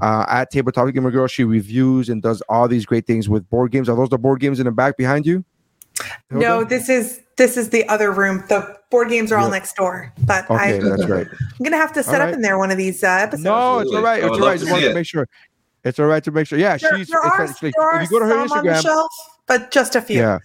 Uh, 0.00 0.24
at 0.28 0.50
Tabletop 0.50 0.92
Gamer 0.92 1.10
Girl, 1.10 1.26
she 1.26 1.44
reviews 1.44 2.08
and 2.08 2.22
does 2.22 2.42
all 2.48 2.68
these 2.68 2.86
great 2.86 3.06
things 3.06 3.28
with 3.28 3.48
board 3.50 3.72
games. 3.72 3.88
Are 3.88 3.96
those 3.96 4.08
the 4.08 4.18
board 4.18 4.40
games 4.40 4.60
in 4.60 4.66
the 4.66 4.72
back 4.72 4.96
behind 4.96 5.26
you? 5.26 5.44
Hilda? 6.30 6.46
No, 6.46 6.64
this 6.64 6.88
is 6.88 7.20
this 7.36 7.56
is 7.56 7.70
the 7.70 7.86
other 7.88 8.12
room. 8.12 8.44
The 8.48 8.78
board 8.90 9.08
games 9.08 9.32
are 9.32 9.38
all 9.38 9.46
Yeah. 9.46 9.52
next 9.52 9.74
door, 9.76 10.12
but 10.26 10.50
Okay, 10.50 10.76
I, 10.76 10.78
that's 10.78 11.06
right. 11.06 11.26
I'm 11.30 11.64
gonna 11.64 11.76
have 11.76 11.92
to 11.94 12.02
set 12.02 12.16
All 12.16 12.20
up 12.22 12.24
right. 12.26 12.34
in 12.34 12.42
there 12.42 12.58
one 12.58 12.70
of 12.70 12.76
these 12.76 13.02
uh, 13.02 13.08
episodes. 13.08 13.44
No, 13.44 13.78
it's 13.78 13.90
all 13.92 14.02
right. 14.02 14.18
It's 14.22 14.24
all 14.24 14.30
right. 14.32 14.40
all 14.40 14.46
love 14.46 14.52
to 14.54 14.58
Just 14.60 14.70
wanted 14.72 14.88
to 14.88 14.94
make 14.94 15.06
sure. 15.06 15.26
It's 15.84 15.98
all 15.98 16.06
right 16.06 16.22
to 16.24 16.30
make 16.30 16.46
sure. 16.46 16.58
Yeah, 16.58 16.76
There, 16.76 16.96
she's 16.98 17.08
there 17.08 17.20
are, 17.20 17.42
essentially. 17.44 17.72
there 17.78 17.88
are 17.88 18.02
If 18.02 18.10
you 18.10 18.20
go 18.20 18.26
to 18.26 18.26
her 18.34 18.48
some 18.48 18.58
on 18.58 18.64
the 18.66 18.70
Instagram, 18.72 18.82
shelf, 18.82 19.12
but 19.46 19.70
just 19.70 19.96
a 19.96 20.02
few. 20.02 20.18
yeah, 20.20 20.38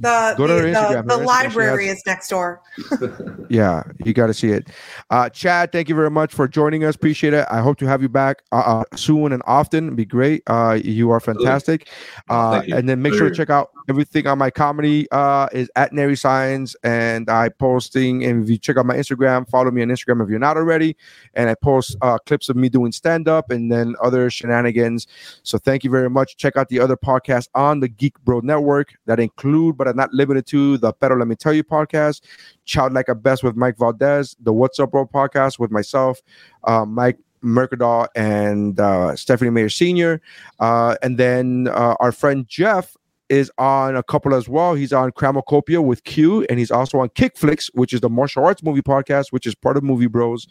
The 0.00 0.34
Go 0.36 0.46
to 0.46 0.54
the, 0.54 0.60
her 0.60 0.66
Instagram. 0.68 1.08
the, 1.08 1.16
the 1.16 1.24
library 1.24 1.88
has- 1.88 1.98
is 1.98 2.06
next 2.06 2.28
door. 2.28 2.62
yeah, 3.48 3.82
you 4.04 4.12
got 4.12 4.28
to 4.28 4.34
see 4.34 4.50
it. 4.50 4.68
Uh, 5.10 5.28
Chad, 5.28 5.72
thank 5.72 5.88
you 5.88 5.96
very 5.96 6.10
much 6.10 6.32
for 6.32 6.46
joining 6.46 6.84
us. 6.84 6.94
Appreciate 6.94 7.34
it. 7.34 7.46
I 7.50 7.60
hope 7.60 7.78
to 7.78 7.86
have 7.86 8.00
you 8.00 8.08
back 8.08 8.42
uh, 8.52 8.56
uh, 8.58 8.84
soon 8.96 9.32
and 9.32 9.42
often. 9.44 9.86
It'd 9.86 9.96
be 9.96 10.04
great. 10.04 10.44
Uh, 10.46 10.78
you 10.82 11.10
are 11.10 11.18
fantastic. 11.18 11.88
Uh, 12.28 12.62
you. 12.64 12.76
and 12.76 12.88
then 12.88 13.02
make 13.02 13.14
sure 13.14 13.28
to 13.28 13.34
check 13.34 13.50
out 13.50 13.70
everything 13.88 14.28
on 14.28 14.38
my 14.38 14.50
comedy 14.50 15.08
uh, 15.10 15.48
is 15.52 15.68
at 15.74 15.92
Nary 15.92 16.16
Signs, 16.16 16.76
and 16.84 17.28
I 17.28 17.48
posting. 17.48 18.24
And 18.24 18.44
if 18.44 18.50
you 18.50 18.56
check 18.56 18.76
out 18.76 18.86
my 18.86 18.94
Instagram, 18.94 19.48
follow 19.50 19.72
me 19.72 19.82
on 19.82 19.88
Instagram 19.88 20.22
if 20.22 20.28
you're 20.28 20.38
not 20.38 20.56
already. 20.56 20.96
And 21.34 21.50
I 21.50 21.56
post 21.56 21.96
uh, 22.02 22.18
clips 22.18 22.48
of 22.48 22.54
me 22.54 22.68
doing 22.68 22.92
stand 22.92 23.26
up 23.26 23.50
and 23.50 23.72
then 23.72 23.96
other 24.00 24.30
shenanigans. 24.30 25.08
So 25.42 25.58
thank 25.58 25.82
you 25.82 25.90
very 25.90 26.08
much. 26.08 26.36
Check 26.36 26.56
out 26.56 26.68
the 26.68 26.78
other 26.78 26.96
podcasts 26.96 27.48
on 27.56 27.80
the 27.80 27.88
Geek 27.88 28.16
Bro 28.20 28.40
Network 28.40 28.94
that 29.06 29.18
include, 29.18 29.67
but 29.72 29.86
are 29.86 29.94
not 29.94 30.12
limited 30.12 30.46
to, 30.46 30.78
the 30.78 30.92
Better 30.92 31.18
Let 31.18 31.28
Me 31.28 31.34
Tell 31.34 31.52
You 31.52 31.64
podcast, 31.64 32.22
Child 32.64 32.92
Like 32.92 33.08
a 33.08 33.14
Best 33.14 33.42
with 33.42 33.56
Mike 33.56 33.78
Valdez, 33.78 34.36
the 34.40 34.52
What's 34.52 34.78
Up 34.78 34.90
Bro 34.90 35.06
podcast 35.06 35.58
with 35.58 35.70
myself, 35.70 36.20
uh, 36.64 36.84
Mike 36.84 37.18
Mercadal, 37.42 38.08
and 38.14 38.78
uh, 38.80 39.14
Stephanie 39.16 39.50
Mayer 39.50 39.68
Sr., 39.68 40.20
uh, 40.60 40.96
and 41.02 41.18
then 41.18 41.68
uh, 41.68 41.94
our 42.00 42.12
friend 42.12 42.46
Jeff 42.48 42.96
is 43.28 43.50
on 43.58 43.96
a 43.96 44.02
couple 44.02 44.34
as 44.34 44.48
well. 44.48 44.74
He's 44.74 44.92
on 44.92 45.12
Cramocopia 45.12 45.82
with 45.82 46.04
Q, 46.04 46.46
and 46.48 46.58
he's 46.58 46.70
also 46.70 46.98
on 46.98 47.08
Kickflix, 47.10 47.70
which 47.74 47.92
is 47.92 48.00
the 48.00 48.08
martial 48.08 48.44
arts 48.44 48.62
movie 48.62 48.82
podcast, 48.82 49.26
which 49.30 49.46
is 49.46 49.54
part 49.54 49.76
of 49.76 49.82
Movie 49.82 50.06
Bros. 50.06 50.46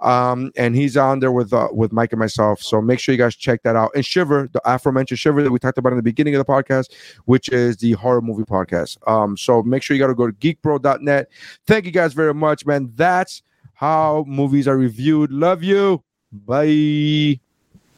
Um, 0.00 0.50
and 0.56 0.74
he's 0.74 0.96
on 0.96 1.20
there 1.20 1.32
with 1.32 1.52
uh, 1.52 1.68
with 1.72 1.92
Mike 1.92 2.12
and 2.12 2.20
myself. 2.20 2.62
So 2.62 2.80
make 2.80 2.98
sure 2.98 3.12
you 3.12 3.18
guys 3.18 3.36
check 3.36 3.62
that 3.62 3.76
out. 3.76 3.90
And 3.94 4.04
Shiver, 4.04 4.48
the 4.52 4.60
aforementioned 4.64 5.18
Shiver 5.18 5.42
that 5.42 5.50
we 5.50 5.58
talked 5.58 5.78
about 5.78 5.92
in 5.92 5.96
the 5.96 6.02
beginning 6.02 6.34
of 6.34 6.44
the 6.44 6.50
podcast, 6.50 6.92
which 7.26 7.48
is 7.50 7.76
the 7.78 7.92
horror 7.92 8.22
movie 8.22 8.44
podcast. 8.44 8.96
Um, 9.08 9.36
so 9.36 9.62
make 9.62 9.82
sure 9.82 9.96
you 9.96 10.02
got 10.02 10.08
to 10.08 10.14
go 10.14 10.26
to 10.26 10.32
geekbro.net. 10.32 11.28
Thank 11.66 11.84
you 11.84 11.92
guys 11.92 12.14
very 12.14 12.34
much, 12.34 12.66
man. 12.66 12.92
That's 12.94 13.42
how 13.74 14.24
movies 14.26 14.68
are 14.68 14.76
reviewed. 14.76 15.30
Love 15.30 15.62
you. 15.62 16.02
Bye. 16.32 17.40